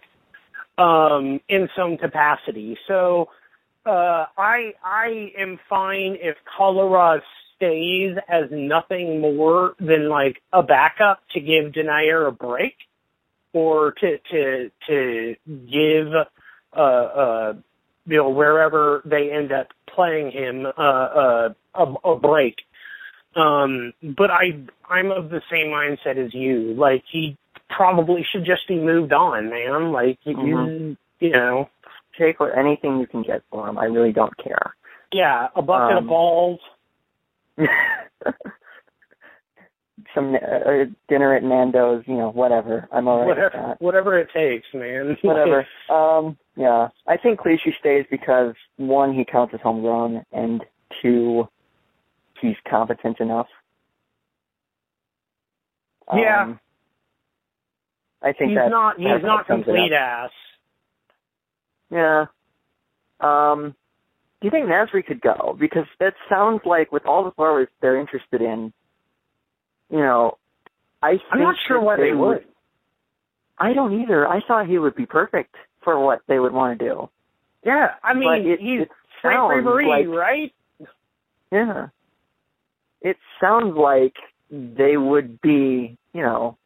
um, 0.83 1.41
in 1.49 1.69
some 1.77 1.97
capacity. 1.97 2.77
So 2.87 3.29
uh, 3.87 4.27
I 4.37 4.75
I 4.83 5.33
am 5.39 5.59
fine 5.69 6.17
if 6.21 6.37
Kolarov 6.59 7.21
stays 7.57 8.17
as 8.29 8.45
nothing 8.51 9.21
more 9.21 9.75
than 9.79 10.09
like 10.09 10.43
a 10.53 10.63
backup 10.63 11.23
to 11.33 11.41
give 11.41 11.73
Denayer 11.73 12.29
a 12.29 12.33
break, 12.33 12.77
or 13.53 13.93
to 13.93 14.19
to 14.31 14.71
to 14.87 15.37
give 15.47 16.13
uh, 16.77 16.81
uh, 16.81 17.55
you 18.07 18.17
know 18.17 18.29
wherever 18.31 19.03
they 19.05 19.31
end 19.31 19.53
up 19.53 19.69
playing 19.87 20.31
him 20.31 20.67
uh, 20.67 20.71
uh, 20.81 21.49
a, 21.75 21.83
a 21.83 22.19
break. 22.19 22.57
Um, 23.37 23.93
but 24.03 24.31
I 24.31 24.59
I'm 24.89 25.11
of 25.11 25.31
the 25.31 25.43
same 25.51 25.69
mindset 25.69 26.17
as 26.25 26.33
you. 26.35 26.75
Like 26.75 27.05
he 27.11 27.37
probably 27.69 28.23
should 28.31 28.45
just 28.45 28.69
be 28.69 28.77
moved 28.79 29.13
on, 29.13 29.51
man. 29.51 29.93
Like 29.93 30.19
you 30.25 30.97
you 31.21 31.31
know, 31.31 31.69
Take 32.19 32.39
what 32.39 32.57
anything 32.57 33.01
you 33.01 33.07
can 33.09 33.23
get 33.23 33.43
for 33.51 33.69
him. 33.69 33.77
I 33.77 33.87
really 33.87 34.13
don't 34.13 34.37
care. 34.37 34.75
yeah, 35.13 35.49
a 35.57 35.63
bucket 35.63 35.97
Um, 35.97 36.05
of 36.05 36.09
balls. 36.09 36.61
Some 40.15 40.35
uh, 40.37 40.85
dinner 41.09 41.35
at 41.35 41.43
Nando's, 41.43 42.05
you 42.07 42.15
know, 42.15 42.31
whatever. 42.31 42.89
I'm 42.93 43.09
alright 43.09 43.27
whatever 43.27 43.77
whatever 43.81 44.19
it 44.19 44.29
takes, 44.33 44.67
man. 44.73 45.17
Whatever. 45.23 45.67
um, 45.91 46.37
yeah. 46.57 46.89
I 47.09 47.17
think 47.17 47.41
Clichy 47.41 47.75
stays 47.81 48.07
because 48.11 48.55
one, 48.77 49.13
he 49.13 49.25
counts 49.25 49.55
as 49.55 49.61
homegrown, 49.61 50.25
and 50.31 50.65
two, 51.03 51.49
he's 52.45 52.57
competent 52.69 53.21
enough. 53.21 53.49
Yeah. 56.15 56.43
Um, 56.43 56.61
I 58.23 58.33
think 58.33 58.51
he's 58.51 58.59
that 58.59 58.71
not 58.71 58.99
he's 58.99 59.23
not 59.23 59.47
complete 59.47 59.93
ass. 59.93 60.31
Yeah. 61.91 62.27
Um, 63.21 63.75
do 64.41 64.47
you 64.47 64.51
think 64.51 64.67
Nasri 64.67 65.05
could 65.05 65.21
go? 65.21 65.57
Because 65.59 65.87
that 66.01 66.15
sounds 66.29 66.61
like 66.65 66.93
with 66.93 67.07
all 67.07 67.25
the 67.25 67.31
forwards 67.33 67.71
they're 67.81 67.99
interested 67.99 68.43
in, 68.43 68.73
you 69.91 69.99
know, 69.99 70.39
I 71.03 71.19
I'm 71.31 71.41
not 71.41 71.57
sure 71.67 71.81
why 71.81 71.97
they 71.97 72.13
would. 72.13 72.45
I 73.59 73.73
don't 73.73 74.03
either. 74.03 74.27
I 74.27 74.41
thought 74.47 74.67
he 74.67 74.79
would 74.79 74.97
be 74.97 75.07
perfect 75.07 75.55
for 75.83 75.99
what 75.99 76.23
they 76.27 76.39
would 76.39 76.53
want 76.53 76.79
to 76.79 76.85
do. 76.85 77.09
Yeah, 77.65 77.95
I 78.03 78.15
mean 78.15 78.47
it, 78.47 78.61
he's 78.61 78.81
it 78.83 78.91
Franck 79.23 79.41
Ribéry, 79.41 79.89
like 79.89 80.09
right? 80.09 80.55
yeah. 81.51 81.89
It 83.05 83.19
sounds 83.41 83.77
like 83.77 84.15
they 84.51 84.97
would 84.97 85.41
be, 85.41 85.97
you 86.13 86.23
know, 86.23 86.57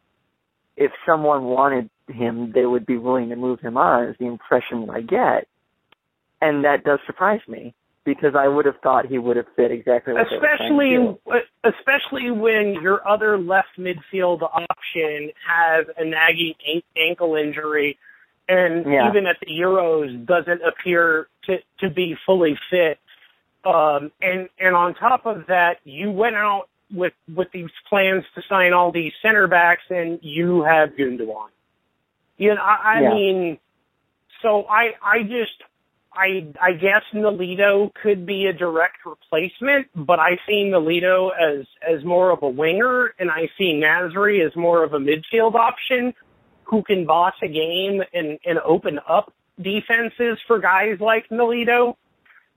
if 0.76 0.92
someone 1.04 1.44
wanted 1.44 1.90
him, 2.06 2.52
they 2.54 2.64
would 2.64 2.86
be 2.86 2.96
willing 2.96 3.28
to 3.30 3.36
move 3.36 3.60
him 3.60 3.76
on. 3.76 4.04
Is 4.04 4.16
the 4.18 4.26
impression 4.26 4.86
that 4.86 4.92
I 4.92 5.00
get, 5.02 5.48
and 6.40 6.64
that 6.64 6.84
does 6.84 7.00
surprise 7.06 7.40
me 7.48 7.74
because 8.04 8.34
I 8.34 8.48
would 8.48 8.64
have 8.64 8.76
thought 8.82 9.06
he 9.06 9.18
would 9.18 9.36
have 9.36 9.46
fit 9.56 9.70
exactly 9.70 10.14
what 10.14 10.28
they 10.30 10.36
were 10.36 10.40
to 10.40 10.54
especially 10.54 11.50
especially 11.64 12.30
when 12.30 12.80
your 12.80 13.06
other 13.06 13.36
left 13.36 13.76
midfield 13.76 14.42
option 14.42 15.30
has 15.46 15.86
a 15.98 16.04
nagging 16.04 16.54
ankle 16.96 17.34
injury 17.34 17.98
and 18.48 18.86
Yeah. 18.86 19.10
even 19.10 19.26
at 19.26 19.36
the 19.40 19.46
Euros 19.52 20.24
doesn't 20.24 20.62
appear 20.62 21.28
to 21.46 21.58
to 21.80 21.90
be 21.90 22.16
fully 22.24 22.58
fit 22.70 22.98
um 23.68 24.10
and 24.22 24.48
and 24.58 24.74
on 24.74 24.94
top 24.94 25.26
of 25.26 25.46
that 25.48 25.78
you 25.84 26.10
went 26.10 26.36
out 26.36 26.68
with 26.92 27.12
with 27.34 27.48
these 27.52 27.70
plans 27.88 28.24
to 28.34 28.42
sign 28.48 28.72
all 28.72 28.90
these 28.92 29.12
center 29.22 29.46
backs 29.46 29.82
and 29.90 30.18
you 30.22 30.62
have 30.62 30.90
Gundogan 30.90 31.48
you 32.36 32.54
know 32.54 32.60
I, 32.62 32.96
I 32.96 33.00
Yeah. 33.02 33.14
mean 33.14 33.58
so 34.42 34.64
I 34.68 34.92
I 35.02 35.22
just 35.22 35.62
I 36.12 36.46
I 36.60 36.72
guess 36.72 37.02
Nolito 37.14 37.92
could 37.94 38.26
be 38.26 38.46
a 38.46 38.52
direct 38.52 39.04
replacement, 39.04 39.88
but 39.94 40.18
I 40.18 40.38
see 40.46 40.64
Nolito 40.64 41.30
as 41.38 41.66
as 41.86 42.04
more 42.04 42.30
of 42.30 42.42
a 42.42 42.48
winger, 42.48 43.14
and 43.18 43.30
I 43.30 43.48
see 43.58 43.74
Nasri 43.74 44.44
as 44.44 44.54
more 44.56 44.82
of 44.82 44.94
a 44.94 44.98
midfield 44.98 45.54
option 45.54 46.14
who 46.64 46.82
can 46.82 47.04
boss 47.06 47.34
a 47.42 47.48
game 47.48 48.02
and 48.12 48.38
and 48.44 48.58
open 48.60 48.98
up 49.08 49.32
defenses 49.60 50.38
for 50.46 50.58
guys 50.58 50.98
like 51.00 51.28
Nolito. 51.28 51.96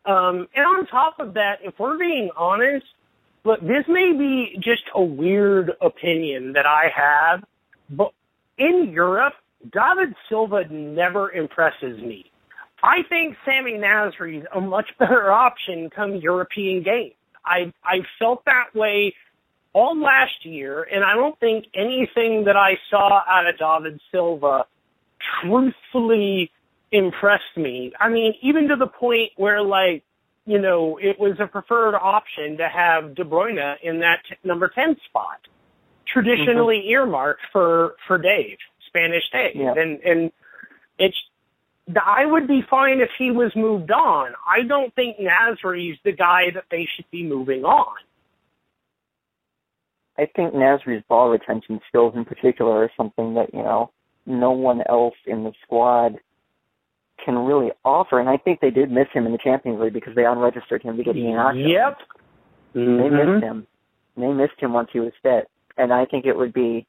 Um, 0.06 0.48
and 0.56 0.66
on 0.66 0.88
top 0.88 1.20
of 1.20 1.36
that, 1.36 1.60
if 1.64 1.78
we're 1.80 1.98
being 1.98 2.32
honest, 2.36 2.86
look, 3.44 3.62
this 3.62 3.86
may 3.88 4.14
be 4.14 4.58
just 4.60 4.84
a 4.96 5.02
weird 5.02 5.72
opinion 5.82 6.54
that 6.54 6.66
I 6.66 6.92
have, 6.96 7.44
but 7.90 8.12
in 8.58 8.92
Europe, 8.92 9.34
David 9.72 10.16
Silva 10.28 10.66
never 10.70 11.32
impresses 11.32 12.02
me. 12.02 12.32
I 12.84 13.04
think 13.04 13.38
Sammy 13.46 13.74
Nasri 13.74 14.40
is 14.42 14.48
a 14.54 14.60
much 14.60 14.90
better 15.00 15.32
option 15.32 15.90
come 15.90 16.16
European 16.16 16.84
game. 16.84 17.12
I 17.46 17.74
I 17.84 18.02
felt 18.20 18.46
that 18.46 18.74
way 18.76 19.16
all 19.74 20.00
last 20.00 20.46
year, 20.46 20.84
and 20.84 21.04
I 21.04 21.16
don't 21.16 21.40
think 21.40 21.66
anything 21.74 22.46
that 22.46 22.58
I 22.58 22.78
saw 22.90 23.22
out 23.28 23.48
of 23.48 23.58
David 23.58 24.00
Silva 24.12 24.66
truthfully 25.42 26.52
impressed 26.92 27.58
me. 27.58 27.94
I 28.00 28.10
mean, 28.10 28.34
even 28.42 28.68
to 28.70 28.76
the 28.76 28.88
point 28.88 29.32
where 29.38 29.62
like, 29.62 30.04
you 30.46 30.60
know, 30.60 30.98
it 31.02 31.20
was 31.20 31.40
a 31.40 31.48
preferred 31.48 31.96
option 31.96 32.58
to 32.58 32.68
have 32.68 33.16
De 33.16 33.24
Bruyne 33.24 33.76
in 33.82 34.00
that 34.00 34.20
t- 34.28 34.36
number 34.44 34.70
10 34.70 34.98
spot, 35.06 35.40
traditionally 36.06 36.80
mm-hmm. 36.80 36.90
earmarked 36.90 37.42
for, 37.52 37.96
for 38.08 38.18
Dave, 38.18 38.58
Spanish 38.88 39.24
Dave. 39.32 39.56
Yeah. 39.56 39.74
And, 39.78 40.00
and 40.02 40.32
it's, 40.98 41.18
I 41.96 42.26
would 42.26 42.48
be 42.48 42.64
fine 42.70 43.00
if 43.00 43.10
he 43.18 43.32
was 43.32 43.52
moved 43.56 43.92
on. 43.92 44.34
I 44.48 44.64
don't 44.64 44.94
think 44.96 45.18
Nasri's 45.18 46.00
the 46.04 46.12
guy 46.12 46.52
that 46.54 46.66
they 46.72 46.88
should 46.96 47.10
be 47.12 47.24
moving 47.24 47.64
on. 47.64 47.96
I 50.18 50.28
think 50.36 50.54
Nasri's 50.54 51.04
ball 51.08 51.30
retention 51.30 51.80
skills 51.88 52.14
in 52.16 52.26
particular 52.26 52.84
are 52.84 52.92
something 52.98 53.36
that, 53.36 53.54
you 53.54 53.62
know, 53.62 53.92
no 54.26 54.52
one 54.52 54.82
else 54.88 55.16
in 55.26 55.44
the 55.44 55.54
squad 55.64 56.20
can 57.24 57.38
really 57.38 57.72
offer. 57.86 58.20
And 58.20 58.30
I 58.30 58.38
think 58.38 58.60
they 58.60 58.72
did 58.72 58.92
miss 58.92 59.08
him 59.14 59.26
in 59.26 59.32
the 59.32 59.38
Champions 59.38 59.80
League 59.80 59.94
because 59.94 60.16
they 60.16 60.26
unregistered 60.26 60.84
him 60.84 60.98
to 60.98 61.04
get 61.04 61.16
Ian 61.16 61.38
Oxlade. 61.38 61.70
Yep. 61.70 62.02
They 62.74 62.80
Mhm. 62.82 63.12
missed 63.34 63.44
him. 63.44 63.68
They 64.18 64.28
missed 64.34 64.60
him 64.60 64.74
once 64.74 64.90
he 64.92 65.00
was 65.00 65.14
fit. 65.22 65.50
And 65.78 65.94
I 65.94 66.06
think 66.06 66.26
it 66.26 66.36
would 66.38 66.54
be, 66.54 66.86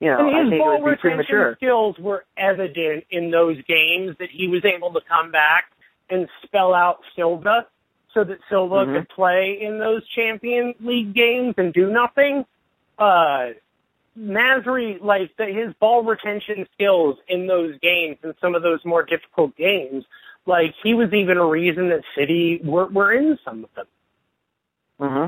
you 0.00 0.10
know, 0.10 0.18
And 0.18 0.28
his 0.36 0.50
think 0.50 0.54
it 0.54 0.58
ball 0.58 0.70
would 0.72 0.78
be 0.78 0.90
retention 0.90 1.10
premature. 1.26 1.54
skills 1.56 1.98
were 1.98 2.24
evident 2.36 3.04
in 3.10 3.30
those 3.30 3.60
games 3.62 4.16
that 4.18 4.30
he 4.30 4.48
was 4.48 4.64
able 4.64 4.92
to 4.92 5.00
come 5.00 5.30
back 5.30 5.72
and 6.10 6.28
spell 6.42 6.74
out 6.74 7.02
Silva 7.16 7.66
so 8.12 8.24
that 8.24 8.38
Silva 8.48 8.84
Mhm. 8.86 8.94
could 8.94 9.08
play 9.08 9.52
in 9.60 9.78
those 9.78 10.06
Champions 10.08 10.74
League 10.80 11.14
games 11.14 11.54
and 11.56 11.72
do 11.72 11.90
nothing. 11.90 12.44
Uh, 12.98 13.50
Nasri, 14.18 15.00
like 15.02 15.34
the, 15.38 15.46
his 15.46 15.72
ball 15.80 16.02
retention 16.04 16.66
skills 16.74 17.16
in 17.28 17.46
those 17.46 17.78
games 17.80 18.18
and 18.22 18.34
some 18.40 18.54
of 18.54 18.62
those 18.62 18.80
more 18.84 19.02
difficult 19.02 19.56
games, 19.56 20.04
like 20.46 20.74
he 20.82 20.92
was 20.94 21.12
even 21.12 21.38
a 21.38 21.46
reason 21.46 21.88
that 21.88 22.02
City 22.16 22.60
were, 22.62 22.86
were 22.88 23.12
in 23.12 23.38
some 23.44 23.64
of 23.64 23.70
them. 23.74 23.86
hmm 24.98 25.26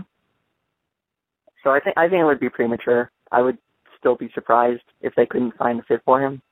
So 1.63 1.71
I 1.71 1.81
think 1.81 1.97
I 1.97 2.09
think 2.09 2.21
it 2.21 2.25
would 2.25 2.41
be 2.41 2.51
premature. 2.51 3.11
I 3.33 3.41
would 3.41 3.59
still 3.99 4.17
be 4.17 4.31
surprised 4.35 4.83
if 5.01 5.15
they 5.15 5.25
couldn't 5.25 5.57
find 5.57 5.81
a 5.81 5.83
fit 5.85 6.03
for 6.05 6.21
him. 6.21 6.43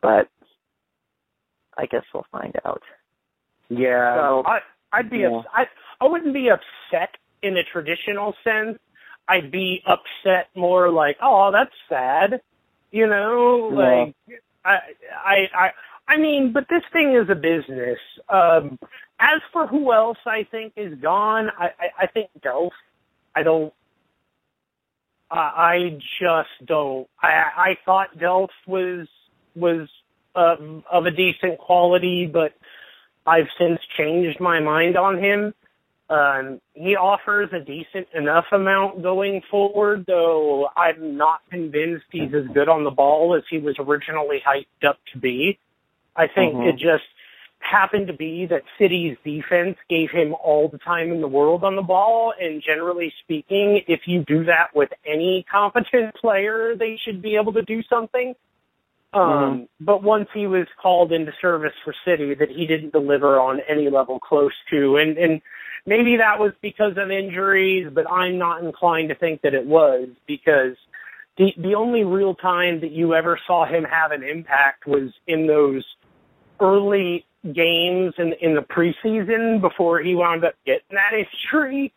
But 0.00 0.28
I 1.76 1.86
guess 1.86 2.04
we'll 2.14 2.26
find 2.30 2.54
out. 2.64 2.82
Yeah, 3.68 4.14
So- 4.16 4.42
I 4.46 4.60
I'd 4.92 5.10
be 5.10 5.18
Yeah. 5.20 5.30
ups- 5.38 5.48
I 5.52 5.66
I 6.00 6.04
wouldn't 6.06 6.34
be 6.34 6.48
upset 6.50 7.16
in 7.42 7.56
a 7.56 7.64
traditional 7.64 8.34
sense. 8.44 8.78
I'd 9.28 9.50
be 9.50 9.82
upset 9.86 10.48
more 10.54 10.90
like, 10.90 11.16
oh, 11.22 11.50
that's 11.52 11.74
sad, 11.88 12.40
you 12.90 13.06
know, 13.06 13.70
Yeah. 13.70 13.76
like 13.76 14.14
I 14.64 14.78
I 15.24 15.36
I 15.54 15.70
I 16.08 16.16
mean, 16.18 16.52
but 16.52 16.66
this 16.68 16.82
thing 16.92 17.14
is 17.14 17.28
a 17.30 17.34
business. 17.34 17.98
Um, 18.28 18.78
as 19.20 19.40
for 19.52 19.66
who 19.66 19.92
else 19.92 20.18
I 20.26 20.44
think 20.50 20.74
is 20.76 20.98
gone, 21.00 21.50
I 21.58 21.66
I, 21.78 21.88
I 22.00 22.06
think 22.06 22.30
Delph. 22.40 22.70
I 23.34 23.42
don't. 23.42 23.72
I 25.30 25.38
I 25.38 25.98
just 26.20 26.66
don't. 26.66 27.08
I 27.22 27.28
I 27.56 27.78
thought 27.84 28.18
Delph 28.18 28.50
was 28.66 29.08
was 29.54 29.88
um, 30.34 30.84
of 30.90 31.06
a 31.06 31.10
decent 31.10 31.58
quality, 31.58 32.26
but 32.26 32.52
I've 33.26 33.48
since 33.58 33.80
changed 33.96 34.40
my 34.40 34.60
mind 34.60 34.96
on 34.96 35.18
him. 35.18 35.54
Um, 36.12 36.60
he 36.74 36.94
offers 36.94 37.48
a 37.54 37.60
decent 37.60 38.06
enough 38.14 38.44
amount 38.52 39.02
going 39.02 39.40
forward, 39.50 40.04
though 40.06 40.68
I'm 40.76 41.16
not 41.16 41.40
convinced 41.48 42.04
he's 42.10 42.34
as 42.34 42.44
good 42.52 42.68
on 42.68 42.84
the 42.84 42.90
ball 42.90 43.34
as 43.34 43.44
he 43.48 43.56
was 43.56 43.76
originally 43.78 44.42
hyped 44.46 44.86
up 44.86 44.98
to 45.14 45.18
be. 45.18 45.58
I 46.14 46.26
think 46.26 46.56
Mhm. 46.56 46.66
it 46.66 46.76
just 46.76 47.06
happened 47.60 48.08
to 48.08 48.12
be 48.12 48.44
that 48.44 48.62
City's 48.76 49.16
defense 49.24 49.78
gave 49.88 50.10
him 50.10 50.34
all 50.34 50.68
the 50.68 50.76
time 50.76 51.12
in 51.12 51.22
the 51.22 51.28
world 51.28 51.64
on 51.64 51.76
the 51.76 51.82
ball, 51.82 52.34
and 52.38 52.60
generally 52.60 53.14
speaking, 53.20 53.82
if 53.86 54.06
you 54.06 54.22
do 54.22 54.44
that 54.44 54.74
with 54.74 54.92
any 55.06 55.44
competent 55.44 56.14
player, 56.16 56.76
they 56.76 56.98
should 56.98 57.22
be 57.22 57.36
able 57.36 57.54
to 57.54 57.62
do 57.62 57.82
something. 57.84 58.34
Um, 59.14 59.68
but 59.80 60.02
once 60.02 60.28
he 60.34 60.46
was 60.46 60.66
called 60.76 61.10
into 61.12 61.32
service 61.40 61.74
for 61.84 61.94
City, 62.04 62.34
that 62.34 62.50
he 62.50 62.66
didn't 62.66 62.92
deliver 62.92 63.40
on 63.40 63.60
any 63.60 63.88
level 63.88 64.18
close 64.18 64.54
to, 64.70 64.96
and 64.98 65.16
and 65.16 65.40
maybe 65.86 66.16
that 66.16 66.38
was 66.38 66.52
because 66.60 66.96
of 66.96 67.10
injuries, 67.10 67.88
but 67.92 68.10
I'm 68.10 68.38
not 68.38 68.62
inclined 68.62 69.08
to 69.10 69.14
think 69.14 69.42
that 69.42 69.54
it 69.54 69.66
was 69.66 70.08
because 70.26 70.76
the 71.36 71.52
the 71.56 71.74
only 71.74 72.04
real 72.04 72.34
time 72.34 72.80
that 72.80 72.92
you 72.92 73.14
ever 73.14 73.38
saw 73.46 73.64
him 73.64 73.84
have 73.84 74.12
an 74.12 74.22
impact 74.22 74.86
was 74.86 75.10
in 75.26 75.46
those 75.46 75.84
early 76.60 77.24
games 77.52 78.14
in 78.18 78.34
in 78.34 78.54
the 78.54 78.62
preseason 78.62 79.60
before 79.60 80.00
he 80.00 80.14
wound 80.14 80.44
up 80.44 80.54
getting 80.64 80.82
that 80.92 81.12
injury, 81.14 81.92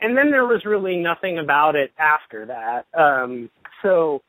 and 0.00 0.16
then 0.16 0.30
there 0.30 0.46
was 0.46 0.64
really 0.64 0.96
nothing 0.96 1.38
about 1.38 1.76
it 1.76 1.92
after 1.98 2.46
that. 2.46 2.86
Um, 2.98 3.50
so 3.82 4.22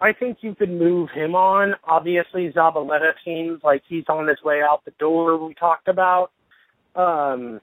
I 0.00 0.12
think 0.12 0.38
you 0.42 0.54
could 0.54 0.70
move 0.70 1.10
him 1.10 1.34
on. 1.34 1.74
Obviously, 1.84 2.52
Zabaleta 2.52 3.12
seems 3.24 3.62
like 3.62 3.82
he's 3.88 4.04
on 4.08 4.28
his 4.28 4.42
way 4.42 4.60
out 4.62 4.84
the 4.84 4.92
door. 4.98 5.36
We 5.36 5.54
talked 5.54 5.88
about. 5.88 6.30
Um, 6.94 7.60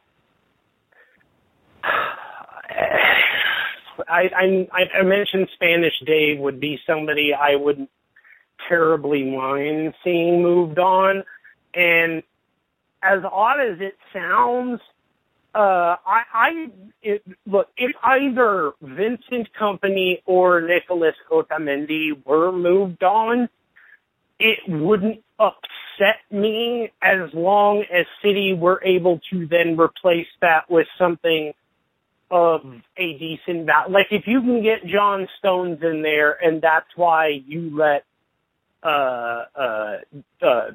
I, 4.10 4.68
I 4.74 5.00
I 5.00 5.04
mentioned 5.04 5.50
Spanish 5.54 5.94
Dave 6.06 6.40
would 6.40 6.60
be 6.60 6.80
somebody 6.86 7.34
I 7.34 7.56
wouldn't 7.56 7.90
terribly 8.68 9.24
mind 9.24 9.94
seeing 10.04 10.42
moved 10.42 10.80
on, 10.80 11.24
and 11.74 12.24
as 13.02 13.24
odd 13.24 13.60
as 13.62 13.80
it 13.80 13.98
sounds, 14.12 14.82
uh, 15.56 15.96
I, 16.06 16.24
I 16.34 16.68
it, 17.02 17.24
look 17.46 17.70
if 17.78 17.92
either 18.04 18.74
Vincent 18.82 19.50
Kompany 19.60 20.22
or 20.26 20.62
Nicholas 20.62 21.16
Otamendi 21.32 22.26
were 22.26 22.52
moved 22.52 23.04
on, 23.04 23.50
it 24.40 24.60
wouldn't 24.68 25.24
upset 25.40 26.20
me 26.32 26.92
as 27.02 27.34
long 27.34 27.84
as 27.92 28.06
City 28.24 28.54
were 28.54 28.82
able 28.84 29.20
to 29.32 29.48
then 29.48 29.80
replace 29.80 30.28
that 30.42 30.70
with 30.70 30.88
something 30.98 31.54
of 32.32 32.62
a 32.98 33.18
decent 33.18 33.66
value. 33.66 33.94
Like 33.94 34.08
if 34.12 34.28
you 34.28 34.42
can 34.42 34.62
get 34.62 34.86
John 34.86 35.28
Stones 35.40 35.80
in 35.82 36.02
there, 36.02 36.32
and 36.32 36.62
that's 36.62 36.90
why 36.96 37.42
you 37.46 37.76
let 37.78 38.04
uh 38.84 39.46
uh 39.56 39.98
uh 40.42 40.72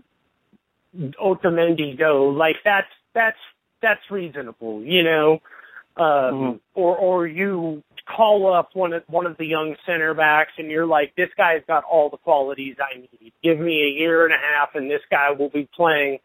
Otamendi 0.96 1.98
go, 1.98 2.28
like 2.28 2.56
that's 2.64 2.88
that's 3.14 3.38
that's 3.80 4.10
reasonable, 4.10 4.82
you 4.82 5.02
know. 5.02 5.40
Um, 5.96 6.04
mm-hmm. 6.04 6.56
or 6.74 6.96
or 6.96 7.26
you 7.26 7.84
call 8.04 8.52
up 8.52 8.70
one 8.74 8.92
of 8.92 9.04
one 9.06 9.26
of 9.26 9.36
the 9.36 9.46
young 9.46 9.76
center 9.86 10.12
backs 10.12 10.52
and 10.58 10.70
you're 10.70 10.86
like, 10.86 11.14
this 11.16 11.30
guy's 11.36 11.62
got 11.66 11.84
all 11.84 12.10
the 12.10 12.16
qualities 12.16 12.76
I 12.80 12.98
need. 12.98 13.32
Give 13.42 13.58
me 13.58 13.82
a 13.82 13.98
year 13.98 14.24
and 14.24 14.34
a 14.34 14.38
half, 14.38 14.74
and 14.74 14.90
this 14.90 15.02
guy 15.10 15.30
will 15.30 15.50
be 15.50 15.68
playing 15.74 16.18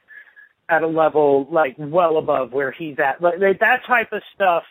at 0.68 0.84
a 0.84 0.88
level 0.88 1.47
like 1.51 1.76
well 1.77 2.18
above 2.18 2.51
where 2.51 2.72
he's 2.72 2.97
at. 2.99 3.22
Like 3.22 3.60
that 3.60 3.81
type 3.88 4.11
of 4.11 4.22
stuff 4.34 4.64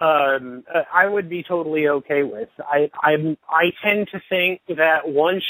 um, 0.00 0.64
I 0.92 1.06
would 1.06 1.28
be 1.28 1.42
totally 1.42 1.88
okay 1.88 2.22
with. 2.22 2.50
I 2.58 2.90
I'm 3.02 3.38
I 3.48 3.72
tend 3.82 4.08
to 4.12 4.20
think 4.28 4.60
that 4.68 5.08
once 5.08 5.44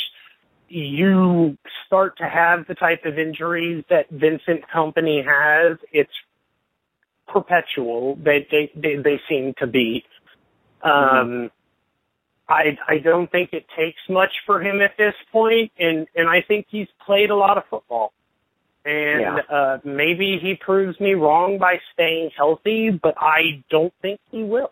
you 0.68 1.56
start 1.86 2.18
to 2.18 2.28
have 2.28 2.66
the 2.66 2.74
type 2.74 3.04
of 3.04 3.18
injuries 3.18 3.84
that 3.90 4.08
Vincent 4.10 4.62
Kompany 4.72 5.24
has, 5.24 5.78
it's 5.92 6.12
perpetual. 7.26 8.16
They 8.16 8.46
they 8.50 8.70
they, 8.74 8.96
they 8.96 9.20
seem 9.28 9.54
to 9.58 9.66
be. 9.66 10.04
Um, 10.82 10.92
mm-hmm. 10.92 11.46
I 12.48 12.78
I 12.86 12.98
don't 12.98 13.30
think 13.30 13.52
it 13.52 13.66
takes 13.76 14.00
much 14.08 14.32
for 14.46 14.62
him 14.62 14.80
at 14.80 14.96
this 14.96 15.14
point, 15.32 15.72
and 15.78 16.06
and 16.14 16.28
I 16.28 16.42
think 16.42 16.66
he's 16.68 16.88
played 17.04 17.30
a 17.30 17.36
lot 17.36 17.58
of 17.58 17.64
football 17.68 18.12
and 18.86 19.20
yeah. 19.20 19.38
uh, 19.50 19.78
maybe 19.84 20.38
he 20.40 20.54
proves 20.54 20.98
me 21.00 21.14
wrong 21.14 21.58
by 21.58 21.80
staying 21.92 22.30
healthy, 22.36 22.90
but 22.90 23.14
I 23.18 23.64
don't 23.68 23.92
think 24.00 24.20
he 24.30 24.44
will. 24.44 24.70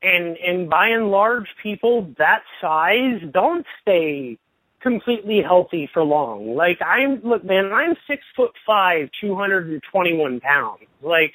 And 0.00 0.36
and 0.36 0.70
by 0.70 0.88
and 0.88 1.10
large, 1.10 1.48
people 1.62 2.12
that 2.18 2.42
size 2.60 3.20
don't 3.32 3.66
stay 3.80 4.38
completely 4.80 5.42
healthy 5.42 5.90
for 5.92 6.02
long. 6.04 6.54
Like 6.54 6.80
I'm, 6.80 7.20
look, 7.22 7.44
man, 7.44 7.72
I'm 7.72 7.96
six 8.06 8.22
foot 8.36 8.52
five, 8.64 9.10
two 9.20 9.34
hundred 9.34 9.68
and 9.68 9.82
twenty 9.90 10.14
one 10.16 10.40
pounds. 10.40 10.86
Like, 11.02 11.32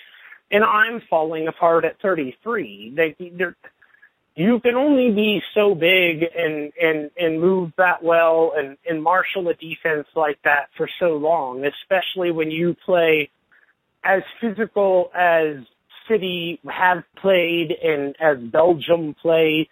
and 0.49 0.63
I'm 0.63 1.01
falling 1.09 1.47
apart 1.47 1.84
at 1.84 1.99
thirty 2.01 2.38
three. 2.41 2.93
They, 2.95 3.15
they're 3.34 3.55
you 4.38 4.59
can 4.59 4.76
only 4.76 5.09
be 5.09 5.41
so 5.55 5.73
big 5.73 6.23
and 6.38 6.72
and 6.80 7.09
and 7.18 7.41
move 7.41 7.72
that 7.77 8.03
well 8.03 8.53
and 8.55 8.77
and 8.88 9.01
marshal 9.01 9.49
a 9.49 9.55
defense 9.55 10.07
like 10.15 10.38
that 10.43 10.69
for 10.77 10.88
so 10.99 11.18
long, 11.18 11.65
especially 11.65 12.30
when 12.30 12.51
you 12.51 12.76
play 12.85 13.31
as 14.03 14.22
physical 14.39 15.09
as 15.15 15.55
City 16.07 16.59
have 16.69 17.03
played 17.15 17.72
and 17.72 18.15
as 18.19 18.38
Belgium 18.38 19.15
play 19.15 19.69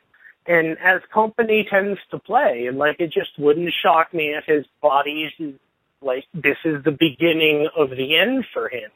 and 0.47 0.79
as 0.79 1.01
Kompany 1.13 1.69
tends 1.69 1.99
to 2.09 2.17
play. 2.17 2.65
And 2.65 2.79
like 2.79 2.99
it 2.99 3.11
just 3.11 3.37
wouldn't 3.37 3.71
shock 3.83 4.15
me 4.15 4.33
if 4.33 4.45
his 4.45 4.65
body 4.81 5.31
is 5.37 5.53
like 6.01 6.25
this 6.33 6.57
is 6.65 6.83
the 6.83 6.91
beginning 6.91 7.69
of 7.77 7.91
the 7.91 8.17
end 8.17 8.45
for 8.51 8.67
him. 8.67 8.89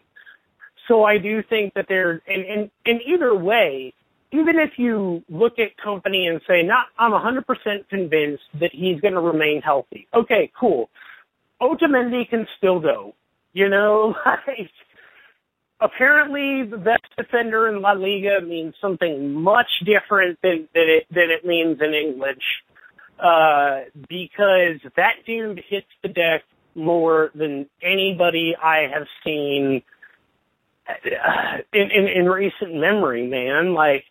So 0.87 1.03
I 1.03 1.19
do 1.19 1.43
think 1.43 1.75
that 1.75 1.87
there 1.87 2.23
and 2.27 2.43
and, 2.43 2.71
and 2.87 3.01
either 3.05 3.35
way, 3.35 3.93
even 4.31 4.59
if 4.59 4.77
you 4.77 5.23
look 5.29 5.57
at 5.57 5.77
Kompany 5.83 6.29
and 6.29 6.39
say, 6.47 6.61
not, 6.61 6.87
I'm 6.97 7.11
100% 7.11 7.43
convinced 7.89 8.43
that 8.59 8.71
he's 8.71 9.01
going 9.01 9.15
to 9.15 9.21
remain 9.21 9.61
healthy. 9.61 10.07
Okay, 10.13 10.51
cool. 10.59 10.89
Otamendi 11.61 12.29
can 12.29 12.47
still 12.57 12.79
go. 12.79 13.15
You 13.53 13.69
know, 13.69 14.15
like, 14.25 14.69
apparently 15.79 16.63
the 16.63 16.77
best 16.77 17.05
defender 17.17 17.67
in 17.67 17.81
La 17.81 17.93
Liga 17.93 18.41
means 18.41 18.75
something 18.79 19.33
much 19.33 19.69
different 19.83 20.39
than, 20.43 20.67
than 20.73 20.89
it, 20.89 21.07
than 21.09 21.31
it 21.31 21.45
means 21.45 21.79
in 21.81 21.93
English. 21.93 22.63
Uh, 23.19 23.81
because 24.07 24.79
that 24.95 25.15
dude 25.25 25.61
hits 25.67 25.87
the 26.03 26.07
deck 26.07 26.43
more 26.75 27.31
than 27.35 27.67
anybody 27.81 28.55
I 28.55 28.87
have 28.93 29.07
seen 29.25 29.81
uh, 30.87 31.57
in, 31.73 31.91
in, 31.91 32.07
in 32.07 32.25
recent 32.27 32.75
memory, 32.75 33.27
man. 33.27 33.73
Like, 33.73 34.05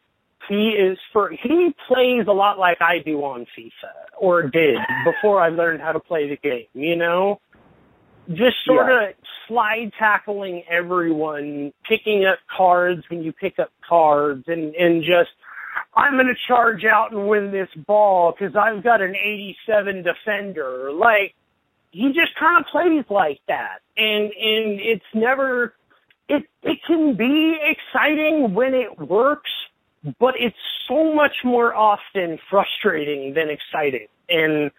he 0.48 0.70
is 0.70 0.98
for 1.12 1.30
he 1.30 1.74
plays 1.86 2.26
a 2.26 2.32
lot 2.32 2.58
like 2.58 2.80
I 2.80 2.98
do 2.98 3.18
on 3.20 3.46
FIFA 3.56 3.92
or 4.18 4.42
did 4.44 4.78
before 5.04 5.40
I 5.40 5.48
learned 5.50 5.80
how 5.80 5.92
to 5.92 6.00
play 6.00 6.28
the 6.28 6.36
game, 6.36 6.66
you 6.74 6.96
know? 6.96 7.40
Just 8.28 8.56
sort 8.64 8.88
yeah. 8.88 9.08
of 9.08 9.14
slide 9.46 9.92
tackling 9.98 10.62
everyone, 10.68 11.72
picking 11.86 12.24
up 12.24 12.38
cards 12.54 13.02
when 13.08 13.22
you 13.22 13.32
pick 13.32 13.58
up 13.58 13.70
cards 13.86 14.44
and 14.48 14.74
and 14.74 15.02
just 15.02 15.30
I'm 15.94 16.14
going 16.14 16.26
to 16.26 16.34
charge 16.46 16.84
out 16.84 17.12
and 17.12 17.28
win 17.28 17.50
this 17.50 17.70
ball 17.86 18.32
cuz 18.32 18.56
I've 18.56 18.82
got 18.82 19.00
an 19.02 19.14
87 19.16 20.02
defender. 20.02 20.92
Like 20.92 21.34
he 21.90 22.12
just 22.12 22.34
kind 22.36 22.58
of 22.58 22.66
plays 22.70 23.04
like 23.10 23.40
that. 23.48 23.80
And 23.96 24.24
and 24.24 24.80
it's 24.80 25.04
never 25.14 25.74
it 26.28 26.44
it 26.62 26.82
can 26.86 27.14
be 27.14 27.58
exciting 27.62 28.54
when 28.54 28.74
it 28.74 28.98
works 28.98 29.50
but 30.18 30.34
it's 30.38 30.56
so 30.86 31.14
much 31.14 31.44
more 31.44 31.74
often 31.74 32.38
frustrating 32.48 33.34
than 33.34 33.50
exciting. 33.50 34.06
And 34.28 34.70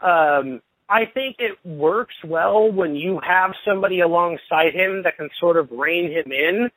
um, 0.00 0.62
I 0.88 1.04
think 1.06 1.36
it 1.38 1.58
works 1.64 2.14
well 2.24 2.70
when 2.70 2.94
you 2.96 3.20
have 3.20 3.54
somebody 3.64 4.00
alongside 4.00 4.74
him 4.74 5.02
that 5.02 5.16
can 5.16 5.30
sort 5.38 5.56
of 5.56 5.70
rein 5.70 6.10
him 6.10 6.32
in. 6.32 6.70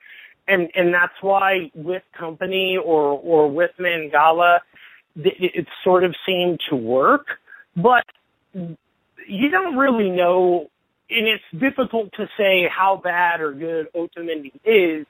And, 0.48 0.70
and 0.76 0.94
that's 0.94 1.14
why 1.22 1.72
with 1.76 2.04
Kompany 2.20 2.76
or, 2.78 3.20
or 3.20 3.52
with 3.52 3.72
Mangala, 3.80 4.60
it, 5.16 5.36
it 5.56 5.68
sort 5.84 6.04
of 6.04 6.16
seemed 6.26 6.60
to 6.70 6.76
work. 6.76 7.28
But 7.76 8.06
you 8.54 9.50
don't 9.50 9.78
really 9.78 10.10
know, 10.10 10.70
and 11.10 11.28
it's 11.28 11.44
difficult 11.56 12.12
to 12.14 12.28
say 12.36 12.68
how 12.68 12.98
bad 12.98 13.42
or 13.42 13.54
good 13.54 13.88
Otamendi 13.94 14.52
is 14.66 15.06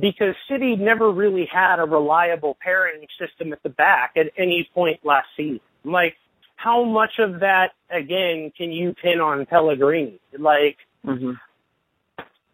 because 0.00 0.34
City 0.48 0.76
never 0.76 1.10
really 1.10 1.46
had 1.46 1.78
a 1.78 1.84
reliable 1.84 2.56
pairing 2.60 3.06
system 3.18 3.52
at 3.52 3.62
the 3.62 3.68
back 3.68 4.12
at 4.16 4.32
any 4.36 4.68
point 4.74 5.00
last 5.04 5.28
season. 5.36 5.60
Like, 5.84 6.16
how 6.56 6.84
much 6.84 7.18
of 7.18 7.40
that 7.40 7.72
again 7.90 8.52
can 8.56 8.72
you 8.72 8.94
pin 8.94 9.20
on 9.20 9.46
Pellegrini? 9.46 10.20
Like, 10.36 10.76
mm-hmm. 11.04 11.32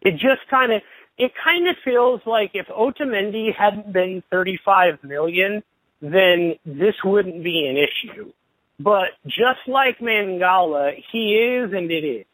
it 0.01 0.11
just 0.13 0.47
kind 0.49 0.71
of 0.71 0.81
it 1.17 1.31
kind 1.43 1.67
of 1.67 1.75
feels 1.83 2.21
like 2.25 2.51
if 2.53 2.67
Otamendi 2.67 3.53
hadn't 3.55 3.91
been 3.91 4.21
35 4.31 5.03
million, 5.03 5.63
then 6.01 6.55
this 6.65 6.95
wouldn't 7.03 7.43
be 7.43 7.67
an 7.67 7.77
issue. 7.77 8.31
But 8.79 9.11
just 9.25 9.67
like 9.67 9.99
Mangala, 9.99 11.01
he 11.11 11.35
is 11.35 11.71
and 11.71 11.89
it 11.89 12.03
is. 12.03 12.25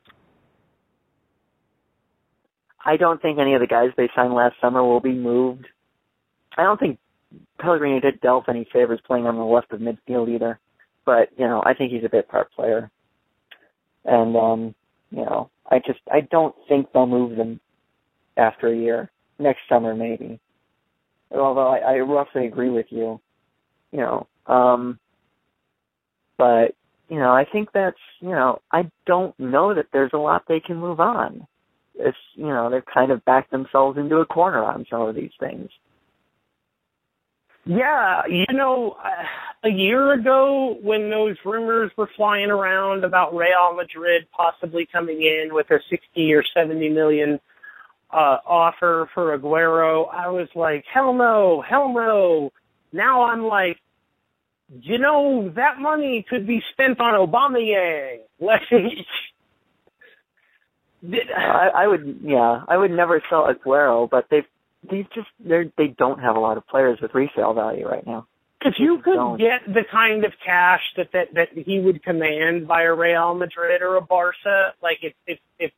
I 2.85 2.97
don't 2.97 3.21
think 3.21 3.39
any 3.39 3.53
of 3.53 3.61
the 3.61 3.67
guys 3.67 3.91
they 3.95 4.09
signed 4.15 4.33
last 4.33 4.55
summer 4.59 4.83
will 4.83 4.99
be 4.99 5.13
moved. 5.13 5.67
I 6.57 6.63
don't 6.63 6.79
think 6.79 6.99
Pellegrini 7.59 7.99
did 7.99 8.21
Delph 8.21 8.49
any 8.49 8.67
favors 8.73 8.99
playing 9.05 9.27
on 9.27 9.37
the 9.37 9.43
left 9.43 9.71
of 9.71 9.79
midfield 9.79 10.29
either. 10.29 10.59
But, 11.05 11.29
you 11.37 11.47
know, 11.47 11.63
I 11.65 11.73
think 11.73 11.91
he's 11.91 12.03
a 12.03 12.09
bit 12.09 12.27
part 12.27 12.51
player. 12.51 12.91
And 14.05 14.35
um, 14.35 14.75
you 15.11 15.23
know, 15.23 15.49
I 15.69 15.79
just 15.79 15.99
I 16.11 16.21
don't 16.21 16.55
think 16.67 16.91
they'll 16.91 17.05
move 17.05 17.37
them 17.37 17.59
after 18.37 18.67
a 18.67 18.75
year. 18.75 19.11
Next 19.37 19.61
summer 19.69 19.95
maybe. 19.95 20.39
Although 21.31 21.67
I, 21.67 21.77
I 21.77 21.99
roughly 21.99 22.45
agree 22.47 22.69
with 22.69 22.87
you. 22.89 23.19
You 23.91 23.99
know. 23.99 24.27
Um 24.47 24.99
but 26.37 26.73
you 27.09 27.19
know, 27.19 27.31
I 27.31 27.45
think 27.45 27.69
that's 27.73 27.99
you 28.21 28.29
know, 28.29 28.61
I 28.71 28.89
don't 29.05 29.37
know 29.39 29.75
that 29.75 29.87
there's 29.93 30.13
a 30.13 30.17
lot 30.17 30.43
they 30.47 30.59
can 30.59 30.77
move 30.77 30.99
on 30.99 31.45
it's 31.95 32.17
you 32.35 32.47
know 32.47 32.69
they've 32.69 32.85
kind 32.85 33.11
of 33.11 33.23
backed 33.25 33.51
themselves 33.51 33.97
into 33.97 34.17
a 34.17 34.25
corner 34.25 34.63
on 34.63 34.85
some 34.89 35.01
of 35.01 35.15
these 35.15 35.31
things. 35.39 35.69
Yeah, 37.63 38.25
you 38.27 38.47
know, 38.51 38.97
a 39.63 39.69
year 39.69 40.13
ago 40.13 40.79
when 40.81 41.11
those 41.11 41.37
rumors 41.45 41.91
were 41.95 42.09
flying 42.15 42.49
around 42.49 43.03
about 43.03 43.35
Real 43.35 43.75
Madrid 43.75 44.27
possibly 44.35 44.87
coming 44.91 45.21
in 45.21 45.49
with 45.53 45.69
a 45.69 45.79
60 45.89 46.33
or 46.33 46.43
70 46.55 46.89
million 46.89 47.39
uh 48.09 48.37
offer 48.45 49.07
for 49.13 49.37
Aguero, 49.37 50.11
I 50.11 50.29
was 50.29 50.49
like, 50.55 50.85
hell 50.91 51.13
no, 51.13 51.61
hell 51.61 51.93
no. 51.93 52.51
Now 52.91 53.23
I'm 53.25 53.43
like, 53.43 53.77
you 54.81 54.97
know, 54.97 55.49
that 55.55 55.79
money 55.79 56.25
could 56.27 56.47
be 56.47 56.63
spent 56.71 56.99
on 56.99 57.13
Aubameyang. 57.27 58.19
Like, 58.43 58.63
I, 61.03 61.69
I 61.75 61.87
would, 61.87 62.19
yeah, 62.23 62.63
I 62.67 62.77
would 62.77 62.91
never 62.91 63.21
sell 63.29 63.47
Aguero, 63.47 64.09
but 64.09 64.25
they've 64.29 64.45
these 64.89 65.05
just 65.13 65.27
they 65.39 65.71
they 65.77 65.87
don't 65.87 66.19
have 66.19 66.35
a 66.35 66.39
lot 66.39 66.57
of 66.57 66.67
players 66.67 66.99
with 67.01 67.13
resale 67.13 67.53
value 67.53 67.87
right 67.87 68.05
now. 68.05 68.25
if 68.61 68.75
you 68.79 68.99
could 69.03 69.15
Don't. 69.15 69.37
get 69.37 69.61
the 69.67 69.83
kind 69.91 70.25
of 70.25 70.31
cash 70.43 70.81
that, 70.97 71.11
that 71.13 71.33
that 71.33 71.49
he 71.53 71.79
would 71.79 72.03
command 72.03 72.67
by 72.67 72.83
a 72.83 72.93
Real 72.93 73.35
Madrid 73.35 73.81
or 73.81 73.97
a 73.97 74.01
Barca, 74.01 74.73
like 74.81 74.99
if 75.03 75.13
if 75.27 75.39
if 75.59 75.71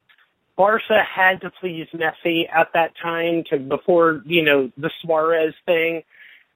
Barca 0.56 1.04
had 1.04 1.41
to 1.41 1.52
please 1.60 1.88
Messi 1.94 2.44
at 2.54 2.70
that 2.74 2.91
time 3.02 3.44
to 3.50 3.60
before 3.60 4.22
you 4.26 4.44
know 4.44 4.72
the 4.78 4.91
Suarez 5.02 5.54
thing, 5.66 6.04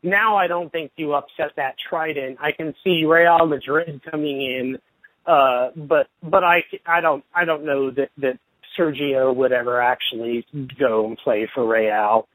now 0.04 0.38
I 0.38 0.48
don't 0.48 0.72
think 0.72 0.92
you 0.96 1.14
upset 1.14 1.52
that 1.58 1.76
trident. 1.90 2.38
I 2.42 2.52
can 2.52 2.74
see 2.84 3.04
Real 3.06 3.46
Madrid 3.46 4.02
coming 4.10 4.42
in, 4.42 4.78
uh, 5.26 5.72
but 5.76 6.08
but 6.24 6.44
I 6.44 6.64
I 6.86 7.02
don't 7.02 7.26
I 7.36 7.44
don't 7.44 7.66
know 7.66 7.92
that 7.92 8.10
that 8.20 8.40
Sergio 8.78 9.36
would 9.36 9.52
ever 9.52 9.82
actually 9.82 10.46
go 10.78 11.08
and 11.08 11.18
play 11.18 11.50
for 11.54 11.68
Real. 11.68 12.28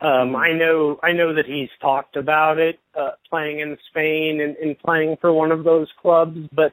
Um, 0.00 0.34
I 0.34 0.52
know, 0.52 0.98
I 1.02 1.12
know 1.12 1.34
that 1.34 1.46
he's 1.46 1.68
talked 1.80 2.16
about 2.16 2.58
it, 2.58 2.80
uh, 2.98 3.10
playing 3.30 3.60
in 3.60 3.78
Spain 3.88 4.40
and, 4.40 4.56
and 4.56 4.78
playing 4.78 5.16
for 5.20 5.32
one 5.32 5.52
of 5.52 5.62
those 5.62 5.88
clubs, 6.00 6.48
but 6.52 6.72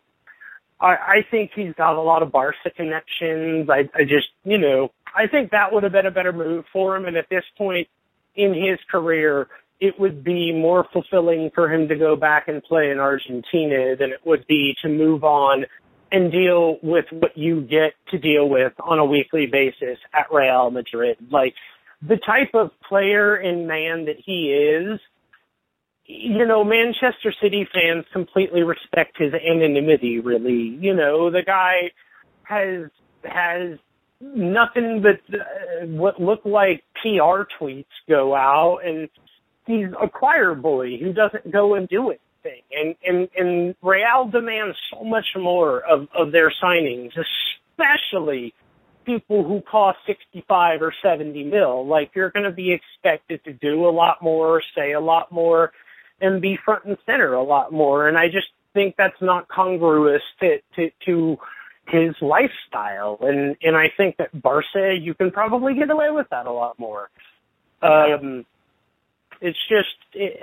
I, 0.79 0.95
I 0.95 1.25
think 1.29 1.51
he's 1.53 1.73
got 1.73 1.95
a 1.95 2.01
lot 2.01 2.23
of 2.23 2.31
Barca 2.31 2.71
connections. 2.75 3.69
I, 3.69 3.89
I 3.93 4.03
just, 4.03 4.29
you 4.43 4.57
know, 4.57 4.91
I 5.15 5.27
think 5.27 5.51
that 5.51 5.71
would 5.71 5.83
have 5.83 5.91
been 5.91 6.05
a 6.05 6.11
better 6.11 6.33
move 6.33 6.65
for 6.71 6.95
him. 6.95 7.05
And 7.05 7.17
at 7.17 7.29
this 7.29 7.43
point 7.57 7.87
in 8.35 8.53
his 8.53 8.79
career, 8.89 9.47
it 9.79 9.99
would 9.99 10.23
be 10.23 10.51
more 10.51 10.87
fulfilling 10.91 11.51
for 11.53 11.71
him 11.71 11.87
to 11.87 11.95
go 11.95 12.15
back 12.15 12.47
and 12.47 12.63
play 12.63 12.91
in 12.91 12.99
Argentina 12.99 13.95
than 13.95 14.11
it 14.11 14.25
would 14.25 14.45
be 14.47 14.75
to 14.81 14.89
move 14.89 15.23
on 15.23 15.65
and 16.11 16.31
deal 16.31 16.77
with 16.81 17.06
what 17.11 17.38
you 17.38 17.61
get 17.61 17.94
to 18.11 18.18
deal 18.18 18.48
with 18.48 18.73
on 18.80 18.99
a 18.99 19.06
weekly 19.06 19.45
basis 19.45 19.98
at 20.14 20.31
Real 20.31 20.72
Madrid. 20.72 21.18
Like 21.30 21.53
the 22.02 22.18
type 22.18 22.52
of 22.53 22.72
player 22.88 23.36
and 23.36 23.68
man 23.68 24.06
that 24.06 24.18
he 24.18 24.52
is, 24.52 24.99
you 26.06 26.45
know, 26.45 26.64
Manchester 26.64 27.34
City 27.41 27.68
fans 27.72 28.06
completely 28.11 28.64
respect 28.64 29.18
his 29.18 29.34
anonymity, 29.34 30.19
really. 30.19 30.77
You 30.80 30.95
know, 30.95 31.30
the 31.30 31.44
guy 31.44 31.91
has, 32.44 32.90
has 33.23 33.77
nothing 34.19 35.02
but 35.02 35.19
uh, 35.34 35.86
what 35.86 36.19
look 36.19 36.41
like 36.45 36.84
PR 37.02 37.44
tweets 37.60 37.86
go 38.07 38.36
out 38.36 38.80
and 38.86 39.10
he's 39.65 39.88
a 40.02 40.10
choir 40.10 40.56
boy 40.56 40.98
who 40.98 41.14
doesn't 41.14 41.52
go 41.52 41.76
and 41.76 41.88
do 41.88 42.10
anything. 42.44 42.64
And, 42.72 42.95
and, 43.06 43.30
and 43.38 43.76
Real 43.82 44.28
demands 44.28 44.78
so 44.91 45.03
much 45.03 45.36
more 45.36 45.82
of, 45.82 46.07
of 46.14 46.32
their 46.32 46.52
signings, 46.52 47.11
especially 47.78 48.53
people 49.06 49.44
who 49.44 49.61
cost 49.61 49.98
65 50.06 50.82
or 50.82 50.94
70 51.02 51.44
mil. 51.45 51.88
Like 51.88 52.11
you're 52.14 52.30
going 52.30 52.45
to 52.45 52.52
be 52.52 52.72
expected 52.72 53.44
to 53.45 53.53
do 53.53 53.88
a 53.88 53.91
lot 53.91 54.22
more, 54.22 54.61
say 54.76 54.91
a 54.94 54.99
lot 54.99 55.32
more, 55.32 55.72
and 56.22 56.41
be 56.41 56.57
front 56.64 56.86
and 56.86 56.98
center 57.06 57.34
a 57.34 57.44
lot 57.44 57.72
more. 57.72 58.07
And 58.07 58.18
I 58.18 58.28
just 58.28 58.48
think 58.74 58.95
that's 58.98 59.22
not 59.22 59.48
congruous 59.48 60.22
to, 60.41 60.60
to, 60.76 60.91
to 61.06 61.38
his 61.88 62.16
lifestyle. 62.22 63.18
And, 63.22 63.56
and 63.64 63.76
I 63.76 63.91
think 63.95 64.18
that 64.18 64.40
Barca, 64.40 64.95
you 64.95 65.14
can 65.14 65.32
probably 65.32 65.74
get 65.74 65.90
away 65.90 66.11
with 66.11 66.30
that 66.30 66.45
a 66.45 66.52
lot 66.52 66.78
more. 66.78 67.10
Um, 67.82 68.45
it's 69.41 69.57
just, 69.70 69.95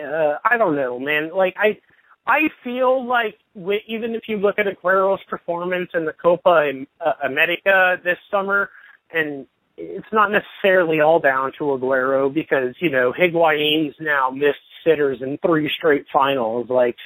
uh, 0.02 0.38
I 0.44 0.56
don't 0.56 0.74
know, 0.74 0.98
man. 0.98 1.30
Like 1.34 1.54
I, 1.58 1.78
I 2.26 2.50
feel 2.64 3.04
like 3.06 3.38
wi- 3.54 3.84
even 3.86 4.14
if 4.14 4.28
you 4.28 4.38
look 4.38 4.58
at 4.58 4.66
Aguero's 4.66 5.22
performance 5.24 5.90
in 5.94 6.04
the 6.04 6.12
Copa 6.12 6.84
uh, 7.00 7.12
America 7.22 8.00
this 8.02 8.18
summer, 8.30 8.70
and 9.12 9.46
it's 9.76 10.12
not 10.12 10.32
necessarily 10.32 11.00
all 11.00 11.20
down 11.20 11.52
to 11.58 11.64
Aguero 11.64 12.32
because 12.32 12.74
you 12.80 12.90
know 12.90 13.12
Higuain's 13.12 13.94
now 14.00 14.30
missed 14.30 14.58
sitters 14.84 15.22
in 15.22 15.38
three 15.38 15.68
straight 15.68 16.06
finals. 16.12 16.68
Like, 16.68 16.96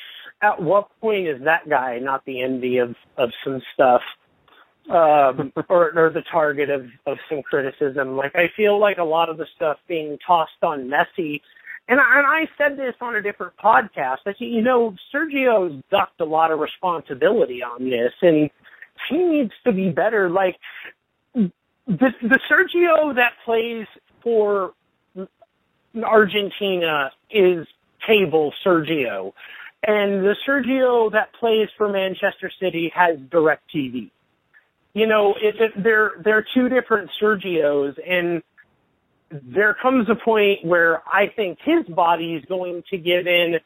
at 0.40 0.62
what 0.62 0.88
point 1.00 1.28
is 1.28 1.42
that 1.44 1.68
guy 1.68 1.98
not 1.98 2.24
the 2.24 2.42
envy 2.42 2.78
of 2.78 2.96
of 3.16 3.30
some 3.44 3.60
stuff? 3.74 4.02
um, 4.90 5.52
or, 5.68 5.92
or 5.96 6.10
the 6.10 6.22
target 6.30 6.70
of, 6.70 6.86
of 7.06 7.18
some 7.28 7.42
criticism. 7.42 8.16
Like 8.16 8.34
I 8.34 8.48
feel 8.56 8.78
like 8.78 8.98
a 8.98 9.04
lot 9.04 9.28
of 9.28 9.36
the 9.36 9.46
stuff 9.56 9.78
being 9.86 10.18
tossed 10.26 10.62
on 10.62 10.90
Messi 10.90 11.40
and 11.90 11.98
I, 11.98 12.18
and 12.18 12.26
I 12.26 12.48
said 12.56 12.78
this 12.78 12.94
on 13.00 13.16
a 13.16 13.22
different 13.22 13.54
podcast. 13.56 14.18
that 14.24 14.40
you 14.40 14.62
know, 14.62 14.94
Sergio's 15.12 15.82
ducked 15.90 16.20
a 16.20 16.24
lot 16.24 16.52
of 16.52 16.60
responsibility 16.60 17.64
on 17.64 17.90
this, 17.90 18.12
and 18.22 18.48
he 19.08 19.18
needs 19.18 19.52
to 19.64 19.72
be 19.72 19.90
better. 19.90 20.30
Like 20.30 20.56
the 21.34 21.50
the 21.86 22.38
Sergio 22.48 23.16
that 23.16 23.32
plays 23.44 23.88
for 24.22 24.72
Argentina 26.00 27.10
is 27.28 27.66
table 28.06 28.54
Sergio, 28.64 29.32
and 29.82 30.24
the 30.24 30.36
Sergio 30.46 31.10
that 31.10 31.32
plays 31.32 31.68
for 31.76 31.88
Manchester 31.88 32.52
City 32.60 32.92
has 32.94 33.18
direct 33.32 33.68
TV. 33.74 34.12
You 34.92 35.08
know, 35.08 35.34
it, 35.40 35.60
it, 35.60 35.72
they're 35.82 36.12
they're 36.22 36.46
two 36.54 36.68
different 36.68 37.10
Sergios, 37.20 37.98
and 38.06 38.44
there 39.30 39.74
comes 39.74 40.08
a 40.08 40.14
point 40.14 40.64
where 40.64 41.02
I 41.06 41.28
think 41.28 41.58
his 41.62 41.86
body 41.86 42.34
is 42.34 42.44
going 42.46 42.82
to 42.90 42.98
give 42.98 43.26
in. 43.26 43.60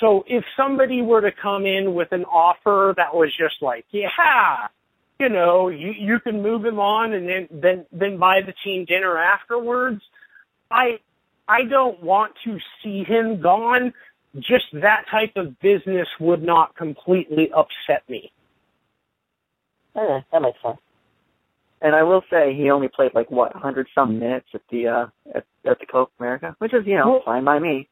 So 0.00 0.24
if 0.26 0.44
somebody 0.56 1.02
were 1.02 1.20
to 1.20 1.32
come 1.32 1.66
in 1.66 1.94
with 1.94 2.12
an 2.12 2.24
offer 2.24 2.94
that 2.96 3.14
was 3.14 3.34
just 3.36 3.60
like, 3.60 3.84
yeah, 3.90 4.68
you 5.18 5.28
know, 5.28 5.68
you 5.68 5.92
you 5.92 6.18
can 6.20 6.42
move 6.42 6.64
him 6.64 6.78
on 6.78 7.12
and 7.12 7.28
then 7.28 7.48
then 7.50 7.86
then 7.92 8.16
buy 8.16 8.40
the 8.40 8.54
team 8.64 8.86
dinner 8.86 9.18
afterwards, 9.18 10.02
I 10.70 11.00
I 11.46 11.64
don't 11.64 12.02
want 12.02 12.32
to 12.44 12.58
see 12.82 13.04
him 13.04 13.40
gone. 13.42 13.92
Just 14.38 14.66
that 14.72 15.06
type 15.10 15.32
of 15.36 15.58
business 15.60 16.08
would 16.18 16.42
not 16.42 16.76
completely 16.76 17.50
upset 17.52 18.08
me. 18.08 18.32
Okay, 19.94 20.24
that 20.32 20.40
makes 20.40 20.62
sense. 20.62 20.78
And 21.82 21.94
I 21.94 22.02
will 22.02 22.22
say 22.30 22.54
he 22.54 22.70
only 22.70 22.88
played 22.88 23.12
like 23.14 23.30
what, 23.30 23.54
hundred 23.54 23.88
some 23.94 24.18
minutes 24.18 24.48
at 24.54 24.60
the 24.70 24.88
uh 24.88 25.06
at, 25.34 25.44
at 25.64 25.78
the 25.80 25.86
Copa 25.86 26.10
America, 26.18 26.54
which 26.58 26.74
is 26.74 26.86
you 26.86 26.96
know 26.96 27.10
Well- 27.10 27.22
fine 27.24 27.44
by 27.44 27.58
me. 27.58 27.88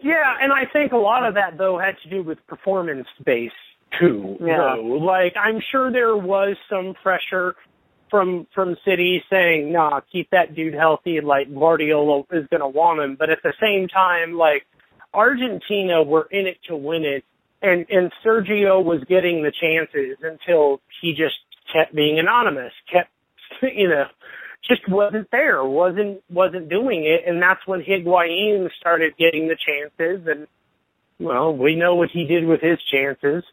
Yeah, 0.00 0.36
and 0.40 0.52
I 0.52 0.64
think 0.64 0.92
a 0.92 0.96
lot 0.96 1.24
of 1.24 1.34
that 1.34 1.58
though 1.58 1.76
had 1.78 1.96
to 2.04 2.08
do 2.08 2.22
with 2.22 2.38
performance 2.46 3.08
base 3.24 3.50
too. 3.98 4.36
Yeah. 4.40 4.76
Though. 4.76 4.82
Like 4.82 5.34
I'm 5.36 5.60
sure 5.72 5.90
there 5.90 6.16
was 6.16 6.56
some 6.70 6.94
pressure 7.02 7.56
from 8.10 8.46
from 8.54 8.76
City 8.84 9.24
saying, 9.28 9.72
"Nah, 9.72 10.00
keep 10.12 10.30
that 10.30 10.54
dude 10.54 10.74
healthy." 10.74 11.20
Like 11.20 11.52
Guardiola 11.52 12.20
is 12.30 12.46
going 12.48 12.60
to 12.60 12.68
want 12.68 13.00
him, 13.00 13.16
but 13.16 13.30
at 13.30 13.42
the 13.42 13.52
same 13.60 13.88
time, 13.88 14.34
like 14.34 14.66
Argentina 15.12 16.02
were 16.02 16.28
in 16.30 16.46
it 16.46 16.58
to 16.68 16.76
win 16.76 17.04
it, 17.04 17.24
and 17.60 17.86
and 17.90 18.12
Sergio 18.24 18.82
was 18.82 19.02
getting 19.04 19.42
the 19.42 19.50
chances 19.50 20.16
until 20.22 20.80
he 21.00 21.12
just 21.12 21.38
kept 21.72 21.94
being 21.94 22.18
anonymous, 22.18 22.72
kept 22.90 23.10
you 23.62 23.88
know 23.88 24.06
just 24.68 24.88
wasn't 24.88 25.30
there, 25.30 25.64
wasn't 25.64 26.22
wasn't 26.30 26.68
doing 26.68 27.04
it, 27.04 27.22
and 27.26 27.42
that's 27.42 27.66
when 27.66 27.82
Higuain 27.82 28.68
started 28.78 29.16
getting 29.16 29.48
the 29.48 29.56
chances, 29.56 30.26
and 30.26 30.46
well, 31.18 31.54
we 31.56 31.74
know 31.74 31.94
what 31.94 32.10
he 32.10 32.24
did 32.24 32.44
with 32.44 32.60
his 32.60 32.78
chances. 32.82 33.44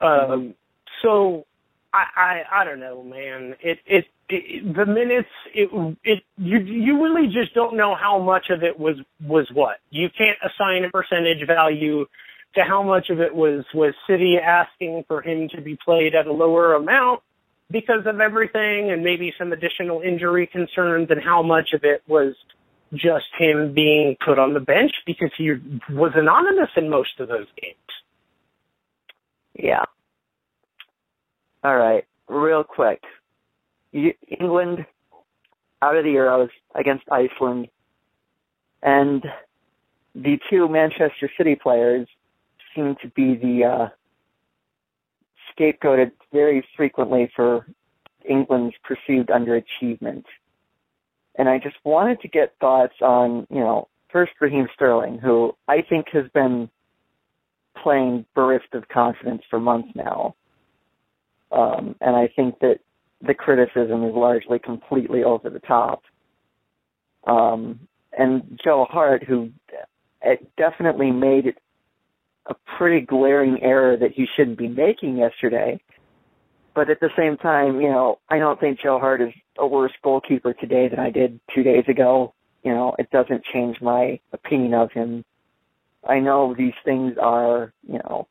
Um, 0.00 0.54
so 1.00 1.46
I, 1.92 2.04
I 2.16 2.60
I 2.60 2.64
don't 2.64 2.80
know, 2.80 3.02
man. 3.02 3.54
It 3.60 3.78
it, 3.86 4.04
it 4.28 4.74
the 4.74 4.86
minutes 4.86 5.28
it 5.54 5.70
it 6.04 6.22
you 6.36 6.58
you 6.58 7.02
really 7.02 7.28
just 7.28 7.54
don't 7.54 7.76
know 7.76 7.94
how 7.94 8.18
much 8.18 8.50
of 8.50 8.62
it 8.62 8.78
was 8.78 8.96
was 9.24 9.48
what. 9.52 9.78
You 9.90 10.08
can't 10.16 10.38
assign 10.42 10.84
a 10.84 10.90
percentage 10.90 11.46
value 11.46 12.06
to 12.54 12.62
how 12.62 12.82
much 12.82 13.10
of 13.10 13.20
it 13.20 13.34
was 13.34 13.64
was 13.72 13.94
City 14.06 14.38
asking 14.38 15.04
for 15.08 15.22
him 15.22 15.48
to 15.50 15.60
be 15.60 15.78
played 15.82 16.14
at 16.14 16.26
a 16.26 16.32
lower 16.32 16.74
amount 16.74 17.22
because 17.72 18.06
of 18.06 18.20
everything 18.20 18.90
and 18.90 19.02
maybe 19.02 19.34
some 19.38 19.52
additional 19.52 20.00
injury 20.02 20.46
concerns 20.46 21.08
and 21.10 21.22
how 21.22 21.42
much 21.42 21.72
of 21.72 21.84
it 21.84 22.02
was 22.06 22.34
just 22.94 23.26
him 23.38 23.72
being 23.72 24.16
put 24.24 24.38
on 24.38 24.52
the 24.52 24.60
bench 24.60 24.92
because 25.06 25.30
he 25.36 25.52
was 25.90 26.12
anonymous 26.14 26.68
in 26.76 26.90
most 26.90 27.18
of 27.18 27.28
those 27.28 27.46
games. 27.60 27.76
Yeah. 29.58 29.84
All 31.64 31.76
right, 31.76 32.04
real 32.28 32.64
quick. 32.64 33.02
England 33.92 34.84
out 35.80 35.96
of 35.96 36.04
the 36.04 36.10
Euros 36.10 36.50
against 36.74 37.04
Iceland, 37.10 37.68
and 38.82 39.24
the 40.14 40.38
two 40.50 40.68
Manchester 40.68 41.30
City 41.36 41.54
players 41.54 42.08
seem 42.74 42.96
to 43.02 43.08
be 43.08 43.34
the 43.34 43.64
uh, 43.64 43.88
scapegoated 45.58 46.12
very 46.32 46.66
frequently 46.76 47.30
for 47.34 47.66
England's 48.28 48.74
perceived 48.84 49.28
underachievement. 49.28 50.24
And 51.36 51.48
I 51.48 51.58
just 51.58 51.76
wanted 51.84 52.20
to 52.20 52.28
get 52.28 52.54
thoughts 52.60 52.94
on, 53.00 53.46
you 53.50 53.60
know, 53.60 53.88
first 54.10 54.32
Raheem 54.40 54.68
Sterling, 54.74 55.18
who 55.18 55.56
I 55.68 55.82
think 55.82 56.08
has 56.12 56.28
been 56.34 56.68
playing 57.82 58.26
bereft 58.34 58.74
of 58.74 58.88
confidence 58.88 59.42
for 59.48 59.58
months 59.58 59.88
now. 59.94 60.34
Um, 61.50 61.96
and 62.00 62.16
I 62.16 62.28
think 62.28 62.58
that 62.60 62.80
the 63.20 63.34
criticism 63.34 64.04
is 64.04 64.14
largely 64.14 64.58
completely 64.58 65.24
over 65.24 65.48
the 65.48 65.60
top. 65.60 66.02
Um, 67.26 67.80
and 68.16 68.60
Joe 68.62 68.86
Hart, 68.88 69.22
who 69.24 69.50
definitely 70.56 71.10
made 71.10 71.46
it 71.46 71.58
a 72.46 72.54
pretty 72.76 73.04
glaring 73.04 73.62
error 73.62 73.96
that 73.96 74.12
he 74.12 74.26
shouldn't 74.36 74.58
be 74.58 74.68
making 74.68 75.16
yesterday. 75.16 75.80
But 76.74 76.88
at 76.90 77.00
the 77.00 77.10
same 77.16 77.36
time, 77.36 77.80
you 77.80 77.88
know, 77.88 78.18
I 78.28 78.38
don't 78.38 78.58
think 78.58 78.80
Joe 78.80 78.98
Hart 78.98 79.20
is 79.20 79.32
a 79.58 79.66
worse 79.66 79.92
goalkeeper 80.02 80.54
today 80.54 80.88
than 80.88 80.98
I 80.98 81.10
did 81.10 81.38
two 81.54 81.62
days 81.62 81.84
ago. 81.86 82.34
You 82.62 82.72
know, 82.72 82.94
it 82.98 83.10
doesn't 83.10 83.44
change 83.52 83.80
my 83.80 84.18
opinion 84.32 84.74
of 84.74 84.90
him. 84.92 85.24
I 86.08 86.18
know 86.18 86.54
these 86.56 86.74
things 86.84 87.16
are, 87.20 87.72
you 87.86 87.98
know, 87.98 88.26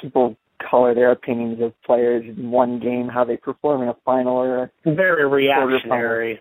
people 0.00 0.36
color 0.58 0.94
their 0.94 1.10
opinions 1.10 1.60
of 1.60 1.72
players 1.82 2.24
in 2.24 2.50
one 2.50 2.80
game, 2.80 3.08
how 3.08 3.24
they 3.24 3.36
perform 3.36 3.82
in 3.82 3.88
a 3.88 3.96
final 4.04 4.36
or 4.36 4.70
a 4.84 4.94
very 4.94 5.26
reactionary. 5.26 6.40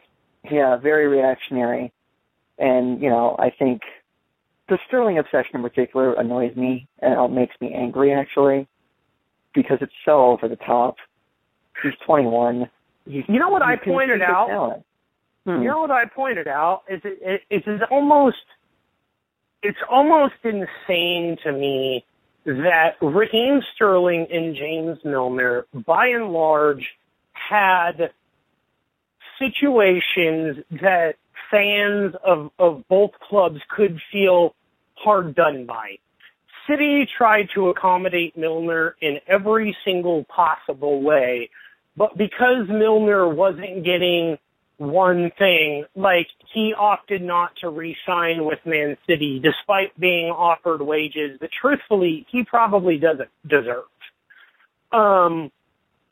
Yeah, 0.49 0.77
very 0.77 1.07
reactionary. 1.07 1.91
And, 2.57 3.01
you 3.01 3.09
know, 3.09 3.35
I 3.37 3.49
think 3.49 3.81
the 4.71 4.79
Sterling 4.87 5.17
obsession 5.19 5.57
in 5.57 5.61
particular 5.61 6.13
annoys 6.13 6.55
me 6.55 6.87
and 6.99 7.13
it 7.13 7.35
makes 7.35 7.53
me 7.59 7.73
angry 7.73 8.13
actually 8.13 8.67
because 9.53 9.79
it's 9.81 9.91
so 10.05 10.31
over 10.31 10.47
the 10.47 10.55
top. 10.55 10.95
He's 11.83 11.91
21. 12.05 12.69
He's, 13.05 13.25
you 13.27 13.37
know 13.37 13.49
what 13.49 13.61
I 13.61 13.75
pointed 13.75 14.21
out? 14.21 14.81
Hmm. 15.45 15.61
You 15.61 15.67
know 15.67 15.81
what 15.81 15.91
I 15.91 16.05
pointed 16.05 16.47
out 16.47 16.83
is 16.89 17.01
it, 17.03 17.19
it, 17.21 17.41
it's 17.67 17.83
almost 17.91 18.37
it's 19.61 19.77
almost 19.89 20.35
insane 20.43 21.37
to 21.43 21.51
me 21.51 22.05
that 22.45 22.95
Raheem 23.01 23.61
Sterling 23.75 24.27
and 24.31 24.55
James 24.55 24.99
Milner, 25.03 25.65
by 25.73 26.07
and 26.07 26.31
large, 26.31 26.95
had 27.33 28.11
situations 29.37 30.63
that 30.81 31.17
fans 31.51 32.15
of, 32.23 32.51
of 32.57 32.87
both 32.87 33.11
clubs 33.19 33.59
could 33.69 33.99
feel 34.11 34.55
hard 35.03 35.35
done 35.35 35.65
by. 35.65 35.97
City 36.69 37.07
tried 37.17 37.49
to 37.55 37.69
accommodate 37.69 38.37
Milner 38.37 38.95
in 39.01 39.19
every 39.27 39.75
single 39.83 40.23
possible 40.25 41.01
way, 41.01 41.49
but 41.97 42.17
because 42.17 42.67
Milner 42.69 43.27
wasn't 43.27 43.83
getting 43.83 44.37
one 44.77 45.31
thing, 45.37 45.85
like 45.95 46.27
he 46.53 46.73
opted 46.73 47.21
not 47.21 47.55
to 47.57 47.69
re-sign 47.69 48.45
with 48.45 48.59
Man 48.65 48.97
City 49.07 49.39
despite 49.39 49.97
being 49.99 50.29
offered 50.31 50.81
wages 50.81 51.39
that 51.39 51.51
truthfully 51.51 52.25
he 52.31 52.43
probably 52.43 52.97
doesn't 52.97 53.29
deserve. 53.47 53.85
Um, 54.91 55.51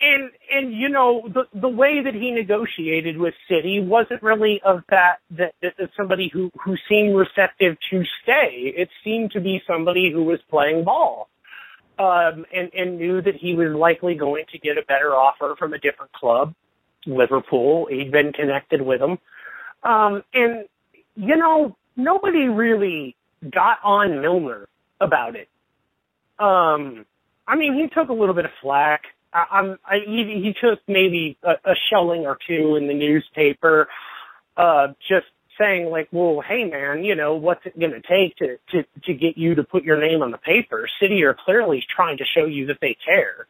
and 0.02 0.32
and 0.54 0.74
you 0.74 0.90
know 0.90 1.28
the 1.28 1.46
the 1.54 1.68
way 1.68 2.02
that 2.02 2.14
he 2.14 2.32
negotiated 2.32 3.18
with 3.18 3.34
City 3.48 3.80
wasn't 3.80 4.24
really 4.24 4.62
of 4.62 4.84
that 4.90 5.20
that, 5.32 5.54
that, 5.62 5.76
that 5.78 5.90
somebody 5.98 6.30
who 6.30 6.52
who 6.64 6.76
seemed 6.88 7.16
receptive 7.16 7.78
to 7.90 8.04
stay. 8.24 8.74
It 8.76 8.90
seemed 9.04 9.32
to 9.32 9.42
be 9.42 9.62
somebody 9.68 10.12
who 10.12 10.24
was 10.24 10.40
playing 10.50 10.86
ball, 10.86 11.30
um, 11.98 12.46
and 12.54 12.72
and 12.74 12.98
knew 12.98 13.22
that 13.22 13.36
he 13.36 13.56
was 13.56 13.74
likely 13.74 14.16
going 14.16 14.46
to 14.52 14.60
get 14.60 14.78
a 14.78 14.84
better 14.84 15.14
offer 15.14 15.56
from 15.58 15.74
a 15.74 15.80
different 15.80 16.14
club, 16.14 16.54
Liverpool. 17.06 17.88
He'd 17.88 18.12
been 18.12 18.32
connected 18.32 18.82
with 18.82 19.02
them, 19.02 19.20
um, 19.84 20.24
and 20.34 20.66
you 21.16 21.36
know 21.36 21.76
nobody 21.98 22.48
really 22.48 23.16
got 23.50 23.80
on 23.84 24.22
Milner 24.22 24.68
about 25.02 25.36
it. 25.36 25.50
Um, 26.40 27.06
I 27.46 27.56
mean, 27.58 27.74
he 27.74 27.88
took 27.90 28.08
a 28.08 28.14
little 28.14 28.36
bit 28.36 28.46
of 28.46 28.52
flack 28.62 29.04
I, 29.34 29.76
I, 29.86 30.00
he, 30.06 30.42
he 30.44 30.56
took 30.60 30.80
maybe 30.88 31.38
a, 31.44 31.52
a 31.64 31.76
shelling 31.90 32.26
or 32.26 32.38
two 32.48 32.76
in 32.76 32.88
the 32.88 32.94
newspaper, 32.94 33.88
uh, 34.58 34.88
just 35.08 35.28
saying 35.60 35.90
like, 35.90 36.08
well, 36.12 36.42
hey 36.42 36.64
man, 36.64 37.04
you 37.04 37.16
know, 37.16 37.36
what's 37.36 37.66
it 37.66 37.78
going 37.78 37.92
to 37.92 38.02
take 38.02 38.36
to, 38.38 38.58
to, 38.72 38.84
to 39.06 39.14
get 39.14 39.38
you 39.38 39.56
to 39.56 39.64
put 39.64 39.84
your 39.84 40.00
name 40.00 40.22
on 40.22 40.32
the 40.32 40.38
paper? 40.38 40.88
City 41.02 41.24
are 41.24 41.36
clearly 41.46 41.84
trying 41.96 42.18
to 42.18 42.26
show 42.26 42.46
you 42.46 42.68
that 42.68 42.80
they 42.82 42.98
care. 43.06 43.46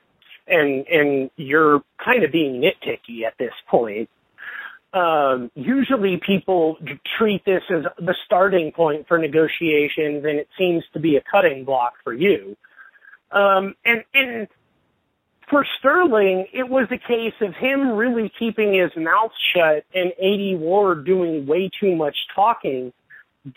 And, 0.47 0.87
and 0.87 1.29
you're 1.35 1.83
kind 2.03 2.23
of 2.23 2.31
being 2.31 2.59
nitpicky 2.59 3.23
at 3.25 3.37
this 3.37 3.53
point. 3.67 4.09
Um, 4.91 5.51
usually 5.53 6.17
people 6.17 6.77
treat 7.17 7.45
this 7.45 7.61
as 7.69 7.83
the 7.99 8.15
starting 8.25 8.71
point 8.71 9.07
for 9.07 9.19
negotiations 9.19 10.25
and 10.25 10.39
it 10.39 10.49
seems 10.57 10.83
to 10.93 10.99
be 10.99 11.15
a 11.17 11.21
cutting 11.21 11.63
block 11.63 11.93
for 12.03 12.11
you. 12.11 12.57
Um, 13.31 13.75
and, 13.85 14.03
and 14.15 14.47
for 15.49 15.65
Sterling, 15.79 16.47
it 16.53 16.67
was 16.67 16.87
a 16.91 16.97
case 16.97 17.33
of 17.41 17.53
him 17.55 17.91
really 17.91 18.31
keeping 18.37 18.73
his 18.73 18.91
mouth 18.95 19.31
shut 19.53 19.85
and 19.93 20.11
Aidy 20.21 20.57
Ward 20.57 21.05
doing 21.05 21.45
way 21.45 21.69
too 21.79 21.95
much 21.95 22.15
talking. 22.35 22.93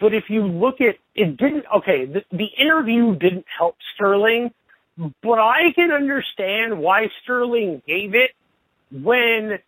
But 0.01 0.15
if 0.15 0.25
you 0.29 0.47
look 0.47 0.81
at 0.81 0.97
it, 1.15 1.37
didn't 1.37 1.65
okay. 1.77 2.07
The, 2.07 2.25
the 2.31 2.49
interview 2.59 3.15
didn't 3.17 3.47
help 3.59 3.77
Sterling, 3.95 4.53
but 4.97 5.39
I 5.39 5.73
can 5.75 5.91
understand 5.91 6.79
why 6.79 7.09
Sterling 7.23 7.83
gave 7.87 8.15
it 8.15 8.31
when 8.91 9.59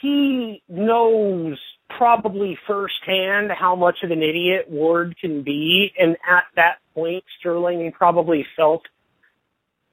he 0.00 0.62
knows 0.68 1.58
probably 1.88 2.58
firsthand 2.66 3.50
how 3.50 3.74
much 3.74 3.98
of 4.02 4.10
an 4.10 4.22
idiot 4.22 4.66
Ward 4.68 5.16
can 5.20 5.42
be, 5.42 5.92
and 5.98 6.16
at 6.28 6.44
that 6.54 6.78
point, 6.94 7.24
Sterling 7.40 7.90
probably 7.92 8.46
felt 8.56 8.82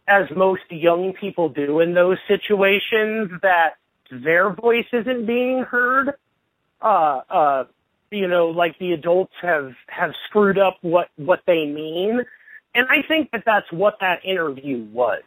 as 0.08 0.26
most 0.36 0.64
young 0.70 1.14
people 1.14 1.50
do 1.50 1.80
in 1.80 1.94
those 1.94 2.18
situations, 2.28 3.32
that 3.42 3.76
their 4.12 4.50
voice 4.52 4.86
isn't 4.94 5.26
being 5.26 5.64
heard. 5.64 6.14
Uh, 6.82 7.22
uh, 7.30 7.64
you 8.12 8.28
know, 8.28 8.48
like 8.48 8.78
the 8.80 8.92
adults 8.92 9.34
have, 9.42 9.74
have 9.88 10.12
screwed 10.30 10.60
up 10.60 10.78
what, 10.82 11.10
what 11.16 11.42
they 11.48 11.66
mean. 11.66 12.22
And 12.76 12.88
I 12.90 13.02
think 13.08 13.32
that 13.32 13.44
that's 13.46 13.72
what 13.72 13.96
that 14.02 14.24
interview 14.24 14.86
was. 14.92 15.24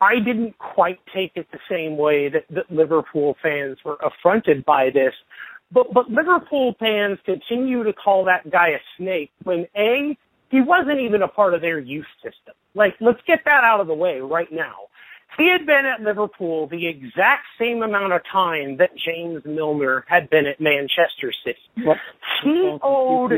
I 0.00 0.18
didn't 0.18 0.56
quite 0.56 0.98
take 1.14 1.32
it 1.34 1.46
the 1.52 1.58
same 1.68 1.98
way 1.98 2.30
that, 2.30 2.44
that 2.50 2.70
Liverpool 2.70 3.36
fans 3.42 3.76
were 3.84 3.98
affronted 4.02 4.64
by 4.64 4.90
this, 4.90 5.12
but, 5.72 5.92
but 5.92 6.10
Liverpool 6.10 6.74
fans 6.78 7.18
continue 7.24 7.84
to 7.84 7.92
call 7.92 8.24
that 8.24 8.50
guy 8.50 8.68
a 8.68 8.78
snake 8.96 9.30
when 9.42 9.66
A, 9.76 10.16
he 10.50 10.60
wasn't 10.60 11.00
even 11.00 11.22
a 11.22 11.28
part 11.28 11.54
of 11.54 11.60
their 11.60 11.78
youth 11.78 12.06
system. 12.22 12.54
Like, 12.74 12.94
let's 13.00 13.20
get 13.26 13.40
that 13.44 13.64
out 13.64 13.80
of 13.80 13.86
the 13.86 13.94
way 13.94 14.20
right 14.20 14.50
now. 14.50 14.74
He 15.38 15.48
had 15.48 15.64
been 15.64 15.86
at 15.86 16.00
Liverpool 16.00 16.66
the 16.66 16.88
exact 16.88 17.46
same 17.58 17.82
amount 17.82 18.12
of 18.12 18.22
time 18.30 18.76
that 18.78 18.90
James 18.96 19.42
Milner 19.44 20.04
had 20.08 20.28
been 20.28 20.46
at 20.46 20.60
Manchester 20.60 21.32
City. 21.44 21.58
What? 21.84 21.98
He 22.42 22.76
owed 22.82 23.32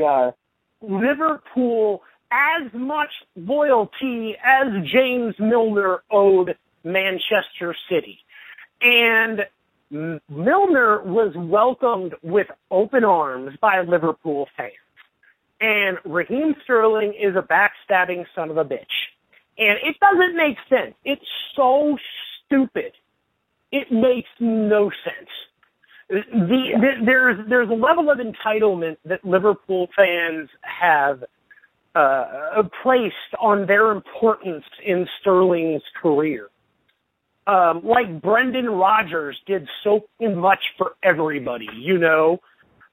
Liverpool 0.80 2.02
as 2.30 2.72
much 2.72 3.10
loyalty 3.36 4.36
as 4.42 4.68
James 4.90 5.34
Milner 5.38 6.02
owed 6.10 6.56
Manchester 6.82 7.76
City. 7.90 8.18
And 8.80 9.46
Milner 9.90 11.02
was 11.02 11.34
welcomed 11.36 12.14
with 12.22 12.46
open 12.70 13.04
arms 13.04 13.56
by 13.60 13.82
Liverpool 13.82 14.48
fans. 14.56 14.72
And 15.62 15.98
Raheem 16.04 16.56
Sterling 16.64 17.14
is 17.14 17.36
a 17.36 17.42
backstabbing 17.42 18.26
son 18.34 18.50
of 18.50 18.56
a 18.56 18.64
bitch. 18.64 18.84
And 19.56 19.78
it 19.82 19.96
doesn't 20.00 20.36
make 20.36 20.56
sense. 20.68 20.94
It's 21.04 21.24
so 21.54 21.96
stupid. 22.44 22.92
It 23.70 23.92
makes 23.92 24.28
no 24.40 24.90
sense. 24.90 25.30
The, 26.08 26.22
the, 26.32 27.04
there's 27.06 27.48
there's 27.48 27.70
a 27.70 27.74
level 27.74 28.10
of 28.10 28.18
entitlement 28.18 28.96
that 29.04 29.24
Liverpool 29.24 29.88
fans 29.96 30.50
have 30.62 31.24
uh, 31.94 32.64
placed 32.82 33.14
on 33.38 33.66
their 33.66 33.92
importance 33.92 34.64
in 34.84 35.06
Sterling's 35.20 35.82
career. 36.02 36.50
Um, 37.46 37.82
like 37.84 38.20
Brendan 38.20 38.68
Rodgers 38.68 39.40
did 39.46 39.68
so 39.84 40.06
much 40.20 40.74
for 40.76 40.96
everybody, 41.02 41.68
you 41.72 41.98
know. 41.98 42.40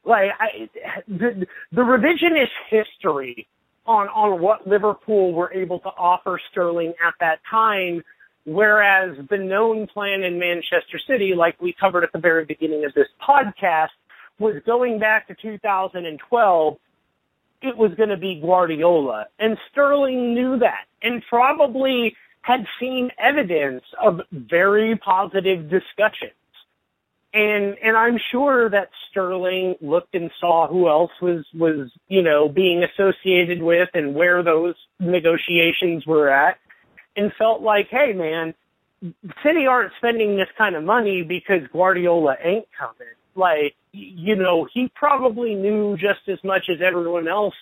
Like 0.09 0.31
I, 0.39 0.69
the, 1.07 1.47
the 1.71 1.81
revisionist 1.81 2.49
history 2.69 3.47
on 3.85 4.07
on 4.09 4.41
what 4.41 4.67
Liverpool 4.67 5.31
were 5.31 5.53
able 5.53 5.79
to 5.79 5.89
offer 5.89 6.41
Sterling 6.51 6.93
at 7.05 7.13
that 7.21 7.39
time 7.49 8.03
Whereas 8.49 9.15
the 9.29 9.37
known 9.37 9.85
plan 9.85 10.23
in 10.23 10.39
Manchester 10.39 10.97
City, 10.97 11.35
like 11.35 11.61
we 11.61 11.71
covered 11.71 12.03
at 12.03 12.11
the 12.11 12.19
very 12.19 12.45
beginning 12.45 12.83
of 12.83 12.93
this 12.95 13.07
podcast, 13.21 13.89
was 14.39 14.55
going 14.65 14.97
back 14.97 15.27
to 15.27 15.35
2012, 15.35 16.77
it 17.61 17.77
was 17.77 17.93
going 17.93 18.09
to 18.09 18.17
be 18.17 18.41
Guardiola. 18.41 19.27
And 19.37 19.55
Sterling 19.71 20.33
knew 20.33 20.57
that 20.59 20.85
and 21.03 21.23
probably 21.29 22.15
had 22.41 22.65
seen 22.79 23.11
evidence 23.19 23.83
of 24.01 24.21
very 24.31 24.95
positive 24.95 25.69
discussions. 25.69 26.31
And 27.31 27.77
and 27.83 27.95
I'm 27.95 28.17
sure 28.31 28.69
that 28.69 28.89
Sterling 29.09 29.75
looked 29.81 30.15
and 30.15 30.31
saw 30.39 30.67
who 30.67 30.87
else 30.87 31.11
was 31.21 31.45
was, 31.53 31.91
you 32.07 32.23
know, 32.23 32.49
being 32.49 32.83
associated 32.83 33.61
with 33.61 33.89
and 33.93 34.15
where 34.15 34.41
those 34.41 34.73
negotiations 34.99 36.07
were 36.07 36.29
at 36.29 36.57
and 37.15 37.31
felt 37.37 37.61
like, 37.61 37.89
hey 37.91 38.13
man, 38.13 38.55
City 39.43 39.67
aren't 39.67 39.93
spending 39.97 40.37
this 40.37 40.49
kind 40.57 40.75
of 40.75 40.83
money 40.83 41.21
because 41.21 41.61
Guardiola 41.71 42.35
ain't 42.43 42.67
coming. 42.77 43.13
Like, 43.35 43.75
you 43.91 44.35
know, 44.35 44.67
he 44.73 44.91
probably 44.95 45.53
knew 45.53 45.97
just 45.97 46.27
as 46.27 46.43
much 46.43 46.67
as 46.67 46.81
everyone 46.81 47.27
else 47.27 47.55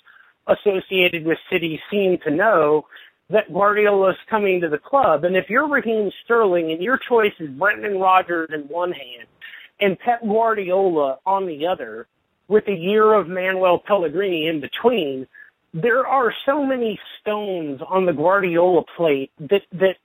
associated 0.48 1.26
with 1.26 1.38
City 1.52 1.82
seemed 1.92 2.22
to 2.22 2.32
know 2.32 2.86
that 3.30 3.52
Guardiola's 3.52 4.16
coming 4.30 4.62
to 4.62 4.70
the 4.70 4.78
club. 4.78 5.26
And 5.26 5.36
if 5.36 5.50
you're 5.50 5.68
Raheem 5.68 6.12
Sterling 6.24 6.72
and 6.72 6.82
your 6.82 6.98
choice 6.98 7.34
is 7.40 7.50
Brendan 7.50 8.00
Rodgers 8.00 8.50
in 8.54 8.62
one 8.62 8.94
hand 8.94 9.28
and 9.80 9.98
Pep 10.00 10.22
Guardiola 10.22 11.20
on 11.26 11.46
the 11.46 11.68
other, 11.68 12.08
with 12.48 12.68
a 12.68 12.76
year 12.76 13.14
of 13.14 13.28
Manuel 13.28 13.80
Pellegrini 13.80 14.48
in 14.48 14.62
between, 14.62 15.28
there 15.74 16.08
are 16.08 16.34
so 16.46 16.66
many 16.66 17.00
stones 17.20 17.82
on 17.88 18.06
the 18.06 18.14
Guardiola 18.14 18.84
plate 18.96 19.32
that 19.40 19.64
that 19.74 19.98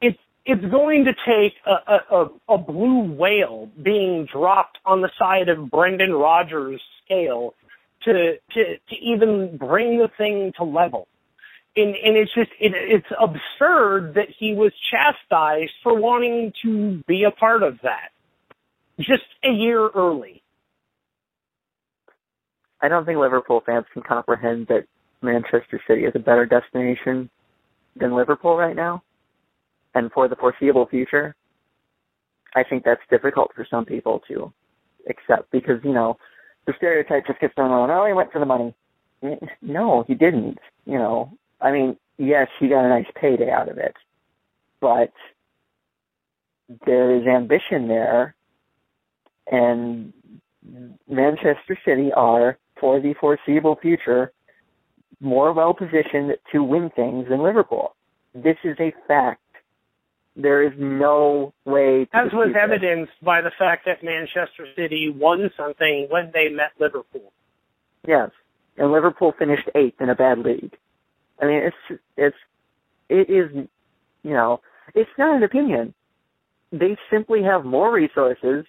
it's 0.00 0.18
it's 0.44 0.64
going 0.66 1.04
to 1.04 1.14
take 1.26 1.54
a, 1.66 2.00
a, 2.14 2.30
a 2.48 2.58
blue 2.58 3.02
whale 3.12 3.70
being 3.82 4.26
dropped 4.26 4.78
on 4.84 5.00
the 5.00 5.10
side 5.18 5.48
of 5.48 5.70
Brendan 5.70 6.12
Rodgers' 6.12 6.80
scale 7.04 7.54
to 8.04 8.36
to 8.52 8.76
to 8.76 8.96
even 8.96 9.56
bring 9.56 9.98
the 9.98 10.10
thing 10.16 10.52
to 10.58 10.64
level. 10.64 11.08
And 11.76 11.94
and 11.96 12.16
it's 12.16 12.34
just 12.34 12.50
it, 12.60 12.72
it's 12.74 13.06
absurd 13.18 14.14
that 14.14 14.28
he 14.28 14.54
was 14.54 14.72
chastised 14.90 15.72
for 15.82 15.94
wanting 15.94 16.52
to 16.62 17.02
be 17.06 17.24
a 17.24 17.30
part 17.30 17.62
of 17.62 17.80
that 17.82 18.10
just 19.00 19.24
a 19.44 19.50
year 19.50 19.88
early. 19.88 20.42
I 22.80 22.88
don't 22.88 23.04
think 23.04 23.18
Liverpool 23.18 23.62
fans 23.64 23.84
can 23.92 24.02
comprehend 24.02 24.68
that 24.68 24.86
Manchester 25.22 25.80
City 25.86 26.04
is 26.04 26.12
a 26.14 26.18
better 26.18 26.46
destination 26.46 27.28
than 27.96 28.14
Liverpool 28.14 28.56
right 28.56 28.76
now 28.76 29.02
and 29.94 30.10
for 30.12 30.28
the 30.28 30.36
foreseeable 30.36 30.86
future. 30.86 31.34
I 32.54 32.64
think 32.64 32.84
that's 32.84 33.02
difficult 33.10 33.52
for 33.54 33.66
some 33.70 33.84
people 33.84 34.22
to 34.28 34.52
accept 35.08 35.50
because, 35.50 35.80
you 35.84 35.92
know, 35.92 36.16
the 36.66 36.72
stereotype 36.76 37.26
just 37.26 37.40
gets 37.40 37.54
thrown 37.54 37.70
around, 37.70 37.90
oh, 37.90 38.06
he 38.06 38.12
went 38.12 38.32
for 38.32 38.38
the 38.38 38.46
money. 38.46 38.74
No, 39.60 40.04
he 40.06 40.14
didn't. 40.14 40.58
You 40.86 40.98
know, 40.98 41.36
I 41.60 41.70
mean, 41.70 41.96
yes, 42.16 42.48
he 42.58 42.68
got 42.68 42.84
a 42.84 42.88
nice 42.88 43.06
payday 43.14 43.50
out 43.50 43.68
of 43.68 43.78
it, 43.78 43.94
but 44.80 45.12
there 46.86 47.14
is 47.14 47.26
ambition 47.26 47.88
there, 47.88 48.34
and 49.50 50.12
Manchester 51.08 51.78
City 51.84 52.12
are, 52.12 52.58
for 52.78 53.00
the 53.00 53.14
foreseeable 53.14 53.76
future, 53.76 54.32
more 55.20 55.52
well 55.52 55.74
positioned 55.74 56.36
to 56.52 56.62
win 56.62 56.90
things 56.90 57.28
than 57.28 57.42
Liverpool. 57.42 57.94
This 58.34 58.56
is 58.64 58.76
a 58.80 58.94
fact. 59.06 59.40
There 60.36 60.62
is 60.62 60.72
no 60.78 61.52
way 61.64 62.06
to 62.06 62.16
As 62.16 62.32
was 62.32 62.54
evidenced 62.58 63.12
by 63.22 63.40
the 63.40 63.50
fact 63.58 63.84
that 63.86 64.02
Manchester 64.02 64.66
City 64.76 65.10
won 65.10 65.50
something 65.56 66.06
when 66.08 66.30
they 66.32 66.48
met 66.48 66.70
Liverpool. 66.78 67.32
Yes, 68.06 68.30
and 68.78 68.92
Liverpool 68.92 69.34
finished 69.38 69.68
eighth 69.74 70.00
in 70.00 70.08
a 70.08 70.14
bad 70.14 70.38
league. 70.38 70.76
I 71.40 71.46
mean, 71.46 71.62
it's 71.64 72.00
it's 72.16 72.36
it 73.08 73.28
is, 73.28 73.50
you 74.22 74.30
know, 74.30 74.60
it's 74.94 75.10
not 75.18 75.36
an 75.36 75.42
opinion. 75.42 75.92
They 76.72 76.96
simply 77.10 77.42
have 77.42 77.64
more 77.64 77.92
resources. 77.92 78.64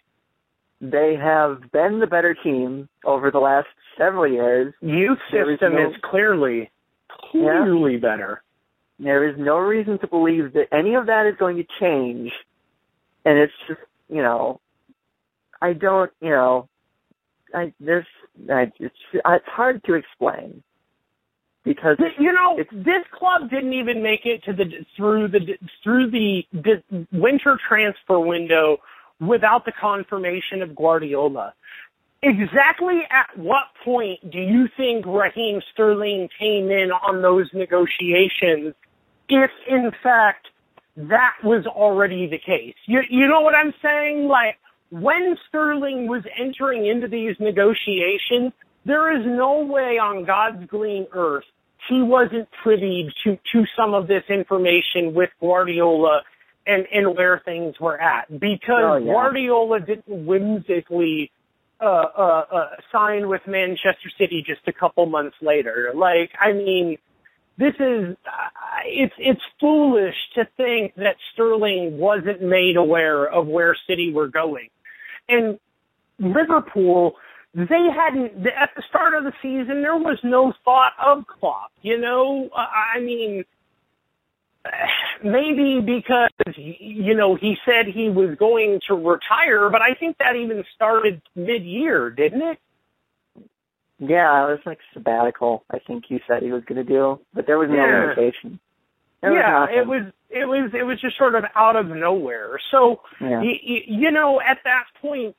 They 0.82 1.16
have 1.16 1.72
been 1.72 2.00
the 2.00 2.08
better 2.08 2.34
team 2.34 2.90
over 3.06 3.30
the 3.30 3.40
last 3.40 3.68
several 3.98 4.28
years. 4.28 4.74
Youth 4.82 5.20
system 5.32 5.76
no- 5.76 5.90
is 5.92 5.96
clearly 6.02 6.72
clearly 7.30 7.98
better. 7.98 8.42
There 9.00 9.28
is 9.28 9.38
no 9.38 9.58
reason 9.58 10.00
to 10.00 10.08
believe 10.08 10.54
that 10.54 10.68
any 10.72 10.96
of 10.96 11.06
that 11.08 11.26
is 11.26 11.36
going 11.38 11.58
to 11.58 11.66
change. 11.80 12.32
And 13.26 13.38
it's 13.38 13.54
just, 13.68 13.80
you 14.10 14.22
know, 14.22 14.60
I 15.62 15.74
don't, 15.74 16.12
you 16.20 16.30
know, 16.30 16.68
I 17.54 17.74
there's, 17.80 18.06
I, 18.50 18.72
it's 18.80 18.96
it's 19.14 19.48
hard 19.48 19.84
to 19.86 19.94
explain 19.94 20.64
because 21.64 21.98
You 22.20 22.34
know, 22.34 22.64
this 22.72 23.04
club 23.12 23.50
didn't 23.50 23.74
even 23.74 24.02
make 24.02 24.26
it 24.26 24.44
to 24.46 24.54
the 24.54 24.86
through 24.96 25.28
the 25.28 25.58
through 25.84 26.10
the, 26.10 26.48
the 26.54 26.82
winter 27.12 27.60
transfer 27.68 28.20
window 28.20 28.80
without 29.22 29.64
the 29.64 29.72
confirmation 29.72 30.62
of 30.62 30.76
Guardiola. 30.76 31.54
Exactly 32.24 33.02
at 33.10 33.38
what 33.38 33.66
point 33.86 34.30
do 34.30 34.40
you 34.40 34.68
think 34.76 35.06
Raheem 35.06 35.62
Sterling 35.74 36.28
came 36.38 36.70
in 36.70 36.92
on 36.92 37.22
those 37.22 37.48
negotiations 37.54 38.76
if 39.30 39.50
in 39.68 39.92
fact 40.04 40.48
that 40.98 41.36
was 41.44 41.66
already 41.66 42.28
the 42.28 42.38
case? 42.38 42.76
You 42.86 43.02
you 43.10 43.28
know 43.28 43.42
what 43.42 43.56
I'm 43.56 43.74
saying? 43.82 44.28
Like 44.28 44.58
when 44.90 45.38
Sterling 45.48 46.08
was 46.08 46.24
entering 46.38 46.86
into 46.86 47.08
these 47.08 47.36
negotiations, 47.40 48.52
there 48.86 49.18
is 49.18 49.26
no 49.26 49.64
way 49.64 49.98
on 49.98 50.26
God's 50.26 50.66
green 50.66 51.08
earth 51.14 51.46
he 51.90 52.02
wasn't 52.02 52.48
privy 52.64 53.12
to, 53.24 53.38
to 53.52 53.66
some 53.76 53.94
of 53.94 54.08
this 54.08 54.24
information 54.30 55.14
with 55.14 55.30
Guardiola 55.40 56.22
and, 56.66 56.86
and 56.94 57.16
where 57.16 57.42
things 57.44 57.80
were 57.80 58.00
at 58.00 58.30
because 58.40 58.84
Oh, 58.84 58.96
yeah. 58.98 59.12
Guardiola 59.12 59.80
didn't 59.80 60.26
whimsically 60.26 61.32
uh, 61.80 61.84
uh, 61.84 62.46
uh, 62.52 62.70
sign 62.92 63.28
with 63.28 63.42
Manchester 63.48 64.10
City 64.18 64.44
just 64.46 64.62
a 64.68 64.72
couple 64.74 65.06
months 65.08 65.36
later. 65.42 65.92
Like, 65.96 66.32
I 66.40 66.54
mean, 66.54 66.98
this 67.58 67.74
is 67.80 68.16
uh, 68.26 68.50
it's 68.86 69.14
it's 69.18 69.42
foolish 69.60 70.16
to 70.36 70.48
think 70.58 70.94
that 70.96 71.16
Sterling 71.34 71.98
wasn't 71.98 72.42
made 72.42 72.78
aware 72.78 73.26
of 73.28 73.48
where 73.48 73.76
City 73.88 74.14
were 74.14 74.28
going, 74.28 74.70
and 75.28 75.60
Liverpool 76.20 77.16
they 77.54 77.90
hadn't 77.94 78.48
at 78.48 78.70
the 78.76 78.84
start 78.88 79.14
of 79.14 79.24
the 79.26 79.34
season 79.42 79.82
there 79.82 79.98
was 79.98 80.20
no 80.24 80.54
thought 80.64 80.94
of 81.04 81.26
Klopp. 81.28 81.72
You 81.82 81.98
know, 82.00 82.50
Uh, 82.56 82.68
I 82.96 83.00
mean. 83.00 83.44
Maybe 85.24 85.80
because 85.82 86.30
you 86.56 87.16
know 87.16 87.36
he 87.36 87.58
said 87.66 87.88
he 87.88 88.10
was 88.10 88.36
going 88.38 88.80
to 88.88 88.96
retire, 88.96 89.70
but 89.70 89.82
I 89.82 89.94
think 89.96 90.18
that 90.20 90.36
even 90.36 90.64
started 90.76 91.22
mid-year, 91.36 92.10
didn't 92.12 92.42
it? 92.42 92.58
yeah, 94.00 94.46
it 94.48 94.50
was 94.52 94.60
like 94.66 94.80
sabbatical. 94.94 95.64
I 95.70 95.78
think 95.80 96.06
he 96.08 96.20
said 96.28 96.42
he 96.42 96.52
was 96.52 96.64
going 96.66 96.84
to 96.84 96.92
do, 96.92 97.20
but 97.36 97.46
there 97.46 97.60
was 97.60 97.70
no 97.70 97.76
Yeah. 97.76 98.14
There 99.22 99.34
yeah, 99.34 99.60
nothing. 99.60 99.78
it 99.78 99.88
was 99.88 100.04
it 100.32 100.46
was 100.46 100.72
it 100.74 100.84
was 100.84 101.00
just 101.00 101.18
sort 101.18 101.36
of 101.36 101.44
out 101.56 101.76
of 101.76 101.86
nowhere. 101.88 102.60
So 102.72 103.02
Yeah. 103.20 103.40
y- 103.40 103.60
y- 103.64 103.84
you 103.86 104.10
know, 104.10 104.42
at 104.42 104.58
that 104.64 104.86
point, 105.00 105.36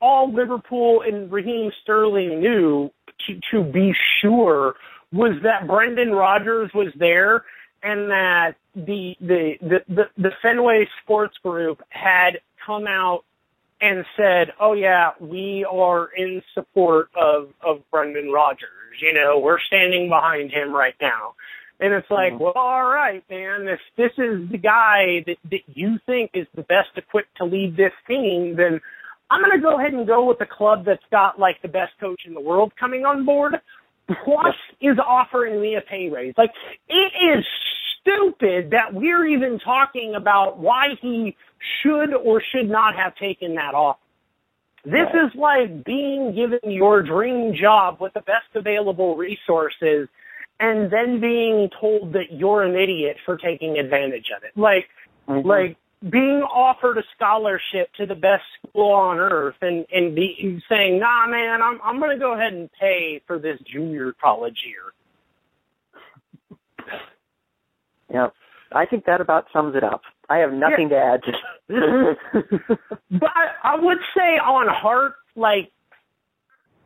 all 0.00 0.32
Liverpool 0.32 1.02
and 1.02 1.30
Raheem 1.32 1.72
Sterling 1.82 2.38
knew 2.40 2.92
to, 3.26 3.40
to 3.50 3.64
be 3.64 3.92
sure 4.20 4.74
was 5.12 5.32
that 5.42 5.66
Brendan 5.66 6.12
Rodgers 6.12 6.70
was 6.72 6.92
there 6.94 7.44
and 7.82 8.10
that 8.10 8.54
the 8.74 9.16
the 9.20 9.58
the 9.60 9.78
the, 9.88 10.04
the 10.16 10.30
Fenway 10.40 10.88
Sports 11.02 11.36
Group 11.42 11.82
had 11.90 12.40
come 12.64 12.86
out 12.86 13.24
and 13.80 14.04
said, 14.16 14.52
"Oh 14.60 14.72
yeah, 14.72 15.12
we 15.20 15.64
are 15.64 16.06
in 16.16 16.42
support 16.54 17.08
of 17.16 17.48
of 17.60 17.82
Brendan 17.90 18.30
Rodgers. 18.30 18.68
You 19.00 19.12
know, 19.12 19.38
we're 19.38 19.60
standing 19.60 20.08
behind 20.08 20.52
him 20.52 20.72
right 20.72 20.94
now." 21.00 21.34
And 21.80 21.92
it's 21.94 22.10
like, 22.10 22.34
Mhm. 22.34 22.38
well, 22.38 22.52
all 22.54 22.84
right, 22.84 23.24
man. 23.28 23.66
If 23.66 23.80
this 23.96 24.12
is 24.16 24.48
the 24.50 24.58
guy 24.58 25.24
that 25.26 25.38
that 25.50 25.62
you 25.74 25.98
think 26.06 26.30
is 26.34 26.46
the 26.54 26.62
best 26.62 26.90
equipped 26.96 27.36
to 27.38 27.44
lead 27.44 27.76
this 27.76 27.92
team, 28.06 28.54
then 28.54 28.80
I'm 29.30 29.40
going 29.40 29.52
to 29.52 29.58
go 29.58 29.78
ahead 29.78 29.92
and 29.94 30.06
go 30.06 30.24
with 30.24 30.38
the 30.38 30.46
club 30.46 30.84
that's 30.84 31.02
got 31.10 31.40
like 31.40 31.60
the 31.62 31.68
best 31.68 31.98
coach 31.98 32.20
in 32.26 32.34
the 32.34 32.40
world 32.40 32.76
coming 32.76 33.04
on 33.04 33.24
board. 33.24 33.60
Plus, 34.24 34.54
is 34.80 34.98
offering 34.98 35.60
me 35.60 35.76
a 35.76 35.80
pay 35.80 36.08
raise. 36.08 36.34
Like, 36.36 36.52
it 36.88 37.12
is 37.38 37.44
stupid 38.00 38.70
that 38.70 38.92
we're 38.94 39.26
even 39.26 39.58
talking 39.58 40.14
about 40.14 40.58
why 40.58 40.96
he 41.00 41.36
should 41.82 42.12
or 42.14 42.40
should 42.40 42.68
not 42.68 42.96
have 42.96 43.14
taken 43.16 43.54
that 43.54 43.74
offer. 43.74 43.98
This 44.84 45.08
Right. 45.14 45.24
is 45.26 45.34
like 45.36 45.84
being 45.84 46.34
given 46.34 46.58
your 46.64 47.02
dream 47.02 47.54
job 47.54 48.00
with 48.00 48.14
the 48.14 48.20
best 48.22 48.46
available 48.54 49.16
resources 49.16 50.08
and 50.58 50.90
then 50.90 51.20
being 51.20 51.70
told 51.80 52.12
that 52.14 52.32
you're 52.32 52.62
an 52.62 52.74
idiot 52.74 53.16
for 53.24 53.36
taking 53.36 53.78
advantage 53.78 54.30
of 54.36 54.42
it. 54.42 54.50
Like, 54.56 54.88
Mm-hmm. 55.28 55.48
Like 55.48 55.76
being 56.08 56.42
offered 56.42 56.98
a 56.98 57.02
scholarship 57.14 57.92
to 57.94 58.06
the 58.06 58.14
best 58.14 58.42
school 58.68 58.92
on 58.92 59.18
earth 59.18 59.56
and 59.62 59.86
and 59.92 60.14
be 60.14 60.62
saying, 60.68 60.98
"Nah, 60.98 61.26
man, 61.26 61.62
I'm 61.62 61.80
I'm 61.82 61.98
going 61.98 62.10
to 62.10 62.18
go 62.18 62.34
ahead 62.34 62.52
and 62.52 62.70
pay 62.72 63.22
for 63.26 63.38
this 63.38 63.58
junior 63.60 64.12
college 64.20 64.64
year." 64.66 64.92
Yep. 68.12 68.34
I 68.72 68.86
think 68.86 69.04
that 69.06 69.20
about 69.20 69.46
sums 69.52 69.76
it 69.76 69.84
up. 69.84 70.02
I 70.28 70.38
have 70.38 70.52
nothing 70.52 70.90
yeah. 70.90 71.18
to 71.18 71.20
add 71.20 71.22
to 71.24 72.16
But 73.10 73.30
I, 73.34 73.74
I 73.74 73.76
would 73.76 73.98
say 74.16 74.38
on 74.38 74.66
Hart, 74.68 75.14
like 75.36 75.70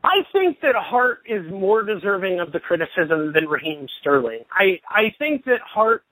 I 0.03 0.23
think 0.33 0.61
that 0.61 0.75
Hart 0.75 1.23
is 1.27 1.51
more 1.51 1.83
deserving 1.83 2.41
of 2.41 2.53
the 2.53 2.61
criticism 2.61 3.33
than 3.33 3.49
Raheem 3.49 3.89
Sterling. 4.01 4.45
I 4.51 4.81
I 4.89 5.15
think 5.19 5.45
that 5.45 5.61
Hart 5.61 6.05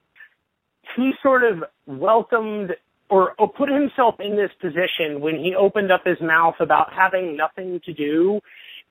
he 0.96 1.12
sort 1.22 1.44
of 1.44 1.64
welcomed 1.86 2.76
or, 3.14 3.32
or 3.38 3.48
put 3.48 3.68
himself 3.68 4.18
in 4.18 4.34
this 4.34 4.50
position 4.60 5.20
when 5.20 5.36
he 5.36 5.54
opened 5.54 5.92
up 5.92 6.04
his 6.04 6.20
mouth 6.20 6.56
about 6.58 6.92
having 6.92 7.36
nothing 7.36 7.80
to 7.84 7.92
do, 7.92 8.40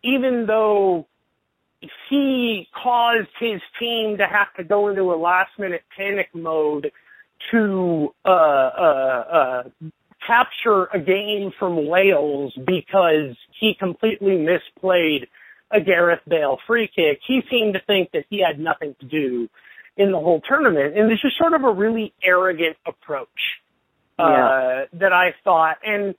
even 0.02 0.46
though 0.46 1.06
he 2.10 2.70
caused 2.74 3.28
his 3.38 3.60
team 3.78 4.18
to 4.20 4.26
have 4.26 4.48
to 4.56 4.64
go 4.64 4.88
into 4.88 5.14
a 5.14 5.18
last 5.18 5.52
minute 5.60 5.84
panic 5.98 6.30
mode 6.34 6.94
to 7.52 8.16
uh, 8.24 8.30
uh, 8.30 9.24
uh, 9.30 9.64
capture 10.26 10.86
a 10.94 11.00
game 11.00 11.52
from 11.60 11.86
Wales 11.86 12.54
because 12.66 13.36
he 13.60 13.74
completely 13.74 14.38
misplayed 14.38 15.28
a 15.70 15.82
Gareth 15.82 16.22
Bale 16.26 16.60
free 16.66 16.88
kick. 16.88 17.20
He 17.28 17.44
seemed 17.52 17.74
to 17.74 17.82
think 17.82 18.12
that 18.14 18.24
he 18.30 18.40
had 18.40 18.58
nothing 18.58 18.96
to 19.02 19.06
do 19.06 19.50
in 19.98 20.14
the 20.14 20.20
whole 20.20 20.40
tournament, 20.40 20.98
and 20.98 21.12
this 21.12 21.20
is 21.26 21.34
sort 21.38 21.52
of 21.52 21.66
a 21.66 21.74
really 21.74 22.14
arrogant 22.24 22.78
approach 22.86 23.60
uh, 24.20 24.24
yeah. 24.28 24.86
that 24.94 25.14
I 25.14 25.34
thought, 25.44 25.78
and 25.86 26.16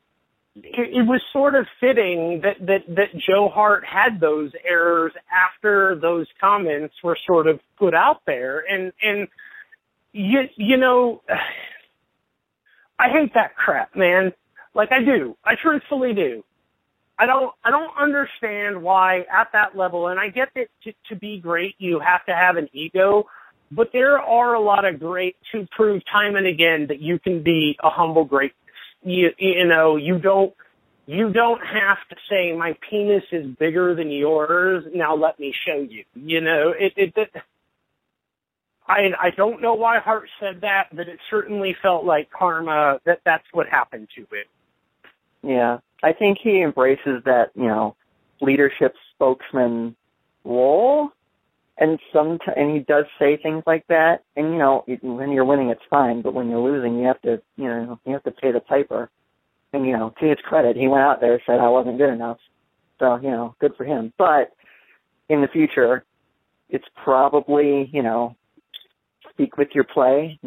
it, 0.57 0.97
it 0.97 1.07
was 1.07 1.21
sort 1.33 1.55
of 1.55 1.67
fitting 1.81 2.41
that 2.43 2.65
that 2.67 2.95
that 2.95 3.17
Joe 3.17 3.49
Hart 3.49 3.85
had 3.85 4.21
those 4.21 4.53
errors 4.65 5.13
after 5.33 5.97
those 6.01 6.27
comments 6.41 6.95
were 7.03 7.19
sort 7.27 7.47
of 7.47 7.61
put 7.79 7.95
out 7.95 8.23
there, 8.27 8.65
and 8.69 8.93
and 9.03 9.29
you 10.13 10.49
you 10.57 10.77
know, 10.77 11.23
I 12.99 13.09
hate 13.09 13.35
that 13.35 13.57
crap, 13.57 13.97
man. 13.97 14.33
Like 14.75 14.93
I 14.93 15.03
do, 15.05 15.37
I 15.45 15.55
truthfully 15.61 16.15
do. 16.15 16.45
I 17.19 17.27
don't 17.27 17.53
I 17.65 17.71
don't 17.71 17.97
understand 18.01 18.83
why 18.83 19.21
at 19.33 19.53
that 19.53 19.77
level, 19.77 20.09
and 20.09 20.19
I 20.19 20.29
get 20.29 20.49
that 20.55 20.69
to, 20.85 20.93
to 21.09 21.17
be 21.17 21.39
great 21.39 21.75
you 21.79 22.01
have 22.01 22.25
to 22.27 22.35
have 22.35 22.57
an 22.57 22.69
ego, 22.73 23.27
but 23.71 23.91
there 23.93 24.19
are 24.19 24.55
a 24.55 24.61
lot 24.61 24.85
of 24.85 25.01
great 25.01 25.37
to 25.53 25.67
prove 25.71 26.03
time 26.11 26.37
and 26.37 26.47
again 26.47 26.87
that 26.89 27.01
you 27.01 27.19
can 27.19 27.43
be 27.43 27.77
a 27.83 27.91
humble 27.91 28.25
great. 28.25 28.53
You, 29.03 29.31
you 29.39 29.67
know, 29.67 29.97
you 29.97 30.19
don't, 30.19 30.55
you 31.07 31.33
don't 31.33 31.61
have 31.61 31.99
to 32.11 32.17
say 32.31 32.53
my 32.57 32.77
penis 32.89 33.25
is 33.31 33.47
bigger 33.59 33.95
than 33.95 34.11
yours. 34.11 34.85
Now 34.95 35.15
let 35.15 35.39
me 35.39 35.55
show 35.67 35.79
you. 35.79 36.05
You 36.15 36.41
know, 36.41 36.73
it, 36.79 36.93
it, 36.97 37.13
it 37.17 37.31
I, 38.87 39.11
I 39.21 39.31
don't 39.31 39.63
know 39.63 39.75
why 39.75 39.99
Hart 39.99 40.29
said 40.41 40.61
that, 40.61 40.89
but 40.93 41.09
it 41.09 41.19
certainly 41.31 41.77
felt 41.83 42.05
like 42.05 42.31
karma 42.31 43.01
that 43.05 43.21
that's 43.25 43.47
what 43.53 43.67
happened 43.69 44.09
to 44.17 44.23
it. 44.33 44.47
Yeah. 45.43 45.79
I 46.03 46.13
think 46.13 46.39
he 46.43 46.63
embraces 46.63 47.23
that, 47.25 47.51
you 47.55 47.67
know, 47.67 47.97
leadership 48.41 48.95
spokesman 49.15 49.97
role 50.45 51.11
and 51.77 51.99
some 52.13 52.39
and 52.57 52.73
he 52.73 52.81
does 52.81 53.05
say 53.19 53.37
things 53.37 53.63
like 53.67 53.87
that. 53.89 54.23
And 54.37 54.53
you 54.53 54.59
know 54.59 54.85
when 55.03 55.33
you're 55.33 55.45
winning 55.45 55.71
it's 55.71 55.83
fine. 55.91 56.23
But 56.23 56.35
when 56.35 56.49
you're 56.49 56.61
losing 56.61 56.99
you 56.99 57.07
have 57.07 57.21
to 57.23 57.43
you 57.57 57.65
know 57.65 57.99
you 58.05 58.13
have 58.13 58.25
to 58.25 58.31
pay 58.31 58.53
the 58.53 58.61
piper. 58.61 59.11
And 59.73 59.87
you 59.87 59.93
know 59.93 60.15
to 60.21 60.27
his 60.27 60.39
credit 60.39 60.77
he 60.77 60.89
went 60.89 61.03
out 61.03 61.21
there 61.21 61.35
and 61.35 61.43
said 61.47 61.61
i 61.61 61.69
wasn't 61.69 61.99
good 61.99 62.13
enough. 62.13 62.39
So 62.99 63.17
you 63.17 63.31
know 63.31 63.55
good 63.59 63.75
for 63.77 63.85
him. 63.85 64.13
But 64.17 64.53
in 65.29 65.41
the 65.41 65.49
future 65.49 66.05
it's 66.69 66.87
probably 67.03 67.91
you 67.93 68.03
know 68.03 68.37
speak 69.31 69.57
with 69.57 69.69
your 69.75 69.85
play 69.85 70.39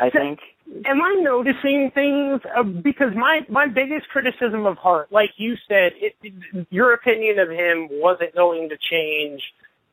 i 0.00 0.08
think. 0.10 0.38
am 0.84 1.02
i 1.02 1.14
noticing 1.20 1.90
things? 1.90 2.40
Uh, 2.56 2.62
because 2.62 3.14
my 3.16 3.44
my 3.48 3.66
biggest 3.66 4.08
criticism 4.08 4.64
of 4.64 4.76
hart 4.78 5.10
like 5.10 5.30
you 5.38 5.56
said 5.66 5.92
it, 5.96 6.14
it, 6.22 6.66
your 6.70 6.92
opinion 6.92 7.40
of 7.40 7.50
him 7.50 7.88
wasn't 7.90 8.32
going 8.34 8.68
to 8.68 8.76
change 8.76 9.42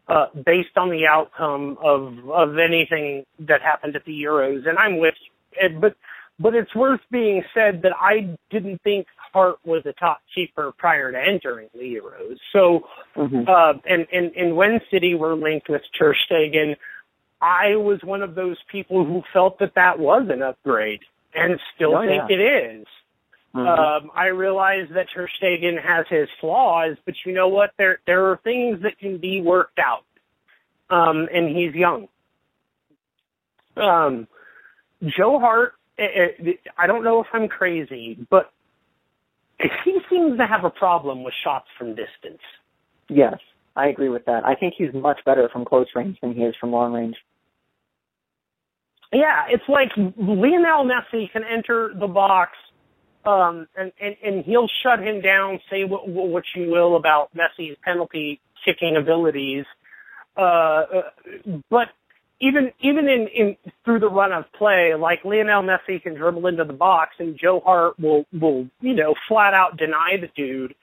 uh, 0.07 0.27
based 0.45 0.77
on 0.77 0.89
the 0.89 1.07
outcome 1.07 1.77
of 1.83 2.29
of 2.29 2.57
anything 2.57 3.25
that 3.39 3.61
happened 3.61 3.95
at 3.95 4.05
the 4.05 4.23
Euros, 4.23 4.67
and 4.67 4.77
I'm 4.77 4.97
with 4.97 5.15
you. 5.21 5.79
But 5.79 5.95
but 6.39 6.53
it's 6.53 6.73
worth 6.75 7.01
being 7.11 7.43
said 7.53 7.81
that 7.81 7.93
I 7.99 8.37
didn't 8.49 8.81
think 8.83 9.07
Hart 9.33 9.57
was 9.65 9.85
a 9.85 9.93
top 9.93 10.21
keeper 10.33 10.71
prior 10.77 11.11
to 11.11 11.19
entering 11.19 11.69
the 11.73 11.79
Euros. 11.79 12.37
So, 12.53 12.87
mm-hmm. 13.15 13.43
uh, 13.47 13.73
and, 13.89 14.07
and, 14.13 14.35
and 14.35 14.55
when 14.55 14.79
City 14.91 15.15
were 15.15 15.35
linked 15.35 15.67
with 15.67 15.81
Ter 15.97 16.13
Stegen, 16.13 16.75
I 17.41 17.75
was 17.75 17.99
one 18.03 18.21
of 18.21 18.35
those 18.35 18.57
people 18.71 19.05
who 19.05 19.23
felt 19.33 19.59
that 19.59 19.75
that 19.75 19.99
was 19.99 20.27
an 20.29 20.41
upgrade 20.41 21.01
and 21.33 21.59
still 21.75 21.95
oh, 21.95 22.05
think 22.05 22.29
yeah. 22.29 22.35
it 22.35 22.39
is. 22.39 22.87
Mm-hmm. 23.57 24.05
Um, 24.05 24.11
I 24.13 24.27
realize 24.27 24.87
that 24.93 25.07
Ter 25.15 25.27
Stegen 25.41 25.81
has 25.83 26.05
his 26.09 26.27
flaws, 26.39 26.95
but 27.05 27.15
you 27.25 27.33
know 27.33 27.47
what? 27.47 27.71
There 27.77 27.99
there 28.05 28.29
are 28.29 28.39
things 28.43 28.83
that 28.83 28.99
can 28.99 29.17
be 29.17 29.41
worked 29.41 29.79
out, 29.79 30.03
um, 30.95 31.27
and 31.33 31.55
he's 31.55 31.73
young. 31.73 32.07
Um, 33.75 34.27
Joe 35.01 35.39
Hart, 35.39 35.73
eh, 35.97 36.03
eh, 36.03 36.51
I 36.77 36.85
don't 36.85 37.03
know 37.03 37.21
if 37.21 37.27
I'm 37.33 37.47
crazy, 37.47 38.17
but 38.29 38.51
he 39.59 39.97
seems 40.09 40.37
to 40.37 40.45
have 40.45 40.63
a 40.63 40.69
problem 40.69 41.23
with 41.23 41.33
shots 41.43 41.67
from 41.79 41.89
distance. 41.89 42.41
Yes, 43.09 43.39
I 43.75 43.87
agree 43.87 44.09
with 44.09 44.25
that. 44.25 44.45
I 44.45 44.53
think 44.53 44.75
he's 44.77 44.93
much 44.93 45.19
better 45.25 45.49
from 45.51 45.65
close 45.65 45.87
range 45.95 46.17
than 46.21 46.35
he 46.35 46.41
is 46.41 46.53
from 46.59 46.71
long 46.71 46.93
range. 46.93 47.15
Yeah, 49.11 49.45
it's 49.49 49.63
like 49.67 49.89
Lionel 49.97 50.85
Messi 50.85 51.31
can 51.31 51.43
enter 51.43 51.91
the 51.97 52.07
box 52.07 52.51
um, 53.25 53.67
and, 53.75 53.91
and, 53.99 54.15
and 54.23 54.45
he'll 54.45 54.69
shut 54.83 54.99
him 54.99 55.21
down, 55.21 55.59
say 55.69 55.83
what, 55.83 56.07
what 56.07 56.43
you 56.55 56.69
will 56.69 56.95
about 56.95 57.29
Messi's 57.35 57.77
penalty 57.83 58.39
kicking 58.63 58.95
abilities. 58.95 59.65
Uh, 60.35 60.83
but 61.69 61.89
even, 62.39 62.71
even 62.81 63.09
in, 63.09 63.27
in, 63.27 63.57
through 63.83 63.99
the 63.99 64.09
run 64.09 64.31
of 64.31 64.45
play, 64.53 64.93
like 64.93 65.25
Lionel 65.25 65.63
Messi 65.63 66.01
can 66.01 66.13
dribble 66.13 66.47
into 66.47 66.63
the 66.63 66.73
box 66.73 67.15
and 67.19 67.37
Joe 67.37 67.59
Hart 67.59 67.99
will, 67.99 68.25
will, 68.31 68.67
you 68.79 68.93
know, 68.93 69.15
flat 69.27 69.53
out 69.53 69.77
deny 69.77 70.17
the 70.21 70.29
dude. 70.35 70.75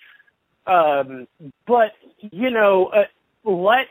Um, 0.67 1.29
but, 1.67 1.93
you 2.21 2.51
know, 2.51 2.87
uh, 2.87 3.05
let 3.49 3.87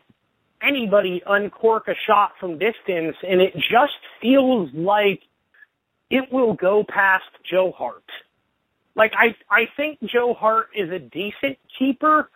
anybody 0.61 1.21
uncork 1.25 1.87
a 1.87 1.95
shot 2.07 2.33
from 2.39 2.57
distance 2.57 3.15
and 3.27 3.41
it 3.41 3.53
just 3.55 3.93
feels 4.21 4.69
like 4.73 5.21
it 6.09 6.31
will 6.31 6.53
go 6.53 6.83
past 6.87 7.25
Joe 7.49 7.71
Hart 7.75 8.03
like 8.95 9.13
I 9.17 9.35
I 9.49 9.67
think 9.75 9.99
Joe 10.03 10.33
Hart 10.33 10.69
is 10.75 10.89
a 10.91 10.99
decent 10.99 11.57
keeper, 11.77 12.29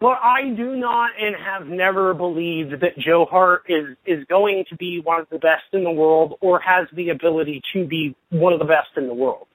but 0.00 0.18
I 0.22 0.50
do 0.50 0.76
not 0.76 1.12
and 1.20 1.34
have 1.36 1.66
never 1.66 2.14
believed 2.14 2.80
that 2.80 2.98
Joe 2.98 3.26
Hart 3.26 3.64
is 3.68 3.96
is 4.06 4.24
going 4.26 4.64
to 4.68 4.76
be 4.76 5.00
one 5.00 5.20
of 5.20 5.28
the 5.30 5.38
best 5.38 5.64
in 5.72 5.84
the 5.84 5.90
world 5.90 6.38
or 6.40 6.60
has 6.60 6.86
the 6.92 7.10
ability 7.10 7.62
to 7.72 7.86
be 7.86 8.14
one 8.30 8.52
of 8.52 8.58
the 8.58 8.64
best 8.64 8.90
in 8.96 9.08
the 9.08 9.14
world. 9.14 9.46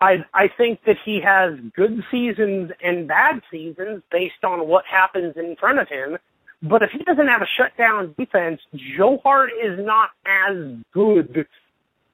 I 0.00 0.24
I 0.34 0.48
think 0.48 0.84
that 0.84 0.98
he 1.04 1.20
has 1.20 1.58
good 1.74 2.04
seasons 2.10 2.72
and 2.82 3.08
bad 3.08 3.42
seasons 3.50 4.02
based 4.10 4.44
on 4.44 4.68
what 4.68 4.84
happens 4.84 5.36
in 5.36 5.56
front 5.56 5.78
of 5.78 5.88
him. 5.88 6.18
But 6.62 6.82
if 6.82 6.90
he 6.90 6.98
doesn't 6.98 7.28
have 7.28 7.42
a 7.42 7.46
shutdown 7.46 8.14
defense, 8.18 8.60
Joe 8.74 9.20
Hart 9.22 9.50
is 9.62 9.78
not 9.78 10.10
as 10.24 10.56
good 10.92 11.46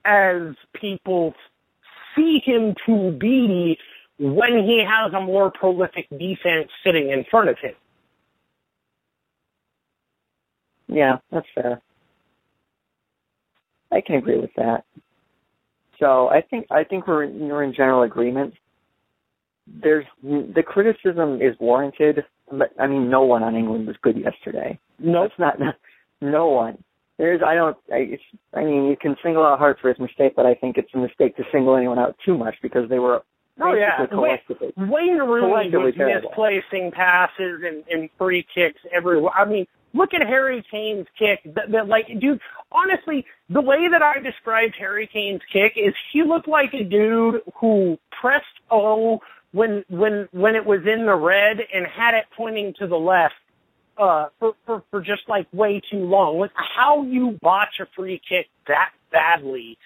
as 0.04 0.54
people 0.72 1.34
see 2.16 2.40
him 2.44 2.74
to 2.86 3.12
be 3.12 3.78
when 4.18 4.64
he 4.64 4.84
has 4.86 5.12
a 5.12 5.20
more 5.20 5.50
prolific 5.50 6.08
defense 6.10 6.68
sitting 6.84 7.10
in 7.10 7.24
front 7.30 7.48
of 7.48 7.58
him. 7.58 7.74
Yeah, 10.88 11.18
that's 11.30 11.46
fair. 11.54 11.80
I 13.90 14.00
can 14.00 14.16
agree 14.16 14.38
with 14.38 14.50
that. 14.56 14.84
So 15.98 16.28
I 16.28 16.40
think 16.42 16.66
I 16.70 16.84
think 16.84 17.06
we're 17.06 17.26
we're 17.28 17.62
in 17.62 17.74
general 17.74 18.02
agreement. 18.02 18.54
There's 19.66 20.06
the 20.22 20.62
criticism 20.66 21.40
is 21.40 21.54
warranted, 21.60 22.24
but 22.50 22.72
I 22.78 22.86
mean, 22.86 23.08
no 23.08 23.22
one 23.22 23.42
on 23.42 23.54
England 23.54 23.86
was 23.86 23.96
good 24.02 24.18
yesterday. 24.18 24.78
No, 24.98 25.24
it's 25.24 25.38
not. 25.38 25.58
No 26.24 26.46
one. 26.46 26.78
There's, 27.22 27.40
I 27.40 27.54
don't, 27.54 27.76
I, 27.92 28.18
I 28.52 28.64
mean, 28.64 28.86
you 28.86 28.96
can 28.96 29.14
single 29.22 29.44
out 29.44 29.60
Hart 29.60 29.78
for 29.80 29.90
his 29.90 29.98
mistake, 30.00 30.32
but 30.34 30.44
I 30.44 30.54
think 30.54 30.76
it's 30.76 30.92
a 30.92 30.98
mistake 30.98 31.36
to 31.36 31.44
single 31.52 31.76
anyone 31.76 31.96
out 31.96 32.16
too 32.24 32.36
much 32.36 32.56
because 32.60 32.88
they 32.88 32.98
were 32.98 33.22
Oh 33.60 33.74
yeah, 33.74 34.06
Wayne 34.76 35.18
Rooney 35.18 35.76
was 35.76 35.94
misplacing 35.96 36.90
passes 36.90 37.62
and, 37.64 37.84
and 37.88 38.10
free 38.18 38.44
kicks 38.52 38.80
everywhere. 38.90 39.30
I 39.36 39.44
mean, 39.44 39.68
look 39.92 40.14
at 40.14 40.22
Harry 40.22 40.64
Kane's 40.68 41.06
kick. 41.16 41.40
That, 41.44 41.70
that, 41.70 41.86
like, 41.86 42.08
dude, 42.18 42.40
honestly, 42.72 43.24
the 43.50 43.60
way 43.60 43.88
that 43.88 44.02
I 44.02 44.18
described 44.18 44.74
Harry 44.78 45.06
Kane's 45.06 45.42
kick 45.52 45.74
is 45.76 45.94
he 46.12 46.24
looked 46.24 46.48
like 46.48 46.74
a 46.74 46.82
dude 46.82 47.42
who 47.54 47.98
pressed 48.10 48.46
O 48.70 49.20
when 49.52 49.84
when 49.88 50.28
when 50.32 50.56
it 50.56 50.66
was 50.66 50.80
in 50.86 51.06
the 51.06 51.14
red 51.14 51.60
and 51.72 51.86
had 51.86 52.14
it 52.14 52.24
pointing 52.36 52.74
to 52.80 52.88
the 52.88 52.98
left 52.98 53.34
uh 53.98 54.26
for 54.38 54.54
for, 54.66 54.82
for 54.90 55.00
just 55.00 55.28
like 55.28 55.46
way 55.52 55.80
too 55.90 56.04
long. 56.04 56.38
Like 56.38 56.52
how 56.54 57.02
you 57.02 57.38
botch 57.42 57.80
a 57.80 57.86
free 57.94 58.20
kick 58.26 58.48
that 58.66 58.92
badly 59.10 59.78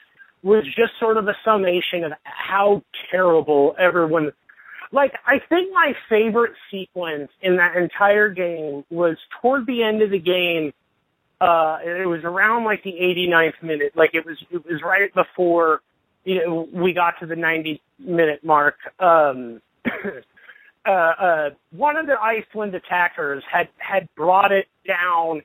was 0.43 0.65
just 0.65 0.93
sort 1.01 1.17
of 1.17 1.27
a 1.29 1.37
summation 1.45 2.05
of 2.05 2.13
how 2.25 2.83
terrible 3.11 3.75
everyone 3.79 4.33
like 4.93 5.15
I 5.27 5.41
think 5.49 5.73
my 5.73 5.95
favorite 6.09 6.55
sequence 6.71 7.31
in 7.43 7.57
that 7.57 7.77
entire 7.77 8.29
game 8.29 8.85
was 8.91 9.17
toward 9.41 9.67
the 9.67 9.83
end 9.83 10.03
of 10.03 10.11
the 10.11 10.19
game. 10.19 10.73
Uh, 11.41 11.79
it 11.85 12.09
was 12.09 12.25
around 12.25 12.65
like 12.65 12.83
the 12.83 12.93
89th 12.93 13.63
minute. 13.63 13.93
Like 13.95 14.15
it 14.15 14.25
was, 14.25 14.39
it 14.51 14.65
was 14.65 14.83
right 14.83 15.13
before, 15.13 15.83
you 16.25 16.45
know, 16.45 16.69
we 16.73 16.93
got 16.93 17.19
to 17.21 17.27
the 17.27 17.37
90 17.37 17.81
minute 17.99 18.43
mark. 18.43 18.77
Um, 18.99 19.61
uh, 20.87 20.91
uh, 20.91 21.51
one 21.71 21.97
of 21.97 22.07
the 22.07 22.17
Iceland 22.21 22.75
attackers 22.75 23.43
had, 23.51 23.69
had 23.79 24.09
brought 24.15 24.53
it 24.53 24.67
down 24.87 25.43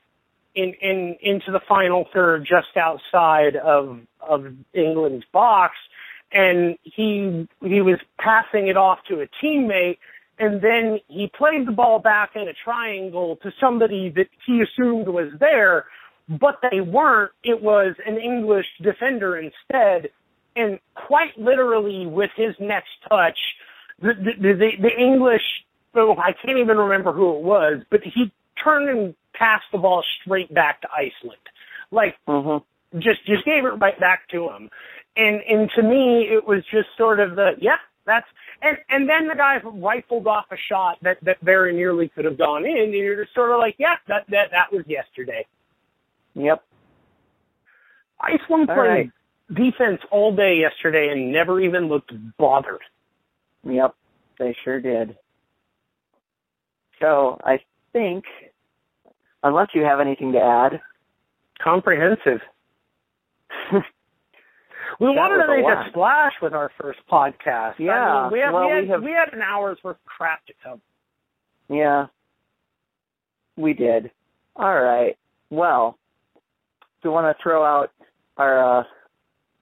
in, 0.55 0.73
in, 0.81 1.17
into 1.21 1.51
the 1.51 1.61
final 1.67 2.07
third 2.13 2.45
just 2.45 2.75
outside 2.75 3.55
of, 3.55 3.99
of 4.21 4.45
England's 4.73 5.25
box 5.31 5.75
and 6.31 6.77
he 6.83 7.47
he 7.61 7.81
was 7.81 7.99
passing 8.17 8.67
it 8.67 8.77
off 8.77 8.99
to 9.07 9.21
a 9.21 9.27
teammate 9.43 9.97
and 10.39 10.61
then 10.61 10.99
he 11.07 11.27
played 11.27 11.67
the 11.67 11.71
ball 11.71 11.99
back 11.99 12.31
in 12.35 12.47
a 12.47 12.53
triangle 12.53 13.37
to 13.37 13.51
somebody 13.59 14.09
that 14.09 14.27
he 14.45 14.61
assumed 14.61 15.07
was 15.07 15.31
there 15.39 15.85
but 16.29 16.59
they 16.71 16.79
weren't. 16.79 17.31
It 17.43 17.61
was 17.61 17.95
an 18.05 18.17
english 18.17 18.67
defender 18.81 19.37
instead 19.37 20.09
and 20.55 20.79
quite 20.95 21.37
literally 21.37 22.05
with 22.05 22.31
his 22.35 22.55
next 22.59 22.91
touch 23.09 23.37
the 24.01 24.13
the 24.13 24.53
the, 24.53 24.71
the 24.81 24.97
english 24.97 25.43
oh, 25.95 26.15
i 26.17 26.31
can't 26.33 26.57
even 26.57 26.77
remember 26.77 27.11
who 27.11 27.35
it 27.37 27.41
was 27.43 27.81
but 27.89 28.01
he 28.03 28.31
turned 28.61 28.89
and 28.89 29.15
passed 29.33 29.65
the 29.71 29.77
ball 29.77 30.03
straight 30.21 30.53
back 30.53 30.81
to 30.81 30.87
iceland 30.91 31.39
like 31.91 32.15
Mhm. 32.27 32.63
just 32.99 33.25
just 33.25 33.45
gave 33.45 33.65
it 33.65 33.69
right 33.69 33.99
back 33.99 34.27
to 34.29 34.49
him 34.49 34.69
and 35.15 35.41
and 35.41 35.69
to 35.75 35.83
me 35.83 36.23
it 36.27 36.45
was 36.45 36.63
just 36.71 36.89
sort 36.97 37.19
of 37.19 37.35
the 37.35 37.51
yeah 37.59 37.77
that's 38.05 38.27
and 38.61 38.77
and 38.89 39.07
then 39.09 39.27
the 39.27 39.35
guy 39.35 39.59
rifled 39.63 40.27
off 40.27 40.45
a 40.51 40.57
shot 40.57 40.97
that 41.01 41.17
that 41.23 41.39
very 41.41 41.73
nearly 41.73 42.09
could 42.09 42.25
have 42.25 42.37
gone 42.37 42.65
in 42.65 42.77
and 42.77 42.93
you're 42.93 43.23
just 43.23 43.33
sort 43.33 43.51
of 43.51 43.59
like 43.59 43.75
yeah 43.77 43.95
that 44.07 44.25
that 44.29 44.51
that 44.51 44.71
was 44.71 44.83
yesterday 44.87 45.45
Yep. 46.35 46.63
iceland 48.19 48.69
All 48.69 48.75
played 48.75 48.87
right. 48.87 49.11
defense 49.53 50.01
all 50.11 50.33
day 50.35 50.55
yesterday 50.57 51.09
and 51.09 51.31
never 51.31 51.59
even 51.59 51.87
looked 51.87 52.11
bothered 52.37 52.81
Yep. 53.63 53.95
They 54.39 54.55
sure 54.63 54.79
did. 54.79 55.17
So 56.99 57.39
I 57.43 57.59
think, 57.93 58.25
unless 59.43 59.69
you 59.73 59.83
have 59.83 59.99
anything 59.99 60.31
to 60.33 60.39
add, 60.39 60.81
comprehensive 61.61 62.39
we 63.71 63.79
That 65.07 65.15
wanted 65.15 65.43
to 65.45 65.47
make 65.47 65.63
lot. 65.63 65.87
a 65.87 65.89
splash 65.89 66.33
with 66.41 66.53
our 66.53 66.71
first 66.81 66.99
podcast 67.11 67.73
I 67.73 67.75
Yeah, 67.79 68.21
mean, 68.23 68.31
we 68.33 68.39
had, 68.39 68.51
well, 68.51 68.65
we, 68.67 68.71
had 68.71 68.83
we 68.83 68.89
have- 68.89 69.03
we 69.03 69.11
had 69.11 69.33
an 69.33 69.41
hour's 69.41 69.77
worth 69.83 69.97
of 69.97 70.05
crap 70.05 70.45
to 70.47 70.53
cover 70.63 70.81
yeah, 71.69 72.07
we 73.55 73.73
did. 73.73 74.11
All 74.57 74.81
right. 74.81 75.17
Well, 75.49 75.97
do 77.01 77.07
you 77.07 77.11
want 77.13 77.25
to 77.35 77.41
throw 77.41 77.63
out 77.63 77.91
our 78.35 78.79
uh, 78.79 78.83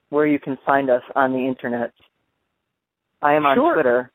where 0.10 0.26
you 0.26 0.40
can 0.40 0.58
find 0.66 0.90
us 0.90 1.04
on 1.16 1.34
the 1.34 1.38
internet? 1.48 1.94
I 3.22 3.34
am 3.34 3.46
on 3.46 3.58
Sure. 3.58 3.74
Twitter. 3.74 4.12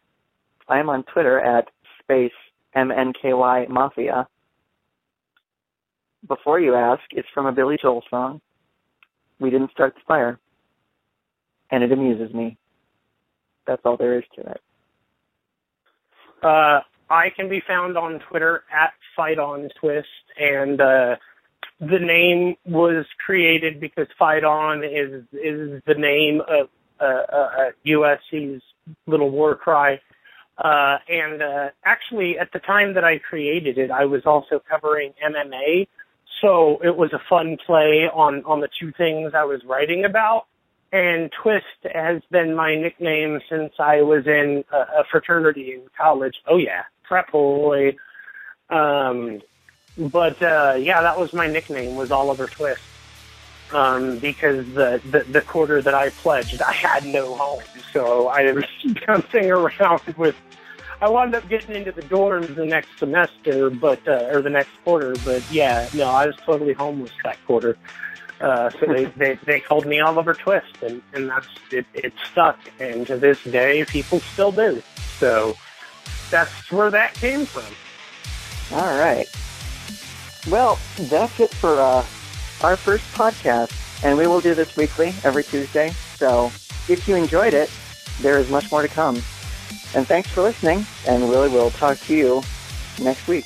I 0.69 0.79
am 0.79 0.89
on 0.89 1.03
Twitter 1.05 1.39
at 1.41 1.69
space 2.01 2.33
mnky 2.75 3.69
mafia. 3.69 4.27
Before 6.27 6.59
you 6.59 6.75
ask, 6.75 7.03
it's 7.11 7.29
from 7.35 7.47
a 7.47 7.53
Billy 7.53 7.77
Joel 7.81 8.03
song. 8.09 8.41
We 9.39 9.51
didn't 9.51 9.73
start 9.73 9.95
the 9.95 10.01
fire, 10.07 10.39
and 11.71 11.85
it 11.85 11.93
amuses 11.93 12.33
me. 12.33 12.57
That's 13.67 13.83
all 13.85 13.97
there 13.97 14.19
is 14.19 14.25
to 14.37 14.41
it. 14.43 14.61
Uh, 16.43 16.81
I 17.11 17.31
can 17.31 17.49
be 17.49 17.61
found 17.67 17.97
on 17.99 18.21
Twitter 18.21 18.65
at 18.73 18.93
Fight 19.17 19.39
On 19.39 19.69
Twist, 19.81 20.09
and 20.39 20.81
uh, 20.81 21.17
the 21.81 21.99
name 21.99 22.57
was 22.65 23.05
created 23.25 23.81
because 23.81 24.07
Fight 24.19 24.45
On 24.45 24.83
is 24.83 25.25
is 25.33 25.83
the 25.87 25.95
name 25.95 26.41
of 26.49 26.69
uh, 27.01 27.05
uh, 27.05 27.71
USC's 27.87 28.63
little 29.07 29.31
war 29.31 29.55
cry. 29.55 30.01
Uh, 30.57 30.99
and 31.09 31.43
uh, 31.43 31.71
actually, 31.85 32.39
at 32.39 32.53
the 32.53 32.61
time 32.61 32.95
that 32.95 33.05
I 33.05 33.19
created 33.19 33.77
it, 33.77 33.91
I 33.91 34.05
was 34.05 34.25
also 34.25 34.61
covering 34.61 35.13
MMA, 35.25 35.89
so 36.41 36.81
it 36.83 36.97
was 36.97 37.13
a 37.13 37.21
fun 37.29 37.57
play 37.67 38.09
on 38.13 38.45
on 38.45 38.61
the 38.61 38.69
two 38.79 38.93
things 38.93 39.35
I 39.35 39.45
was 39.45 39.65
writing 39.65 40.05
about 40.05 40.47
and 40.95 41.33
Twist 41.33 41.65
has 41.93 42.23
been 42.31 42.55
my 42.55 42.77
nickname 42.77 43.41
since 43.51 43.73
I 43.81 44.03
was 44.03 44.29
in 44.29 44.65
a, 44.73 44.77
a 44.77 45.05
fraternity 45.11 45.73
in 45.73 45.83
college. 45.99 46.37
Oh 46.47 46.57
yeah, 46.57 46.85
prep 47.03 47.33
boy. 47.33 47.97
Um, 48.71 49.43
but 49.99 50.41
uh, 50.41 50.77
yeah, 50.79 51.03
that 51.03 51.19
was 51.19 51.33
my 51.33 51.49
nickname 51.49 51.97
was 51.97 52.13
Oliver 52.13 52.47
Twist. 52.47 52.81
Um, 53.73 54.19
because 54.19 54.67
the, 54.75 55.01
the 55.11 55.25
the 55.25 55.41
quarter 55.41 55.83
that 55.83 55.95
I 55.95 56.11
pledged, 56.11 56.61
I 56.63 56.73
had 56.73 57.05
no 57.07 57.35
home, 57.35 57.63
so 57.93 58.29
I 58.29 58.53
was 58.53 58.65
bouncing 59.07 59.51
around 59.51 60.03
with. 60.17 60.37
I 61.01 61.09
wound 61.09 61.35
up 61.35 61.49
getting 61.49 61.75
into 61.75 61.91
the 61.91 62.03
dorms 62.03 62.55
the 62.55 62.67
next 62.67 62.99
semester, 62.99 63.69
but 63.71 64.07
uh, 64.07 64.29
or 64.31 64.43
the 64.43 64.51
next 64.51 64.71
quarter, 64.85 65.15
but 65.25 65.43
yeah, 65.51 65.89
no, 65.93 66.05
I 66.05 66.27
was 66.27 66.37
totally 66.37 66.73
homeless 66.73 67.11
that 67.25 67.39
quarter. 67.47 67.77
Uh, 68.41 68.71
so 68.71 68.87
they, 68.87 69.05
they, 69.17 69.35
they 69.45 69.61
called 69.61 69.87
me 69.87 70.01
Oliver 70.01 70.35
Twist, 70.35 70.83
and, 70.83 71.03
and 71.13 71.29
that's 71.29 71.49
it, 71.71 71.87
it 71.95 72.13
stuck. 72.31 72.59
And 72.79 73.07
to 73.07 73.17
this 73.17 73.43
day, 73.45 73.85
people 73.85 74.21
still 74.21 74.53
do. 74.53 74.83
So 75.19 75.57
that's 76.31 76.71
where 76.71 76.91
that 76.91 77.15
came 77.15 77.47
from. 77.47 77.65
All 78.79 78.99
right. 78.99 79.27
Well, 80.49 80.79
that's 80.99 81.41
it 81.41 81.51
for 81.55 81.81
uh, 81.81 82.05
our 82.65 82.77
first 82.77 83.05
podcast, 83.13 83.73
and 84.03 84.17
we 84.17 84.27
will 84.27 84.41
do 84.41 84.55
this 84.55 84.75
weekly 84.75 85.15
every 85.23 85.45
Tuesday. 85.45 85.91
So 86.17 86.47
if 86.89 87.07
you 87.07 87.15
enjoyed 87.15 87.53
it, 87.53 87.71
there 88.23 88.39
is 88.39 88.49
much 88.49 88.73
more 88.73 88.81
to 88.81 88.89
come. 88.89 89.17
And 89.95 90.07
thanks 90.09 90.31
for 90.31 90.43
listening, 90.43 90.87
and 91.07 91.29
really 91.29 91.51
we'll 91.51 91.71
talk 91.73 91.99
to 92.01 92.17
you 92.17 92.43
next 93.01 93.29
week. 93.29 93.45